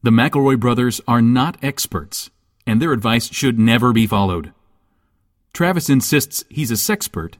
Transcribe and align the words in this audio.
The 0.00 0.10
McElroy 0.10 0.60
brothers 0.60 1.00
are 1.08 1.20
not 1.20 1.56
experts, 1.60 2.30
and 2.64 2.80
their 2.80 2.92
advice 2.92 3.28
should 3.32 3.58
never 3.58 3.92
be 3.92 4.06
followed. 4.06 4.52
Travis 5.52 5.90
insists 5.90 6.44
he's 6.48 6.70
a 6.70 6.74
sexpert, 6.74 7.34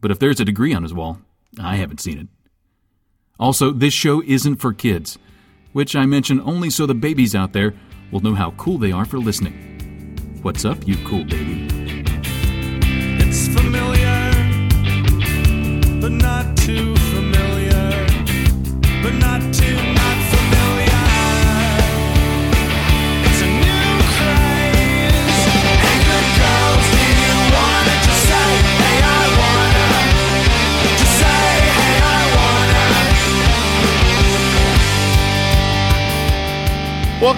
but 0.00 0.10
if 0.10 0.18
there's 0.18 0.40
a 0.40 0.44
degree 0.44 0.72
on 0.72 0.82
his 0.82 0.94
wall, 0.94 1.20
I 1.60 1.76
haven't 1.76 2.00
seen 2.00 2.18
it. 2.18 2.28
Also, 3.38 3.72
this 3.72 3.92
show 3.92 4.22
isn't 4.22 4.56
for 4.56 4.72
kids, 4.72 5.18
which 5.72 5.94
I 5.94 6.06
mention 6.06 6.40
only 6.40 6.70
so 6.70 6.86
the 6.86 6.94
babies 6.94 7.34
out 7.34 7.52
there 7.52 7.74
will 8.10 8.20
know 8.20 8.34
how 8.34 8.52
cool 8.52 8.78
they 8.78 8.90
are 8.90 9.04
for 9.04 9.18
listening. 9.18 10.38
What's 10.40 10.64
up, 10.64 10.88
you 10.88 10.96
cool 11.04 11.24
baby? 11.24 11.67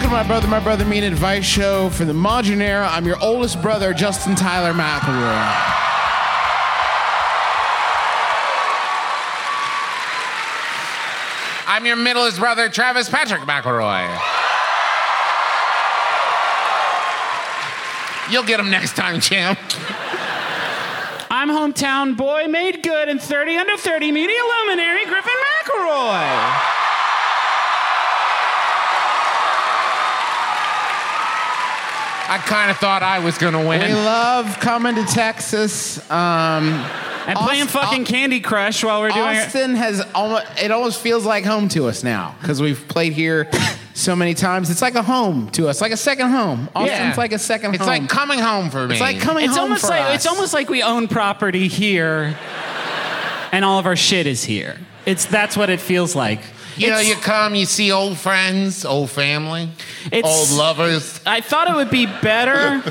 Welcome 0.01 0.17
to 0.17 0.23
my 0.23 0.27
brother, 0.27 0.49
my 0.49 0.61
brother, 0.61 0.85
me 0.87 0.97
and 0.97 1.05
advice 1.05 1.45
show 1.45 1.91
for 1.91 2.07
the 2.07 2.15
modern 2.15 2.63
era. 2.63 2.89
I'm 2.91 3.05
your 3.05 3.23
oldest 3.23 3.61
brother, 3.61 3.93
Justin 3.93 4.35
Tyler 4.35 4.73
McElroy. 4.73 5.11
I'm 11.67 11.85
your 11.85 11.97
middleest 11.97 12.39
brother, 12.39 12.71
Travis 12.71 13.11
Patrick 13.11 13.43
McElroy. 13.43 14.09
You'll 18.31 18.45
get 18.45 18.59
him 18.59 18.71
next 18.71 18.97
time, 18.97 19.21
champ. 19.21 19.59
I'm 21.31 21.51
hometown 21.51 22.17
boy 22.17 22.47
made 22.47 22.83
good 22.83 23.11
and 23.11 23.21
30 23.21 23.59
under 23.59 23.77
30 23.77 24.13
media 24.13 24.41
luminary 24.65 25.05
Griffin 25.05 25.35
McElroy. 25.67 26.80
I 32.31 32.39
kind 32.39 32.71
of 32.71 32.77
thought 32.77 33.03
I 33.03 33.19
was 33.19 33.39
gonna 33.39 33.67
win. 33.67 33.81
We 33.83 33.93
love 33.93 34.61
coming 34.61 34.95
to 34.95 35.05
Texas. 35.05 35.99
Um, 36.11 36.69
And 37.27 37.37
playing 37.39 37.63
Aust- 37.65 37.73
fucking 37.73 38.05
Candy 38.05 38.41
Crush 38.41 38.83
while 38.85 39.01
we're 39.01 39.11
doing 39.11 39.35
it. 39.37 39.47
Austin 39.47 39.75
has 39.75 40.01
almost, 40.15 40.47
it 40.63 40.71
almost 40.71 41.01
feels 41.01 41.27
like 41.27 41.45
home 41.45 41.69
to 41.71 41.87
us 41.89 42.03
now 42.05 42.35
because 42.41 42.63
we've 42.63 42.87
played 42.89 43.13
here 43.13 43.49
so 43.95 44.15
many 44.17 44.35
times. 44.35 44.71
It's 44.71 44.81
like 44.81 44.95
a 44.95 45.03
home 45.03 45.51
to 45.51 45.69
us, 45.69 45.81
like 45.81 45.93
a 45.93 45.97
second 45.97 46.31
home. 46.31 46.69
Austin's 46.75 46.91
Yeah. 46.99 47.15
like 47.17 47.33
a 47.33 47.39
second 47.39 47.75
It's 47.75 47.81
home. 47.85 47.89
like 47.89 48.09
coming 48.09 48.39
home 48.39 48.71
for 48.71 48.87
me. 48.87 48.95
it's 48.95 49.01
like 49.01 49.21
coming 49.21 49.45
It's 49.45 49.55
home 49.55 49.65
almost 49.65 49.83
for 49.83 49.91
like 49.91 50.03
us. 50.03 50.15
it's 50.15 50.27
almost 50.27 50.55
like 50.55 50.71
we 50.71 50.83
own 50.83 51.09
property 51.09 51.67
here 51.69 52.37
and 53.53 53.65
all 53.65 53.79
of 53.79 53.87
our 53.87 53.97
shit 53.97 54.27
is 54.27 54.45
here. 54.45 54.77
It's 55.05 55.25
that's 55.25 55.57
what 55.57 55.69
it 55.69 55.81
feels 55.81 56.15
like. 56.17 56.41
You 56.77 56.91
know, 56.91 57.01
you 57.01 57.15
come, 57.17 57.55
you 57.55 57.67
see 57.67 57.93
old 57.93 58.17
friends, 58.19 58.85
old 58.85 59.11
family, 59.11 59.69
It's- 60.11 60.25
old 60.25 60.51
lovers. 60.59 61.21
I 61.27 61.41
thought 61.41 61.69
it 61.71 61.75
would 61.75 61.91
be 61.91 62.07
better. 62.07 62.83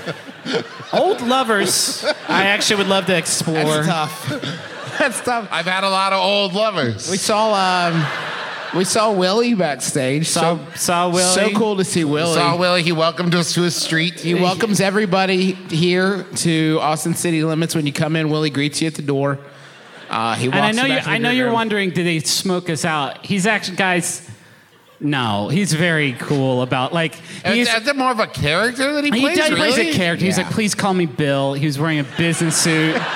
Old 0.93 1.21
lovers, 1.21 2.03
I 2.27 2.45
actually 2.45 2.77
would 2.77 2.87
love 2.87 3.05
to 3.07 3.17
explore. 3.17 3.83
That's 3.83 3.87
tough. 3.87 4.29
That's 4.99 5.21
tough. 5.21 5.47
I've 5.51 5.65
had 5.65 5.83
a 5.83 5.89
lot 5.89 6.13
of 6.13 6.19
old 6.23 6.53
lovers. 6.53 7.09
We 7.09 7.17
saw 7.17 7.53
um, 7.91 8.05
we 8.75 8.83
saw 8.85 9.11
Willie 9.11 9.53
backstage. 9.53 10.27
Saw, 10.27 10.57
so 10.57 10.65
saw 10.75 11.09
Willie. 11.09 11.51
so 11.51 11.57
cool 11.57 11.77
to 11.77 11.83
see 11.85 12.03
Willie. 12.03 12.33
Saw 12.33 12.57
Willie. 12.57 12.83
He 12.83 12.91
welcomed 12.91 13.35
us 13.35 13.53
to 13.53 13.61
his 13.61 13.75
street. 13.75 14.19
He 14.19 14.33
welcomes 14.33 14.79
everybody 14.81 15.53
here 15.53 16.23
to 16.37 16.79
Austin 16.81 17.13
City 17.15 17.43
Limits. 17.43 17.75
When 17.75 17.85
you 17.85 17.93
come 17.93 18.15
in, 18.15 18.29
Willie 18.29 18.49
greets 18.49 18.81
you 18.81 18.87
at 18.87 18.95
the 18.95 19.01
door. 19.01 19.39
Uh, 20.09 20.35
he 20.35 20.47
walks 20.49 20.57
And 20.57 20.65
I 20.65 20.71
know 20.71 20.83
you. 20.85 20.89
you. 20.89 20.95
back 20.95 21.03
to 21.03 21.09
the 21.09 21.15
I 21.15 21.17
know 21.19 21.29
you're 21.31 21.45
room. 21.45 21.53
wondering, 21.53 21.89
did 21.91 22.05
they 22.05 22.19
smoke 22.19 22.69
us 22.69 22.83
out? 22.85 23.25
He's 23.25 23.45
actually, 23.45 23.77
guys. 23.77 24.27
No, 25.01 25.47
he's 25.47 25.71
very 25.71 26.11
cool 26.13 26.61
about 26.61 26.91
like 26.93 27.15
he's. 27.45 27.69
Is 27.73 27.83
that 27.85 27.95
more 27.95 28.11
of 28.11 28.19
a 28.19 28.27
character 28.27 28.91
that 28.93 29.05
he 29.05 29.11
He 29.11 29.21
plays? 29.21 29.37
does 29.37 29.49
plays 29.57 29.77
a 29.77 29.93
character. 29.93 30.25
He's 30.25 30.37
like, 30.37 30.49
please 30.51 30.75
call 30.75 30.93
me 30.93 31.05
Bill. 31.05 31.53
He 31.53 31.65
was 31.65 31.79
wearing 31.79 31.99
a 31.99 32.05
business 32.17 32.57
suit. 32.57 32.95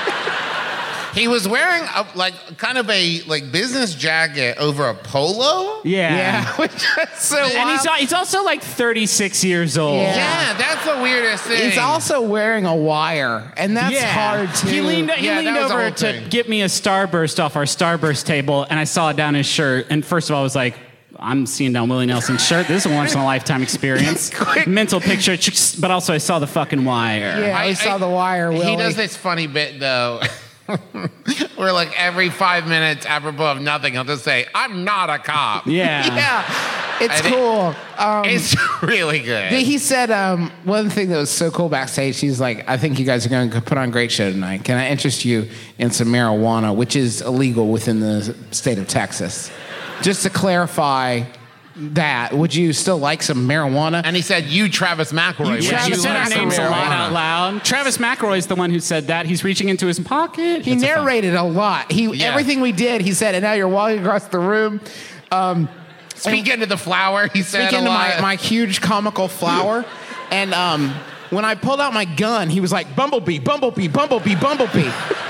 He 1.13 1.27
was 1.27 1.47
wearing 1.47 1.83
a, 1.83 2.07
like 2.15 2.33
kind 2.57 2.77
of 2.77 2.89
a 2.89 3.21
like 3.27 3.51
business 3.51 3.93
jacket 3.95 4.57
over 4.57 4.89
a 4.89 4.95
polo. 4.95 5.81
Yeah. 5.83 6.15
Yeah, 6.15 6.55
which 6.57 6.73
is 6.73 7.19
so 7.19 7.37
And 7.37 7.69
he's, 7.69 7.85
wild. 7.85 7.87
al- 7.87 7.93
he's 7.95 8.13
also 8.13 8.43
like 8.43 8.61
36 8.63 9.43
years 9.43 9.77
old. 9.77 9.97
Yeah. 10.01 10.15
Yeah, 10.15 10.53
that's 10.57 10.85
the 10.85 11.01
weirdest 11.01 11.43
thing. 11.43 11.69
He's 11.69 11.77
also 11.77 12.21
wearing 12.21 12.65
a 12.65 12.75
wire, 12.75 13.53
and 13.57 13.77
that's 13.77 14.01
hard 14.01 14.53
too. 14.55 14.67
He 14.67 14.81
leaned, 14.81 15.11
he 15.11 15.25
Yeah, 15.27 15.37
leaned 15.39 15.55
that 15.55 15.61
was 15.63 15.71
the 15.71 15.77
over 15.77 15.91
to 15.91 16.19
thing. 16.21 16.29
get 16.29 16.49
me 16.49 16.61
a 16.63 16.65
Starburst 16.65 17.43
off 17.43 17.55
our 17.55 17.63
Starburst 17.65 18.25
table, 18.25 18.65
and 18.69 18.79
I 18.79 18.83
saw 18.85 19.09
it 19.09 19.15
down 19.17 19.35
his 19.35 19.45
shirt. 19.45 19.87
And 19.89 20.03
first 20.05 20.29
of 20.29 20.33
all, 20.35 20.39
I 20.41 20.43
was 20.43 20.55
like, 20.55 20.75
I'm 21.19 21.45
seeing 21.45 21.71
down 21.73 21.89
Willie 21.89 22.05
Nelson's 22.07 22.45
shirt. 22.45 22.67
This 22.67 22.85
is 22.85 22.91
a 22.91 22.95
once 22.95 23.13
in 23.13 23.19
a 23.19 23.23
lifetime 23.25 23.61
experience. 23.63 24.31
Mental 24.67 24.99
picture, 24.99 25.37
but 25.79 25.91
also 25.91 26.13
I 26.13 26.17
saw 26.17 26.39
the 26.39 26.47
fucking 26.47 26.83
wire. 26.83 27.39
Yeah, 27.45 27.57
I, 27.57 27.73
saw 27.73 27.97
the 27.97 28.09
wire. 28.09 28.51
Willie. 28.51 28.65
He 28.71 28.75
does 28.75 28.95
this 28.95 29.15
funny 29.15 29.47
bit 29.47 29.79
though. 29.79 30.19
Where 31.55 31.73
like 31.73 31.91
every 31.99 32.29
five 32.29 32.67
minutes, 32.67 33.05
apropos 33.05 33.51
of 33.51 33.61
nothing, 33.61 33.93
he'll 33.93 34.03
just 34.05 34.23
say, 34.23 34.45
"I'm 34.55 34.83
not 34.83 35.09
a 35.09 35.19
cop." 35.19 35.67
Yeah. 35.67 36.05
Yeah, 36.15 36.97
it's 37.01 37.13
I 37.19 37.21
think- 37.21 37.35
cool. 37.35 37.75
Um, 37.97 38.25
It's 38.25 38.55
really 38.81 39.19
good. 39.19 39.51
he 39.51 39.77
said 39.77 40.09
um, 40.11 40.51
one 40.63 40.89
thing 40.89 41.09
that 41.09 41.17
was 41.17 41.29
so 41.29 41.51
cool 41.51 41.69
backstage. 41.69 42.19
He's 42.19 42.39
like, 42.39 42.67
"I 42.69 42.77
think 42.77 42.97
you 42.99 43.05
guys 43.05 43.25
are 43.25 43.29
going 43.29 43.49
to 43.51 43.61
put 43.61 43.77
on 43.77 43.89
a 43.89 43.91
great 43.91 44.11
show 44.11 44.31
tonight. 44.31 44.63
Can 44.63 44.77
I 44.77 44.87
interest 44.89 45.25
you 45.25 45.49
in 45.77 45.91
some 45.91 46.07
marijuana, 46.07 46.75
which 46.75 46.95
is 46.95 47.21
illegal 47.21 47.67
within 47.67 47.99
the 47.99 48.35
state 48.51 48.77
of 48.77 48.87
Texas?" 48.87 49.51
Just 50.01 50.23
to 50.23 50.29
clarify 50.29 51.23
that, 51.75 52.33
would 52.33 52.53
you 52.53 52.71
still 52.73 52.97
like 52.99 53.23
some 53.23 53.47
marijuana? 53.47 54.01
and 54.05 54.15
he 54.15 54.21
said, 54.21 54.45
"You, 54.45 54.69
Travis 54.69 55.11
McElroy." 55.11 55.55
would 55.55 55.63
Travis 55.63 55.87
you 55.89 55.95
said 55.95 56.15
our 56.15 56.25
like 56.25 56.35
names 56.37 56.57
a 56.57 56.69
lot 56.69 56.91
out 56.91 57.11
loud. 57.11 57.63
Travis 57.65 57.97
McElroy 57.97 58.37
is 58.37 58.47
the 58.47 58.55
one 58.55 58.69
who 58.71 58.79
said 58.79 59.07
that. 59.07 59.25
He's 59.25 59.43
reaching 59.43 59.69
into 59.69 59.87
his 59.87 59.99
pocket. 59.99 60.61
He 60.63 60.73
It's 60.73 60.83
a 60.83 60.87
fun- 60.87 60.95
narrated 61.05 61.33
a 61.35 61.43
lot. 61.43 61.91
He 61.91 62.05
Yeah. 62.13 62.27
everything 62.27 62.61
we 62.61 62.71
did. 62.71 63.01
He 63.01 63.13
said, 63.13 63.33
and 63.35 63.43
now 63.43 63.53
you're 63.53 63.67
walking 63.67 63.99
across 63.99 64.25
the 64.25 64.39
room. 64.39 64.81
Um, 65.31 65.67
Speak 66.15 66.47
into 66.47 66.67
the 66.67 66.77
flower. 66.77 67.27
He 67.33 67.41
said 67.41 67.67
speak 67.69 67.79
into 67.79 67.89
my, 67.91 68.19
my 68.21 68.35
huge 68.35 68.79
comical 68.79 69.27
flower. 69.27 69.83
and 70.31 70.53
um, 70.53 70.93
when 71.31 71.43
I 71.43 71.55
pulled 71.55 71.81
out 71.81 71.91
my 71.93 72.05
gun, 72.05 72.49
he 72.49 72.61
was 72.61 72.71
like, 72.71 72.95
Bumblebee, 72.95 73.39
Bumblebee, 73.39 73.87
Bumblebee, 73.87 74.35
Bumblebee. 74.35 74.89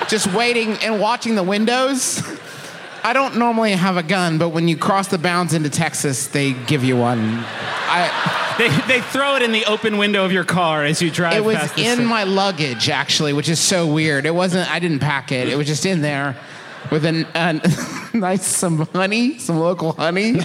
Just 0.09 0.27
waiting 0.33 0.73
and 0.83 0.99
watching 0.99 1.35
the 1.35 1.43
windows. 1.43 2.21
I 3.05 3.11
don't 3.13 3.35
normally 3.37 3.71
have 3.73 3.97
a 3.97 4.03
gun, 4.03 4.37
but 4.37 4.49
when 4.49 4.67
you 4.67 4.77
cross 4.77 5.07
the 5.09 5.17
bounds 5.17 5.53
into 5.53 5.69
Texas, 5.69 6.27
they 6.27 6.53
give 6.53 6.83
you 6.83 6.95
one. 6.97 7.19
I, 7.19 8.55
They, 8.57 8.69
they 8.87 9.01
throw 9.01 9.35
it 9.35 9.41
in 9.41 9.51
the 9.51 9.65
open 9.65 9.97
window 9.97 10.23
of 10.23 10.31
your 10.31 10.43
car 10.43 10.83
as 10.85 11.01
you 11.01 11.09
drive 11.09 11.33
it 11.33 11.43
was 11.43 11.57
past 11.57 11.75
the 11.75 11.85
in 11.85 11.97
city. 11.97 12.07
my 12.07 12.23
luggage, 12.23 12.87
actually, 12.87 13.33
which 13.33 13.49
is 13.49 13.59
so 13.59 13.91
weird. 13.91 14.25
It 14.27 14.33
wasn't, 14.35 14.71
I 14.71 14.77
didn't 14.79 14.99
pack 14.99 15.31
it. 15.31 15.49
It 15.49 15.57
was 15.57 15.65
just 15.67 15.85
in 15.87 16.01
there 16.01 16.35
with 16.91 17.03
an, 17.05 17.25
an 17.33 17.61
nice, 18.13 18.45
some 18.45 18.85
honey, 18.93 19.39
some 19.39 19.57
local 19.59 19.93
honey. 19.93 20.35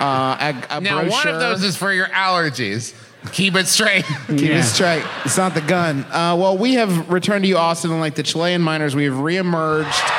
uh, 0.00 0.54
a, 0.70 0.76
a 0.76 0.80
now, 0.80 1.06
one 1.08 1.28
of 1.28 1.38
those 1.40 1.62
is 1.62 1.76
for 1.76 1.92
your 1.92 2.06
allergies. 2.06 2.94
Keep 3.32 3.54
it 3.54 3.68
straight. 3.68 4.04
Keep 4.28 4.40
Yeah. 4.40 4.58
it 4.58 4.62
straight. 4.64 5.04
It's 5.24 5.36
not 5.36 5.54
the 5.54 5.60
gun. 5.60 6.04
Uh, 6.04 6.34
well, 6.38 6.58
we 6.58 6.74
have 6.74 7.08
returned 7.10 7.44
to 7.44 7.48
you, 7.48 7.56
Austin, 7.56 7.90
and 7.92 8.00
like 8.00 8.14
the 8.16 8.22
Chilean 8.24 8.60
miners, 8.60 8.96
we 8.96 9.04
have 9.04 9.14
reemerged 9.14 10.10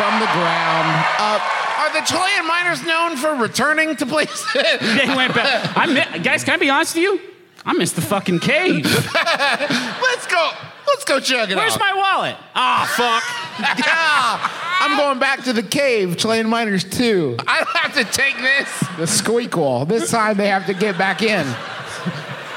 from 0.00 0.18
the 0.18 0.26
ground 0.32 0.88
up. 1.18 1.42
Are 1.78 1.92
the 1.92 2.00
Chilean 2.06 2.46
miners 2.48 2.82
known 2.86 3.16
for 3.18 3.34
returning 3.34 3.96
to 3.96 4.06
places? 4.06 4.46
They 4.54 5.06
went 5.14 5.34
back. 5.34 5.76
I 5.76 5.84
mi- 5.86 6.22
guys, 6.22 6.42
can 6.42 6.54
I 6.54 6.56
be 6.56 6.70
honest 6.70 6.94
with 6.94 7.04
you? 7.04 7.20
I 7.66 7.74
missed 7.74 7.96
the 7.96 8.00
fucking 8.02 8.38
cave. 8.40 8.84
Let's 8.86 10.26
go. 10.26 10.50
Let's 10.86 11.04
go 11.04 11.20
check 11.20 11.50
it 11.50 11.56
Where's 11.56 11.74
out. 11.74 11.80
my 11.80 11.92
wallet? 11.94 12.36
Ah, 12.54 12.88
fuck. 12.96 13.22
Yeah, 13.86 14.48
I'm 14.80 14.96
going 14.96 15.18
back 15.18 15.44
to 15.44 15.52
the 15.52 15.62
cave, 15.62 16.16
Chilean 16.16 16.48
miners 16.48 16.82
2. 16.84 17.36
I 17.46 17.58
don't 17.62 17.76
have 17.76 17.92
to 17.94 18.04
take 18.10 18.36
this. 18.38 18.84
The 18.96 19.06
squeak 19.06 19.54
wall. 19.54 19.84
This 19.84 20.10
time 20.10 20.38
they 20.38 20.48
have 20.48 20.64
to 20.66 20.72
get 20.72 20.96
back 20.96 21.20
in. 21.20 21.46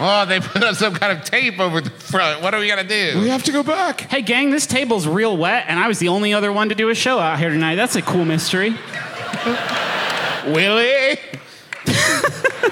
Oh, 0.06 0.26
they 0.26 0.40
put 0.42 0.62
up 0.64 0.76
some 0.76 0.94
kind 0.96 1.18
of 1.18 1.24
tape 1.24 1.60
over 1.60 1.80
the 1.80 1.90
front. 1.90 2.42
What 2.42 2.54
are 2.54 2.60
we 2.60 2.68
gonna 2.68 2.84
do? 2.84 3.20
We 3.22 3.30
have 3.30 3.44
to 3.44 3.52
go 3.54 3.64
back. 3.64 4.02
Hey, 4.02 4.22
gang, 4.22 4.50
this 4.52 4.66
table's 4.68 5.08
real 5.08 5.38
wet, 5.38 5.66
and 5.70 5.80
I 5.80 5.88
was 5.88 6.00
the 6.00 6.10
only 6.10 6.34
other 6.34 6.52
one 6.52 6.68
to 6.70 6.76
do 6.76 6.90
a 6.90 6.96
show 6.96 7.20
out 7.20 7.40
here 7.40 7.50
tonight. 7.50 7.76
That's 7.76 7.96
a 7.96 8.02
cool 8.02 8.26
mystery. 8.26 8.76
Willie. 10.48 11.18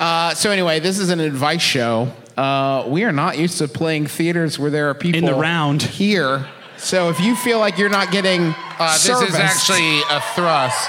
Uh, 0.00 0.32
so 0.32 0.52
anyway, 0.52 0.78
this 0.78 1.00
is 1.00 1.08
an 1.10 1.18
advice 1.18 1.60
show. 1.60 2.12
Uh, 2.36 2.84
we 2.86 3.02
are 3.02 3.10
not 3.10 3.36
used 3.36 3.58
to 3.58 3.66
playing 3.66 4.06
theaters 4.06 4.56
where 4.56 4.70
there 4.70 4.88
are 4.90 4.94
people 4.94 5.18
In 5.18 5.24
the 5.24 5.34
round. 5.34 5.82
here. 5.82 6.46
So 6.76 7.08
if 7.08 7.18
you 7.18 7.34
feel 7.34 7.58
like 7.58 7.78
you're 7.78 7.88
not 7.88 8.12
getting 8.12 8.54
Uh, 8.78 8.92
this 8.92 9.02
service, 9.02 9.30
is 9.30 9.34
actually 9.34 9.98
a 10.08 10.20
thrust. 10.36 10.88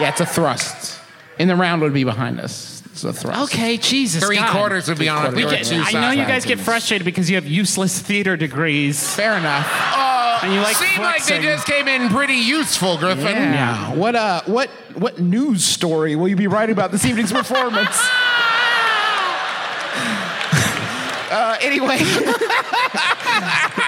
yeah, 0.00 0.08
it's 0.08 0.22
a 0.22 0.26
thrust. 0.26 0.98
In 1.38 1.48
the 1.48 1.54
round 1.56 1.82
would 1.82 1.92
be 1.92 2.04
behind 2.04 2.40
us. 2.40 2.75
So 2.96 3.12
thrust. 3.12 3.52
Okay, 3.54 3.76
Jesus. 3.76 4.24
Three 4.24 4.36
God. 4.36 4.50
quarters 4.52 4.88
would 4.88 4.98
be 4.98 5.08
on. 5.08 5.34
We 5.34 5.44
We 5.44 5.50
get- 5.50 5.70
I 5.70 5.92
know 5.92 6.10
you 6.10 6.24
guys 6.26 6.44
get 6.46 6.58
frustrated 6.58 7.04
because 7.04 7.28
you 7.28 7.36
have 7.36 7.46
useless 7.46 7.98
theater 7.98 8.36
degrees. 8.36 9.14
Fair 9.14 9.36
enough. 9.36 9.66
And 10.42 10.52
you 10.52 10.60
like 10.60 10.76
Seem 10.76 11.00
like 11.00 11.24
they 11.24 11.40
just 11.40 11.66
came 11.66 11.88
in 11.88 12.08
pretty 12.10 12.34
useful, 12.34 12.98
Griffin. 12.98 13.24
Yeah. 13.24 13.92
What 13.94 14.14
uh 14.14 14.42
what 14.46 14.68
what 14.94 15.18
news 15.18 15.64
story 15.64 16.14
will 16.14 16.28
you 16.28 16.36
be 16.36 16.46
writing 16.46 16.72
about 16.74 16.92
this 16.92 17.04
evening's 17.04 17.32
performance? 17.40 17.96
uh, 21.30 21.56
anyway, 21.62 21.98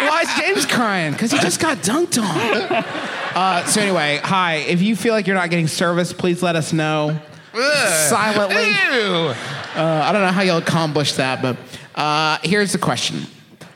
why 0.00 0.22
is 0.22 0.34
James 0.42 0.66
crying? 0.66 1.12
Because 1.12 1.30
he 1.30 1.38
just 1.38 1.60
got 1.60 1.78
dunked 1.78 2.20
on. 2.20 2.84
Uh, 3.34 3.64
so 3.66 3.80
anyway, 3.80 4.20
hi. 4.22 4.56
If 4.56 4.80
you 4.82 4.96
feel 4.96 5.12
like 5.14 5.26
you're 5.26 5.36
not 5.36 5.50
getting 5.50 5.68
service, 5.68 6.12
please 6.12 6.42
let 6.42 6.56
us 6.56 6.72
know. 6.72 7.20
Ugh. 7.54 8.08
Silently. 8.08 8.66
Ew. 8.68 9.34
Uh, 9.76 10.02
I 10.04 10.12
don't 10.12 10.22
know 10.22 10.32
how 10.32 10.42
you'll 10.42 10.58
accomplish 10.58 11.12
that, 11.14 11.40
but 11.42 11.56
uh, 11.94 12.38
here's 12.42 12.72
the 12.72 12.78
question. 12.78 13.22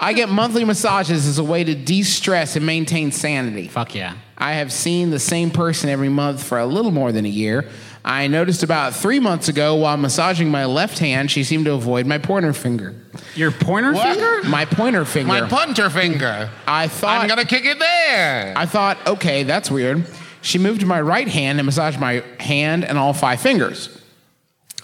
I 0.00 0.12
get 0.14 0.28
monthly 0.28 0.64
massages 0.64 1.26
as 1.28 1.38
a 1.38 1.44
way 1.44 1.62
to 1.62 1.74
de-stress 1.74 2.56
and 2.56 2.66
maintain 2.66 3.12
sanity. 3.12 3.68
Fuck 3.68 3.94
yeah. 3.94 4.14
I 4.36 4.54
have 4.54 4.72
seen 4.72 5.10
the 5.10 5.20
same 5.20 5.50
person 5.50 5.88
every 5.88 6.08
month 6.08 6.42
for 6.42 6.58
a 6.58 6.66
little 6.66 6.90
more 6.90 7.12
than 7.12 7.24
a 7.24 7.28
year. 7.28 7.68
I 8.04 8.26
noticed 8.26 8.64
about 8.64 8.94
three 8.94 9.20
months 9.20 9.46
ago 9.46 9.76
while 9.76 9.96
massaging 9.96 10.50
my 10.50 10.64
left 10.64 10.98
hand, 10.98 11.30
she 11.30 11.44
seemed 11.44 11.66
to 11.66 11.72
avoid 11.74 12.04
my 12.06 12.18
pointer 12.18 12.52
finger. 12.52 12.96
Your 13.36 13.52
pointer 13.52 13.92
What? 13.92 14.16
finger? 14.16 14.48
My 14.48 14.64
pointer 14.64 15.04
finger. 15.04 15.28
My 15.28 15.48
punter 15.48 15.88
finger. 15.88 16.50
I 16.66 16.88
thought 16.88 17.20
I'm 17.20 17.28
gonna 17.28 17.44
kick 17.44 17.64
it 17.64 17.78
there. 17.78 18.54
I 18.56 18.66
thought, 18.66 18.98
okay, 19.06 19.44
that's 19.44 19.70
weird. 19.70 20.04
She 20.42 20.58
moved 20.58 20.80
to 20.80 20.86
my 20.86 21.00
right 21.00 21.28
hand 21.28 21.58
and 21.58 21.66
massaged 21.66 21.98
my 21.98 22.22
hand 22.38 22.84
and 22.84 22.98
all 22.98 23.12
five 23.12 23.40
fingers. 23.40 23.98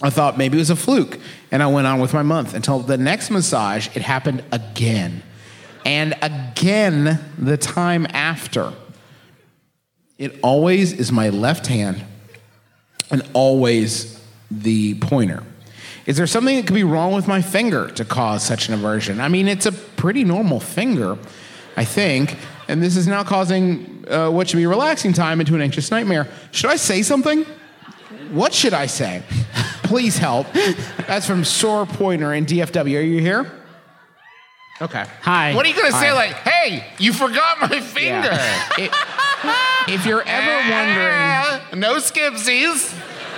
I 0.01 0.09
thought 0.09 0.37
maybe 0.37 0.57
it 0.57 0.61
was 0.61 0.69
a 0.69 0.75
fluke, 0.75 1.19
and 1.51 1.61
I 1.61 1.67
went 1.67 1.85
on 1.85 1.99
with 1.99 2.13
my 2.13 2.23
month 2.23 2.53
until 2.53 2.79
the 2.79 2.97
next 2.97 3.29
massage. 3.29 3.87
It 3.95 4.01
happened 4.01 4.43
again, 4.51 5.21
and 5.85 6.15
again 6.21 7.19
the 7.37 7.57
time 7.57 8.07
after. 8.11 8.73
It 10.17 10.39
always 10.41 10.93
is 10.93 11.11
my 11.11 11.29
left 11.29 11.67
hand, 11.67 12.03
and 13.11 13.23
always 13.33 14.21
the 14.49 14.95
pointer. 14.95 15.43
Is 16.05 16.17
there 16.17 16.27
something 16.27 16.55
that 16.55 16.65
could 16.65 16.73
be 16.73 16.83
wrong 16.85 17.13
with 17.13 17.27
my 17.27 17.41
finger 17.41 17.89
to 17.91 18.05
cause 18.05 18.41
such 18.41 18.69
an 18.69 18.73
aversion? 18.73 19.19
I 19.19 19.27
mean, 19.27 19.47
it's 19.47 19.65
a 19.65 19.71
pretty 19.71 20.23
normal 20.23 20.59
finger, 20.59 21.17
I 21.75 21.83
think, 21.83 22.37
and 22.69 22.81
this 22.81 22.95
is 22.95 23.07
now 23.07 23.23
causing 23.23 24.05
uh, 24.09 24.29
what 24.29 24.47
should 24.47 24.57
be 24.57 24.67
relaxing 24.67 25.11
time 25.11 25.39
into 25.41 25.55
an 25.55 25.61
anxious 25.61 25.91
nightmare. 25.91 26.27
Should 26.51 26.69
I 26.69 26.75
say 26.77 27.01
something? 27.01 27.45
What 28.31 28.53
should 28.53 28.73
I 28.73 28.85
say? 28.85 29.23
Please 29.83 30.17
help. 30.17 30.47
That's 31.07 31.25
from 31.25 31.43
Sore 31.43 31.85
Pointer 31.87 32.33
in 32.33 32.45
DFW. 32.45 32.97
Are 32.97 33.01
you 33.01 33.19
here? 33.19 33.51
Okay. 34.81 35.03
Hi. 35.23 35.55
What 35.55 35.65
are 35.65 35.69
you 35.69 35.75
gonna 35.75 35.91
say? 35.91 36.07
Hi. 36.09 36.13
Like, 36.13 36.35
hey, 36.37 36.85
you 36.99 37.11
forgot 37.11 37.59
my 37.61 37.81
finger. 37.81 38.29
It- 38.77 38.93
if 39.87 40.05
you're 40.05 40.21
ever 40.21 40.69
wondering, 40.69 41.15
Eh, 41.15 41.75
no 41.75 41.95
skipsies. 41.95 42.93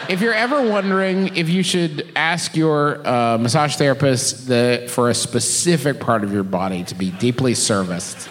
if 0.09 0.19
you're 0.19 0.33
ever 0.33 0.61
wondering 0.67 1.35
if 1.37 1.47
you 1.47 1.61
should 1.63 2.11
ask 2.15 2.55
your 2.57 3.07
uh, 3.07 3.37
massage 3.37 3.75
therapist 3.75 4.47
the, 4.47 4.87
for 4.89 5.09
a 5.09 5.13
specific 5.13 5.99
part 5.99 6.23
of 6.23 6.33
your 6.33 6.43
body 6.43 6.83
to 6.85 6.95
be 6.95 7.11
deeply 7.11 7.53
serviced 7.53 8.27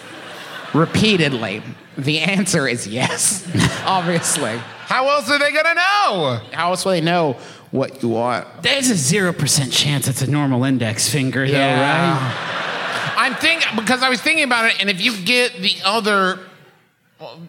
repeatedly, 0.73 1.61
the 1.97 2.19
answer 2.19 2.67
is 2.67 2.87
yes. 2.87 3.47
Obviously. 3.85 4.57
How 4.57 5.07
else 5.09 5.29
are 5.29 5.39
they 5.39 5.51
gonna 5.51 5.75
know? 5.75 6.41
How 6.51 6.71
else 6.71 6.83
will 6.83 6.91
they 6.91 7.01
know 7.01 7.37
what 7.71 8.03
you 8.03 8.09
want? 8.09 8.45
There's 8.61 8.89
a 8.89 8.93
0% 8.93 9.71
chance 9.71 10.07
it's 10.07 10.21
a 10.21 10.29
normal 10.29 10.63
index 10.63 11.09
finger, 11.09 11.47
though, 11.47 11.53
right? 11.53 13.13
I'm 13.17 13.35
thinking 13.35 13.75
because 13.75 14.03
I 14.03 14.09
was 14.09 14.21
thinking 14.21 14.43
about 14.43 14.71
it, 14.71 14.81
and 14.81 14.89
if 14.89 14.99
you 15.01 15.15
get 15.23 15.53
the 15.53 15.75
other 15.85 16.39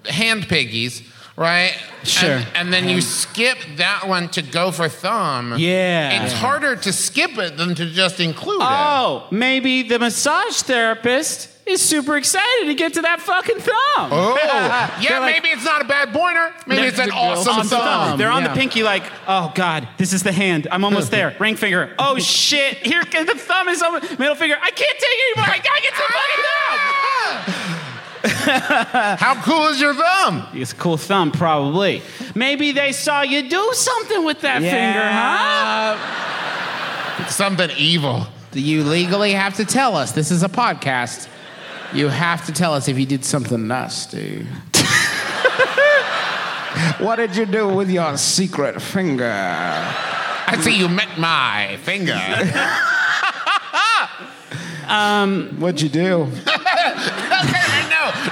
hand 0.09 0.49
piggies, 0.49 1.03
right? 1.43 1.77
Sure. 2.05 2.31
And, 2.31 2.47
and 2.55 2.73
then 2.73 2.89
you 2.89 2.97
um, 2.97 3.01
skip 3.01 3.59
that 3.77 4.07
one 4.07 4.29
to 4.31 4.43
go 4.43 4.71
for 4.71 4.89
thumb. 4.89 5.57
Yeah. 5.59 6.25
It's 6.25 6.33
harder 6.33 6.77
to 6.77 6.93
skip 6.93 7.37
it 7.39 7.57
than 7.57 7.75
to 7.75 7.87
just 7.87 8.21
include 8.21 8.63
it. 8.63 8.69
Oh, 8.69 9.27
maybe 9.31 9.83
the 9.83 9.99
massage 9.99 10.63
therapist 10.63 11.49
is 11.67 11.81
super 11.81 12.17
excited 12.17 12.67
to 12.67 12.75
get 12.75 12.95
to 12.95 13.03
that 13.03 13.21
fucking 13.21 13.59
thumb. 13.59 14.11
Oh, 14.11 14.37
yeah, 15.01 15.19
like- 15.19 15.35
maybe 15.35 15.49
it's 15.49 15.65
not 15.65 15.81
a 15.81 15.85
bad 15.85 16.13
pointer. 16.13 16.53
Maybe 16.67 16.87
it's 16.87 16.99
an 16.99 17.11
awesome 17.11 17.55
on 17.55 17.67
thumb. 17.67 17.81
thumb. 17.81 18.19
They're 18.19 18.31
on 18.31 18.43
yeah. 18.43 18.49
the 18.49 18.55
pinky, 18.55 18.83
like, 18.83 19.05
oh 19.29 19.53
God, 19.55 19.89
this 19.97 20.13
is 20.13 20.23
the 20.23 20.33
hand. 20.33 20.67
I'm 20.71 20.85
almost 20.85 21.11
there. 21.13 21.37
Ring 21.39 21.57
finger. 21.57 21.95
Oh 21.99 22.19
shit, 22.19 22.79
here 22.79 23.03
the 23.03 23.35
thumb 23.37 23.69
is 23.69 23.83
on 23.83 24.01
middle 24.19 24.35
finger. 24.35 24.57
I 24.61 24.71
can't 24.71 24.99
take 24.99 25.09
it 25.09 25.39
anymore. 25.39 25.55
I 25.55 25.59
gotta 25.59 25.83
get 25.83 25.95
to 25.95 26.03
the 26.07 26.13
fucking 27.49 27.75
thumb. 27.79 27.89
How 28.25 29.41
cool 29.43 29.67
is 29.69 29.81
your 29.81 29.95
thumb? 29.95 30.47
It's 30.55 30.73
a 30.73 30.77
cool 30.77 30.97
thumb, 30.97 31.33
probably. 31.33 32.03
Maybe 32.35 32.73
they 32.73 32.93
saw 32.93 33.23
you 33.23 33.49
do 33.49 33.71
something 33.73 34.25
with 34.25 34.41
that 34.43 34.61
finger, 34.63 35.09
huh? 37.19 37.29
Something 37.29 37.71
evil. 37.77 38.27
Do 38.53 38.61
you 38.61 38.85
legally 38.85 39.33
have 39.33 39.55
to 39.57 39.65
tell 39.65 39.97
us. 39.97 40.13
This 40.13 40.31
is 40.31 40.43
a 40.43 40.49
podcast. 40.49 41.29
You 41.93 42.09
have 42.09 42.47
to 42.47 42.53
tell 42.53 42.75
us 42.75 42.89
if 42.89 42.99
you 42.99 43.07
did 43.07 43.25
something 43.25 43.67
nasty. 43.67 44.45
what 46.99 47.17
did 47.17 47.37
you 47.37 47.47
do 47.47 47.69
with 47.69 47.91
your 47.91 48.17
secret 48.17 48.81
finger? 48.81 49.33
I 49.33 50.59
see 50.61 50.79
you 50.79 50.89
met 50.89 51.19
my 51.19 51.79
finger. 51.83 52.19
Um, 54.93 55.57
What'd 55.59 55.81
you 55.81 55.89
do? 55.89 56.31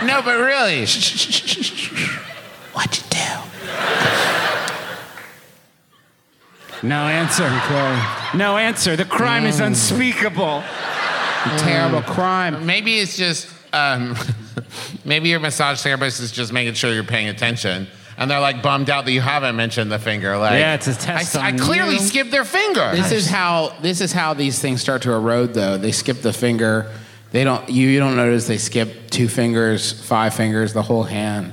No, 0.03 0.07
no, 0.07 0.23
but 0.23 0.39
really. 0.39 0.87
What'd 2.73 2.97
you 2.99 3.05
do? 3.11 3.17
No 6.83 6.97
answer. 7.09 7.49
No 8.37 8.57
answer. 8.57 8.97
The 8.97 9.05
crime 9.05 9.45
is 9.45 9.61
unspeakable. 9.61 10.63
Terrible 11.59 12.03
crime. 12.03 12.65
Maybe 12.67 12.99
it's 12.99 13.17
just 13.17 13.49
um, 13.73 14.17
maybe 15.05 15.29
your 15.29 15.41
massage 15.41 15.81
therapist 15.83 16.21
is 16.21 16.33
just 16.33 16.53
making 16.53 16.75
sure 16.75 16.93
you're 16.93 17.05
paying 17.05 17.29
attention, 17.29 17.87
and 18.17 18.31
they're 18.31 18.41
like 18.41 18.63
bummed 18.63 18.89
out 18.91 19.05
that 19.05 19.13
you 19.13 19.21
haven't 19.21 19.57
mentioned 19.57 19.91
the 19.93 19.99
finger. 19.99 20.37
Like, 20.39 20.59
Yeah, 20.59 20.75
it's 20.75 20.87
a 20.87 20.95
test 20.95 21.37
I, 21.37 21.49
I 21.49 21.53
clearly 21.53 21.95
you. 21.95 22.01
skipped 22.01 22.31
their 22.31 22.45
finger. 22.45 22.91
This 22.95 23.13
is 23.13 23.29
how 23.29 23.75
this 23.83 24.01
is 24.01 24.13
how 24.13 24.33
these 24.35 24.59
things 24.59 24.81
start 24.81 25.03
to 25.03 25.13
erode 25.13 25.53
though. 25.55 25.77
They 25.77 25.93
skip 25.93 26.23
the 26.23 26.33
finger. 26.33 26.91
They 27.33 27.45
don't 27.45 27.69
you, 27.69 27.89
you 27.89 27.99
don't 28.01 28.17
notice 28.17 28.47
they 28.47 28.59
skip 28.59 29.11
two 29.11 29.29
fingers, 29.29 29.93
five 29.93 30.35
fingers, 30.35 30.73
the 30.73 30.83
whole 30.83 31.05
hand, 31.05 31.53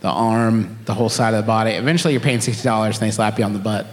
the 0.00 0.08
arm, 0.08 0.78
the 0.86 0.94
whole 0.94 1.08
side 1.10 1.34
of 1.34 1.42
the 1.44 1.46
body. 1.46 1.72
Eventually 1.72 2.14
you're 2.14 2.20
paying 2.22 2.40
sixty 2.40 2.62
dollars 2.64 2.98
and 2.98 3.06
they 3.06 3.10
slap 3.12 3.38
you 3.38 3.44
on 3.44 3.52
the 3.52 3.58
butt. 3.58 3.86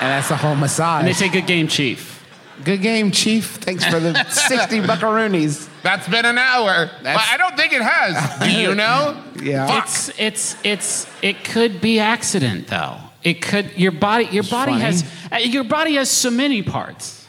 And 0.00 0.08
that's 0.08 0.28
the 0.28 0.36
whole 0.36 0.54
massage. 0.54 1.00
And 1.00 1.08
they 1.08 1.12
say, 1.12 1.28
"Good 1.28 1.46
game, 1.46 1.68
chief." 1.68 2.16
Good 2.62 2.82
game, 2.82 3.10
Chief. 3.10 3.56
Thanks 3.56 3.86
for 3.86 3.98
the 3.98 4.12
60 4.28 4.80
buckaroonies. 4.82 5.66
That's 5.82 6.06
been 6.06 6.26
an 6.26 6.36
hour. 6.36 6.90
But 6.98 7.02
That's- 7.04 7.28
I 7.32 7.38
don't 7.38 7.56
think 7.56 7.72
it 7.72 7.80
has. 7.80 8.38
Do 8.38 8.50
you 8.50 8.74
know? 8.82 9.16
Yeah. 9.42 9.66
Fuck. 9.66 9.84
It's 9.86 10.10
it's 10.18 10.56
it's 10.62 11.06
it 11.22 11.42
could 11.42 11.80
be 11.80 12.00
accident 12.00 12.66
though. 12.66 12.98
It 13.22 13.40
could 13.40 13.78
your 13.78 13.92
body 13.92 14.26
your 14.26 14.42
body 14.42 14.72
funny. 14.72 14.82
has 14.82 15.10
uh, 15.32 15.36
your 15.38 15.64
body 15.64 15.94
has 15.94 16.10
so 16.10 16.30
many 16.30 16.62
parts. 16.62 17.19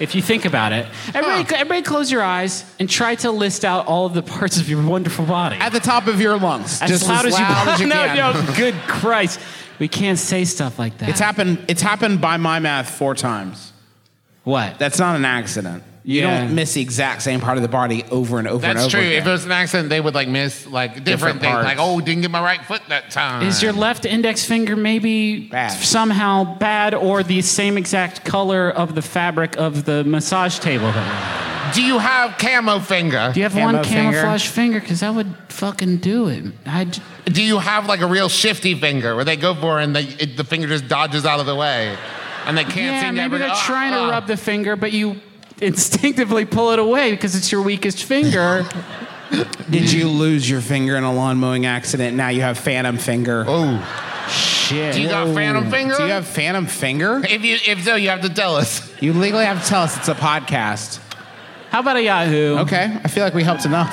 If 0.00 0.14
you 0.14 0.22
think 0.22 0.44
about 0.44 0.72
it, 0.72 0.86
everybody, 1.14 1.54
everybody 1.54 1.82
close 1.82 2.10
your 2.10 2.22
eyes 2.22 2.64
and 2.78 2.88
try 2.88 3.14
to 3.16 3.30
list 3.30 3.64
out 3.64 3.86
all 3.86 4.06
of 4.06 4.14
the 4.14 4.22
parts 4.22 4.58
of 4.58 4.68
your 4.68 4.84
wonderful 4.84 5.24
body. 5.24 5.56
At 5.56 5.72
the 5.72 5.80
top 5.80 6.06
of 6.06 6.20
your 6.20 6.38
lungs. 6.38 6.82
as 6.82 6.90
just 6.90 7.08
loud 7.08 7.26
as, 7.26 7.38
you, 7.38 7.44
loud 7.44 7.68
as 7.68 7.80
you 7.80 7.86
no, 7.88 7.94
can. 7.94 8.16
no, 8.16 8.54
good 8.56 8.74
Christ. 8.86 9.40
We 9.78 9.88
can't 9.88 10.18
say 10.18 10.44
stuff 10.44 10.78
like 10.78 10.98
that. 10.98 11.08
It's 11.08 11.20
happened 11.20 11.64
it's 11.68 11.82
happened 11.82 12.20
by 12.20 12.36
my 12.36 12.58
math 12.58 12.90
four 12.90 13.14
times. 13.14 13.72
what? 14.44 14.78
That's 14.78 14.98
not 14.98 15.16
an 15.16 15.24
accident. 15.24 15.82
You 16.06 16.20
Yeah. 16.20 16.40
don't 16.40 16.54
miss 16.54 16.74
the 16.74 16.82
exact 16.82 17.22
same 17.22 17.40
part 17.40 17.56
of 17.56 17.62
the 17.62 17.68
body 17.68 18.04
over 18.10 18.38
and 18.38 18.46
over 18.46 18.66
and 18.66 18.76
over. 18.78 18.82
That's 18.82 18.92
true. 18.92 19.00
again. 19.00 19.12
If 19.22 19.26
it 19.26 19.30
was 19.30 19.44
an 19.46 19.52
accident, 19.52 19.88
they 19.88 20.00
would 20.02 20.14
like 20.14 20.28
miss 20.28 20.66
like 20.66 21.02
different, 21.02 21.06
Different 21.06 21.40
things. 21.40 21.52
parts. 21.52 21.66
Like, 21.66 21.78
oh, 21.80 22.00
didn't 22.00 22.20
get 22.22 22.30
my 22.30 22.42
right 22.42 22.62
foot 22.62 22.82
that 22.90 23.10
time. 23.10 23.42
Is 23.46 23.62
your 23.62 23.72
left 23.72 24.04
index 24.04 24.44
finger 24.44 24.76
maybe 24.76 25.48
Bad. 25.48 25.68
somehow 25.70 26.44
bad 26.58 26.92
or 26.94 27.22
the 27.22 27.40
same 27.40 27.78
exact 27.78 28.22
color 28.24 28.68
of 28.70 28.94
the 28.94 29.00
fabric 29.00 29.56
of 29.56 29.86
the 29.86 30.04
massage 30.04 30.58
table 30.58 30.92
that 30.92 31.72
Do 31.74 31.82
you 31.82 31.98
have 31.98 32.36
camo 32.38 32.80
finger? 32.80 33.30
Do 33.32 33.40
you 33.40 33.44
have 33.44 33.52
Camo 33.54 33.64
one 33.64 33.82
finger? 33.84 34.12
camouflage 34.12 34.46
finger? 34.46 34.80
Because 34.80 35.02
I 35.02 35.08
would 35.08 35.34
fucking 35.48 35.96
do 35.98 36.28
it. 36.28 36.44
I'd, 36.66 36.98
Do 37.24 37.42
you 37.42 37.58
have 37.58 37.86
like 37.86 38.00
a 38.02 38.06
real 38.06 38.28
shifty 38.28 38.74
finger 38.74 39.16
where 39.16 39.24
they 39.24 39.36
go 39.36 39.54
for 39.54 39.80
it 39.80 39.84
and 39.84 39.96
they, 39.96 40.02
it, 40.04 40.36
the 40.36 40.44
finger 40.44 40.68
just 40.68 40.86
dodges 40.86 41.24
out 41.24 41.40
of 41.40 41.46
the 41.46 41.54
way, 41.56 41.96
and 42.46 42.58
they 42.58 42.64
can't 42.64 42.76
yeah, 42.76 43.00
seem 43.00 43.08
to 43.08 43.12
maybe 43.14 43.24
ever 43.24 43.38
they're 43.38 43.48
go, 43.48 43.54
trying 43.64 43.94
"Ah, 43.94 44.04
to 44.04 44.10
rub 44.12 44.26
the 44.26 44.36
finger, 44.36 44.76
but 44.76 44.92
you 44.92 45.16
instinctively 45.60 46.44
pull 46.44 46.70
it 46.70 46.78
away 46.78 47.10
because 47.12 47.34
it's 47.34 47.50
your 47.52 47.62
weakest 47.62 48.04
finger. 48.04 48.66
Did 49.70 49.92
you 49.92 50.08
lose 50.08 50.48
your 50.48 50.60
finger 50.60 50.96
in 50.96 51.04
a 51.04 51.12
lawn 51.12 51.38
mowing 51.38 51.66
accident? 51.66 52.16
Now 52.16 52.28
you 52.28 52.42
have 52.42 52.58
phantom 52.58 52.98
finger. 52.98 53.44
Oh, 53.46 54.26
shit. 54.28 54.94
Do 54.94 55.02
you 55.02 55.08
got 55.08 55.34
Phantom 55.34 55.70
Finger? 55.70 55.96
Do 55.96 56.04
you 56.04 56.10
have 56.10 56.26
Phantom 56.26 56.66
Finger? 56.66 57.20
If 57.28 57.44
you, 57.44 57.56
if 57.66 57.84
so, 57.84 57.96
you 57.96 58.10
have 58.10 58.20
to 58.22 58.28
tell 58.28 58.54
us. 58.56 58.90
You 59.02 59.12
legally 59.12 59.44
have 59.44 59.62
to 59.62 59.68
tell 59.68 59.82
us 59.82 59.96
it's 59.96 60.08
a 60.08 60.14
podcast. 60.14 61.00
How 61.70 61.80
about 61.80 61.96
a 61.96 62.02
Yahoo? 62.02 62.58
Okay, 62.58 62.96
I 63.02 63.08
feel 63.08 63.24
like 63.24 63.34
we 63.34 63.42
helped 63.42 63.64
enough. 63.64 63.90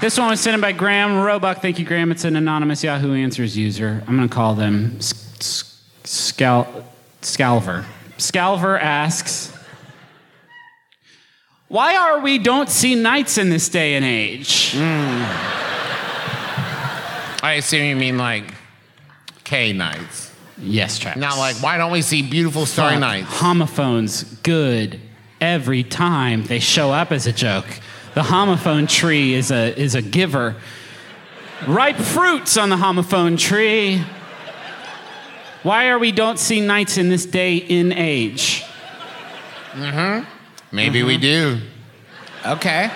This 0.00 0.18
one 0.18 0.28
was 0.28 0.40
sent 0.40 0.54
in 0.54 0.60
by 0.60 0.72
Graham 0.72 1.16
Roebuck. 1.22 1.62
Thank 1.62 1.78
you, 1.78 1.84
Graham. 1.86 2.12
It's 2.12 2.24
an 2.24 2.36
anonymous 2.36 2.84
Yahoo 2.84 3.14
Answers 3.14 3.56
user. 3.56 4.04
I'm 4.06 4.16
going 4.16 4.28
to 4.28 4.34
call 4.34 4.54
them 4.54 4.96
S- 4.98 5.12
S- 5.40 5.82
Scal- 6.04 6.84
Scalver. 7.22 7.84
Scalver 8.18 8.80
asks, 8.80 9.52
Why 11.68 11.96
are 11.96 12.20
we 12.20 12.38
don't 12.38 12.68
see 12.68 12.94
knights 12.94 13.38
in 13.38 13.50
this 13.50 13.68
day 13.68 13.94
and 13.94 14.04
age? 14.04 14.72
Hmm. 14.72 15.22
I 17.44 17.54
assume 17.58 17.84
you 17.84 17.96
mean 17.96 18.18
like 18.18 18.54
K 19.44 19.72
nights. 19.72 20.32
Yes, 20.58 20.98
Travis. 20.98 21.20
Not 21.20 21.36
like, 21.38 21.56
why 21.62 21.76
don't 21.76 21.92
we 21.92 22.02
see 22.02 22.22
beautiful 22.22 22.64
starry 22.66 22.92
Fuck. 22.92 23.00
nights? 23.00 23.28
Homophones, 23.28 24.24
good 24.42 24.98
every 25.40 25.82
time 25.82 26.44
they 26.44 26.58
show 26.58 26.90
up 26.90 27.12
as 27.12 27.26
a 27.26 27.32
joke. 27.32 27.66
The 28.14 28.22
homophone 28.22 28.88
tree 28.88 29.34
is 29.34 29.50
a 29.50 29.78
is 29.78 29.94
a 29.94 30.00
giver. 30.00 30.56
Ripe 31.66 31.96
fruits 31.96 32.56
on 32.56 32.70
the 32.70 32.76
homophone 32.76 33.38
tree. 33.38 34.02
Why 35.66 35.88
are 35.88 35.98
we 35.98 36.12
don't 36.12 36.38
see 36.38 36.60
knights 36.60 36.96
in 36.96 37.08
this 37.08 37.26
day 37.26 37.56
in 37.56 37.92
age? 37.92 38.62
Mm 39.72 40.22
hmm. 40.22 40.28
Maybe 40.70 41.02
we 41.02 41.16
do. 41.16 41.58
Okay. 42.46 42.88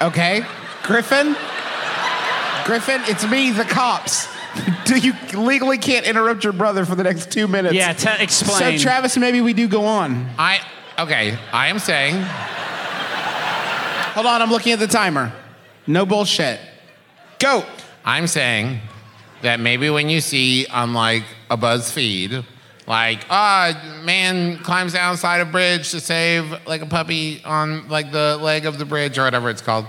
Okay. 0.00 0.44
Griffin? 0.82 1.36
Griffin, 2.64 3.02
it's 3.04 3.24
me, 3.30 3.52
the 3.52 3.62
cops. 3.62 4.26
Do 4.84 4.98
you 4.98 5.12
legally 5.32 5.78
can't 5.78 6.04
interrupt 6.04 6.42
your 6.42 6.52
brother 6.52 6.84
for 6.84 6.96
the 6.96 7.04
next 7.04 7.30
two 7.30 7.46
minutes? 7.46 7.74
Yeah, 7.74 7.92
te- 7.92 8.20
explain. 8.20 8.78
So, 8.78 8.82
Travis, 8.82 9.16
maybe 9.16 9.40
we 9.40 9.52
do 9.52 9.68
go 9.68 9.84
on. 9.84 10.28
I, 10.36 10.58
okay, 10.98 11.38
I 11.52 11.68
am 11.68 11.78
saying, 11.78 12.16
Hold 14.14 14.26
on, 14.26 14.42
I'm 14.42 14.50
looking 14.50 14.72
at 14.72 14.80
the 14.80 14.88
timer. 14.88 15.32
No 15.86 16.04
bullshit. 16.04 16.58
Go. 17.38 17.64
I'm 18.04 18.26
saying 18.26 18.80
that 19.42 19.60
maybe 19.60 19.88
when 19.88 20.08
you 20.08 20.20
see 20.20 20.66
on 20.66 20.94
like 20.94 21.22
a 21.52 21.56
BuzzFeed, 21.56 22.44
like, 22.86 23.26
ah, 23.28 24.00
man 24.04 24.58
climbs 24.58 24.94
down 24.94 25.16
side 25.18 25.40
of 25.42 25.52
bridge 25.52 25.90
to 25.90 26.00
save 26.00 26.66
like 26.66 26.80
a 26.80 26.86
puppy 26.86 27.42
on 27.44 27.88
like 27.88 28.10
the 28.10 28.38
leg 28.40 28.64
of 28.64 28.78
the 28.78 28.86
bridge 28.86 29.18
or 29.18 29.24
whatever 29.24 29.50
it's 29.50 29.60
called. 29.60 29.86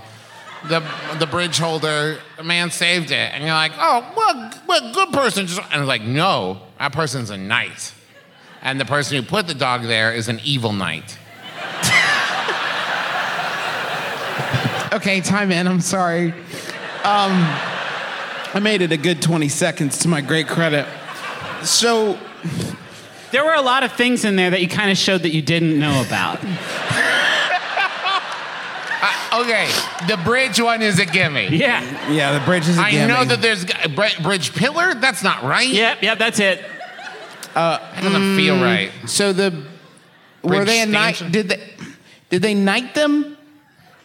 The 0.68 0.82
the 1.18 1.26
bridge 1.26 1.58
holder, 1.58 2.18
a 2.38 2.44
man 2.44 2.70
saved 2.70 3.10
it, 3.10 3.32
and 3.32 3.42
you're 3.42 3.52
like, 3.52 3.72
oh, 3.76 4.12
well, 4.16 4.52
well 4.66 4.94
good 4.94 5.12
person. 5.12 5.46
Just, 5.46 5.60
and 5.72 5.80
it's 5.80 5.88
like, 5.88 6.02
no, 6.02 6.60
that 6.78 6.92
person's 6.92 7.30
a 7.30 7.36
knight, 7.36 7.92
and 8.62 8.78
the 8.80 8.84
person 8.84 9.16
who 9.16 9.22
put 9.22 9.46
the 9.46 9.54
dog 9.54 9.82
there 9.82 10.12
is 10.12 10.28
an 10.28 10.40
evil 10.44 10.72
knight. 10.72 11.18
Okay, 14.94 15.20
time 15.20 15.50
in. 15.50 15.66
I'm 15.66 15.80
sorry. 15.80 16.30
Um, 17.02 17.32
I 18.54 18.60
made 18.62 18.80
it 18.80 18.92
a 18.92 18.96
good 18.96 19.20
20 19.20 19.48
seconds 19.48 19.98
to 20.00 20.08
my 20.08 20.20
great 20.20 20.46
credit. 20.46 20.86
So, 21.64 22.18
There 23.32 23.44
were 23.44 23.54
a 23.54 23.62
lot 23.62 23.82
of 23.82 23.92
things 23.92 24.24
in 24.24 24.36
there 24.36 24.50
that 24.50 24.60
you 24.60 24.68
kind 24.68 24.90
of 24.90 24.96
showed 24.96 25.22
that 25.22 25.34
you 25.34 25.42
didn't 25.42 25.78
know 25.78 26.02
about. 26.06 26.38
Okay, 29.34 29.66
the 30.06 30.16
bridge 30.24 30.60
one 30.60 30.80
is 30.80 31.00
a 31.00 31.04
gimme. 31.04 31.48
Yeah. 31.48 31.82
yeah, 32.10 32.38
the 32.38 32.44
bridge 32.44 32.68
is 32.68 32.78
a 32.78 32.82
I 32.82 32.90
gimme. 32.92 33.02
I 33.02 33.06
know 33.16 33.24
that 33.24 33.42
there's 33.42 33.64
a 33.82 33.88
bri- 33.88 34.14
bridge 34.22 34.54
pillar. 34.54 34.94
That's 34.94 35.24
not 35.24 35.42
right. 35.42 35.68
Yep, 35.68 36.02
yep, 36.02 36.18
that's 36.18 36.38
it. 36.38 36.64
Uh, 37.54 37.78
That 37.78 38.02
doesn't 38.04 38.36
feel 38.36 38.54
right. 38.62 38.92
So 39.06 39.32
the 39.32 39.50
were 40.42 40.50
Bridge 40.50 40.66
they 40.68 40.82
a 40.82 40.86
knight? 40.86 41.20
Did 41.32 41.48
they 41.48 41.74
did 42.30 42.42
they 42.42 42.54
knight 42.54 42.94
them 42.94 43.33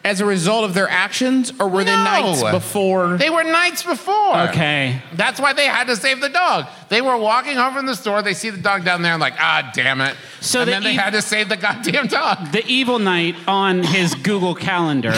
as 0.10 0.20
a 0.22 0.26
result 0.26 0.64
of 0.66 0.74
their 0.74 0.90
actions, 0.90 1.54
or 1.60 1.68
were 1.70 1.84
they 1.84 1.92
No. 1.96 2.04
knights 2.04 2.42
before? 2.44 3.16
They 3.18 3.30
were 3.30 3.44
knights 3.44 3.84
before. 3.84 4.38
Okay. 4.50 5.02
That's 5.14 5.40
why 5.40 5.54
they 5.54 5.68
had 5.68 5.86
to 5.86 5.96
save 5.96 6.20
the 6.20 6.30
dog. 6.30 6.66
They 6.90 7.00
were 7.02 7.16
walking 7.16 7.56
home 7.56 7.76
from 7.76 7.86
the 7.86 7.96
store. 7.96 8.24
They 8.24 8.34
see 8.34 8.50
the 8.50 8.58
dog 8.62 8.84
down 8.84 9.04
there 9.04 9.14
and 9.14 9.22
like, 9.22 9.36
ah, 9.40 9.70
damn 9.76 10.02
it. 10.02 10.16
So 10.42 10.62
and 10.62 10.68
the 10.68 10.72
then 10.72 10.84
they 10.84 10.96
ev- 10.98 11.04
had 11.04 11.14
to 11.14 11.22
save 11.22 11.48
the 11.48 11.58
goddamn 11.58 12.08
dog. 12.08 12.52
The 12.52 12.66
evil 12.66 12.98
knight 12.98 13.36
on 13.48 13.84
his 13.84 14.16
Google 14.16 14.56
Calendar 14.56 15.14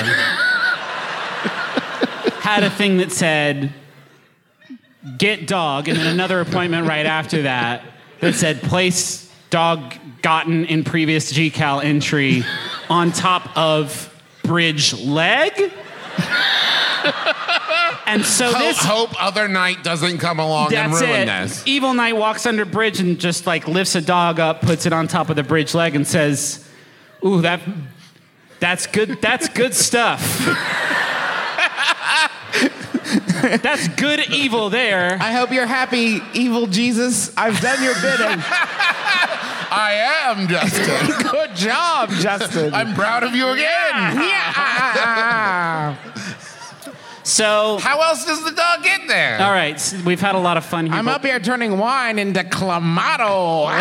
had 2.41 2.63
a 2.63 2.69
thing 2.69 2.97
that 2.97 3.11
said, 3.13 3.71
get 5.17 5.47
dog, 5.47 5.87
and 5.87 5.97
then 5.97 6.07
another 6.07 6.41
appointment 6.41 6.85
right 6.87 7.05
after 7.05 7.43
that 7.43 7.81
that 8.19 8.35
said, 8.35 8.61
place 8.61 9.31
dog 9.49 9.95
gotten 10.21 10.65
in 10.65 10.83
previous 10.83 11.31
GCal 11.31 11.83
entry 11.83 12.43
on 12.89 13.11
top 13.11 13.55
of 13.57 14.10
bridge 14.51 14.93
leg. 14.99 15.53
and 18.05 18.25
so 18.25 18.51
Ho- 18.51 18.59
this. 18.59 18.77
hope 18.79 19.11
other 19.23 19.47
knight 19.47 19.81
doesn't 19.81 20.17
come 20.17 20.39
along 20.41 20.73
and 20.73 20.91
ruin 20.91 21.09
it. 21.21 21.25
this. 21.27 21.63
Evil 21.65 21.93
Knight 21.93 22.17
walks 22.17 22.45
under 22.45 22.65
bridge 22.65 22.99
and 22.99 23.17
just 23.17 23.47
like 23.47 23.65
lifts 23.69 23.95
a 23.95 24.01
dog 24.01 24.41
up, 24.41 24.59
puts 24.61 24.85
it 24.85 24.91
on 24.91 25.07
top 25.07 25.29
of 25.29 25.37
the 25.37 25.43
bridge 25.43 25.73
leg, 25.73 25.95
and 25.95 26.05
says, 26.05 26.67
"Ooh, 27.25 27.39
that 27.43 27.61
that's 28.59 28.87
good. 28.87 29.21
That's 29.21 29.47
good 29.47 29.73
stuff. 29.73 30.19
that's 33.61 33.87
good 33.87 34.19
evil 34.31 34.69
there." 34.69 35.17
I 35.21 35.31
hope 35.31 35.53
you're 35.53 35.65
happy, 35.65 36.19
evil 36.33 36.67
Jesus. 36.67 37.31
I've 37.37 37.57
done 37.61 37.81
your 37.81 37.95
bidding. 38.01 38.43
I 39.73 39.93
am 40.25 40.47
Justin. 40.47 41.27
Good 41.31 41.55
job, 41.55 42.09
Justin. 42.11 42.73
I'm 42.73 42.93
proud 42.93 43.23
of 43.23 43.33
you 43.33 43.47
again. 43.49 43.65
Yeah. 43.95 45.95
So, 47.23 47.77
How 47.79 48.01
else 48.01 48.25
does 48.25 48.43
the 48.43 48.51
dog 48.51 48.83
get 48.83 49.07
there? 49.07 49.39
all 49.41 49.51
right, 49.51 49.75
s- 49.75 49.93
we've 50.03 50.19
had 50.19 50.35
a 50.35 50.39
lot 50.39 50.57
of 50.57 50.65
fun 50.65 50.87
here. 50.87 50.95
I'm 50.95 51.05
but- 51.05 51.15
up 51.15 51.25
here 51.25 51.39
turning 51.39 51.77
wine 51.77 52.19
into 52.19 52.43
clamato. 52.43 53.67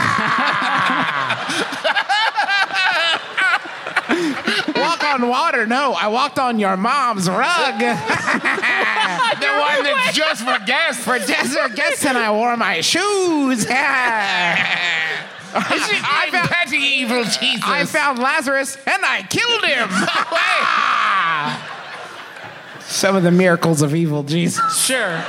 Walk 4.76 5.04
on 5.04 5.28
water? 5.28 5.66
No, 5.66 5.92
I 5.94 6.08
walked 6.08 6.38
on 6.38 6.58
your 6.58 6.76
mom's 6.76 7.28
rug. 7.28 7.78
the 7.80 7.86
one 7.86 7.96
that's 9.84 10.16
just 10.16 10.42
for 10.44 10.58
guests. 10.66 11.02
For 11.04 11.18
desert 11.18 11.74
guests, 11.76 12.04
and 12.04 12.18
I 12.18 12.30
wore 12.30 12.56
my 12.56 12.80
shoes. 12.80 13.66
I'm 15.54 16.30
petty 16.48 16.76
evil 16.76 17.24
Jesus. 17.24 17.64
I 17.64 17.84
found 17.84 18.18
Lazarus 18.18 18.76
and 18.86 19.04
I 19.04 19.22
killed 19.22 19.64
him. 19.64 19.88
Some 22.86 23.16
of 23.16 23.22
the 23.22 23.30
miracles 23.30 23.82
of 23.82 23.94
evil 23.94 24.22
Jesus. 24.22 24.84
sure. 24.84 25.24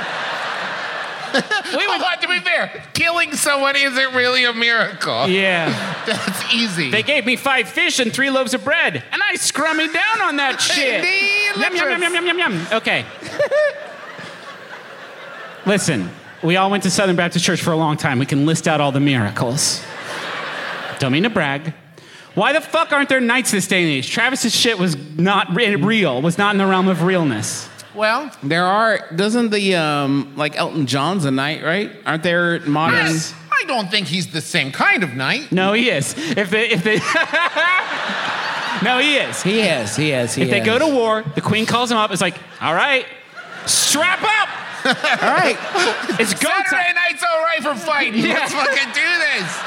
we 1.32 1.86
would 1.86 2.00
like 2.00 2.20
to 2.20 2.28
be 2.28 2.38
fair. 2.40 2.84
Killing 2.92 3.32
someone 3.32 3.74
isn't 3.76 4.14
really 4.14 4.44
a 4.44 4.52
miracle. 4.52 5.28
Yeah. 5.28 5.70
That's 6.06 6.54
easy. 6.54 6.90
They 6.90 7.02
gave 7.02 7.24
me 7.24 7.36
five 7.36 7.68
fish 7.68 7.98
and 7.98 8.12
three 8.12 8.30
loaves 8.30 8.54
of 8.54 8.64
bread, 8.64 9.02
and 9.12 9.22
I 9.22 9.36
scrummy 9.36 9.92
down 9.92 10.22
on 10.22 10.36
that 10.36 10.60
shit. 10.60 11.04
Yum, 11.56 11.74
yum, 11.74 11.90
yum, 11.90 12.02
yum, 12.02 12.14
yum, 12.14 12.26
yum, 12.26 12.38
yum. 12.38 12.66
Okay. 12.72 13.04
Listen, 15.64 16.10
we 16.42 16.56
all 16.56 16.70
went 16.70 16.82
to 16.82 16.90
Southern 16.90 17.16
Baptist 17.16 17.44
Church 17.44 17.62
for 17.62 17.72
a 17.72 17.76
long 17.76 17.96
time. 17.96 18.18
We 18.18 18.26
can 18.26 18.46
list 18.46 18.66
out 18.68 18.80
all 18.80 18.92
the 18.92 19.00
miracles. 19.00 19.82
Don't 21.02 21.10
mean 21.10 21.24
to 21.24 21.30
brag. 21.30 21.74
Why 22.36 22.52
the 22.52 22.60
fuck 22.60 22.92
aren't 22.92 23.08
there 23.08 23.20
knights 23.20 23.50
this 23.50 23.66
day 23.66 23.82
and 23.82 23.90
age? 23.90 24.08
Travis's 24.08 24.54
shit 24.54 24.78
was 24.78 24.96
not 25.18 25.52
re- 25.52 25.74
real, 25.74 26.22
was 26.22 26.38
not 26.38 26.54
in 26.54 26.58
the 26.58 26.64
realm 26.66 26.86
of 26.86 27.02
realness. 27.02 27.68
well, 27.92 28.30
There 28.40 28.64
are, 28.64 29.10
doesn't 29.12 29.50
the, 29.50 29.74
um, 29.74 30.32
like 30.36 30.56
Elton 30.56 30.86
John's 30.86 31.24
a 31.24 31.32
knight, 31.32 31.64
right? 31.64 31.90
Aren't 32.06 32.22
there 32.22 32.60
modern? 32.60 33.00
yes, 33.00 33.34
I 33.50 33.64
don't 33.66 33.90
think 33.90 34.06
he's 34.06 34.28
the 34.28 34.40
same 34.40 34.70
kind 34.70 35.02
of 35.02 35.14
knight. 35.14 35.50
No, 35.50 35.72
he 35.72 35.90
is. 35.90 36.14
If 36.16 36.50
they, 36.50 36.68
if 36.70 36.84
they, 36.84 36.98
no, 38.84 38.98
he 39.00 39.16
is. 39.16 39.42
He 39.42 39.58
is, 39.58 39.96
he 39.96 40.12
is, 40.12 40.36
he 40.36 40.42
If 40.42 40.50
they 40.50 40.60
go 40.60 40.78
to 40.78 40.86
war, 40.86 41.24
the 41.34 41.40
queen 41.40 41.66
calls 41.66 41.90
him 41.90 41.98
up. 41.98 42.12
It's 42.12 42.22
like, 42.22 42.36
all 42.60 42.74
right, 42.74 43.06
strap 43.66 44.22
up. 44.22 44.48
All 44.84 44.90
right. 44.92 45.56
It's 46.18 46.34
go 46.34 46.48
Saturday 46.48 46.86
time. 46.86 46.94
night's 46.96 47.22
all 47.22 47.40
right 47.40 47.62
for 47.62 47.74
fighting. 47.76 48.20
Yeah. 48.24 48.34
Let's 48.34 48.52
fucking 48.52 48.92
do 48.92 49.00
this. 49.00 49.62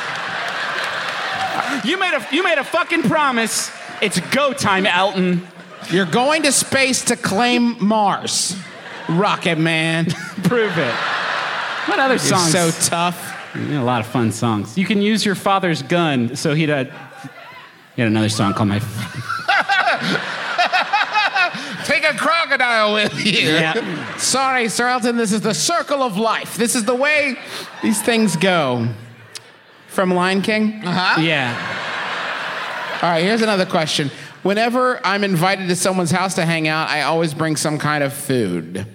You 1.85 1.99
made 1.99 2.13
a 2.13 2.27
you 2.31 2.43
made 2.43 2.57
a 2.57 2.63
fucking 2.63 3.03
promise. 3.03 3.71
It's 4.01 4.19
go 4.31 4.53
time, 4.53 4.85
Elton. 4.85 5.47
You're 5.91 6.05
going 6.05 6.43
to 6.43 6.51
space 6.51 7.05
to 7.05 7.15
claim 7.15 7.77
Mars. 7.83 8.55
Rocket 9.07 9.57
Man. 9.57 10.05
Prove 10.43 10.77
it. 10.77 10.93
What 11.85 11.99
other 11.99 12.15
You're 12.15 12.19
songs? 12.19 12.51
so 12.51 12.71
tough. 12.89 13.33
You 13.53 13.61
know, 13.61 13.83
a 13.83 13.85
lot 13.85 14.01
of 14.01 14.07
fun 14.07 14.31
songs. 14.31 14.77
You 14.77 14.85
can 14.85 15.01
use 15.01 15.23
your 15.23 15.35
father's 15.35 15.83
gun. 15.83 16.35
So 16.35 16.55
he'd. 16.55 16.69
Uh, 16.69 16.85
he 17.95 18.01
had 18.01 18.11
another 18.11 18.29
song 18.29 18.53
called 18.53 18.69
My. 18.69 18.79
Take 21.85 22.03
take 22.03 22.03
a 22.03 22.17
crocodile 22.17 22.93
with 22.93 23.13
you. 23.23 23.51
Yeah. 23.51 24.17
Sorry, 24.17 24.67
Sir 24.67 24.87
Elton, 24.87 25.15
this 25.15 25.31
is 25.31 25.41
the 25.41 25.53
circle 25.53 26.03
of 26.03 26.17
life. 26.17 26.57
This 26.57 26.75
is 26.75 26.83
the 26.83 26.95
way 26.95 27.37
these 27.81 28.01
things 28.01 28.35
go. 28.35 28.89
From 29.95 30.13
Lion 30.13 30.41
King? 30.41 30.73
Uh-huh. 30.83 31.21
Yeah. 31.21 32.99
All 33.01 33.09
right, 33.09 33.23
here's 33.23 33.41
another 33.41 33.65
question. 33.65 34.11
Whenever 34.43 34.99
I'm 35.07 35.23
invited 35.23 35.69
to 35.69 35.75
someone's 35.77 36.11
house 36.11 36.35
to 36.35 36.45
hang 36.45 36.67
out, 36.67 36.89
I 36.89 37.03
always 37.03 37.33
bring 37.33 37.55
some 37.55 37.77
kind 37.77 38.03
of 38.03 38.11
food. 38.11 38.85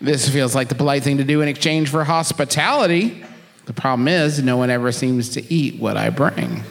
This 0.00 0.28
feels 0.28 0.56
like 0.56 0.68
the 0.68 0.74
polite 0.74 1.04
thing 1.04 1.18
to 1.18 1.24
do 1.24 1.42
in 1.42 1.48
exchange 1.48 1.90
for 1.90 2.02
hospitality. 2.02 3.24
The 3.66 3.72
problem 3.72 4.08
is, 4.08 4.42
no 4.42 4.56
one 4.56 4.68
ever 4.68 4.90
seems 4.90 5.28
to 5.30 5.54
eat 5.54 5.80
what 5.80 5.96
I 5.96 6.10
bring. 6.10 6.64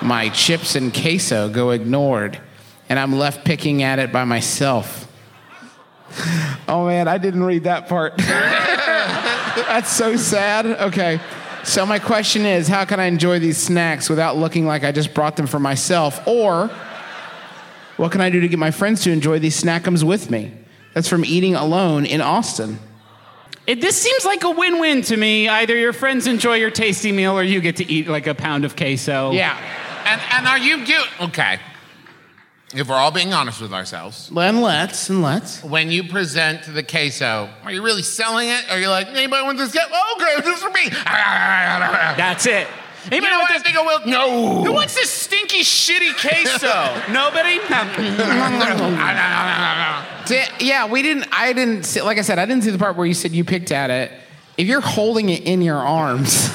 My 0.00 0.30
chips 0.30 0.74
and 0.74 0.90
queso 0.90 1.50
go 1.50 1.72
ignored, 1.72 2.40
and 2.88 2.98
I'm 2.98 3.14
left 3.14 3.44
picking 3.44 3.82
at 3.82 3.98
it 3.98 4.10
by 4.10 4.24
myself. 4.24 5.06
Oh 6.66 6.86
man, 6.86 7.08
I 7.08 7.18
didn't 7.18 7.44
read 7.44 7.64
that 7.64 7.88
part. 7.90 8.16
That's 8.16 9.90
so 9.90 10.16
sad. 10.16 10.64
Okay. 10.64 11.20
So 11.66 11.84
my 11.84 11.98
question 11.98 12.46
is, 12.46 12.68
how 12.68 12.84
can 12.84 13.00
I 13.00 13.06
enjoy 13.06 13.40
these 13.40 13.58
snacks 13.58 14.08
without 14.08 14.36
looking 14.36 14.66
like 14.66 14.84
I 14.84 14.92
just 14.92 15.12
brought 15.12 15.36
them 15.36 15.48
for 15.48 15.58
myself? 15.58 16.24
Or 16.24 16.68
what 17.96 18.12
can 18.12 18.20
I 18.20 18.30
do 18.30 18.40
to 18.40 18.46
get 18.46 18.60
my 18.60 18.70
friends 18.70 19.02
to 19.02 19.10
enjoy 19.10 19.40
these 19.40 19.60
snackums 19.60 20.04
with 20.04 20.30
me? 20.30 20.52
That's 20.94 21.08
from 21.08 21.24
eating 21.24 21.56
alone 21.56 22.06
in 22.06 22.20
Austin. 22.20 22.78
It, 23.66 23.80
this 23.80 24.00
seems 24.00 24.24
like 24.24 24.44
a 24.44 24.50
win-win 24.50 25.02
to 25.02 25.16
me. 25.16 25.48
Either 25.48 25.76
your 25.76 25.92
friends 25.92 26.28
enjoy 26.28 26.54
your 26.54 26.70
tasty 26.70 27.10
meal, 27.10 27.32
or 27.36 27.42
you 27.42 27.60
get 27.60 27.76
to 27.76 27.92
eat 27.92 28.06
like 28.06 28.28
a 28.28 28.34
pound 28.34 28.64
of 28.64 28.76
queso. 28.76 29.32
Yeah. 29.32 29.58
And 30.06 30.20
and 30.30 30.46
are 30.46 30.58
you 30.58 30.86
do 30.86 31.02
okay? 31.22 31.58
If 32.74 32.88
we're 32.88 32.96
all 32.96 33.12
being 33.12 33.32
honest 33.32 33.60
with 33.60 33.72
ourselves, 33.72 34.28
And 34.36 34.60
let's 34.60 35.08
and 35.08 35.22
let's. 35.22 35.62
when 35.62 35.90
you 35.92 36.02
present 36.04 36.64
the 36.64 36.82
queso, 36.82 37.48
are 37.62 37.70
you 37.70 37.80
really 37.82 38.02
selling 38.02 38.48
it? 38.48 38.68
Are 38.70 38.78
you 38.80 38.88
like, 38.88 39.06
anybody 39.06 39.44
want 39.44 39.56
this? 39.56 39.70
Get 39.72 39.86
oh, 39.90 40.16
okay, 40.20 40.40
this 40.44 40.56
is 40.58 40.62
for 40.64 40.70
me. 40.70 40.88
That's 40.90 42.44
it. 42.46 42.66
You 42.66 43.12
Anybody 43.12 43.30
know 43.30 43.38
want 43.38 43.50
what? 43.50 43.52
I 43.52 43.58
this? 43.58 43.62
think 43.62 43.76
I 43.76 43.82
will. 43.82 44.06
No. 44.06 44.64
Who 44.64 44.72
wants 44.72 44.96
this 44.96 45.08
stinky, 45.10 45.60
shitty 45.60 46.20
queso? 46.20 47.02
Nobody? 47.12 47.60
See, 50.26 50.42
Yeah, 50.66 50.88
we 50.88 51.02
didn't. 51.02 51.28
I 51.30 51.52
didn't. 51.52 51.84
See, 51.84 52.02
like 52.02 52.18
I 52.18 52.22
said, 52.22 52.40
I 52.40 52.46
didn't 52.46 52.64
see 52.64 52.70
the 52.70 52.78
part 52.78 52.96
where 52.96 53.06
you 53.06 53.14
said 53.14 53.30
you 53.30 53.44
picked 53.44 53.70
at 53.70 53.90
it. 53.90 54.10
If 54.56 54.66
you're 54.66 54.80
holding 54.80 55.28
it 55.28 55.44
in 55.44 55.62
your 55.62 55.76
arms 55.78 56.50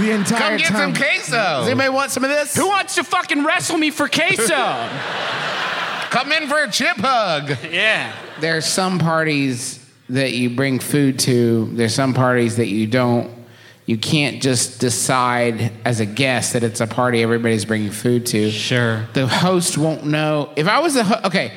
the 0.00 0.10
entire 0.12 0.38
Come 0.40 0.56
get 0.58 0.68
time, 0.68 0.76
some 0.76 0.94
queso. 0.94 1.32
Does 1.32 1.66
anybody 1.68 1.88
want 1.90 2.10
some 2.10 2.24
of 2.24 2.30
this? 2.30 2.54
Who 2.56 2.66
wants 2.68 2.94
to 2.96 3.04
fucking 3.04 3.44
wrestle 3.44 3.76
me 3.78 3.90
for 3.90 4.08
queso? 4.08 4.54
Come 6.10 6.32
in 6.32 6.48
for 6.48 6.62
a 6.62 6.70
chip 6.70 6.96
hug. 6.96 7.50
yeah. 7.70 8.14
There's 8.40 8.64
some 8.64 8.98
parties 8.98 9.84
that 10.08 10.32
you 10.32 10.50
bring 10.50 10.78
food 10.78 11.18
to. 11.20 11.66
There's 11.74 11.94
some 11.94 12.14
parties 12.14 12.56
that 12.56 12.68
you 12.68 12.86
don't. 12.86 13.36
You 13.84 13.98
can't 13.98 14.42
just 14.42 14.80
decide 14.80 15.72
as 15.84 16.00
a 16.00 16.06
guest 16.06 16.52
that 16.54 16.62
it's 16.62 16.80
a 16.80 16.86
party 16.86 17.22
everybody's 17.22 17.64
bringing 17.64 17.90
food 17.90 18.26
to. 18.26 18.50
Sure. 18.50 19.06
The 19.14 19.26
host 19.26 19.78
won't 19.78 20.04
know. 20.04 20.50
If 20.56 20.68
I 20.68 20.80
was 20.80 20.96
a 20.96 21.04
ho- 21.04 21.20
okay, 21.24 21.52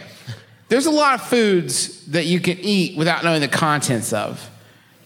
there's 0.69 0.85
a 0.85 0.91
lot 0.91 1.15
of 1.15 1.21
foods 1.27 2.05
that 2.07 2.25
you 2.25 2.39
can 2.39 2.57
eat 2.59 2.97
without 2.97 3.23
knowing 3.23 3.41
the 3.41 3.47
contents 3.49 4.13
of. 4.13 4.49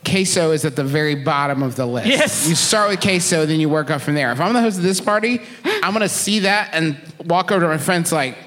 Queso 0.06 0.52
is 0.52 0.64
at 0.66 0.76
the 0.76 0.84
very 0.84 1.16
bottom 1.16 1.64
of 1.64 1.76
the 1.76 1.86
list. 1.86 2.08
Yes. 2.08 2.48
You 2.48 2.56
start 2.56 2.90
with 2.90 3.02
queso, 3.02 3.46
then 3.46 3.60
you 3.60 3.68
work 3.70 3.90
up 3.92 4.02
from 4.02 4.16
there. 4.16 4.32
If 4.32 4.40
I'm 4.40 4.54
the 4.54 4.62
host 4.62 4.78
of 4.78 4.84
this 4.84 5.02
party, 5.02 5.42
I'm 5.84 5.94
gonna 5.94 6.08
see 6.10 6.40
that 6.40 6.70
and 6.74 6.98
walk 7.26 7.52
over 7.52 7.62
to 7.62 7.68
my 7.68 7.78
friends 7.78 8.12
like, 8.12 8.38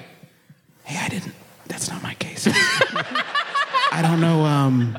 "Hey, 0.83 0.97
I 1.03 1.09
didn't. 1.09 1.33
That's 1.67 1.89
not 1.89 2.01
my 2.01 2.13
queso. 2.15 2.51
I 3.91 4.01
don't 4.01 4.21
know. 4.21 4.43
Um, 4.45 4.97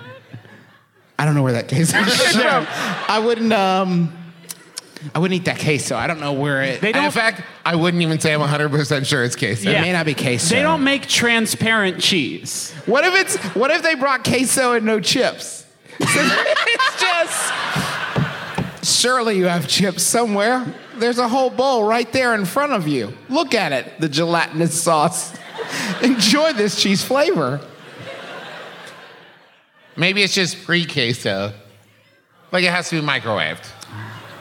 I 1.18 1.24
don't 1.24 1.34
know 1.34 1.42
where 1.42 1.52
that 1.54 1.68
queso 1.68 1.98
is 1.98 2.32
from. 2.36 2.66
I 3.08 3.18
wouldn't. 3.24 3.52
Um, 3.52 4.16
I 5.14 5.18
wouldn't 5.18 5.40
eat 5.40 5.46
that 5.46 5.58
queso. 5.58 5.96
I 5.96 6.06
don't 6.06 6.20
know 6.20 6.34
where 6.34 6.62
it. 6.62 6.82
They 6.82 6.88
And 6.88 6.96
in 6.98 7.02
don't. 7.04 7.10
fact, 7.12 7.42
I 7.64 7.74
wouldn't 7.74 8.02
even 8.02 8.20
say 8.20 8.34
I'm 8.34 8.40
100% 8.40 9.06
sure 9.06 9.24
it's 9.24 9.34
queso. 9.34 9.70
It 9.70 9.80
may 9.80 9.92
not 9.92 10.04
be 10.04 10.12
queso. 10.14 10.54
They 10.54 10.60
don't 10.60 10.84
make 10.84 11.06
transparent 11.06 12.00
cheese. 12.02 12.72
What 12.84 13.04
if 13.06 13.14
it's 13.14 13.36
what 13.56 13.70
if 13.70 13.82
they 13.82 13.94
brought 13.94 14.24
queso 14.24 14.72
and 14.74 14.84
no 14.84 15.00
chips? 15.00 15.59
It's 16.00 17.00
just 17.00 17.52
surely 19.00 19.36
you 19.36 19.46
have 19.46 19.68
chips 19.68 20.02
somewhere. 20.02 20.66
There's 20.96 21.18
a 21.18 21.28
whole 21.28 21.50
bowl 21.50 21.84
right 21.84 22.10
there 22.12 22.34
in 22.34 22.44
front 22.44 22.72
of 22.72 22.86
you. 22.86 23.12
Look 23.28 23.54
at 23.54 23.72
it, 23.72 24.00
the 24.00 24.08
gelatinous 24.08 24.80
sauce. 24.80 25.34
Enjoy 26.02 26.52
this 26.52 26.80
cheese 26.80 27.02
flavor. 27.02 27.60
Maybe 29.96 30.22
it's 30.22 30.34
just 30.34 30.64
pre-queso. 30.64 31.52
Like 32.52 32.64
it 32.64 32.70
has 32.70 32.88
to 32.90 33.00
be 33.00 33.06
microwaved. 33.06 33.66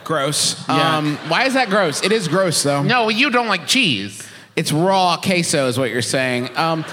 Gross. 0.04 0.66
Yeah. 0.68 0.96
Um, 0.96 1.16
why 1.28 1.44
is 1.44 1.54
that 1.54 1.68
gross? 1.68 2.02
It 2.02 2.12
is 2.12 2.26
gross 2.28 2.62
though. 2.62 2.82
No, 2.82 3.08
you 3.08 3.30
don't 3.30 3.46
like 3.46 3.66
cheese. 3.66 4.26
It's 4.56 4.72
raw 4.72 5.16
queso, 5.16 5.68
is 5.68 5.78
what 5.78 5.90
you're 5.90 6.02
saying. 6.02 6.56
Um, 6.56 6.84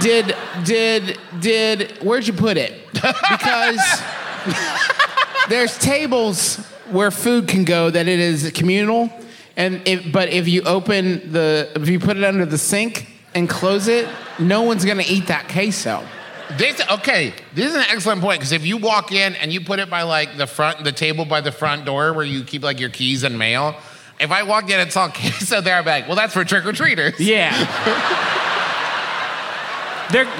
did 0.00 0.34
did 0.64 1.18
did 1.40 1.90
where'd 2.02 2.26
you 2.26 2.32
put 2.32 2.56
it? 2.56 2.72
Because 2.92 4.02
there's 5.48 5.78
tables 5.78 6.56
where 6.90 7.10
food 7.10 7.48
can 7.48 7.64
go 7.64 7.90
that 7.90 8.08
it 8.08 8.18
is 8.18 8.50
communal, 8.52 9.10
and 9.56 9.80
if, 9.86 10.10
but 10.12 10.28
if 10.30 10.48
you 10.48 10.62
open 10.62 11.32
the 11.32 11.70
if 11.76 11.88
you 11.88 11.98
put 11.98 12.16
it 12.16 12.24
under 12.24 12.46
the 12.46 12.58
sink 12.58 13.08
and 13.34 13.48
close 13.48 13.88
it, 13.88 14.08
no 14.38 14.62
one's 14.62 14.84
gonna 14.84 15.04
eat 15.06 15.26
that 15.26 15.48
queso. 15.48 16.06
This 16.56 16.80
okay. 16.90 17.32
This 17.54 17.70
is 17.70 17.74
an 17.74 17.84
excellent 17.88 18.20
point 18.20 18.38
because 18.38 18.52
if 18.52 18.66
you 18.66 18.76
walk 18.76 19.12
in 19.12 19.34
and 19.36 19.52
you 19.52 19.60
put 19.60 19.78
it 19.78 19.88
by 19.88 20.02
like 20.02 20.36
the 20.36 20.46
front, 20.46 20.84
the 20.84 20.92
table 20.92 21.24
by 21.24 21.40
the 21.40 21.52
front 21.52 21.84
door 21.84 22.12
where 22.12 22.24
you 22.24 22.44
keep 22.44 22.62
like 22.62 22.80
your 22.80 22.90
keys 22.90 23.22
and 23.22 23.38
mail. 23.38 23.76
If 24.20 24.30
I 24.30 24.44
walked 24.44 24.70
in 24.70 24.78
and 24.78 24.92
saw 24.92 25.08
queso 25.10 25.60
there, 25.60 25.76
I'd 25.76 25.84
be 25.84 25.90
like, 25.90 26.06
well, 26.06 26.16
that's 26.16 26.32
for 26.32 26.44
trick 26.44 26.64
or 26.64 26.72
treaters. 26.72 27.18
Yeah. 27.18 28.50
They're, 30.10 30.30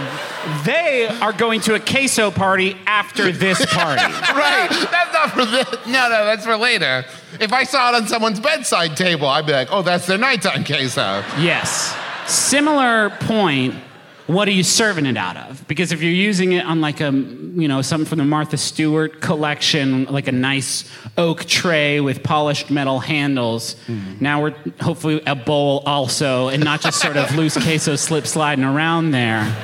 they 0.64 1.08
are 1.20 1.32
going 1.32 1.60
to 1.62 1.74
a 1.74 1.80
queso 1.80 2.30
party 2.30 2.76
after 2.86 3.32
this 3.32 3.64
party. 3.74 4.02
Right. 4.02 4.68
That's 4.70 5.12
not 5.12 5.30
for 5.30 5.44
this. 5.44 5.86
No, 5.86 6.08
no, 6.08 6.24
that's 6.24 6.44
for 6.44 6.56
later. 6.56 7.04
If 7.40 7.52
I 7.52 7.64
saw 7.64 7.90
it 7.90 7.94
on 7.94 8.06
someone's 8.06 8.40
bedside 8.40 8.96
table, 8.96 9.26
I'd 9.28 9.46
be 9.46 9.52
like, 9.52 9.68
oh, 9.70 9.82
that's 9.82 10.06
their 10.06 10.18
nighttime 10.18 10.64
queso. 10.64 11.24
Yes. 11.38 11.96
Similar 12.26 13.10
point. 13.20 13.74
What 14.26 14.48
are 14.48 14.52
you 14.52 14.62
serving 14.62 15.04
it 15.04 15.18
out 15.18 15.36
of? 15.36 15.68
Because 15.68 15.92
if 15.92 16.00
you're 16.00 16.10
using 16.10 16.52
it 16.52 16.64
on 16.64 16.80
like 16.80 17.00
a, 17.00 17.10
you 17.12 17.68
know, 17.68 17.82
something 17.82 18.06
from 18.06 18.18
the 18.18 18.24
Martha 18.24 18.56
Stewart 18.56 19.20
collection, 19.20 20.06
like 20.06 20.28
a 20.28 20.32
nice 20.32 20.90
oak 21.18 21.44
tray 21.44 22.00
with 22.00 22.22
polished 22.22 22.70
metal 22.70 23.00
handles, 23.00 23.76
now 24.20 24.40
we're 24.40 24.54
hopefully 24.80 25.22
a 25.26 25.34
bowl 25.34 25.82
also, 25.84 26.48
and 26.48 26.64
not 26.64 26.80
just 26.80 27.00
sort 27.00 27.18
of 27.18 27.36
loose 27.36 27.56
queso 27.62 27.96
slip 27.96 28.26
sliding 28.26 28.64
around 28.64 29.10
there. 29.10 29.54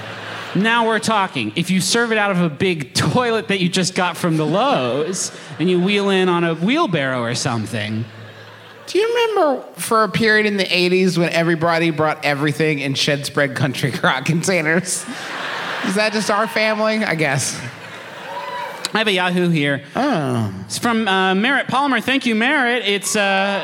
Now 0.55 0.87
we're 0.87 0.99
talking. 0.99 1.53
If 1.57 1.71
you 1.71 1.81
serve 1.81 2.13
it 2.13 2.19
out 2.19 2.31
of 2.31 2.41
a 2.43 2.51
big 2.51 2.93
toilet 2.93 3.49
that 3.49 3.61
you 3.61 3.69
just 3.69 3.95
got 3.95 4.17
from 4.17 4.37
the 4.37 4.45
Lowe's, 4.45 5.33
and 5.59 5.71
you 5.71 5.81
wheel 5.81 6.11
in 6.11 6.29
on 6.29 6.45
a 6.45 6.55
wheelbarrow 6.55 7.23
or 7.23 7.35
something, 7.35 8.05
Do 8.91 8.99
you 8.99 9.07
remember 9.09 9.63
for 9.75 10.03
a 10.03 10.09
period 10.09 10.47
in 10.47 10.57
the 10.57 10.65
80s 10.65 11.17
when 11.17 11.29
everybody 11.29 11.91
brought 11.91 12.25
everything 12.25 12.81
in 12.81 12.95
shed 12.95 13.25
spread 13.25 13.55
country 13.55 13.93
crock 13.97 14.25
containers? 14.25 15.07
Is 15.87 15.95
that 15.95 16.11
just 16.13 16.29
our 16.29 16.49
family? 16.49 17.05
I 17.05 17.15
guess. 17.15 17.57
I 18.93 18.99
have 18.99 19.07
a 19.07 19.13
Yahoo 19.13 19.49
here. 19.49 19.85
Oh. 19.95 20.53
It's 20.67 20.77
from 20.79 21.07
uh, 21.07 21.37
Merritt 21.37 21.69
Palmer. 21.69 22.01
Thank 22.01 22.27
you, 22.27 22.35
Merritt. 22.35 22.85
It's 22.85 23.15
uh, 23.15 23.63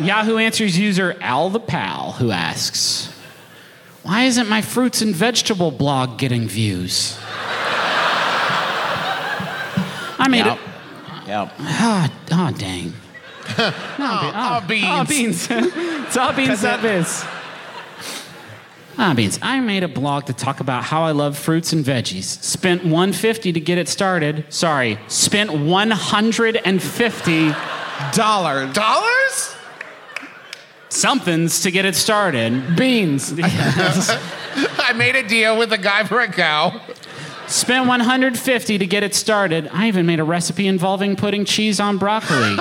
Yahoo 0.00 0.36
Answers 0.36 0.78
user 0.78 1.16
Al 1.20 1.50
the 1.50 1.58
Pal 1.58 2.12
who 2.12 2.30
asks, 2.30 3.08
Why 4.04 4.22
isn't 4.26 4.48
my 4.48 4.62
fruits 4.62 5.02
and 5.02 5.16
vegetable 5.16 5.72
blog 5.72 6.16
getting 6.16 6.46
views? 6.46 7.18
I 10.16 10.28
made 10.30 10.46
Yep. 10.46 10.58
it. 10.58 11.26
Yep. 11.26 11.52
Ah, 11.58 12.12
oh, 12.30 12.52
dang. 12.56 12.92
Oh, 13.58 14.64
beans. 14.66 14.84
Ah, 14.86 15.04
beans. 15.08 15.48
it's 15.50 16.16
all 16.16 16.32
beans 16.32 16.62
that 16.62 16.84
is. 16.84 17.24
Ah, 18.98 19.14
beans. 19.14 19.38
I 19.42 19.60
made 19.60 19.82
a 19.82 19.88
blog 19.88 20.26
to 20.26 20.32
talk 20.32 20.60
about 20.60 20.84
how 20.84 21.02
I 21.02 21.12
love 21.12 21.38
fruits 21.38 21.72
and 21.72 21.84
veggies. 21.84 22.24
Spent 22.24 22.82
150 22.82 23.52
to 23.52 23.60
get 23.60 23.78
it 23.78 23.88
started. 23.88 24.44
Sorry, 24.48 24.98
spent 25.08 25.52
150 25.52 27.52
Dollar. 28.12 28.72
Dollars? 28.72 29.56
somethings 30.92 31.62
to 31.62 31.70
get 31.70 31.84
it 31.84 31.96
started. 31.96 32.76
Beans. 32.76 33.32
Yes. 33.38 34.10
I 34.78 34.92
made 34.92 35.16
a 35.16 35.26
deal 35.26 35.56
with 35.56 35.72
a 35.72 35.78
guy 35.78 36.04
for 36.04 36.20
a 36.20 36.30
cow. 36.30 36.78
Spent 37.46 37.88
150 37.88 38.78
to 38.78 38.86
get 38.86 39.02
it 39.02 39.14
started. 39.14 39.70
I 39.72 39.88
even 39.88 40.04
made 40.04 40.20
a 40.20 40.24
recipe 40.24 40.66
involving 40.66 41.16
putting 41.16 41.46
cheese 41.46 41.80
on 41.80 41.96
broccoli. 41.96 42.56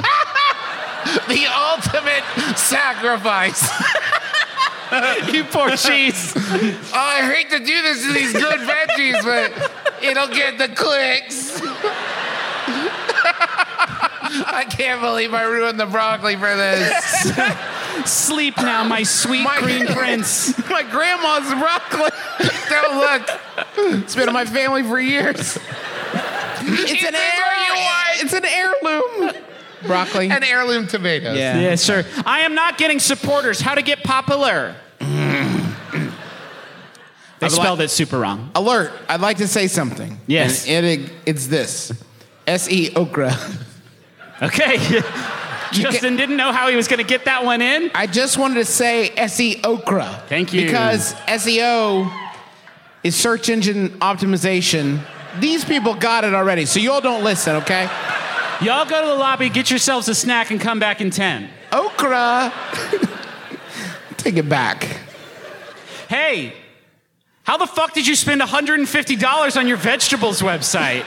The 1.28 1.46
ultimate 1.48 2.24
sacrifice. 2.58 3.62
you 5.34 5.44
poor 5.46 5.76
cheese. 5.76 6.34
Oh, 6.36 6.92
I 6.94 7.22
hate 7.34 7.50
to 7.52 7.60
do 7.60 7.82
this 7.82 8.06
to 8.06 8.14
these 8.14 8.34
good 8.34 8.60
veggies, 8.60 9.24
but 9.24 9.52
it'll 10.04 10.28
get 10.28 10.58
the 10.58 10.68
clicks. 10.70 11.62
I 14.34 14.66
can't 14.70 15.02
believe 15.02 15.34
I 15.34 15.44
ruined 15.44 15.80
the 15.80 15.86
broccoli 15.86 16.36
for 16.36 16.56
this. 16.56 17.34
Sleep 18.06 18.56
now, 18.58 18.84
my 18.84 19.04
sweet 19.04 19.44
My- 19.44 19.60
green 19.60 19.86
prince. 19.94 20.58
My 20.70 20.84
grandma's 20.84 21.52
broccoli. 21.60 22.10
Don't 22.70 22.98
look. 22.98 23.30
It's 24.04 24.16
been 24.16 24.28
in 24.30 24.34
my 24.34 24.46
family 24.46 24.84
for 24.84 25.00
years. 25.00 25.58
It's 26.64 27.04
an 27.04 27.14
this 27.14 27.40
what 27.40 27.58
you 27.68 27.74
want? 27.74 28.24
It's 28.24 28.34
an 28.34 28.46
heirloom. 28.46 29.44
Broccoli. 29.86 30.30
And 30.30 30.44
heirloom 30.44 30.88
tomatoes. 30.88 31.38
yeah. 31.38 31.60
Yeah, 31.60 31.76
sure. 31.76 32.04
I 32.26 32.42
am 32.42 32.56
not 32.56 32.78
getting 32.78 33.00
supporters. 33.00 33.60
How 33.62 33.76
to 33.76 33.82
get 33.82 34.04
popular? 34.04 34.76
They 37.40 37.48
I'd 37.48 37.52
spelled 37.54 37.80
like- 37.80 37.86
it 37.86 37.90
super 37.90 38.20
wrong. 38.20 38.52
Alert! 38.54 38.92
I'd 39.10 39.20
like 39.20 39.38
to 39.38 39.48
say 39.48 39.66
something. 39.68 40.20
Yes. 40.28 40.68
And 40.68 40.86
it, 40.86 41.12
it's 41.26 41.48
this. 41.48 41.92
S 42.46 42.70
E 42.70 42.92
okra. 42.96 43.36
Okay. 44.44 44.78
Justin 45.72 46.16
didn't 46.18 46.36
know 46.36 46.52
how 46.52 46.68
he 46.68 46.76
was 46.76 46.88
going 46.88 46.98
to 46.98 47.04
get 47.06 47.26
that 47.26 47.46
one 47.46 47.62
in. 47.62 47.92
I 47.94 48.08
just 48.08 48.40
wanted 48.40 48.56
to 48.56 48.66
say 48.66 49.10
SE 49.12 49.62
okra. 49.64 50.24
Thank 50.28 50.52
you. 50.52 50.66
Because 50.66 51.14
SEO 51.28 52.12
is 53.04 53.16
search 53.16 53.50
engine 53.50 53.90
optimization. 54.00 55.00
These 55.40 55.64
people 55.64 55.94
got 55.94 56.24
it 56.24 56.34
already, 56.34 56.66
so 56.66 56.80
y'all 56.80 57.02
don't 57.02 57.24
listen, 57.24 57.58
okay? 57.58 57.88
Y'all 58.62 58.86
go 58.86 59.02
to 59.02 59.08
the 59.08 59.16
lobby, 59.16 59.50
get 59.50 59.72
yourselves 59.72 60.08
a 60.08 60.14
snack, 60.14 60.52
and 60.52 60.62
come 60.62 60.80
back 60.80 61.02
in 61.02 61.10
10. 61.10 61.50
Okra. 61.72 62.54
Take 64.18 64.38
it 64.38 64.48
back. 64.48 64.84
Hey, 66.08 66.54
how 67.42 67.58
the 67.58 67.66
fuck 67.66 67.94
did 67.94 68.06
you 68.06 68.16
spend 68.16 68.40
$150 68.40 69.58
on 69.58 69.68
your 69.68 69.78
vegetables 69.78 70.44
website, 70.44 71.04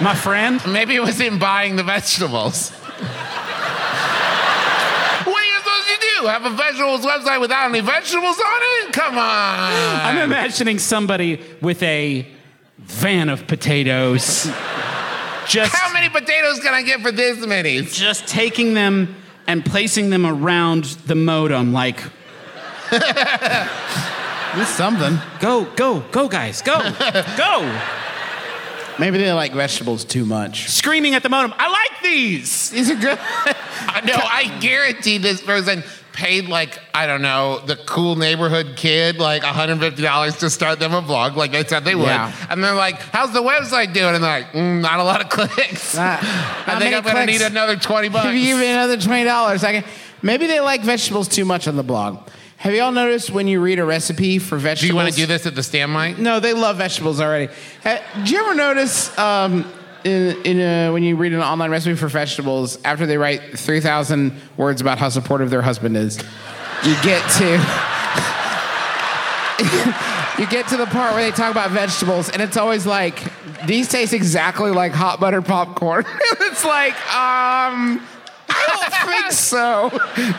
my 0.00 0.14
friend? 0.14 0.64
Maybe 0.64 0.94
it 0.94 1.02
was 1.02 1.20
in 1.20 1.40
buying 1.40 1.74
the 1.74 1.82
vegetables. 1.82 2.70
what 2.70 3.10
are 5.26 5.44
you 5.44 5.58
supposed 5.58 5.88
to 5.88 5.98
do? 6.20 6.26
Have 6.28 6.44
a 6.44 6.50
vegetables 6.50 7.04
website 7.04 7.40
without 7.40 7.68
any 7.68 7.80
vegetables 7.80 8.38
on 8.38 8.60
it? 8.62 8.92
Come 8.92 9.18
on. 9.18 9.72
I'm 9.72 10.18
imagining 10.18 10.78
somebody 10.78 11.40
with 11.60 11.82
a 11.82 12.28
van 12.78 13.28
of 13.28 13.48
potatoes. 13.48 14.48
Just, 15.48 15.74
How 15.74 15.92
many 15.92 16.08
potatoes 16.08 16.60
can 16.60 16.72
I 16.74 16.82
get 16.82 17.00
for 17.00 17.10
this 17.12 17.44
many? 17.46 17.82
just 17.82 18.26
taking 18.28 18.74
them 18.74 19.14
and 19.46 19.64
placing 19.64 20.10
them 20.10 20.24
around 20.24 20.84
the 21.06 21.14
modem, 21.14 21.72
like, 21.72 22.00
This 24.54 24.68
is 24.68 24.74
something. 24.74 25.18
go, 25.40 25.64
go, 25.64 26.00
go, 26.10 26.28
guys, 26.28 26.60
go, 26.62 26.78
go. 27.36 27.80
Maybe 28.98 29.16
they 29.18 29.32
like 29.32 29.52
vegetables 29.54 30.04
too 30.04 30.26
much. 30.26 30.68
Screaming 30.68 31.14
at 31.14 31.22
the 31.22 31.30
modem, 31.30 31.54
I 31.56 31.68
like 31.70 32.02
these. 32.02 32.68
These 32.70 32.90
are 32.90 32.96
good. 32.96 33.18
I 33.86 34.02
know, 34.04 34.18
I 34.20 34.58
guarantee 34.60 35.16
this 35.18 35.40
person 35.40 35.82
paid 36.22 36.48
like, 36.48 36.78
I 36.94 37.08
don't 37.08 37.20
know, 37.20 37.58
the 37.66 37.74
cool 37.74 38.14
neighborhood 38.14 38.74
kid 38.76 39.18
like 39.18 39.42
$150 39.42 40.38
to 40.38 40.50
start 40.50 40.78
them 40.78 40.94
a 40.94 41.02
vlog 41.02 41.34
like 41.34 41.50
they 41.50 41.64
said 41.64 41.84
they 41.84 41.96
would. 41.96 42.04
Yeah. 42.04 42.32
And 42.48 42.62
they're 42.62 42.76
like, 42.76 43.00
how's 43.00 43.32
the 43.32 43.42
website 43.42 43.92
doing? 43.92 44.14
And 44.14 44.22
they're 44.22 44.40
like, 44.42 44.52
mm, 44.52 44.80
not 44.80 45.00
a 45.00 45.02
lot 45.02 45.20
of 45.20 45.28
clicks. 45.28 45.96
Not- 45.96 46.20
I 46.22 46.78
think 46.78 46.94
I'm 46.94 47.02
going 47.02 47.16
to 47.16 47.26
need 47.26 47.40
another 47.40 47.74
20 47.74 48.08
bucks. 48.08 48.26
If 48.26 48.34
you 48.34 48.44
give 48.44 48.58
me 48.60 48.70
another 48.70 48.96
twenty 48.98 49.24
dollars, 49.24 49.64
I 49.64 49.80
can. 49.80 49.90
Maybe 50.22 50.46
they 50.46 50.60
like 50.60 50.82
vegetables 50.82 51.26
too 51.26 51.44
much 51.44 51.66
on 51.66 51.74
the 51.74 51.82
blog. 51.82 52.28
Have 52.58 52.72
y'all 52.72 52.92
noticed 52.92 53.30
when 53.30 53.48
you 53.48 53.60
read 53.60 53.80
a 53.80 53.84
recipe 53.84 54.38
for 54.38 54.56
vegetables? 54.56 54.80
do 54.82 54.86
you 54.86 54.94
want 54.94 55.10
to 55.12 55.16
do 55.16 55.26
this 55.26 55.46
at 55.46 55.56
the 55.56 55.64
stand 55.64 55.92
mic? 55.92 56.18
No, 56.18 56.38
they 56.38 56.52
love 56.52 56.76
vegetables 56.76 57.20
already. 57.20 57.52
Did 57.82 58.30
you 58.30 58.38
ever 58.38 58.54
notice 58.54 59.18
um, 59.18 59.64
in, 60.04 60.36
in 60.44 60.60
a, 60.60 60.90
when 60.90 61.02
you 61.02 61.16
read 61.16 61.32
an 61.32 61.40
online 61.40 61.70
recipe 61.70 61.96
for 61.96 62.08
vegetables, 62.08 62.78
after 62.84 63.06
they 63.06 63.16
write 63.16 63.58
3,000 63.58 64.32
words 64.56 64.80
about 64.80 64.98
how 64.98 65.08
supportive 65.08 65.50
their 65.50 65.62
husband 65.62 65.96
is, 65.96 66.18
you 66.84 66.94
get 67.02 67.28
to. 67.38 67.44
you 70.42 70.46
get 70.48 70.66
to 70.68 70.76
the 70.76 70.86
part 70.86 71.14
where 71.14 71.30
they 71.30 71.36
talk 71.36 71.50
about 71.50 71.70
vegetables, 71.70 72.28
and 72.30 72.42
it's 72.42 72.56
always 72.56 72.86
like, 72.86 73.22
these 73.66 73.88
taste 73.88 74.12
exactly 74.12 74.70
like 74.70 74.92
hot 74.92 75.20
buttered 75.20 75.44
popcorn. 75.44 76.04
it's 76.40 76.64
like, 76.64 76.94
um. 77.14 78.06
I 78.54 78.66
don't 78.68 79.12
think 79.12 79.32
so. 79.32 79.90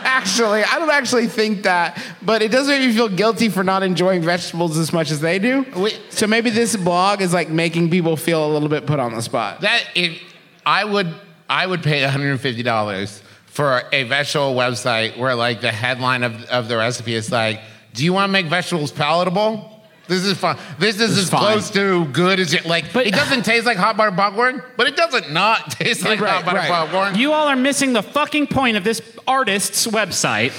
Actually, 0.04 0.64
I 0.64 0.78
don't 0.78 0.90
actually 0.90 1.26
think 1.26 1.64
that, 1.64 2.02
but 2.22 2.42
it 2.42 2.50
does 2.50 2.68
make 2.68 2.80
me 2.80 2.92
feel 2.92 3.08
guilty 3.08 3.48
for 3.48 3.64
not 3.64 3.82
enjoying 3.82 4.22
vegetables 4.22 4.78
as 4.78 4.92
much 4.92 5.10
as 5.10 5.20
they 5.20 5.38
do. 5.38 5.64
So 6.10 6.26
maybe 6.26 6.50
this 6.50 6.76
blog 6.76 7.20
is 7.20 7.32
like 7.32 7.48
making 7.48 7.90
people 7.90 8.16
feel 8.16 8.44
a 8.46 8.50
little 8.52 8.68
bit 8.68 8.86
put 8.86 8.98
on 8.98 9.14
the 9.14 9.22
spot. 9.22 9.60
That 9.62 9.84
if 9.94 10.20
I 10.64 10.84
would 10.84 11.14
I 11.48 11.66
would 11.66 11.82
pay 11.82 12.02
$150 12.02 13.22
for 13.46 13.82
a 13.92 14.04
vegetable 14.04 14.54
website 14.54 15.18
where 15.18 15.34
like 15.34 15.60
the 15.60 15.70
headline 15.70 16.22
of, 16.22 16.44
of 16.44 16.68
the 16.68 16.76
recipe 16.76 17.14
is 17.14 17.30
like, 17.30 17.60
do 17.92 18.04
you 18.04 18.12
want 18.12 18.28
to 18.28 18.32
make 18.32 18.46
vegetables 18.46 18.90
palatable? 18.90 19.73
This 20.06 20.24
is 20.24 20.36
fun. 20.36 20.58
This 20.78 21.00
is 21.00 21.16
as 21.16 21.30
fine. 21.30 21.40
close 21.40 21.70
to 21.70 22.04
good 22.06 22.38
as 22.38 22.52
it 22.52 22.66
like. 22.66 22.92
But- 22.92 23.06
it 23.06 23.14
doesn't 23.14 23.42
taste 23.44 23.64
like 23.64 23.78
hot 23.78 23.96
buttered 23.96 24.16
popcorn, 24.16 24.62
but 24.76 24.86
it 24.86 24.96
doesn't 24.96 25.32
not 25.32 25.70
taste 25.78 26.04
like 26.04 26.20
Right, 26.20 26.30
hot 26.30 26.44
buttered 26.44 26.58
right. 26.60 26.68
popcorn. 26.70 27.14
You 27.16 27.32
all 27.32 27.48
are 27.48 27.56
missing 27.56 27.92
the 27.94 28.02
fucking 28.02 28.48
point 28.48 28.76
of 28.76 28.84
this 28.84 29.00
artist's 29.26 29.86
website. 29.86 30.52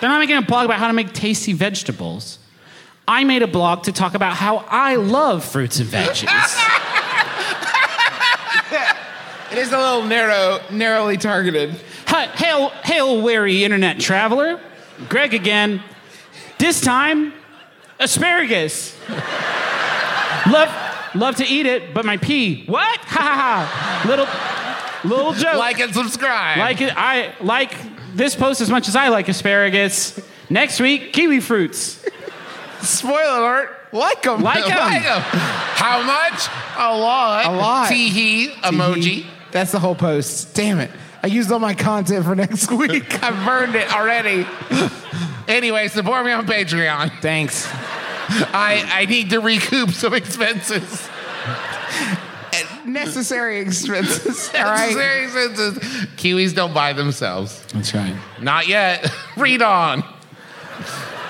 They're 0.00 0.10
not 0.10 0.18
making 0.18 0.36
a 0.36 0.42
blog 0.42 0.64
about 0.66 0.78
how 0.78 0.88
to 0.88 0.92
make 0.92 1.12
tasty 1.12 1.52
vegetables. 1.52 2.38
I 3.08 3.22
made 3.24 3.42
a 3.42 3.46
blog 3.46 3.84
to 3.84 3.92
talk 3.92 4.14
about 4.14 4.34
how 4.34 4.56
I 4.68 4.96
love 4.96 5.44
fruits 5.44 5.78
and 5.78 5.88
veggies. 5.88 6.26
It 9.52 9.58
is 9.58 9.72
a 9.72 9.78
little 9.78 10.02
narrow, 10.02 10.58
narrowly 10.70 11.16
targeted. 11.16 11.80
Hi, 12.08 12.26
hail, 12.26 12.70
hail, 12.84 13.22
wary 13.22 13.62
internet 13.64 14.00
traveler. 14.00 14.60
Greg 15.08 15.34
again. 15.34 15.82
This 16.58 16.80
time, 16.80 17.32
asparagus. 17.98 18.96
love, 20.50 20.70
love 21.14 21.36
to 21.36 21.46
eat 21.46 21.66
it, 21.66 21.94
but 21.94 22.04
my 22.04 22.16
pee. 22.16 22.64
What? 22.66 22.98
Ha 23.00 23.20
ha 23.20 24.02
ha. 24.02 24.08
Little, 24.08 24.26
little 25.08 25.32
joke. 25.32 25.56
like 25.58 25.80
and 25.80 25.92
subscribe. 25.94 26.58
Like 26.58 26.80
it, 26.80 26.92
I 26.96 27.32
like 27.40 27.74
this 28.14 28.34
post 28.34 28.60
as 28.60 28.70
much 28.70 28.88
as 28.88 28.96
I 28.96 29.08
like 29.08 29.28
asparagus. 29.28 30.18
Next 30.48 30.80
week, 30.80 31.12
kiwi 31.12 31.40
fruits. 31.40 32.04
Spoiler 32.82 33.38
alert. 33.40 33.72
Like 33.92 34.22
them. 34.22 34.42
Like 34.42 34.68
'em. 34.68 34.76
Like 34.78 35.04
'em. 35.04 35.20
How 35.22 36.02
much? 36.02 36.46
A 36.76 36.96
lot. 36.96 37.46
A 37.46 37.50
lot. 37.52 37.88
Tee 37.88 38.08
hee 38.08 38.48
emoji. 38.62 39.26
That's 39.52 39.72
the 39.72 39.78
whole 39.78 39.94
post. 39.94 40.54
Damn 40.54 40.80
it. 40.80 40.90
I 41.22 41.28
used 41.28 41.50
all 41.50 41.58
my 41.58 41.74
content 41.74 42.24
for 42.24 42.34
next 42.34 42.70
week. 42.72 43.22
I've 43.22 43.44
burned 43.46 43.74
it 43.74 43.92
already. 43.92 44.46
Anyway, 45.48 45.88
support 45.88 46.24
me 46.26 46.32
on 46.32 46.46
Patreon. 46.46 47.10
Thanks. 47.22 47.66
I, 48.28 48.84
I 48.92 49.04
need 49.06 49.30
to 49.30 49.40
recoup 49.40 49.90
some 49.90 50.14
expenses. 50.14 51.08
Necessary 52.86 53.60
expenses. 53.60 54.50
All 54.54 54.62
right. 54.64 54.94
Necessary 54.94 55.24
expenses. 55.24 55.78
Kiwis 56.16 56.54
don't 56.54 56.72
buy 56.72 56.92
themselves. 56.92 57.64
That's 57.72 57.92
right. 57.94 58.16
Not 58.40 58.68
yet. 58.68 59.12
Read 59.36 59.62
on. 59.62 60.04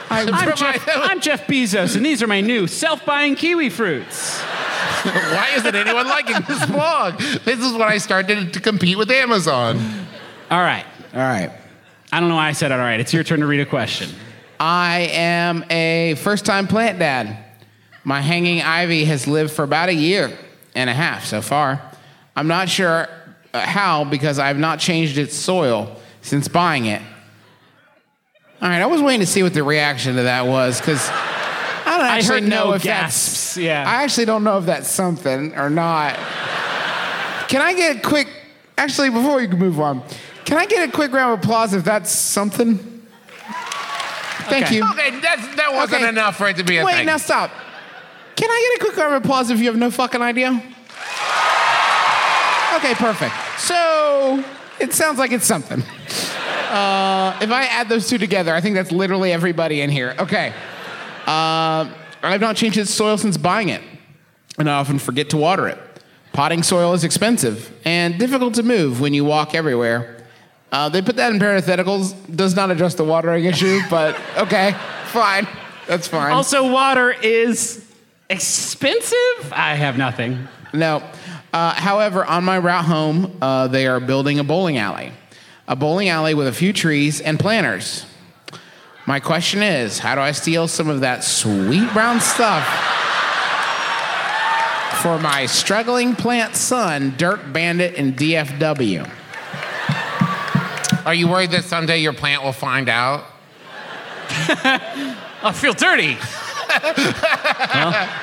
I'm 0.08 0.28
Provide 0.28 0.56
Jeff, 0.56 0.88
I'm 0.88 1.20
Jeff 1.20 1.46
Bezos, 1.48 1.96
and 1.96 2.06
these 2.06 2.22
are 2.22 2.28
my 2.28 2.40
new 2.40 2.68
self-buying 2.68 3.34
kiwi 3.34 3.70
fruits. 3.70 4.40
Why 5.02 5.52
isn't 5.56 5.74
anyone 5.74 6.06
liking 6.06 6.36
this 6.46 6.64
blog? 6.66 7.18
This 7.18 7.58
is 7.58 7.72
when 7.72 7.82
I 7.82 7.98
started 7.98 8.52
to 8.52 8.60
compete 8.60 8.96
with 8.96 9.10
Amazon. 9.10 9.78
All 10.48 10.60
right. 10.60 10.84
All 11.12 11.20
right. 11.20 11.50
I 12.12 12.20
don't 12.20 12.28
know 12.28 12.36
why 12.36 12.48
I 12.48 12.52
said 12.52 12.70
it. 12.70 12.74
All 12.74 12.80
right. 12.80 13.00
It's 13.00 13.12
your 13.12 13.24
turn 13.24 13.40
to 13.40 13.46
read 13.46 13.60
a 13.60 13.66
question. 13.66 14.10
I 14.58 15.08
am 15.12 15.64
a 15.70 16.14
first 16.16 16.44
time 16.46 16.66
plant 16.66 16.98
dad. 16.98 17.38
My 18.04 18.20
hanging 18.20 18.62
ivy 18.62 19.04
has 19.06 19.26
lived 19.26 19.52
for 19.52 19.62
about 19.64 19.88
a 19.88 19.94
year 19.94 20.36
and 20.74 20.88
a 20.88 20.94
half 20.94 21.24
so 21.24 21.42
far. 21.42 21.82
I'm 22.36 22.46
not 22.46 22.68
sure 22.68 23.08
uh, 23.52 23.60
how 23.60 24.04
because 24.04 24.38
I've 24.38 24.58
not 24.58 24.78
changed 24.78 25.18
its 25.18 25.34
soil 25.34 25.96
since 26.22 26.48
buying 26.48 26.86
it. 26.86 27.02
All 28.60 28.68
right, 28.68 28.80
I 28.80 28.86
was 28.86 29.02
waiting 29.02 29.20
to 29.20 29.26
see 29.26 29.42
what 29.42 29.54
the 29.54 29.62
reaction 29.62 30.16
to 30.16 30.22
that 30.22 30.46
was 30.46 30.80
because 30.80 31.06
I 31.08 31.84
don't 31.86 32.00
I 32.06 32.16
actually 32.18 32.40
heard 32.42 32.48
know 32.48 32.64
no 32.68 32.72
if 32.74 32.82
gasps, 32.82 33.54
that's. 33.54 33.56
yeah. 33.58 33.84
I 33.86 34.02
actually 34.02 34.26
don't 34.26 34.44
know 34.44 34.58
if 34.58 34.66
that's 34.66 34.88
something 34.88 35.54
or 35.56 35.68
not. 35.68 36.14
Can 37.48 37.60
I 37.62 37.74
get 37.74 37.96
a 37.96 38.00
quick? 38.00 38.28
Actually, 38.78 39.10
before 39.10 39.36
we 39.36 39.46
move 39.46 39.80
on, 39.80 40.02
can 40.44 40.58
I 40.58 40.66
get 40.66 40.88
a 40.88 40.92
quick 40.92 41.12
round 41.12 41.34
of 41.34 41.44
applause 41.44 41.74
if 41.74 41.84
that's 41.84 42.10
something? 42.10 42.95
Thank 44.46 44.66
Okay. 44.66 44.76
you. 44.76 44.84
Okay, 44.90 45.20
that's, 45.20 45.54
that 45.56 45.72
wasn't 45.72 46.02
Okay. 46.02 46.08
enough 46.08 46.36
for 46.36 46.48
it 46.48 46.56
to 46.56 46.64
be 46.64 46.76
a 46.76 46.80
thing. 46.80 46.86
Wait, 46.86 46.94
thing. 46.96 47.06
now 47.06 47.16
stop. 47.16 47.50
Can 48.36 48.50
I 48.50 48.68
get 48.78 48.82
a 48.82 48.84
quick 48.84 48.96
round 48.98 49.14
of 49.14 49.22
applause 49.24 49.50
if 49.50 49.58
you 49.60 49.66
have 49.66 49.76
no 49.76 49.90
fucking 49.90 50.22
idea? 50.22 50.50
Okay, 52.76 52.94
perfect. 52.94 53.34
So 53.58 54.44
it 54.78 54.92
sounds 54.92 55.18
like 55.18 55.32
it's 55.32 55.46
something. 55.46 55.80
Uh, 55.80 57.38
if 57.40 57.50
I 57.50 57.66
add 57.70 57.88
those 57.88 58.08
two 58.08 58.18
together, 58.18 58.54
I 58.54 58.60
think 58.60 58.74
that's 58.74 58.92
literally 58.92 59.32
everybody 59.32 59.80
in 59.80 59.88
here. 59.88 60.14
Okay. 60.18 60.52
Uh, 61.26 61.88
I've 62.22 62.40
not 62.40 62.56
changed 62.56 62.76
its 62.76 62.90
soil 62.92 63.16
since 63.16 63.36
buying 63.38 63.70
it, 63.70 63.82
and 64.58 64.68
I 64.68 64.74
often 64.74 64.98
forget 64.98 65.30
to 65.30 65.36
water 65.38 65.68
it. 65.68 65.78
Potting 66.32 66.62
soil 66.62 66.92
is 66.92 67.02
expensive 67.04 67.72
and 67.86 68.18
difficult 68.18 68.54
to 68.54 68.62
move 68.62 69.00
when 69.00 69.14
you 69.14 69.24
walk 69.24 69.54
everywhere. 69.54 70.15
Uh, 70.76 70.90
they 70.90 71.00
put 71.00 71.16
that 71.16 71.32
in 71.32 71.38
parentheticals. 71.38 72.14
Does 72.36 72.54
not 72.54 72.70
address 72.70 72.96
the 72.96 73.04
watering 73.04 73.46
issue, 73.46 73.80
but 73.88 74.14
okay, 74.36 74.76
fine. 75.06 75.48
That's 75.88 76.06
fine. 76.06 76.32
Also, 76.32 76.70
water 76.70 77.12
is 77.12 77.82
expensive. 78.28 79.52
I 79.52 79.74
have 79.74 79.96
nothing. 79.96 80.46
No. 80.74 81.02
Uh, 81.50 81.72
however, 81.72 82.26
on 82.26 82.44
my 82.44 82.58
route 82.58 82.84
home, 82.84 83.38
uh, 83.40 83.68
they 83.68 83.86
are 83.86 84.00
building 84.00 84.38
a 84.38 84.44
bowling 84.44 84.76
alley. 84.76 85.12
A 85.66 85.74
bowling 85.74 86.10
alley 86.10 86.34
with 86.34 86.46
a 86.46 86.52
few 86.52 86.74
trees 86.74 87.22
and 87.22 87.40
planters. 87.40 88.04
My 89.06 89.18
question 89.18 89.62
is 89.62 89.98
how 89.98 90.14
do 90.14 90.20
I 90.20 90.32
steal 90.32 90.68
some 90.68 90.90
of 90.90 91.00
that 91.00 91.24
sweet 91.24 91.90
brown 91.94 92.20
stuff 92.20 92.66
for 95.00 95.18
my 95.20 95.46
struggling 95.46 96.14
plant 96.14 96.54
son, 96.54 97.14
Dirt 97.16 97.50
Bandit 97.54 97.94
in 97.94 98.12
DFW? 98.12 99.10
Are 101.06 101.14
you 101.14 101.28
worried 101.28 101.52
that 101.52 101.62
someday 101.62 101.98
your 101.98 102.12
plant 102.12 102.42
will 102.42 102.52
find 102.52 102.88
out? 102.88 103.24
I 104.28 105.52
feel 105.54 105.72
dirty. 105.72 106.18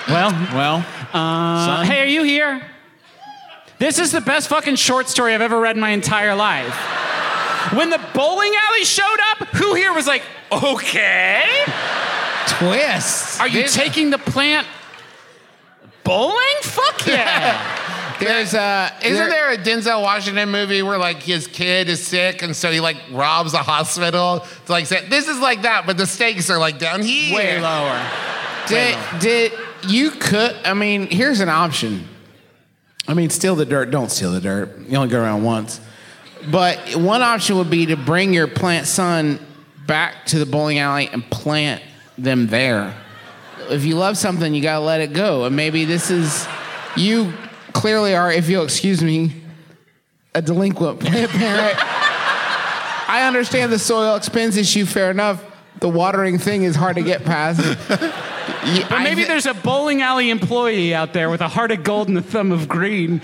well, 0.10 0.32
well, 0.54 0.86
uh, 1.14 1.86
hey, 1.86 2.02
are 2.02 2.06
you 2.06 2.24
here? 2.24 2.62
This 3.80 4.00
is 4.00 4.12
the 4.12 4.20
best 4.20 4.50
fucking 4.50 4.76
short 4.76 5.08
story 5.08 5.34
I've 5.34 5.40
ever 5.40 5.62
read 5.62 5.78
in 5.78 5.82
my 5.82 5.92
entire 5.92 6.36
life. 6.36 6.76
When 7.72 7.90
the 7.90 8.02
bowling 8.14 8.52
alley 8.68 8.84
showed 8.84 9.18
up, 9.32 9.48
who 9.56 9.76
here 9.76 9.94
was 9.94 10.06
like, 10.06 10.24
okay? 10.52 11.64
Twist. 12.48 13.40
Are 13.40 13.48
you 13.48 13.62
This- 13.64 13.76
taking 13.76 14.10
the 14.10 14.18
plant 14.18 14.68
bowling? 16.04 16.36
Fuck 16.64 17.08
yeah. 17.08 17.80
There's 18.26 18.54
uh, 18.54 18.90
Isn't 19.04 19.30
there 19.30 19.52
a 19.52 19.58
Denzel 19.58 20.02
Washington 20.02 20.50
movie 20.50 20.82
where 20.82 20.98
like 20.98 21.22
his 21.24 21.48
kid 21.48 21.90
is 21.90 22.06
sick 22.06 22.42
and 22.42 22.56
so 22.56 22.72
he 22.72 22.80
like 22.80 22.98
robs 23.12 23.54
a 23.54 23.60
hospital 23.60 24.46
to 24.66 24.72
like 24.72 24.86
say 24.86 25.08
this 25.08 25.28
is 25.28 25.40
like 25.40 25.64
that, 25.64 25.86
but 25.86 25.98
the 25.98 26.06
stakes 26.06 26.50
are 26.50 26.60
like 26.60 26.80
down 26.80 27.02
here. 27.02 27.36
Way 27.36 27.62
lower. 27.62 28.10
Did, 28.68 28.98
did 29.20 29.54
you 29.88 30.12
could? 30.12 30.56
I 30.64 30.74
mean, 30.74 31.08
here's 31.08 31.40
an 31.40 31.50
option. 31.50 32.08
I 33.08 33.14
mean, 33.14 33.30
steal 33.30 33.56
the 33.56 33.66
dirt. 33.66 33.92
Don't 33.92 34.10
steal 34.10 34.32
the 34.32 34.40
dirt. 34.40 34.80
You 34.88 34.98
only 34.98 35.10
go 35.10 35.22
around 35.22 35.44
once. 35.44 35.82
But 36.50 36.96
one 36.96 37.22
option 37.22 37.58
would 37.58 37.70
be 37.70 37.88
to 37.88 37.98
bring 37.98 38.34
your 38.34 38.48
plant 38.48 38.88
son 38.88 39.40
back 39.86 40.26
to 40.28 40.40
the 40.40 40.46
bowling 40.46 40.80
alley 40.80 41.10
and 41.12 41.24
plant 41.30 41.82
them 42.18 42.48
there. 42.48 42.96
If 43.70 43.86
you 43.86 43.96
love 43.96 44.18
something, 44.18 44.54
you 44.54 44.62
gotta 44.62 44.84
let 44.84 45.02
it 45.02 45.14
go. 45.14 45.46
And 45.46 45.56
maybe 45.56 45.86
this 45.86 46.10
is 46.10 46.48
you 46.96 47.34
clearly 47.74 48.16
are, 48.16 48.32
if 48.32 48.50
you'll 48.50 48.64
excuse 48.64 49.04
me, 49.04 49.34
a 50.34 50.42
delinquent 50.42 51.00
plant 51.00 51.32
parent. 51.32 51.78
I 53.10 53.26
understand 53.28 53.72
the 53.72 53.80
soil 53.80 54.16
expense 54.16 54.58
issue, 54.58 54.86
fair 54.86 55.12
enough. 55.12 55.44
The 55.80 55.90
watering 55.90 56.38
thing 56.38 56.64
is 56.64 56.76
hard 56.76 56.96
to 56.96 57.04
get 57.04 57.24
past. 57.24 57.62
But 58.90 59.04
maybe 59.04 59.24
there's 59.24 59.46
a 59.46 59.54
bowling 59.54 60.02
alley 60.02 60.30
employee 60.30 60.94
out 60.94 61.14
there 61.14 61.30
with 61.30 61.40
a 61.40 61.48
heart 61.48 61.72
of 61.72 61.84
gold 61.84 62.10
and 62.10 62.18
a 62.18 62.22
thumb 62.22 62.52
of 62.52 62.68
green 62.68 63.20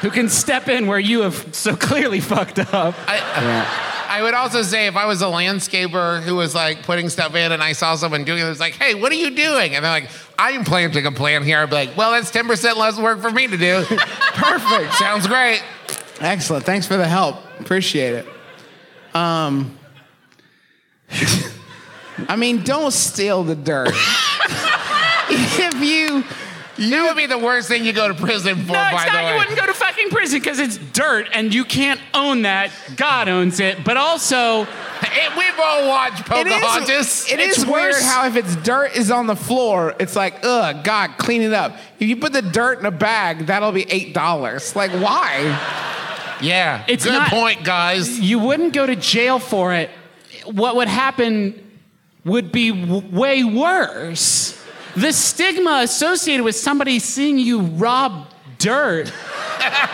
who 0.00 0.10
can 0.10 0.28
step 0.28 0.68
in 0.68 0.86
where 0.86 0.98
you 0.98 1.22
have 1.22 1.54
so 1.54 1.74
clearly 1.76 2.20
fucked 2.20 2.58
up. 2.58 2.94
I 3.06 3.89
would 4.22 4.34
also 4.34 4.62
say 4.62 4.88
if 4.88 4.96
I 4.96 5.06
was 5.06 5.22
a 5.22 5.26
landscaper 5.26 6.20
who 6.22 6.34
was 6.34 6.52
like 6.52 6.82
putting 6.82 7.08
stuff 7.08 7.34
in 7.36 7.52
and 7.52 7.62
I 7.62 7.72
saw 7.72 7.94
someone 7.94 8.24
doing 8.24 8.40
it, 8.40 8.46
it 8.46 8.48
was 8.48 8.58
like, 8.58 8.74
hey, 8.74 8.94
what 8.94 9.12
are 9.12 9.16
you 9.16 9.36
doing? 9.36 9.76
And 9.76 9.84
they're 9.84 9.92
like, 9.92 10.10
I'm 10.36 10.64
planting 10.64 11.06
a 11.06 11.12
plant 11.12 11.44
here. 11.44 11.60
I'd 11.60 11.70
be 11.70 11.76
like, 11.76 11.96
well, 11.96 12.10
that's 12.10 12.32
10% 12.32 12.76
less 12.76 12.98
work 12.98 13.20
for 13.20 13.30
me 13.30 13.46
to 13.46 13.56
do. 13.56 13.84
Perfect. 13.86 14.94
Sounds 14.94 15.28
great. 15.28 15.62
Excellent. 16.20 16.64
Thanks 16.64 16.86
for 16.86 16.96
the 16.96 17.06
help. 17.06 17.36
Appreciate 17.60 18.14
it. 18.14 19.14
Um, 19.14 19.78
I 22.28 22.36
mean, 22.36 22.64
don't 22.64 22.92
steal 22.92 23.44
the 23.44 23.54
dirt. 23.54 23.90
if 25.30 25.80
you, 25.80 26.24
That 26.80 27.02
would 27.08 27.16
be 27.16 27.26
the 27.26 27.38
worst 27.38 27.68
thing 27.68 27.84
you 27.84 27.92
go 27.92 28.08
to 28.08 28.14
prison 28.14 28.56
for, 28.56 28.72
No, 28.72 28.88
by 28.92 29.06
the 29.10 29.16
way. 29.16 29.30
You 29.32 29.38
wouldn't 29.38 29.56
go 29.58 29.66
to 29.66 29.74
fucking 29.74 30.08
prison 30.10 30.38
because 30.40 30.58
it's 30.58 30.78
dirt 30.78 31.28
and 31.34 31.52
you 31.54 31.64
can't 31.64 32.00
own 32.14 32.42
that. 32.42 32.70
God 32.96 33.28
owns 33.28 33.60
it. 33.60 33.84
But 33.84 33.96
also, 33.98 34.64
Hey, 34.64 35.28
we've 35.36 35.58
all 35.58 35.88
watched 35.88 36.20
it 36.20 36.26
Pocahontas. 36.26 37.24
is, 37.26 37.32
it 37.32 37.40
It's 37.40 37.58
is 37.58 37.66
weird 37.66 37.94
how 38.02 38.26
if 38.26 38.36
it's 38.36 38.56
dirt 38.56 38.96
is 38.96 39.10
on 39.10 39.26
the 39.26 39.36
floor, 39.36 39.94
it's 40.00 40.14
like, 40.16 40.36
ugh, 40.42 40.82
God, 40.84 41.12
clean 41.18 41.42
it 41.42 41.52
up. 41.52 41.76
If 41.98 42.08
you 42.08 42.16
put 42.16 42.32
the 42.32 42.42
dirt 42.42 42.78
in 42.80 42.86
a 42.86 42.90
bag, 42.90 43.46
that'll 43.46 43.72
be 43.72 43.86
eight 43.90 44.12
dollars. 44.14 44.74
Like, 44.76 44.90
why? 44.92 45.40
yeah, 46.42 46.84
It's 46.88 47.04
good 47.04 47.12
not- 47.12 47.28
point, 47.28 47.64
guys. 47.64 48.18
you 48.20 48.38
wouldn't 48.38 48.72
go 48.72 48.86
to 48.86 48.96
jail 48.96 49.38
for 49.38 49.72
it. 49.74 49.90
What 50.44 50.76
would 50.76 50.88
happen 50.88 51.62
would 52.24 52.52
be 52.52 52.70
w- 52.70 53.02
way 53.10 53.44
worse. 53.44 54.59
The 54.96 55.12
stigma 55.12 55.80
associated 55.84 56.42
with 56.44 56.56
somebody 56.56 56.98
seeing 56.98 57.38
you 57.38 57.60
rob 57.62 58.26
dirt 58.58 59.12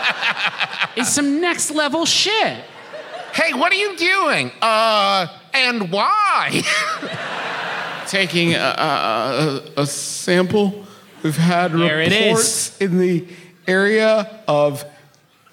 is 0.95 1.07
some 1.07 1.39
next 1.39 1.71
level 1.71 2.05
shit. 2.05 2.63
Hey, 3.33 3.53
what 3.53 3.71
are 3.71 3.75
you 3.75 3.95
doing? 3.97 4.51
Uh, 4.61 5.27
and 5.53 5.91
why? 5.91 6.63
Taking 8.07 8.53
a, 8.55 8.57
a, 8.57 9.61
a, 9.81 9.85
sample. 9.85 10.85
We've 11.21 11.35
had 11.37 11.73
There 11.73 12.01
it 12.01 12.11
is. 12.11 12.21
reports 12.25 12.77
in 12.81 12.97
the 12.97 13.27
area 13.67 14.41
of 14.47 14.83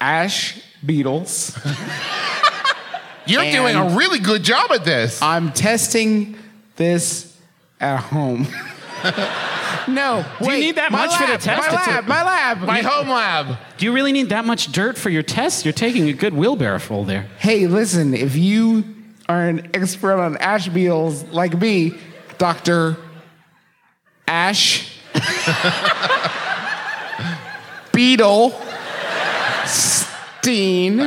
ash 0.01 0.59
beetles. 0.85 1.57
You're 3.27 3.43
And- 3.43 3.55
doing 3.55 3.75
a 3.75 3.95
really 3.95 4.19
good 4.19 4.43
job 4.43 4.71
at 4.71 4.85
this. 4.85 5.21
I'm 5.21 5.51
testing 5.51 6.37
this 6.77 7.37
at 7.79 7.97
home. 7.97 8.47
No, 9.87 10.25
Do 10.39 10.45
you 10.45 10.49
wait, 10.49 10.59
need 10.59 10.75
that 10.75 10.91
my 10.91 11.05
much 11.05 11.15
for 11.15 11.25
the 11.25 11.33
lab, 11.33 11.41
test? 11.41 11.71
My 11.71 11.77
It's 11.77 11.87
a- 11.87 11.91
lab, 11.91 12.07
my 12.07 12.23
lab. 12.23 12.59
My 12.61 12.81
home 12.81 13.09
lab. 13.09 13.57
Do 13.77 13.85
you 13.85 13.93
really 13.93 14.11
need 14.11 14.29
that 14.29 14.45
much 14.45 14.71
dirt 14.71 14.97
for 14.97 15.09
your 15.09 15.23
test? 15.23 15.65
You're 15.65 15.73
taking 15.73 16.07
a 16.09 16.13
good 16.13 16.33
wheelbarrow 16.33 16.79
full 16.79 17.03
there. 17.03 17.27
Hey, 17.39 17.67
listen, 17.67 18.13
if 18.13 18.35
you 18.35 18.83
are 19.27 19.47
an 19.47 19.69
expert 19.73 20.19
on 20.19 20.37
ash 20.37 20.67
beetles 20.69 21.23
like 21.25 21.59
me, 21.59 21.93
Dr. 22.37 22.97
Ash 24.27 24.91
Beetle 27.91 28.49
Steen, 29.65 30.97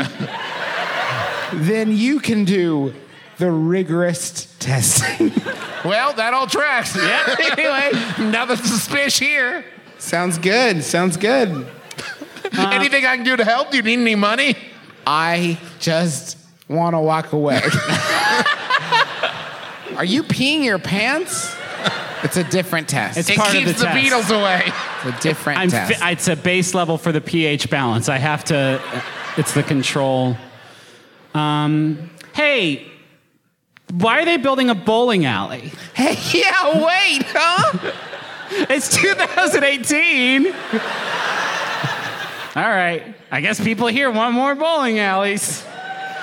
then 1.53 1.96
you 1.96 2.20
can 2.20 2.44
do 2.44 2.94
the 3.38 3.51
rigorous 3.51 4.47
testing. 4.59 5.33
Well, 5.85 6.12
that 6.14 6.35
all 6.35 6.49
tracks. 6.49 6.97
Yeah. 7.01 7.37
anyway, 7.53 8.31
nothing 8.33 8.57
suspicious 8.57 9.16
here. 9.21 9.64
Sounds 9.99 10.37
good. 10.37 10.83
Sounds 10.83 11.16
good. 11.16 11.51
Anything 12.59 13.07
I 13.07 13.14
can 13.14 13.25
do 13.25 13.37
to 13.37 13.44
help? 13.44 13.71
Do 13.71 13.77
you 13.77 13.85
need 13.85 14.01
any 14.01 14.16
money? 14.16 14.57
I 15.07 15.57
just 15.79 16.37
want 16.68 16.94
to 16.94 16.99
walk 16.99 17.33
away. 17.33 17.61
Are 19.97 20.05
you 20.05 20.25
peeing 20.25 20.64
your 20.64 20.81
pants? 20.81 21.55
It's 22.25 22.37
a 22.37 22.44
different 22.44 22.88
test. 22.88 23.16
It's 23.18 23.31
It 23.31 23.37
part 23.37 23.51
of 23.51 23.55
keeps 23.55 23.73
the 23.75 23.79
the, 23.79 23.85
test. 23.85 24.03
beetles 24.03 24.31
away. 24.33 24.62
It's 25.05 25.16
a 25.18 25.21
different 25.23 25.61
I'm 25.61 25.71
test. 25.71 26.01
fi- 26.01 26.11
it's 26.11 26.27
a 26.27 26.35
base 26.37 26.75
level 26.75 26.99
for 26.99 27.12
the 27.12 27.21
pH 27.21 27.71
balance. 27.71 28.09
I 28.09 28.18
have 28.18 28.42
to. 28.47 28.83
It's 29.37 29.55
the 29.55 29.62
control. 29.62 30.37
Um, 31.35 32.11
hey, 32.35 32.88
why 33.92 34.20
are 34.20 34.24
they 34.24 34.37
building 34.37 34.70
a 34.70 34.74
bowling 34.74 35.24
alley? 35.24 35.72
hey, 35.94 36.16
yeah, 36.38 36.85
wait, 36.85 37.24
huh? 37.29 37.92
It's 38.70 38.88
2018. 38.96 40.46
All 42.57 42.64
right. 42.64 43.14
I 43.31 43.40
guess 43.40 43.62
people 43.62 43.87
here 43.88 44.11
want 44.11 44.35
more 44.35 44.55
bowling 44.55 44.98
alleys. 44.98 45.64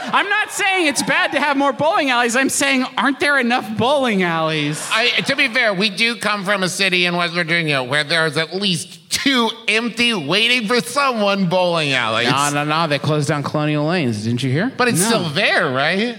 I'm 0.08 0.30
not 0.30 0.52
saying 0.52 0.88
it's 0.88 1.02
bad 1.04 1.32
to 1.32 1.40
have 1.40 1.56
more 1.58 1.72
bowling 1.74 2.10
alleys. 2.10 2.36
I'm 2.36 2.50
saying, 2.50 2.86
aren't 2.98 3.20
there 3.20 3.40
enough 3.40 3.78
bowling 3.78 4.24
alleys? 4.24 4.88
I, 4.92 5.10
to 5.22 5.36
be 5.36 5.48
fair, 5.48 5.74
we 5.74 5.90
do 5.90 6.16
come 6.18 6.44
from 6.44 6.64
a 6.64 6.70
city 6.70 7.06
in 7.06 7.16
West 7.16 7.34
Virginia 7.34 7.82
where 7.84 8.04
there's 8.04 8.38
at 8.38 8.54
least 8.56 9.12
two 9.12 9.50
empty, 9.68 10.14
waiting 10.14 10.68
for 10.68 10.80
someone 10.82 11.48
bowling 11.50 11.94
alleys. 11.94 12.30
No, 12.30 12.50
no, 12.52 12.64
no. 12.66 12.88
They 12.88 13.00
closed 13.00 13.28
down 13.30 13.42
Colonial 13.44 13.86
Lanes. 13.86 14.24
Didn't 14.26 14.44
you 14.44 14.52
hear? 14.52 14.72
But 14.76 14.90
it's 14.90 15.00
No. 15.02 15.06
still 15.08 15.30
there, 15.30 15.72
right? 15.72 16.18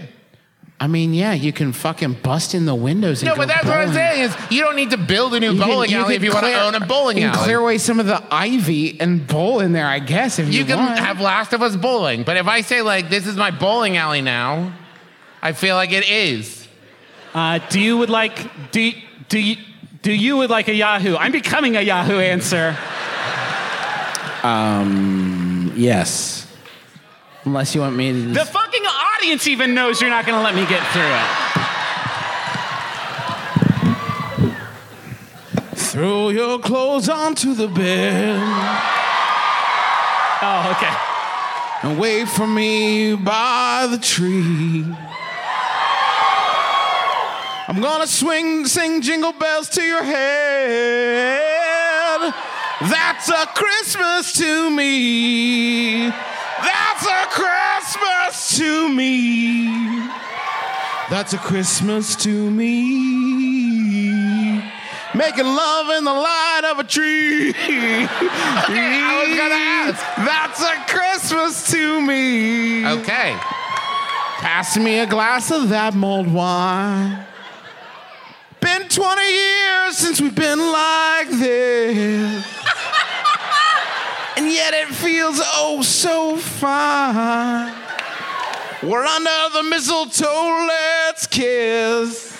I 0.78 0.88
mean, 0.88 1.14
yeah, 1.14 1.32
you 1.32 1.54
can 1.54 1.72
fucking 1.72 2.18
bust 2.22 2.54
in 2.54 2.66
the 2.66 2.74
windows. 2.74 3.22
And 3.22 3.28
No, 3.30 3.34
go 3.34 3.40
but 3.42 3.48
that's 3.48 3.64
what 3.64 3.78
I'm 3.78 3.94
saying 3.94 4.24
is 4.24 4.36
you 4.50 4.60
don't 4.62 4.76
need 4.76 4.90
to 4.90 4.98
build 4.98 5.32
a 5.34 5.40
new 5.40 5.54
You 5.54 5.60
bowling 5.64 5.90
you 5.90 5.96
alley 5.98 6.16
if 6.16 6.22
you 6.22 6.30
want 6.30 6.44
to 6.44 6.52
clear- 6.52 6.60
own 6.62 6.74
a 6.74 6.80
bowling 6.84 7.16
you 7.16 7.22
can 7.28 7.34
alley. 7.34 7.44
clear 7.44 7.58
away 7.60 7.78
some 7.78 7.98
of 7.98 8.04
the 8.04 8.22
ivy 8.30 9.00
and 9.00 9.26
bowl 9.26 9.60
in 9.60 9.72
there, 9.72 9.86
I 9.86 10.00
guess. 10.00 10.38
If 10.38 10.48
you, 10.52 10.60
you 10.60 10.64
can 10.66 10.76
want. 10.78 10.98
have 10.98 11.18
Last 11.18 11.54
of 11.54 11.62
Us 11.62 11.76
bowling, 11.76 12.24
but 12.24 12.36
if 12.36 12.46
I 12.46 12.60
say 12.60 12.82
like 12.82 13.08
this 13.08 13.26
is 13.26 13.36
my 13.36 13.50
bowling 13.50 13.96
alley 13.96 14.20
now, 14.20 14.72
I 15.40 15.52
feel 15.54 15.76
like 15.76 15.92
it 15.92 16.10
is. 16.10 16.68
Uh, 17.34 17.58
do 17.70 17.80
you 17.80 17.96
would 17.96 18.10
like 18.10 18.70
do 18.70 18.92
do 19.30 19.38
you 19.38 19.56
do 20.02 20.12
you 20.12 20.36
would 20.36 20.50
like 20.50 20.68
a 20.68 20.74
Yahoo? 20.74 21.16
I'm 21.16 21.32
becoming 21.32 21.76
a 21.76 21.80
Yahoo 21.80 22.18
answer. 22.18 22.76
um. 24.42 25.72
yes. 25.74 26.45
Unless 27.46 27.74
you 27.74 27.80
want 27.80 27.96
me 27.96 28.12
to. 28.12 28.32
The 28.32 28.44
fucking 28.44 28.82
audience 28.84 29.46
even 29.46 29.72
knows 29.72 30.00
you're 30.00 30.10
not 30.10 30.26
going 30.26 30.36
to 30.38 30.42
let 30.44 30.54
me 30.54 30.66
get 30.66 30.82
through 30.92 31.02
it. 31.02 31.26
throw 35.96 36.28
your 36.28 36.58
clothes 36.58 37.08
onto 37.08 37.54
the 37.54 37.68
bed 37.68 38.38
Oh, 40.42 40.70
okay. 40.76 41.88
and 41.88 41.98
wait 41.98 42.28
for 42.28 42.46
me 42.46 43.14
by 43.14 43.86
the 43.90 43.96
tree. 43.96 44.84
I'm 47.68 47.80
gonna 47.80 48.06
swing, 48.06 48.66
sing 48.66 49.00
jingle 49.00 49.32
bells 49.32 49.70
to 49.70 49.82
your 49.82 50.02
head. 50.04 50.74
That's 52.82 53.30
a 53.30 53.46
Christmas 53.54 54.34
to 54.34 54.68
me. 54.70 56.12
That's 57.06 57.38
a 57.38 57.40
Christmas 57.40 58.58
to 58.58 58.88
me. 58.88 60.08
That's 61.08 61.34
a 61.34 61.38
Christmas 61.38 62.16
to 62.16 62.50
me. 62.50 63.76
Making 65.14 65.44
love 65.46 65.96
in 65.98 66.04
the 66.04 66.12
light 66.12 66.62
of 66.64 66.80
a 66.80 66.84
tree. 66.84 67.54
I 67.56 69.24
was 69.24 69.38
gonna 69.38 69.54
ask. 69.54 70.04
That's 70.16 70.60
a 70.62 70.84
Christmas 70.92 71.70
to 71.70 72.00
me. 72.00 72.84
Okay. 72.86 73.36
Pass 74.38 74.76
me 74.76 74.98
a 74.98 75.06
glass 75.06 75.52
of 75.52 75.68
that 75.68 75.94
mulled 75.94 76.32
wine. 76.32 77.24
Been 78.60 78.88
20 78.88 79.22
years 79.22 79.96
since 79.96 80.20
we've 80.20 80.34
been 80.34 80.58
like 80.58 81.30
this. 81.30 82.44
And 84.36 84.46
yet 84.52 84.74
it 84.74 84.88
feels 84.88 85.40
oh 85.42 85.82
so 85.82 86.36
fine. 86.36 87.72
We're 88.82 89.04
under 89.04 89.48
the 89.54 89.62
mistletoe, 89.64 90.66
let's 90.68 91.26
kiss. 91.26 92.36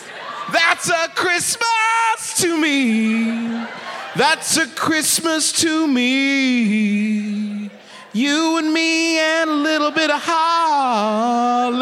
That's 0.53 0.89
a 0.91 1.09
Christmas 1.15 2.37
to 2.37 2.57
me. 2.57 3.67
That's 4.15 4.57
a 4.57 4.67
Christmas 4.69 5.53
to 5.63 5.87
me. 5.89 7.71
You 8.13 8.59
and 8.59 8.73
me 8.73 9.19
and 9.19 9.51
a 9.51 9.55
little 9.55 9.91
bit 9.91 10.11
of 10.11 10.21
holly. 10.23 11.77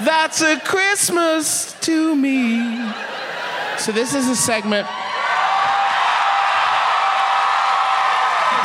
That's 0.00 0.42
a 0.42 0.58
Christmas 0.60 1.74
to 1.80 2.14
me. 2.16 2.92
So 3.78 3.92
this 3.92 4.14
is 4.14 4.28
a 4.28 4.36
segment. 4.36 4.86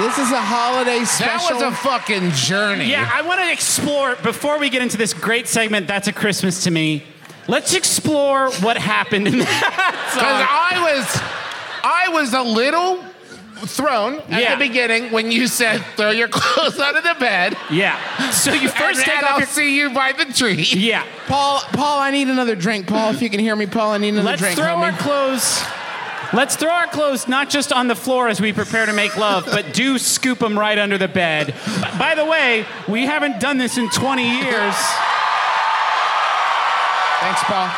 This 0.01 0.17
is 0.17 0.31
a 0.31 0.41
holiday 0.41 1.03
special. 1.05 1.59
That 1.59 1.65
was 1.65 1.73
a 1.73 1.77
fucking 1.77 2.31
journey. 2.31 2.85
Yeah, 2.89 3.09
I 3.13 3.21
want 3.21 3.39
to 3.41 3.51
explore 3.51 4.15
before 4.17 4.59
we 4.59 4.69
get 4.69 4.81
into 4.81 4.97
this 4.97 5.13
great 5.13 5.47
segment. 5.47 5.87
That's 5.87 6.07
a 6.07 6.13
Christmas 6.13 6.63
to 6.63 6.71
me. 6.71 7.03
Let's 7.47 7.73
explore 7.73 8.51
what 8.61 8.77
happened 8.77 9.27
in 9.27 9.39
that 9.39 10.07
Because. 10.13 10.47
I 10.49 10.93
was, 10.93 11.21
I 11.83 12.09
was 12.09 12.33
a 12.33 12.41
little 12.41 13.03
thrown 13.67 14.19
at 14.29 14.41
Yeah. 14.41 14.55
the 14.55 14.67
beginning 14.67 15.11
when 15.11 15.31
you 15.31 15.47
said 15.47 15.81
throw 15.95 16.09
your 16.11 16.27
clothes 16.27 16.79
out 16.87 16.95
of 16.97 17.03
the 17.03 17.15
bed. 17.19 17.55
Yeah. 17.69 17.97
So 18.31 18.53
you 18.53 18.69
first 18.69 18.99
and 18.99 19.05
take 19.05 19.15
then 19.15 19.23
off 19.25 19.31
I'll 19.31 19.39
your 19.39 19.47
see 19.47 19.77
you 19.77 19.91
by 19.93 20.13
the 20.13 20.25
tree. 20.25 20.63
yeah. 20.73 21.05
Paul, 21.27 21.59
Paul, 21.73 21.99
I 21.99 22.11
need 22.11 22.27
another 22.27 22.55
drink. 22.55 22.87
Paul, 22.87 23.11
if 23.13 23.21
you 23.21 23.29
can 23.29 23.39
hear 23.39 23.55
me, 23.55 23.65
Paul, 23.67 23.91
I 23.91 23.97
need 23.97 24.09
another 24.15 24.37
drink. 24.37 24.57
Let's 24.57 24.59
throw 24.59 24.75
homie. 24.77 24.91
our 24.91 24.97
clothes. 24.97 25.63
Let's 26.33 26.55
throw 26.55 26.69
our 26.71 26.87
clothes 26.87 27.27
not 27.27 27.49
just 27.49 27.73
on 27.73 27.87
the 27.87 27.95
floor 27.95 28.29
as 28.29 28.39
we 28.39 28.53
prepare 28.53 28.85
to 28.85 28.93
make 28.93 29.17
love, 29.17 29.45
but 29.45 29.73
do 29.73 29.97
scoop 29.97 30.39
them 30.39 30.57
right 30.57 30.77
under 30.79 30.97
the 30.97 31.09
bed. 31.09 31.53
By 31.99 32.15
the 32.15 32.23
way, 32.25 32.65
we 32.87 33.05
haven't 33.05 33.41
done 33.41 33.57
this 33.57 33.77
in 33.77 33.89
20 33.89 34.23
years. 34.23 34.75
Thanks, 37.19 37.43
Paul. 37.43 37.69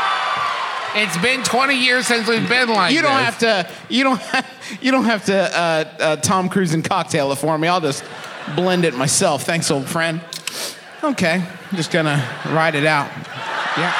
It's 0.95 1.17
been 1.17 1.43
20 1.43 1.75
years 1.83 2.05
since 2.05 2.27
we've 2.27 2.47
been 2.47 2.69
like 2.69 2.93
You 2.93 3.01
don't 3.01 3.15
this. 3.17 3.25
have 3.25 3.39
to. 3.39 3.67
You 3.89 4.03
don't. 4.03 4.21
Have, 4.21 4.45
you 4.81 4.91
don't 4.91 5.05
have 5.05 5.25
to. 5.25 5.35
Uh, 5.35 5.83
uh, 5.99 6.15
Tom 6.17 6.47
Cruise 6.49 6.73
and 6.75 6.83
cocktail 6.83 7.31
it 7.31 7.37
for 7.39 7.57
me. 7.57 7.67
I'll 7.67 7.81
just 7.81 8.03
blend 8.55 8.85
it 8.85 8.93
myself. 8.95 9.43
Thanks, 9.43 9.71
old 9.71 9.87
friend. 9.87 10.21
Okay, 11.03 11.43
I'm 11.71 11.75
just 11.75 11.91
gonna 11.91 12.23
ride 12.51 12.75
it 12.75 12.85
out. 12.85 13.09
Yeah. 13.77 13.93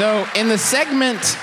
So 0.00 0.26
in 0.34 0.48
the 0.48 0.56
segment, 0.56 1.36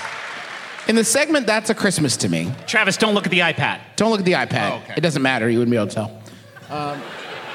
in 0.88 0.96
the 0.96 1.04
segment, 1.04 1.46
that's 1.46 1.70
a 1.70 1.76
Christmas 1.76 2.16
to 2.16 2.28
me. 2.28 2.52
Travis, 2.66 2.96
don't 2.96 3.14
look 3.14 3.24
at 3.24 3.30
the 3.30 3.38
iPad. 3.38 3.78
Don't 3.94 4.10
look 4.10 4.18
at 4.18 4.26
the 4.26 4.32
iPad. 4.32 4.72
Oh, 4.72 4.76
okay. 4.78 4.94
It 4.96 5.00
doesn't 5.00 5.22
matter. 5.22 5.48
You 5.48 5.60
wouldn't 5.60 5.70
be 5.70 5.76
able 5.76 5.86
to 5.86 5.94
tell. 5.94 6.22
Um, 6.68 7.00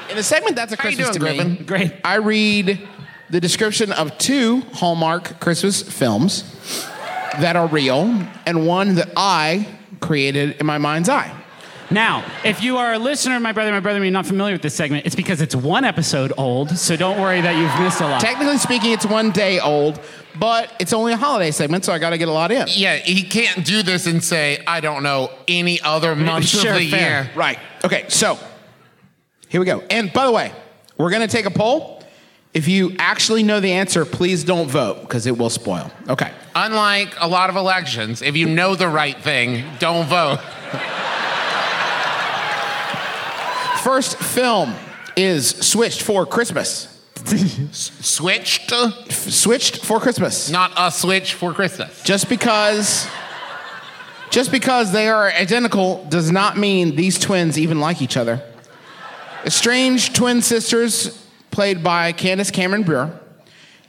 in 0.08 0.16
the 0.16 0.22
segment, 0.22 0.56
that's 0.56 0.72
a 0.72 0.76
How 0.76 0.84
Christmas 0.84 1.14
doing, 1.14 1.38
to 1.38 1.44
me. 1.44 1.56
Great. 1.56 1.92
I 2.02 2.14
read 2.14 2.88
the 3.28 3.38
description 3.38 3.92
of 3.92 4.16
two 4.16 4.62
Hallmark 4.72 5.40
Christmas 5.40 5.82
films 5.82 6.42
that 7.38 7.54
are 7.54 7.66
real 7.66 8.26
and 8.46 8.66
one 8.66 8.94
that 8.94 9.10
I 9.14 9.68
created 10.00 10.56
in 10.58 10.64
my 10.64 10.78
mind's 10.78 11.10
eye. 11.10 11.38
Now, 11.90 12.24
if 12.44 12.62
you 12.62 12.78
are 12.78 12.94
a 12.94 12.98
listener 12.98 13.36
of 13.36 13.42
My 13.42 13.52
Brother, 13.52 13.70
My 13.70 13.80
Brother, 13.80 13.96
and 13.98 14.04
you're 14.04 14.12
not 14.12 14.26
familiar 14.26 14.54
with 14.54 14.62
this 14.62 14.74
segment, 14.74 15.06
it's 15.06 15.14
because 15.14 15.40
it's 15.40 15.54
one 15.54 15.84
episode 15.84 16.32
old, 16.38 16.70
so 16.70 16.96
don't 16.96 17.20
worry 17.20 17.40
that 17.40 17.56
you've 17.56 17.84
missed 17.84 18.00
a 18.00 18.06
lot. 18.06 18.20
Technically 18.20 18.56
speaking, 18.58 18.92
it's 18.92 19.04
one 19.06 19.30
day 19.30 19.60
old, 19.60 20.00
but 20.38 20.72
it's 20.80 20.92
only 20.92 21.12
a 21.12 21.16
holiday 21.16 21.50
segment, 21.50 21.84
so 21.84 21.92
I 21.92 21.98
got 21.98 22.10
to 22.10 22.18
get 22.18 22.28
a 22.28 22.32
lot 22.32 22.50
in. 22.50 22.66
Yeah, 22.70 22.96
he 22.96 23.22
can't 23.22 23.64
do 23.66 23.82
this 23.82 24.06
and 24.06 24.24
say, 24.24 24.62
I 24.66 24.80
don't 24.80 25.02
know 25.02 25.30
any 25.46 25.80
other 25.82 26.16
month 26.16 26.46
Sure, 26.46 26.72
of 26.72 26.78
the 26.78 26.90
fair. 26.90 27.24
year. 27.24 27.30
Right. 27.36 27.58
Okay, 27.84 28.06
so 28.08 28.38
here 29.48 29.60
we 29.60 29.66
go. 29.66 29.80
And 29.90 30.12
by 30.12 30.24
the 30.26 30.32
way, 30.32 30.52
we're 30.96 31.10
going 31.10 31.22
to 31.22 31.28
take 31.28 31.46
a 31.46 31.50
poll. 31.50 32.02
If 32.54 32.66
you 32.68 32.94
actually 32.98 33.42
know 33.42 33.60
the 33.60 33.72
answer, 33.72 34.04
please 34.04 34.42
don't 34.44 34.68
vote 34.68 35.00
because 35.02 35.26
it 35.26 35.36
will 35.36 35.50
spoil. 35.50 35.90
Okay. 36.08 36.30
Unlike 36.54 37.16
a 37.20 37.28
lot 37.28 37.50
of 37.50 37.56
elections, 37.56 38.22
if 38.22 38.36
you 38.36 38.46
know 38.46 38.74
the 38.76 38.88
right 38.88 39.20
thing, 39.20 39.64
don't 39.80 40.06
vote. 40.06 40.38
First 43.84 44.16
film 44.16 44.74
is 45.14 45.46
Switched 45.46 46.00
for 46.00 46.24
Christmas. 46.24 46.88
Switched, 47.72 48.72
Switched 49.12 49.84
for 49.84 50.00
Christmas. 50.00 50.48
not 50.50 50.72
a 50.78 50.90
switch 50.90 51.34
for 51.34 51.52
Christmas. 51.52 52.02
Just 52.02 52.30
because 52.30 53.06
just 54.30 54.50
because 54.50 54.90
they 54.90 55.08
are 55.08 55.30
identical 55.30 56.02
does 56.08 56.30
not 56.32 56.56
mean 56.56 56.96
these 56.96 57.18
twins 57.18 57.58
even 57.58 57.78
like 57.78 58.00
each 58.00 58.16
other. 58.16 58.42
Estranged 59.44 60.16
twin 60.16 60.40
sisters 60.40 61.22
played 61.50 61.84
by 61.84 62.12
Candace 62.12 62.50
Cameron 62.50 62.84
Bure 62.84 63.12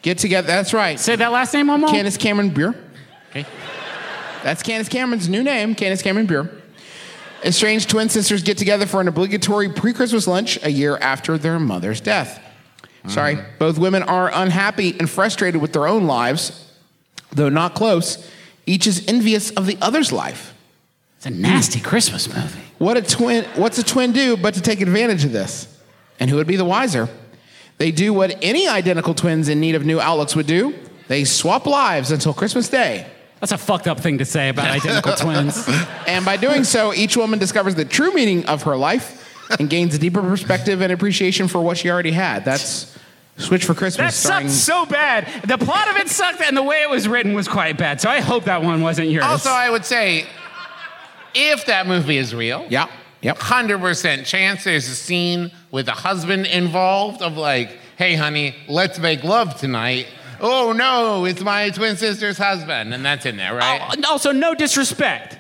get 0.02 0.18
together. 0.18 0.46
That's 0.48 0.74
right. 0.74 1.00
Say 1.00 1.16
that 1.16 1.32
last 1.32 1.54
name 1.54 1.68
one 1.68 1.80
more. 1.80 1.90
Candace 1.90 2.18
Cameron 2.18 2.50
Bure. 2.50 2.76
Okay. 3.30 3.46
That's 4.44 4.62
Candace 4.62 4.90
Cameron's 4.90 5.30
new 5.30 5.42
name, 5.42 5.74
Candace 5.74 6.02
Cameron 6.02 6.26
Bure. 6.26 6.50
Estranged 7.46 7.90
twin 7.90 8.10
sisters 8.10 8.42
get 8.42 8.58
together 8.58 8.88
for 8.88 9.00
an 9.00 9.08
obligatory 9.08 9.70
pre 9.70 9.94
Christmas 9.94 10.28
lunch 10.28 10.58
a 10.64 10.70
year 10.70 10.98
after 10.98 11.38
their 11.38 11.60
mother's 11.60 12.02
death. 12.02 12.42
Sorry. 13.08 13.38
Both 13.60 13.78
women 13.78 14.02
are 14.02 14.32
unhappy 14.34 15.00
and 15.00 15.08
frustrated 15.08 15.62
with 15.62 15.72
their 15.72 15.88
own 15.88 16.08
lives, 16.08 16.68
though 17.32 17.50
not 17.50 17.76
close. 17.76 18.28
Each 18.66 18.88
is 18.88 19.06
envious 19.08 19.52
of 19.52 19.68
the 19.68 19.78
other's 19.80 20.12
life. 20.12 20.56
It's 21.18 21.28
a 21.28 21.30
nasty 21.30 21.80
Christmas 21.80 22.28
movie. 22.28 22.60
What 22.80 22.98
a 22.98 23.04
twin, 23.04 23.46
what's 23.56 23.78
a 23.78 23.84
twin 23.84 24.12
do 24.12 24.36
but 24.36 24.56
to 24.56 24.62
take 24.62 24.82
advantage 24.82 25.24
of 25.24 25.32
this? 25.32 25.72
And 26.20 26.32
who 26.32 26.38
would 26.38 26.48
be 26.48 26.56
the 26.56 26.66
wiser? 26.66 27.10
They 27.78 27.92
do 27.92 28.12
what 28.12 28.36
any 28.42 28.68
identical 28.68 29.14
twins 29.14 29.50
in 29.50 29.60
need 29.60 29.76
of 29.76 29.86
new 29.86 30.00
outlooks 30.00 30.36
would 30.36 30.48
do. 30.48 30.74
They 31.08 31.26
swap 31.26 31.68
lives 31.68 32.12
until 32.12 32.34
Christmas 32.34 32.70
Day. 32.70 33.06
That's 33.40 33.52
a 33.52 33.58
fucked 33.58 33.88
up 33.88 34.00
thing 34.00 34.18
to 34.20 34.26
say 34.26 34.50
about 34.50 34.68
identical 34.68 35.14
twins. 35.18 35.68
And 36.08 36.24
by 36.26 36.38
doing 36.38 36.64
so, 36.64 36.94
each 36.94 37.16
woman 37.18 37.38
discovers 37.38 37.76
the 37.76 37.86
true 37.86 38.14
meaning 38.14 38.46
of 38.46 38.64
her 38.64 38.76
life 38.78 39.22
and 39.60 39.70
gains 39.70 39.94
a 39.94 40.00
deeper 40.00 40.22
perspective 40.22 40.82
and 40.82 40.92
appreciation 40.92 41.48
for 41.48 41.60
what 41.62 41.78
she 41.78 41.90
already 41.90 42.12
had. 42.12 42.46
That's 42.46 42.98
Switch 43.38 43.66
for 43.66 43.74
Christmas. 43.74 44.24
That 44.24 44.30
Christmas. 44.44 44.64
sucked 44.64 44.88
so 44.88 44.92
bad. 44.92 45.28
The 45.46 45.58
plot 45.58 45.90
of 45.90 45.98
it 45.98 46.08
sucked, 46.08 46.40
and 46.42 46.56
the 46.56 46.64
way 46.64 46.82
it 46.84 46.90
was 46.90 47.06
written 47.08 47.34
was 47.34 47.50
quite 47.50 47.78
bad. 47.78 48.00
So 48.00 48.10
I 48.10 48.22
hope 48.22 48.46
that 48.46 48.64
one 48.64 48.82
wasn't 48.82 49.10
yours. 49.10 49.26
Also, 49.26 49.50
I 49.50 49.70
would 49.70 49.84
say, 49.84 50.26
if 51.34 51.66
that 51.66 51.86
movie 51.86 52.18
is 52.18 52.34
real, 52.34 52.66
yeah, 52.70 52.88
Yep. 53.22 53.40
100% 53.40 54.26
chance 54.26 54.64
there's 54.64 54.88
a 54.88 54.96
scene 54.96 55.52
with 55.72 55.88
a 55.90 55.94
husband 55.94 56.46
involved 56.46 57.22
of 57.22 57.36
like, 57.38 57.78
hey, 57.98 58.16
honey, 58.16 58.56
let's 58.68 59.00
make 59.00 59.24
love 59.24 59.58
tonight. 59.60 60.08
Oh, 60.42 60.72
no, 60.74 61.26
it's 61.26 61.42
my 61.42 61.70
twin 61.70 61.98
sister's 61.98 62.38
husband. 62.38 62.94
And 62.94 63.06
that's 63.06 63.26
in 63.26 63.38
there, 63.38 63.54
right? 63.56 63.96
Oh, 63.98 64.12
also, 64.12 64.32
no 64.32 64.54
disrespect, 64.56 65.38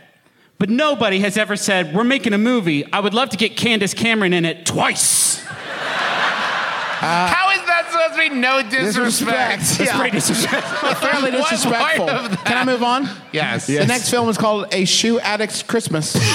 but 0.57 0.69
nobody 0.69 1.19
has 1.19 1.37
ever 1.37 1.55
said, 1.55 1.93
We're 1.95 2.03
making 2.03 2.33
a 2.33 2.37
movie. 2.37 2.85
I 2.91 2.99
would 2.99 3.13
love 3.13 3.29
to 3.29 3.37
get 3.37 3.55
Candace 3.57 3.93
Cameron 3.93 4.33
in 4.33 4.45
it 4.45 4.65
twice. 4.65 5.43
Uh, 5.45 7.27
How 7.27 7.51
is 7.51 7.59
that 7.67 7.87
supposed 7.91 8.13
to 8.13 8.29
be 8.29 8.35
no 8.41 8.61
disrespect? 8.63 9.59
Disrespect. 9.59 9.59
That's 9.61 9.79
Yeah. 9.79 9.97
pretty 9.99 10.15
disrespectful. 10.17 10.89
Fairly 10.95 11.31
disrespectful. 11.31 12.05
part 12.07 12.25
of 12.25 12.31
that? 12.31 12.45
Can 12.45 12.57
I 12.57 12.63
move 12.65 12.81
on? 12.83 13.07
Yes. 13.31 13.67
The 13.67 13.85
next 13.85 14.09
film 14.09 14.29
is 14.29 14.37
called 14.37 14.67
A 14.73 14.85
Shoe 14.85 15.19
Addict's 15.19 15.61
Christmas. 15.61 16.15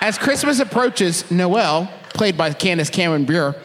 As 0.00 0.18
Christmas 0.18 0.60
approaches, 0.60 1.28
Noelle, 1.30 1.90
played 2.10 2.36
by 2.36 2.52
Candace 2.52 2.90
Cameron 2.90 3.24
Bure, 3.24 3.56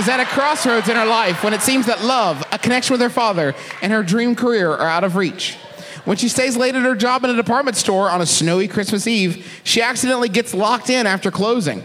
is 0.00 0.08
at 0.08 0.18
a 0.18 0.24
crossroads 0.24 0.88
in 0.88 0.96
her 0.96 1.04
life 1.04 1.44
when 1.44 1.52
it 1.52 1.60
seems 1.60 1.84
that 1.84 2.02
love, 2.02 2.42
a 2.52 2.58
connection 2.58 2.94
with 2.94 3.02
her 3.02 3.10
father, 3.10 3.54
and 3.82 3.92
her 3.92 4.02
dream 4.02 4.34
career 4.34 4.70
are 4.70 4.88
out 4.88 5.04
of 5.04 5.14
reach. 5.14 5.56
When 6.06 6.16
she 6.16 6.30
stays 6.30 6.56
late 6.56 6.74
at 6.74 6.82
her 6.82 6.94
job 6.94 7.22
in 7.22 7.28
a 7.28 7.36
department 7.36 7.76
store 7.76 8.08
on 8.08 8.22
a 8.22 8.26
snowy 8.26 8.66
Christmas 8.66 9.06
Eve, 9.06 9.60
she 9.62 9.82
accidentally 9.82 10.30
gets 10.30 10.54
locked 10.54 10.88
in 10.88 11.06
after 11.06 11.30
closing. 11.30 11.84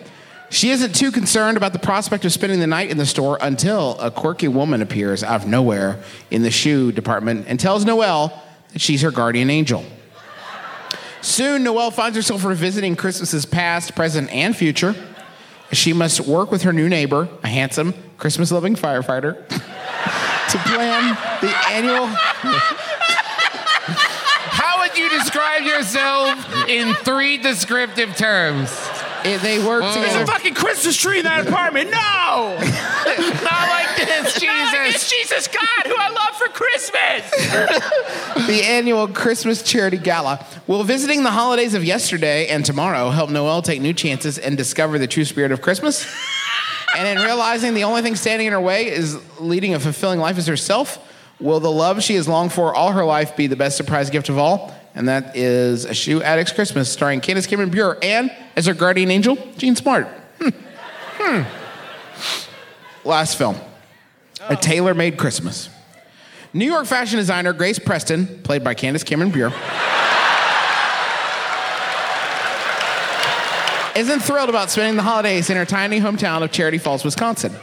She 0.50 0.70
isn't 0.70 0.96
too 0.96 1.12
concerned 1.12 1.58
about 1.58 1.74
the 1.74 1.80
prospect 1.80 2.24
of 2.24 2.32
spending 2.32 2.62
the 2.62 2.68
night 2.68 2.90
in 2.90 2.98
the 2.98 3.06
store 3.06 3.38
until 3.42 4.00
a 4.00 4.10
quirky 4.10 4.48
woman 4.48 4.82
appears 4.82 5.22
out 5.22 5.42
of 5.42 5.48
nowhere 5.48 6.02
in 6.32 6.42
the 6.42 6.52
shoe 6.52 6.94
department 6.94 7.48
and 7.50 7.60
tells 7.60 7.84
Noelle 7.84 8.42
that 8.72 8.80
she's 8.82 9.02
her 9.02 9.12
guardian 9.12 9.50
angel. 9.50 9.84
Soon, 11.20 11.66
Noelle 11.66 11.92
finds 11.92 12.16
herself 12.16 12.46
revisiting 12.46 12.96
Christmases 12.96 13.46
past, 13.46 13.94
present, 13.94 14.32
and 14.32 14.56
future. 14.56 14.96
She 15.72 15.94
must 15.94 16.22
work 16.22 16.52
with 16.52 16.62
her 16.64 16.74
new 16.74 16.88
neighbor, 16.88 17.28
a 17.44 17.48
handsome, 17.48 17.94
Christmas 18.18 18.52
loving 18.52 18.76
firefighter, 18.76 19.48
to 19.50 20.58
plan 20.60 21.18
the 21.42 21.54
annual. 21.70 22.08
How 24.58 24.80
would 24.80 24.98
you 24.98 25.10
describe 25.10 25.64
yourself 25.64 26.70
in 26.70 26.94
three 26.96 27.38
descriptive 27.38 28.16
terms? 28.16 28.70
Eh, 29.26 29.38
They 29.38 29.66
work 29.66 29.84
Oh. 29.84 30.02
There's 30.02 30.16
a 30.16 30.26
fucking 30.26 30.54
Christmas 30.54 30.96
tree 30.98 31.20
in 31.20 31.26
that 31.26 31.48
apartment. 31.48 31.92
No! 31.92 31.98
Not 33.44 33.70
like 33.70 33.96
this, 33.98 34.40
Jesus. 34.40 35.10
Jesus 35.10 35.48
God, 35.48 35.86
who 35.86 35.96
I 35.98 36.10
love 36.10 36.36
for 36.36 36.48
Christmas. 36.48 37.30
the 38.48 38.62
annual 38.66 39.08
Christmas 39.08 39.62
charity 39.64 39.98
gala. 39.98 40.46
Will 40.68 40.84
visiting 40.84 41.24
the 41.24 41.32
holidays 41.32 41.74
of 41.74 41.84
yesterday 41.84 42.48
and 42.48 42.66
tomorrow 42.66 43.10
help 43.10 43.30
Noelle 43.30 43.62
take 43.62 43.82
new 43.82 43.94
chances 43.94 44.38
and 44.38 44.58
discover 44.58 44.98
the 44.98 45.08
true 45.08 45.26
spirit 45.26 45.52
of 45.52 45.62
Christmas? 45.62 46.06
and 46.98 47.08
in 47.08 47.24
realizing 47.24 47.74
the 47.74 47.84
only 47.84 48.02
thing 48.02 48.16
standing 48.16 48.48
in 48.48 48.54
her 48.54 48.62
way 48.62 48.88
is 48.88 49.18
leading 49.40 49.74
a 49.74 49.80
fulfilling 49.80 50.20
life 50.20 50.38
as 50.38 50.48
herself, 50.48 51.00
will 51.40 51.60
the 51.60 51.72
love 51.72 52.02
she 52.02 52.16
has 52.16 52.28
longed 52.28 52.54
for 52.54 52.74
all 52.74 52.92
her 52.92 53.06
life 53.06 53.36
be 53.36 53.48
the 53.48 53.56
best 53.56 53.78
surprise 53.78 54.10
gift 54.10 54.30
of 54.30 54.38
all? 54.38 54.74
And 54.96 55.10
that 55.10 55.36
is 55.36 55.84
A 55.84 55.94
Shoe 55.94 56.24
Addict's 56.24 56.54
Christmas, 56.54 56.90
starring 56.90 57.20
Candace 57.20 57.48
Cameron 57.48 57.70
Bure 57.70 57.98
and 58.02 58.32
as 58.56 58.66
her 58.66 58.74
guardian 58.74 59.12
angel, 59.12 59.38
Jean 59.58 59.76
Smart. 59.76 60.08
Hmm. 60.40 60.50
Hmm. 61.18 63.08
Last 63.08 63.38
film 63.38 63.58
A 64.50 64.56
Tailor 64.56 64.94
Made 64.94 65.18
Christmas. 65.18 65.70
New 66.54 66.66
York 66.66 66.86
fashion 66.86 67.18
designer 67.18 67.52
Grace 67.52 67.80
Preston, 67.80 68.42
played 68.44 68.64
by 68.64 68.74
Candace 68.74 69.04
Cameron 69.04 69.30
Bure, 69.30 69.52
isn't 73.96 74.20
thrilled 74.22 74.50
about 74.50 74.72
spending 74.72 74.96
the 74.96 75.04
holidays 75.04 75.50
in 75.50 75.58
her 75.58 75.66
tiny 75.66 76.00
hometown 76.00 76.44
of 76.44 76.52
Charity 76.52 76.78
Falls, 76.78 77.04
Wisconsin. 77.04 77.54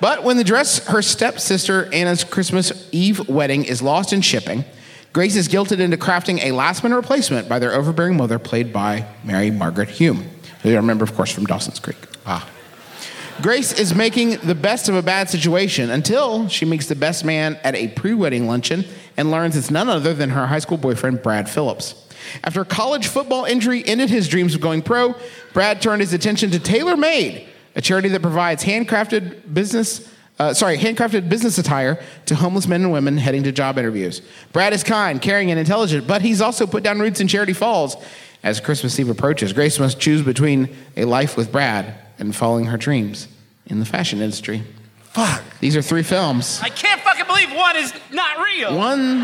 But 0.00 0.24
when 0.24 0.36
the 0.36 0.44
dress 0.44 0.86
her 0.86 1.02
stepsister 1.02 1.92
Anna's 1.92 2.24
Christmas 2.24 2.88
Eve 2.90 3.28
wedding 3.28 3.64
is 3.64 3.80
lost 3.80 4.12
in 4.12 4.20
shipping, 4.20 4.64
Grace 5.12 5.36
is 5.36 5.46
guilted 5.46 5.78
into 5.78 5.98
crafting 5.98 6.42
a 6.42 6.52
last 6.52 6.82
minute 6.82 6.96
replacement 6.96 7.46
by 7.46 7.58
their 7.58 7.72
overbearing 7.72 8.16
mother, 8.16 8.38
played 8.38 8.72
by 8.72 9.06
Mary 9.22 9.50
Margaret 9.50 9.90
Hume, 9.90 10.24
who 10.62 10.70
you 10.70 10.76
remember, 10.76 11.04
of 11.04 11.14
course, 11.14 11.30
from 11.30 11.44
Dawson's 11.44 11.78
Creek. 11.78 11.98
Ah. 12.24 12.48
Grace 13.42 13.78
is 13.78 13.94
making 13.94 14.38
the 14.38 14.54
best 14.54 14.88
of 14.88 14.94
a 14.94 15.02
bad 15.02 15.28
situation 15.28 15.90
until 15.90 16.48
she 16.48 16.64
meets 16.64 16.86
the 16.86 16.94
best 16.94 17.24
man 17.24 17.58
at 17.62 17.74
a 17.74 17.88
pre 17.88 18.14
wedding 18.14 18.46
luncheon 18.46 18.86
and 19.16 19.30
learns 19.30 19.54
it's 19.54 19.70
none 19.70 19.90
other 19.90 20.14
than 20.14 20.30
her 20.30 20.46
high 20.46 20.58
school 20.58 20.78
boyfriend, 20.78 21.22
Brad 21.22 21.48
Phillips. 21.48 21.94
After 22.44 22.62
a 22.62 22.64
college 22.64 23.06
football 23.06 23.44
injury 23.44 23.86
ended 23.86 24.08
his 24.08 24.28
dreams 24.28 24.54
of 24.54 24.62
going 24.62 24.80
pro, 24.80 25.14
Brad 25.52 25.82
turned 25.82 26.00
his 26.00 26.14
attention 26.14 26.50
to 26.52 26.58
Tailor 26.58 26.96
Made, 26.96 27.46
a 27.74 27.82
charity 27.82 28.08
that 28.08 28.22
provides 28.22 28.64
handcrafted 28.64 29.52
business. 29.52 30.08
Uh, 30.38 30.54
sorry, 30.54 30.78
handcrafted 30.78 31.28
business 31.28 31.58
attire 31.58 32.02
to 32.26 32.34
homeless 32.34 32.66
men 32.66 32.82
and 32.82 32.92
women 32.92 33.16
heading 33.16 33.42
to 33.44 33.52
job 33.52 33.78
interviews. 33.78 34.22
Brad 34.52 34.72
is 34.72 34.82
kind, 34.82 35.20
caring, 35.20 35.50
and 35.50 35.60
intelligent, 35.60 36.06
but 36.06 36.22
he's 36.22 36.40
also 36.40 36.66
put 36.66 36.82
down 36.82 36.98
roots 37.00 37.20
in 37.20 37.28
Charity 37.28 37.52
Falls. 37.52 37.96
As 38.42 38.58
Christmas 38.58 38.98
Eve 38.98 39.08
approaches, 39.08 39.52
Grace 39.52 39.78
must 39.78 40.00
choose 40.00 40.22
between 40.22 40.74
a 40.96 41.04
life 41.04 41.36
with 41.36 41.52
Brad 41.52 41.94
and 42.18 42.34
following 42.34 42.64
her 42.66 42.76
dreams 42.76 43.28
in 43.66 43.78
the 43.78 43.86
fashion 43.86 44.20
industry. 44.20 44.64
Fuck. 45.12 45.42
These 45.60 45.76
are 45.76 45.82
three 45.82 46.02
films. 46.02 46.60
I 46.62 46.68
can't 46.70 47.00
fucking 47.02 47.26
believe 47.26 47.52
one 47.54 47.76
is 47.76 47.92
not 48.12 48.38
real. 48.38 48.76
One, 48.76 49.20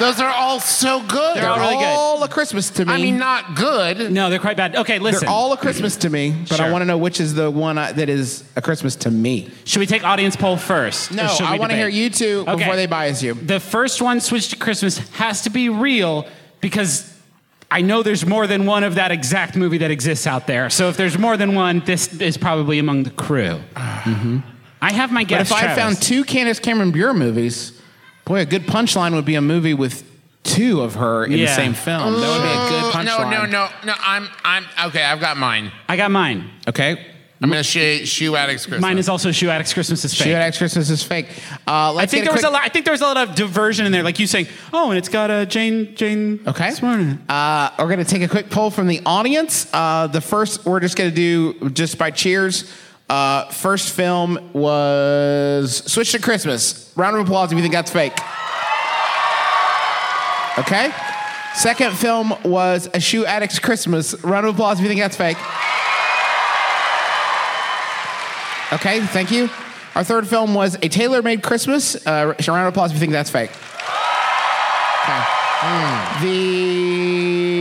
Those 0.00 0.20
are 0.20 0.28
all 0.30 0.58
so 0.60 1.00
good. 1.00 1.36
They're 1.36 1.48
all 1.48 1.58
really 1.58 1.76
good. 1.76 1.84
all 1.86 2.22
a 2.22 2.28
Christmas 2.28 2.68
to 2.70 2.84
me. 2.84 2.92
I 2.92 2.96
mean, 2.96 3.16
not 3.18 3.54
good. 3.56 4.10
No, 4.12 4.28
they're 4.28 4.38
quite 4.40 4.56
bad. 4.56 4.74
Okay, 4.76 4.98
listen. 4.98 5.20
they're 5.20 5.30
all 5.30 5.52
a 5.52 5.56
Christmas 5.56 5.96
to 5.98 6.10
me, 6.10 6.30
but 6.48 6.60
I 6.60 6.64
Sure. 6.64 6.72
want 6.72 6.82
to 6.82 6.86
know 6.86 6.98
which 6.98 7.20
is 7.20 7.34
the 7.34 7.48
one 7.50 7.78
I, 7.78 7.92
that 7.92 8.08
is 8.08 8.42
a 8.56 8.62
Christmas 8.62 8.96
to 8.96 9.10
me. 9.10 9.48
Should 9.64 9.80
we 9.80 9.86
take 9.86 10.02
audience 10.04 10.34
poll 10.36 10.56
first? 10.56 11.12
or 11.12 11.14
No, 11.14 11.26
should 11.28 11.46
I 11.46 11.58
want 11.58 11.70
to 11.70 11.76
hear 11.76 11.86
debate? 11.86 12.00
you 12.00 12.10
two 12.10 12.44
Okay. 12.48 12.56
before 12.56 12.76
they 12.76 12.86
bias 12.86 13.22
you. 13.22 13.34
The 13.34 13.60
first 13.60 14.02
one, 14.02 14.20
Switch 14.20 14.48
to 14.48 14.56
Christmas, 14.56 14.98
has 15.12 15.42
to 15.42 15.50
be 15.50 15.68
real 15.68 16.26
because 16.60 17.12
I 17.70 17.82
know 17.82 18.02
there's 18.02 18.26
more 18.26 18.46
than 18.48 18.66
one 18.66 18.82
of 18.82 18.96
that 18.96 19.10
exact 19.12 19.54
movie 19.56 19.78
that 19.78 19.90
exists 19.90 20.26
out 20.26 20.46
there. 20.48 20.70
So 20.70 20.88
if 20.88 20.96
there's 20.96 21.18
more 21.18 21.36
than 21.36 21.54
one, 21.54 21.80
this 21.84 22.12
is 22.20 22.36
probably 22.36 22.78
among 22.80 23.04
the 23.04 23.10
crew. 23.10 23.60
Ah. 23.76 24.02
Mm-hmm. 24.04 24.38
I 24.80 24.92
have 24.92 25.10
my 25.12 25.22
But 25.24 25.28
guess. 25.28 25.50
if 25.50 25.56
I 25.56 25.74
found 25.74 26.00
two 26.00 26.24
Candace 26.24 26.60
Cameron 26.60 26.90
Bure 26.90 27.14
movies, 27.14 27.72
boy, 28.24 28.40
a 28.40 28.46
good 28.46 28.62
punchline 28.66 29.14
would 29.14 29.24
be 29.24 29.34
a 29.34 29.40
movie 29.40 29.74
with 29.74 30.04
two 30.44 30.80
of 30.80 30.94
her 30.94 31.24
in 31.24 31.32
the 31.32 31.46
same 31.48 31.74
film. 31.74 32.12
That 32.14 32.28
would 32.28 32.42
be 32.42 32.48
a 32.48 32.80
good 32.80 32.94
Uh, 32.94 33.02
no, 33.02 33.16
punchline. 33.18 33.30
no, 33.30 33.44
no, 33.46 33.68
no. 33.84 33.94
I'm, 34.00 34.28
I'm 34.44 34.64
okay. 34.88 35.02
I've 35.04 35.20
got 35.20 35.36
mine. 35.36 35.72
I 35.88 35.96
got 35.96 36.10
mine. 36.10 36.50
Okay. 36.68 37.04
I'm 37.40 37.50
gonna 37.50 37.62
shoe, 37.62 38.04
shoe 38.04 38.34
addicts 38.34 38.64
Christmas. 38.66 38.82
Mine 38.82 38.98
is 38.98 39.08
also 39.08 39.30
Shoe 39.30 39.48
Addicts 39.48 39.72
Christmas 39.72 40.04
is 40.04 40.12
fake. 40.12 40.24
Shoe 40.26 40.32
Addicts 40.32 40.58
Christmas 40.58 40.90
is 40.90 41.04
fake. 41.04 41.28
Uh, 41.68 41.70
I 41.70 41.90
let's 41.90 42.10
think 42.10 42.24
get 42.24 42.30
there 42.30 42.34
was 42.36 42.42
a 42.42 42.50
lot. 42.50 42.62
I 42.64 42.68
think 42.68 42.84
there 42.84 42.90
was 42.90 43.00
a 43.00 43.04
lot 43.04 43.16
of 43.16 43.36
diversion 43.36 43.86
in 43.86 43.92
there, 43.92 44.02
like 44.02 44.18
you 44.18 44.26
saying, 44.26 44.48
"Oh, 44.72 44.88
and 44.90 44.98
it's 44.98 45.08
got 45.08 45.30
a 45.30 45.46
Jane 45.46 45.94
Jane 45.94 46.40
Okay. 46.48 46.72
Smart 46.72 46.98
in. 46.98 47.22
Uh, 47.28 47.70
we're 47.78 47.84
going 47.86 48.00
to 48.00 48.04
take 48.04 48.22
a 48.22 48.28
quick 48.28 48.50
poll 48.50 48.72
from 48.72 48.88
the 48.88 49.00
audience. 49.06 49.68
Uh, 49.72 50.08
the 50.08 50.20
first, 50.20 50.66
we're 50.66 50.80
just 50.80 50.96
going 50.96 51.10
to 51.10 51.14
do 51.14 51.70
just 51.70 51.96
by 51.96 52.10
cheers. 52.10 52.72
Uh, 53.08 53.46
first 53.46 53.94
film 53.94 54.38
was 54.52 55.82
Switch 55.90 56.12
to 56.12 56.18
Christmas. 56.18 56.92
Round 56.94 57.16
of 57.16 57.22
applause 57.22 57.50
if 57.50 57.56
you 57.56 57.62
think 57.62 57.72
that's 57.72 57.90
fake. 57.90 58.12
Okay. 60.58 60.92
Second 61.54 61.96
film 61.96 62.34
was 62.44 62.88
A 62.92 63.00
Shoe 63.00 63.24
Addict's 63.24 63.58
Christmas. 63.58 64.14
Round 64.22 64.46
of 64.46 64.54
applause 64.54 64.78
if 64.78 64.82
you 64.82 64.88
think 64.88 65.00
that's 65.00 65.16
fake. 65.16 65.38
Okay, 68.70 69.00
thank 69.00 69.30
you. 69.30 69.48
Our 69.94 70.04
third 70.04 70.28
film 70.28 70.52
was 70.54 70.76
A 70.82 70.88
Tailor 70.88 71.22
Made 71.22 71.42
Christmas. 71.42 71.96
Uh, 72.06 72.34
round 72.46 72.66
of 72.66 72.66
applause 72.66 72.90
if 72.90 72.96
you 72.96 73.00
think 73.00 73.12
that's 73.12 73.30
fake. 73.30 73.50
Okay. 75.02 75.22
The 76.20 77.57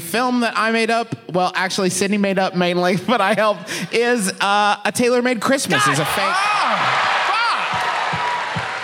film 0.00 0.40
that 0.40 0.54
I 0.56 0.70
made 0.72 0.90
up, 0.90 1.14
well, 1.30 1.52
actually, 1.54 1.90
Sydney 1.90 2.18
made 2.18 2.38
up 2.38 2.54
mainly, 2.56 2.96
but 3.06 3.20
I 3.20 3.34
helped, 3.34 3.70
is 3.92 4.32
uh, 4.40 4.76
A 4.84 4.92
Tailor 4.92 5.22
Made 5.22 5.40
Christmas. 5.40 5.86
is 5.86 5.98
a 5.98 6.04
fake. 6.04 6.24
Ah, 6.24 7.26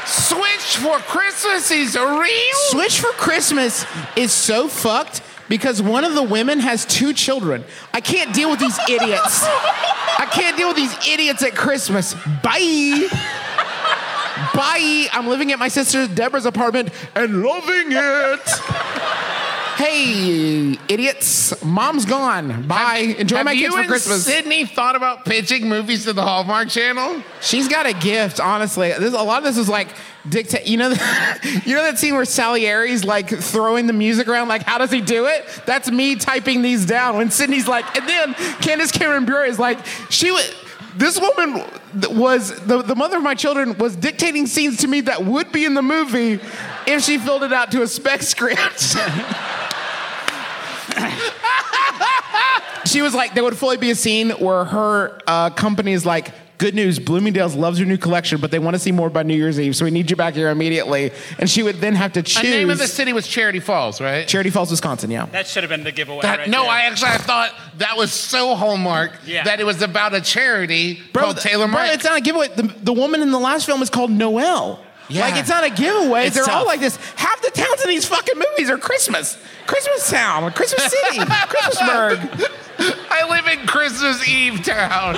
fuck. 0.03 0.07
Switch 0.07 0.77
for 0.77 0.99
Christmas 0.99 1.71
is 1.71 1.97
real. 1.97 2.55
Switch 2.71 3.01
for 3.01 3.11
Christmas 3.13 3.85
is 4.17 4.33
so 4.33 4.69
fucked 4.69 5.23
because 5.49 5.81
one 5.83 6.05
of 6.05 6.15
the 6.15 6.23
women 6.23 6.61
has 6.61 6.85
two 6.85 7.13
children. 7.13 7.65
I 7.93 8.01
can't 8.01 8.35
deal 8.35 8.51
with 8.51 8.61
these 8.61 8.79
idiots. 8.89 9.45
I 9.45 10.27
can't 10.33 10.57
deal 10.57 10.69
with 10.69 10.77
these 10.77 10.95
idiots 11.09 11.43
at 11.43 11.55
Christmas. 11.55 12.15
Bye. 12.43 13.09
Bye. 14.55 15.07
I'm 15.13 15.27
living 15.29 15.53
at 15.53 15.59
my 15.59 15.69
sister 15.69 16.07
Deborah's 16.09 16.47
apartment 16.47 16.91
and 17.15 17.43
loving 17.43 17.89
it. 17.91 18.41
Hey, 19.77 20.79
idiots. 20.89 21.63
Mom's 21.63 22.07
gone. 22.07 22.67
Bye. 22.67 23.15
Enjoy 23.19 23.37
Have 23.37 23.45
my 23.45 23.55
kids 23.55 23.75
for 23.75 23.85
Christmas. 23.85 24.25
Sydney 24.25 24.65
thought 24.65 24.97
about 24.97 25.27
pitching 25.27 25.69
movies 25.69 26.05
to 26.05 26.15
the 26.15 26.23
Hallmark 26.23 26.71
Channel? 26.71 27.23
She's 27.43 27.69
got 27.69 27.85
a 27.85 27.93
gift, 27.93 28.41
honestly. 28.41 28.95
This, 28.99 29.13
a 29.13 29.23
lot 29.23 29.37
of 29.37 29.45
this 29.45 29.59
is 29.59 29.69
like 29.69 29.89
dictate. 30.27 30.67
You 30.67 30.79
know, 30.79 30.89
you 31.67 31.75
know 31.75 31.83
that 31.83 31.99
scene 31.99 32.15
where 32.15 32.25
Salieri's 32.25 33.05
like 33.05 33.29
throwing 33.29 33.87
the 33.87 33.93
music 33.93 34.29
around. 34.29 34.49
Like, 34.49 34.63
how 34.63 34.79
does 34.79 34.91
he 34.91 35.03
do 35.03 35.27
it? 35.27 35.47
That's 35.67 35.91
me 35.91 36.17
typing 36.17 36.63
these 36.63 36.87
down. 36.87 37.19
When 37.19 37.31
Sydney's 37.31 37.69
like, 37.69 37.85
and 37.99 38.09
then 38.09 38.33
Candace 38.63 38.91
Cameron 38.91 39.27
Bure 39.27 39.45
is 39.45 39.59
like, 39.59 39.85
she 40.09 40.31
was. 40.31 40.55
This 40.97 41.21
woman 41.21 41.63
was 42.17 42.59
the, 42.63 42.81
the 42.81 42.95
mother 42.95 43.19
of 43.19 43.23
my 43.23 43.35
children 43.35 43.77
was 43.77 43.95
dictating 43.95 44.47
scenes 44.47 44.79
to 44.79 44.89
me 44.89 45.03
that 45.03 45.27
would 45.27 45.53
be 45.53 45.67
in 45.67 45.75
the 45.75 45.83
movie 45.83 46.41
if 46.87 47.03
she 47.03 47.19
filled 47.19 47.43
it 47.43 47.53
out 47.53 47.71
to 47.73 47.83
a 47.83 47.87
spec 47.89 48.23
script. 48.23 48.97
she 52.87 53.03
was 53.03 53.15
like, 53.15 53.35
there 53.35 53.45
would 53.45 53.57
fully 53.57 53.77
be 53.77 53.91
a 53.91 53.95
scene 53.95 54.31
where 54.31 54.65
her 54.65 55.21
uh, 55.27 55.51
company 55.51 55.93
is 55.93 56.07
like, 56.07 56.33
good 56.59 56.75
news, 56.75 56.99
Bloomingdale's 56.99 57.55
loves 57.55 57.79
your 57.79 57.87
new 57.87 57.99
collection, 57.99 58.41
but 58.41 58.51
they 58.51 58.59
want 58.59 58.75
to 58.75 58.79
see 58.79 58.93
more 58.93 59.11
by 59.11 59.23
New 59.23 59.35
Year's 59.35 59.61
Eve, 59.61 59.77
so 59.77 59.85
we 59.85 59.91
need 59.91 60.11
you 60.11 60.17
back 60.17 60.35
here 60.35 60.49
immediately. 60.49 61.11
And 61.39 61.51
she 61.51 61.63
would 61.63 61.77
then 61.77 61.95
have 61.95 62.15
to 62.15 62.23
choose. 62.23 62.43
The 62.43 62.49
name 62.51 62.71
of 62.71 62.79
the 62.79 62.87
city 62.87 63.13
was 63.13 63.27
Charity 63.27 63.61
Falls, 63.61 64.01
right? 64.01 64.27
Charity 64.27 64.51
Falls, 64.51 64.71
Wisconsin, 64.71 65.11
yeah. 65.11 65.27
That 65.27 65.47
should 65.47 65.63
have 65.65 65.71
been 65.71 65.85
the 65.85 65.93
giveaway. 65.93 66.23
That- 66.23 66.39
right 66.39 66.49
no, 66.49 66.63
there. 66.63 66.71
I 66.71 66.83
actually 66.85 67.11
I 67.11 67.19
thought 67.19 67.53
that 67.79 67.97
was 67.97 68.13
so 68.13 68.55
hallmark 68.55 69.13
Yeah. 69.27 69.45
that 69.45 69.61
it 69.61 69.65
was 69.65 69.83
about 69.83 70.15
a 70.15 70.21
charity 70.21 71.01
called 71.13 71.37
th- 71.37 71.47
Taylor 71.47 71.69
bro, 71.69 71.83
it's 71.85 72.05
not 72.05 72.19
a 72.19 72.23
giveaway. 72.23 72.49
The, 72.49 72.63
the 72.63 72.93
woman 72.93 73.21
in 73.21 73.31
the 73.33 73.39
last 73.41 73.67
film 73.67 73.83
is 73.83 73.91
called 73.91 74.11
Noelle. 74.11 74.81
Yeah. 75.09 75.21
Like, 75.23 75.37
it's 75.37 75.49
not 75.49 75.65
a 75.65 75.71
giveaway. 75.71 76.27
It's 76.27 76.35
They're 76.35 76.51
all 76.51 76.67
like 76.67 76.81
this. 76.81 76.97
Half 77.15 77.41
the 77.43 77.51
towns 77.51 77.83
in 77.83 77.89
these 77.91 78.07
fucking 78.07 78.37
movies 78.37 78.71
are 78.71 78.79
Christmas. 78.79 79.39
Christmas 79.67 80.11
Town, 80.11 80.51
Christmas 80.53 80.85
City, 80.85 81.19
Christmasburg. 81.21 82.51
I 83.11 83.29
live 83.31 83.47
in 83.47 83.67
Christmas 83.67 84.29
Eve 84.29 84.65
town. 84.65 85.17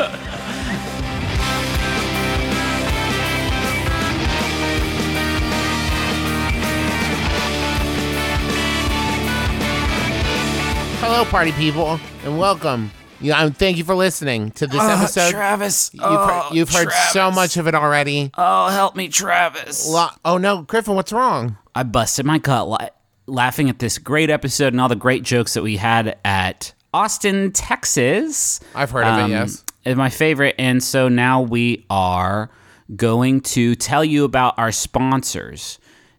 Hello, 11.01 11.25
party 11.25 11.53
people, 11.53 11.99
and 12.25 12.39
welcome. 12.39 12.91
Yeah, 13.21 13.41
um, 13.41 13.53
thank 13.53 13.77
you 13.79 13.85
for 13.85 13.95
listening 13.95 14.51
to 14.53 14.67
this 14.67 14.81
episode. 14.81 15.31
Travis. 15.31 15.91
You've, 15.93 16.03
heard, 16.05 16.49
you've 16.53 16.71
heard 16.71 16.93
so 17.13 17.31
much 17.31 17.57
of 17.57 17.67
it 17.67 17.75
already. 17.75 18.31
Oh, 18.39 18.69
help 18.69 18.95
me, 18.97 19.09
Travis. 19.09 19.89
Lo- 19.89 20.09
oh 20.25 20.39
no, 20.39 20.63
Griffin, 20.63 20.95
what's 20.95 21.13
wrong? 21.13 21.57
I 21.75 21.83
busted 21.83 22.27
my 22.27 22.39
gut 22.39 22.69
la- 22.69 22.89
laughing 23.27 23.69
at 23.69 23.79
this 23.81 23.99
great 23.99 24.31
episode 24.31 24.73
and 24.73 24.81
all 24.81 24.89
the 24.89 24.95
great 24.97 25.23
jokes 25.25 25.55
that 25.55 25.63
we 25.63 25.77
had 25.77 26.17
at 26.25 26.73
Austin, 26.95 27.53
Texas. 27.53 28.61
I've 28.75 28.91
heard 28.91 29.05
of 29.05 29.19
it, 29.19 29.23
Um, 29.23 29.31
yes. 29.31 29.65
It's 29.85 29.97
my 29.97 30.11
favorite. 30.11 30.55
And 30.59 30.83
so 30.83 31.09
now 31.09 31.43
we 31.43 31.85
are 31.91 32.51
going 32.97 33.41
to 33.41 33.75
tell 33.75 34.05
you 34.05 34.25
about 34.25 34.59
our 34.59 34.71
sponsors. 34.73 35.79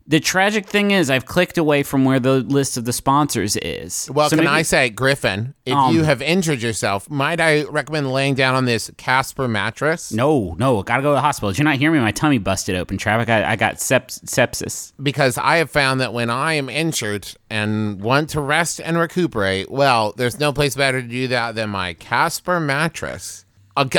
The 0.10 0.20
tragic 0.20 0.66
thing 0.66 0.90
is, 0.90 1.12
I've 1.12 1.28
clicked 1.28 1.60
away 1.60 1.84
from 1.84 2.04
where 2.04 2.20
the 2.20 2.38
list 2.40 2.78
of 2.78 2.86
the 2.86 2.92
sponsors 2.94 3.56
is. 3.58 4.10
Well, 4.12 4.28
So 4.28 4.38
can 4.38 4.46
maybe- 4.46 4.58
I 4.58 4.62
say, 4.64 4.90
Griffin, 4.90 5.54
if 5.68 5.76
Um, 5.76 5.94
you 5.94 6.02
have 6.04 6.20
injured 6.20 6.64
yourself, 6.64 7.08
might 7.12 7.40
I 7.40 7.66
recommend 7.66 8.12
laying 8.12 8.34
down 8.34 8.56
on 8.56 8.66
this 8.66 8.90
Casper 8.98 9.48
mattress? 9.48 10.12
No, 10.12 10.56
no, 10.58 10.82
gotta 10.82 11.04
go 11.04 11.10
to 11.12 11.14
the 11.14 11.22
hospital. 11.22 11.52
Did 11.52 11.60
you 11.60 11.64
not 11.64 11.76
hear 11.76 11.92
me? 11.92 12.00
My 12.00 12.12
tummy 12.12 12.40
busted 12.40 12.76
open, 12.76 12.98
Travis. 12.98 13.22
I 13.22 13.26
got, 13.26 13.44
I 13.44 13.56
got 13.56 13.76
seps- 13.76 14.24
sepsis. 14.26 14.94
Because 15.02 15.38
I 15.38 15.58
have 15.58 15.70
found 15.70 16.02
that 16.02 16.12
when 16.12 16.32
I 16.32 16.54
am 16.54 16.70
injured 16.70 17.28
and 17.52 18.02
want 18.02 18.30
to 18.32 18.42
rest 18.42 18.82
and 18.84 18.98
recuperate, 18.98 19.70
well, 19.70 20.16
there's 20.18 20.40
no 20.40 20.52
place 20.52 20.74
better 20.74 21.04
to 21.04 21.08
do 21.08 21.28
that 21.28 21.54
than 21.54 21.70
my 21.70 21.94
Casper 21.94 22.60
mattress. 22.60 23.46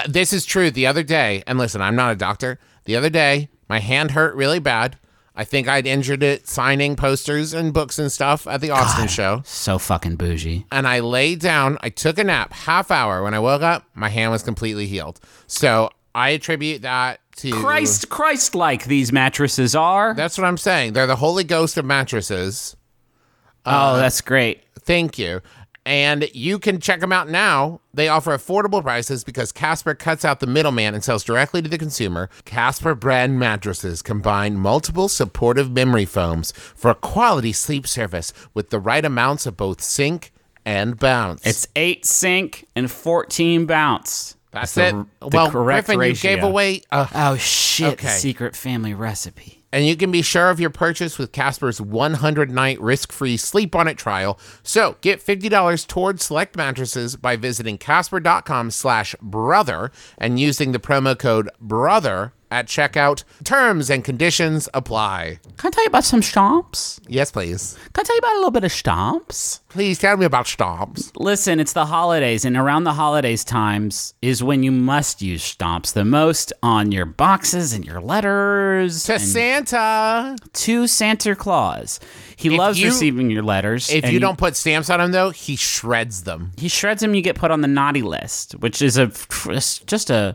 This 0.09 0.33
is 0.33 0.45
true. 0.45 0.73
The 0.73 0.89
other 0.89 1.05
day, 1.05 1.45
and 1.47 1.57
listen, 1.57 1.81
I'm 1.81 1.95
not 1.95 2.11
a 2.11 2.17
doctor. 2.17 2.59
The 2.85 2.97
other 2.97 3.11
day, 3.11 3.49
my 3.69 3.79
hand 3.79 4.11
hurt 4.11 4.35
really 4.35 4.59
bad. 4.59 4.97
I 5.41 5.45
think 5.45 5.68
I'd 5.68 5.86
injured 5.86 6.22
it 6.22 6.47
signing 6.47 6.97
posters 6.97 7.55
and 7.55 7.72
books 7.72 7.99
and 7.99 8.12
stuff 8.12 8.47
at 8.47 8.61
the 8.61 8.68
Austin 8.68 9.09
show. 9.09 9.41
So 9.47 9.78
fucking 9.78 10.16
bougie. 10.16 10.66
and 10.70 10.86
I 10.86 11.01
laid 11.01 11.38
down. 11.41 11.78
I 11.80 11.88
took 11.88 12.18
a 12.18 12.24
nap, 12.24 12.53
half 12.53 12.91
hour. 12.91 13.22
When 13.22 13.32
I 13.32 13.38
woke 13.38 13.62
up, 13.62 13.86
my 13.95 14.11
hand 14.11 14.32
was 14.32 14.43
completely 14.43 14.86
healed. 14.86 15.18
So 15.47 15.88
I 16.14 16.28
attribute 16.30 16.82
that 16.82 17.20
to 17.36 17.53
Christ, 17.53 18.11
Christ 18.11 18.55
like 18.55 18.84
these 18.84 19.12
mattresses 19.12 19.74
are. 19.74 20.12
That's 20.12 20.36
what 20.36 20.45
I'm 20.47 20.59
saying. 20.59 20.93
They're 20.93 21.07
the 21.07 21.16
Holy 21.16 21.45
Ghost 21.45 21.78
of 21.78 21.86
mattresses. 21.86 22.76
oh, 23.64 23.70
uh, 23.70 23.97
that's 23.97 24.20
great. 24.20 24.62
Thank 24.80 25.18
you. 25.18 25.41
And 25.87 26.28
you 26.35 26.59
can 26.59 26.78
check 26.78 27.01
them 27.01 27.11
out 27.12 27.28
now. 27.31 27.81
They 27.95 28.09
offer 28.09 28.37
affordable 28.37 28.83
prices 28.83 29.24
because 29.24 29.51
Casper 29.51 29.95
cuts 29.95 30.24
out 30.24 30.41
the 30.41 30.47
middleman 30.47 30.95
and 30.95 31.03
sells 31.03 31.24
directly 31.24 31.62
to 31.62 31.68
the 31.68 31.78
consumer. 31.78 32.28
Casper 32.45 32.95
brand 32.95 33.39
mattresses 33.39 34.03
combine 34.03 34.57
multiple 34.57 35.09
supportive 35.09 35.70
memory 35.72 36.05
foams 36.05 36.53
for 36.53 36.91
a 36.91 36.95
quality 36.95 37.53
sleep 37.53 37.87
service 37.87 38.33
with 38.53 38.68
the 38.70 38.78
right 38.78 39.05
amounts 39.05 39.47
of 39.47 39.57
both 39.57 39.81
sink 39.81 40.33
and 40.66 40.99
bounce. 40.99 41.47
It's 41.47 41.66
eight 41.74 42.05
sink 42.05 42.66
and 42.76 42.91
14 42.91 43.64
bounce. 43.64 44.37
That's 44.53 44.74
the- 44.74 44.89
it. 44.89 44.93
the 45.20 45.28
well, 45.33 45.51
correct 45.51 45.87
Griffin, 45.87 46.01
ratio. 46.01 46.31
you 46.31 46.37
gave 46.37 46.45
away 46.45 46.83
a 46.93 47.09
Oh, 47.14 47.37
shit. 47.37 47.95
Okay. 47.95 48.09
Secret 48.09 48.55
family 48.55 48.93
recipe. 48.93 49.60
And 49.73 49.87
you 49.87 49.97
can 49.97 50.11
be 50.11 50.23
sure 50.23 50.51
of 50.51 50.61
your 50.61 50.71
purchase 50.71 51.18
with 51.18 51.33
Casper's 51.33 51.81
100 51.81 52.51
night 52.51 52.81
risk 52.81 53.12
free 53.12 53.37
sleep 53.37 53.75
on 53.75 53.89
it 53.89 53.97
trial. 53.97 54.39
So 54.62 54.97
get 55.01 55.25
$50 55.25 55.87
towards 55.87 56.25
select 56.25 56.57
mattresses 56.57 57.16
by 57.16 57.37
visiting 57.37 57.79
casper.com 57.79 58.71
slash 58.71 59.14
brother 59.21 59.93
and 60.18 60.41
using 60.41 60.73
the 60.73 60.79
promo 60.81 61.18
code 61.18 61.49
brother 61.61 62.33
at 62.51 62.67
checkout. 62.67 63.25
Terms 63.45 63.91
and 63.91 64.05
conditions 64.05 64.69
apply. 64.75 65.39
Can 65.57 65.69
I 65.69 65.71
tell 65.71 65.85
you 65.85 65.89
about 65.89 66.05
some 66.05 66.21
stomps? 66.21 67.01
Yes, 67.09 67.31
please. 67.31 67.79
Can 67.93 68.03
I 68.03 68.05
tell 68.05 68.17
you 68.17 68.21
about 68.21 68.33
a 68.33 68.37
little 68.39 68.51
bit 68.51 68.65
of 68.65 68.73
stomps? 68.73 69.61
Please 69.69 69.99
tell 69.99 70.17
me 70.17 70.25
about 70.27 70.47
stomps. 70.47 71.13
Listen, 71.17 71.61
it's 71.61 71.73
the 71.75 71.87
holidays, 71.87 72.45
and 72.45 72.57
around 72.57 72.85
the 72.85 72.93
holidays 72.95 73.45
times 73.45 74.15
is 74.21 74.43
when 74.43 74.63
you 74.63 74.73
must 74.73 75.23
use 75.23 75.43
stomps 75.55 75.93
the 75.93 76.05
most 76.05 76.53
on 76.63 76.91
your 76.91 77.07
boxes 77.07 77.73
and 77.73 77.85
your 77.85 78.01
letters. 78.01 79.05
To 79.05 79.19
Santa. 79.19 80.37
to 80.53 80.87
Santa 80.87 81.37
Claus. 81.37 82.01
He 82.37 82.49
If 82.49 82.59
loves 82.59 82.81
you- 82.81 82.87
receiving 82.89 83.31
your 83.31 83.43
letters. 83.43 83.91
If 83.91 84.05
you 84.07 84.13
he- 84.13 84.19
don't 84.19 84.39
put 84.39 84.57
stamps 84.57 84.91
on 84.91 84.99
them, 84.99 85.13
though, 85.13 85.31
he 85.31 85.57
shreds 85.57 86.23
them. 86.25 86.53
he 86.57 86.69
shreds 86.69 87.01
them, 87.03 87.15
you 87.15 87.23
get 87.23 87.37
put 87.37 87.51
on 87.51 87.61
the 87.61 87.69
naughty 87.69 88.03
list, 88.03 88.53
which 88.57 88.83
is 88.83 88.97
a 88.99 89.11
just 89.87 90.11
a 90.11 90.35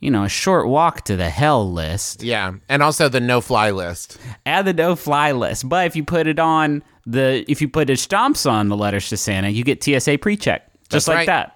you 0.00 0.10
know 0.10 0.24
a 0.24 0.28
short 0.28 0.66
walk 0.68 1.04
to 1.04 1.16
the 1.16 1.30
hell 1.30 1.70
list. 1.70 2.22
Yeah. 2.22 2.54
And 2.68 2.82
also 2.82 3.08
the 3.08 3.20
no 3.20 3.40
fly 3.40 3.70
list. 3.70 4.18
Add 4.46 4.64
the 4.64 4.72
no 4.74 4.96
fly 4.96 5.32
list, 5.32 5.68
but 5.68 5.86
if 5.86 5.94
you 5.96 6.02
put 6.04 6.26
it 6.26 6.38
on 6.38 6.82
the 7.06 7.44
if 7.50 7.60
you 7.62 7.68
put 7.68 7.86
the 7.86 7.94
stomps 7.94 8.50
on 8.50 8.68
the 8.68 8.76
letters 8.76 9.08
to 9.10 9.16
Santa, 9.16 9.48
you 9.50 9.62
get 9.64 9.82
TSA 9.84 10.18
pre-check. 10.18 10.66
Just 10.90 11.06
That's 11.06 11.28
like 11.28 11.28
right. 11.28 11.50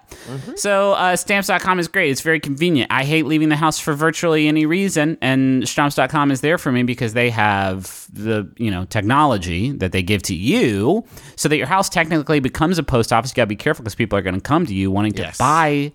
that. 0.47 0.57
So 0.59 0.93
uh, 0.93 1.17
stamps.com 1.17 1.77
is 1.77 1.89
great. 1.89 2.09
It's 2.09 2.21
very 2.21 2.39
convenient. 2.39 2.89
I 2.89 3.03
hate 3.03 3.25
leaving 3.25 3.49
the 3.49 3.57
house 3.57 3.77
for 3.77 3.93
virtually 3.93 4.47
any 4.47 4.65
reason, 4.65 5.17
and 5.21 5.67
stamps.com 5.67 6.31
is 6.31 6.39
there 6.39 6.57
for 6.57 6.71
me 6.71 6.83
because 6.83 7.11
they 7.13 7.29
have 7.31 8.07
the 8.13 8.49
you 8.55 8.71
know 8.71 8.85
technology 8.85 9.73
that 9.73 9.91
they 9.91 10.01
give 10.03 10.21
to 10.23 10.33
you, 10.35 11.03
so 11.35 11.49
that 11.49 11.57
your 11.57 11.67
house 11.67 11.89
technically 11.89 12.39
becomes 12.39 12.77
a 12.77 12.83
post 12.83 13.11
office. 13.11 13.31
You 13.31 13.35
gotta 13.35 13.47
be 13.47 13.57
careful 13.57 13.83
because 13.83 13.95
people 13.95 14.17
are 14.17 14.21
going 14.21 14.35
to 14.35 14.39
come 14.41 14.65
to 14.67 14.73
you 14.73 14.89
wanting 14.89 15.11
to 15.13 15.23
Yes. 15.23 15.37
buy 15.37 15.91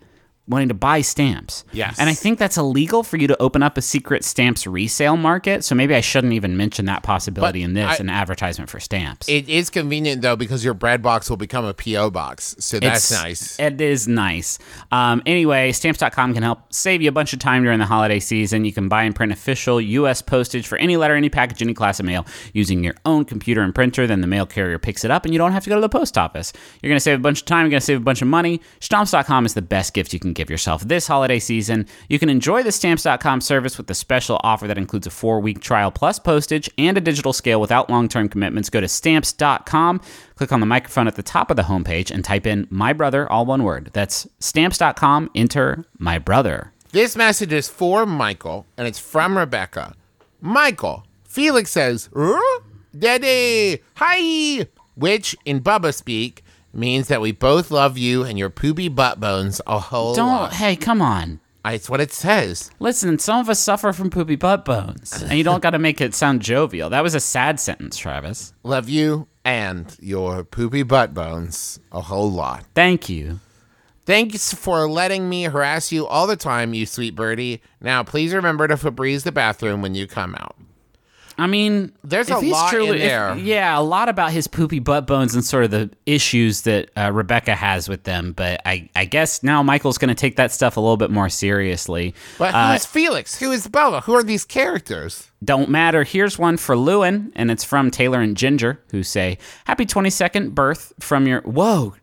wanting 0.50 0.68
to 0.68 0.74
buy 0.74 1.00
stamps. 1.00 1.64
Yes. 1.72 1.98
And 1.98 2.10
I 2.10 2.14
think 2.14 2.38
that's 2.38 2.56
illegal 2.58 3.02
for 3.02 3.16
you 3.16 3.26
to 3.28 3.40
open 3.40 3.62
up 3.62 3.78
a 3.78 3.82
secret 3.82 4.24
stamps 4.24 4.66
resale 4.66 5.16
market. 5.16 5.64
So 5.64 5.74
maybe 5.74 5.94
I 5.94 6.00
shouldn't 6.00 6.32
even 6.32 6.56
mention 6.56 6.84
that 6.86 7.02
possibility 7.02 7.60
But 7.60 7.64
in 7.64 7.74
this 7.74 7.86
I- 7.98 8.02
an 8.02 8.10
advertisement 8.10 8.68
for 8.68 8.80
stamps. 8.80 9.28
It 9.28 9.48
is 9.48 9.70
convenient, 9.70 10.22
though, 10.22 10.36
because 10.36 10.64
your 10.64 10.74
bread 10.74 11.02
box 11.02 11.30
will 11.30 11.36
become 11.36 11.64
a 11.64 11.72
P.O. 11.72 12.10
box. 12.10 12.56
So 12.58 12.78
that's 12.80 13.10
It's- 13.10 13.22
nice. 13.24 13.58
It 13.60 13.80
is 13.80 14.08
nice. 14.08 14.58
Um, 14.90 15.22
anyway, 15.24 15.72
stamps.com 15.72 16.34
can 16.34 16.42
help 16.42 16.72
save 16.72 17.00
you 17.00 17.08
a 17.08 17.12
bunch 17.12 17.32
of 17.32 17.38
time 17.38 17.62
during 17.62 17.78
the 17.78 17.86
holiday 17.86 18.18
season. 18.20 18.64
You 18.64 18.72
can 18.72 18.88
buy 18.88 19.04
and 19.04 19.14
print 19.14 19.32
official 19.32 19.80
U.S. 19.80 20.20
postage 20.20 20.66
for 20.66 20.78
any 20.78 20.96
letter, 20.96 21.14
any 21.14 21.28
package, 21.30 21.62
any 21.62 21.74
class 21.74 22.00
of 22.00 22.06
mail 22.06 22.26
using 22.52 22.82
your 22.82 22.94
own 23.04 23.24
computer 23.24 23.62
and 23.62 23.74
printer. 23.74 24.06
Then 24.06 24.20
the 24.20 24.26
mail 24.26 24.46
carrier 24.46 24.78
picks 24.78 25.04
it 25.04 25.10
up 25.10 25.24
and 25.24 25.32
you 25.32 25.38
don't 25.38 25.52
have 25.52 25.62
to 25.64 25.70
go 25.70 25.76
to 25.76 25.80
the 25.80 25.88
post 25.88 26.18
office. 26.18 26.52
You're 26.82 26.88
going 26.90 26.96
to 26.96 27.00
save 27.00 27.18
a 27.18 27.22
bunch 27.22 27.40
of 27.40 27.44
time. 27.46 27.64
You're 27.66 27.70
going 27.70 27.80
to 27.80 27.86
save 27.86 27.98
a 27.98 28.00
bunch 28.04 28.22
of 28.22 28.28
money. 28.28 28.60
Stamps.com 28.80 29.46
is 29.46 29.54
the 29.54 29.62
best 29.62 29.94
gift 29.94 30.12
you 30.12 30.18
can 30.18 30.32
give 30.40 30.48
yourself 30.48 30.82
this 30.82 31.06
holiday 31.06 31.38
season. 31.38 31.86
You 32.08 32.18
can 32.18 32.30
enjoy 32.30 32.62
the 32.62 32.72
stamps.com 32.72 33.42
service 33.42 33.76
with 33.76 33.88
the 33.88 33.94
special 33.94 34.40
offer 34.42 34.66
that 34.66 34.78
includes 34.78 35.06
a 35.06 35.10
four 35.10 35.38
week 35.38 35.60
trial 35.60 35.90
plus 35.90 36.18
postage 36.18 36.70
and 36.78 36.96
a 36.96 37.00
digital 37.00 37.34
scale 37.34 37.60
without 37.60 37.90
long 37.90 38.08
term 38.08 38.28
commitments. 38.30 38.70
Go 38.70 38.80
to 38.80 38.88
stamps.com, 38.88 40.00
click 40.36 40.50
on 40.50 40.60
the 40.60 40.66
microphone 40.66 41.06
at 41.06 41.16
the 41.16 41.22
top 41.22 41.50
of 41.50 41.58
the 41.58 41.64
homepage, 41.64 42.10
and 42.10 42.24
type 42.24 42.46
in 42.46 42.66
my 42.70 42.94
brother, 42.94 43.30
all 43.30 43.44
one 43.44 43.62
word. 43.64 43.90
That's 43.92 44.26
stamps.com, 44.38 45.30
enter 45.34 45.84
my 45.98 46.18
brother. 46.18 46.72
This 46.92 47.14
message 47.16 47.52
is 47.52 47.68
for 47.68 48.06
Michael, 48.06 48.64
and 48.78 48.88
it's 48.88 48.98
from 48.98 49.36
Rebecca. 49.36 49.94
Michael, 50.40 51.04
Felix 51.24 51.70
says, 51.70 52.08
"Huh? 52.16 52.60
Daddy, 52.98 53.82
hi, 53.94 54.66
which 54.94 55.36
in 55.44 55.60
Bubba 55.60 55.94
speak 55.94 56.42
means 56.72 57.08
that 57.08 57.20
we 57.20 57.32
both 57.32 57.70
love 57.70 57.98
you 57.98 58.24
and 58.24 58.38
your 58.38 58.50
poopy 58.50 58.88
butt 58.88 59.20
bones 59.20 59.60
a 59.66 59.78
whole 59.78 60.10
lot. 60.10 60.16
Don't, 60.16 60.28
lot. 60.28 60.52
hey, 60.54 60.76
come 60.76 61.02
on. 61.02 61.40
It's 61.64 61.90
what 61.90 62.00
it 62.00 62.12
says. 62.12 62.70
Listen, 62.78 63.18
some 63.18 63.40
of 63.40 63.50
us 63.50 63.60
suffer 63.60 63.92
from 63.92 64.08
poopy 64.08 64.36
butt 64.36 64.64
bones, 64.64 65.22
and 65.22 65.36
you 65.36 65.44
don't 65.44 65.62
got 65.62 65.70
to 65.70 65.78
make 65.78 66.00
it 66.00 66.14
sound 66.14 66.40
jovial. 66.40 66.88
That 66.88 67.02
was 67.02 67.14
a 67.14 67.20
sad 67.20 67.60
sentence, 67.60 67.98
Travis. 67.98 68.54
Love 68.62 68.88
you 68.88 69.28
and 69.44 69.96
your 70.00 70.44
poopy 70.44 70.82
butt 70.82 71.12
bones 71.12 71.78
a 71.92 72.00
whole 72.00 72.30
lot. 72.30 72.64
Thank 72.74 73.08
you. 73.08 73.40
Thanks 74.06 74.52
for 74.54 74.88
letting 74.88 75.28
me 75.28 75.44
harass 75.44 75.92
you 75.92 76.06
all 76.06 76.26
the 76.26 76.36
time, 76.36 76.74
you 76.74 76.86
sweet 76.86 77.14
birdie. 77.14 77.62
Now, 77.80 78.02
please 78.02 78.32
remember 78.32 78.66
to 78.66 78.74
Febreze 78.74 79.24
the 79.24 79.32
bathroom 79.32 79.82
when 79.82 79.94
you 79.94 80.06
come 80.06 80.34
out. 80.34 80.56
I 81.40 81.46
mean, 81.46 81.92
There's 82.04 82.28
a 82.28 82.38
lot 82.38 82.74
in 82.74 82.82
if- 82.94 82.98
there. 83.00 83.36
yeah, 83.36 83.78
a 83.78 83.80
lot 83.80 84.08
about 84.08 84.30
his 84.32 84.46
poopy 84.46 84.78
butt 84.78 85.06
bones 85.06 85.34
and 85.34 85.44
sort 85.44 85.64
of 85.64 85.70
the 85.70 85.90
issues 86.06 86.62
that 86.62 86.90
uh, 86.96 87.10
Rebecca 87.12 87.54
has 87.54 87.88
with 87.88 88.04
them. 88.04 88.32
But 88.32 88.60
I, 88.66 88.88
I 88.94 89.06
guess 89.06 89.42
now 89.42 89.62
Michael's 89.62 89.98
going 89.98 90.10
to 90.10 90.14
take 90.14 90.36
that 90.36 90.52
stuff 90.52 90.76
a 90.76 90.80
little 90.80 90.96
bit 90.98 91.10
more 91.10 91.28
seriously. 91.28 92.14
But 92.38 92.52
who 92.52 92.58
Uh, 92.58 92.74
is 92.74 92.84
Felix? 92.86 93.38
Who 93.40 93.50
is 93.52 93.66
Bella? 93.66 94.02
Who 94.02 94.14
are 94.14 94.22
these 94.22 94.44
characters? 94.44 95.30
Don't 95.42 95.70
matter. 95.70 96.04
Here's 96.04 96.38
one 96.38 96.58
for 96.58 96.76
Lewin, 96.76 97.32
and 97.34 97.50
it's 97.50 97.64
from 97.64 97.90
Taylor 97.90 98.20
and 98.20 98.36
Ginger, 98.36 98.80
who 98.90 99.02
say, 99.02 99.38
Happy 99.64 99.86
22nd 99.86 100.54
birth 100.54 100.92
from 101.00 101.26
your. 101.26 101.40
Whoa, 101.42 101.94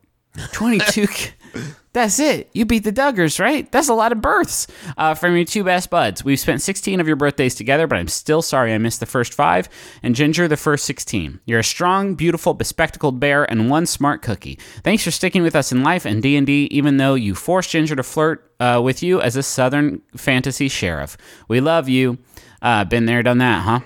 22. 0.54 1.06
That's 1.98 2.20
it. 2.20 2.52
You 2.54 2.68
beat 2.68 2.84
the 2.84 2.92
Duggars, 2.92 3.40
right? 3.40 3.72
That's 3.72 3.90
a 3.90 3.96
lot 3.96 4.12
of 4.12 4.22
births 4.22 4.68
uh, 5.00 5.16
from 5.16 5.36
your 5.36 5.46
two 5.46 5.64
best 5.64 5.90
buds. 5.90 6.24
We've 6.24 6.40
spent 6.40 6.62
16 6.62 7.00
of 7.00 7.08
your 7.08 7.16
birthdays 7.16 7.56
together, 7.56 7.88
but 7.88 7.98
I'm 7.98 8.08
still 8.08 8.44
sorry 8.44 8.72
I 8.72 8.78
missed 8.78 9.00
the 9.00 9.08
first 9.08 9.34
five, 9.34 9.68
and 10.04 10.14
Ginger 10.14 10.48
the 10.48 10.58
first 10.58 10.86
16. 10.86 11.40
You're 11.48 11.62
a 11.62 11.64
strong, 11.64 12.14
beautiful, 12.14 12.54
bespectacled 12.54 13.20
bear 13.20 13.50
and 13.50 13.72
one 13.72 13.88
smart 13.88 14.22
cookie. 14.22 14.60
Thanks 14.84 15.04
for 15.04 15.10
sticking 15.10 15.42
with 15.42 15.56
us 15.56 15.72
in 15.72 15.82
life 15.82 16.06
and 16.06 16.22
D&D, 16.22 16.68
even 16.70 16.98
though 16.98 17.16
you 17.16 17.34
forced 17.34 17.72
Ginger 17.72 17.96
to 17.96 18.04
flirt 18.04 18.54
uh, 18.60 18.80
with 18.84 19.02
you 19.02 19.20
as 19.20 19.36
a 19.36 19.42
southern 19.42 20.04
fantasy 20.16 20.68
sheriff. 20.68 21.18
We 21.48 21.62
love 21.62 21.90
you. 21.90 22.20
Uh, 22.62 22.86
been 22.86 23.08
there, 23.08 23.24
done 23.24 23.40
that, 23.40 23.64
huh? 23.64 23.80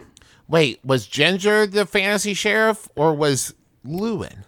Wait, 0.49 0.83
was 0.83 1.07
Ginger 1.07 1.65
the 1.65 1.85
fantasy 1.85 2.33
sheriff 2.33 2.89
or 2.97 3.13
was 3.13 3.53
Lewin? 3.85 4.43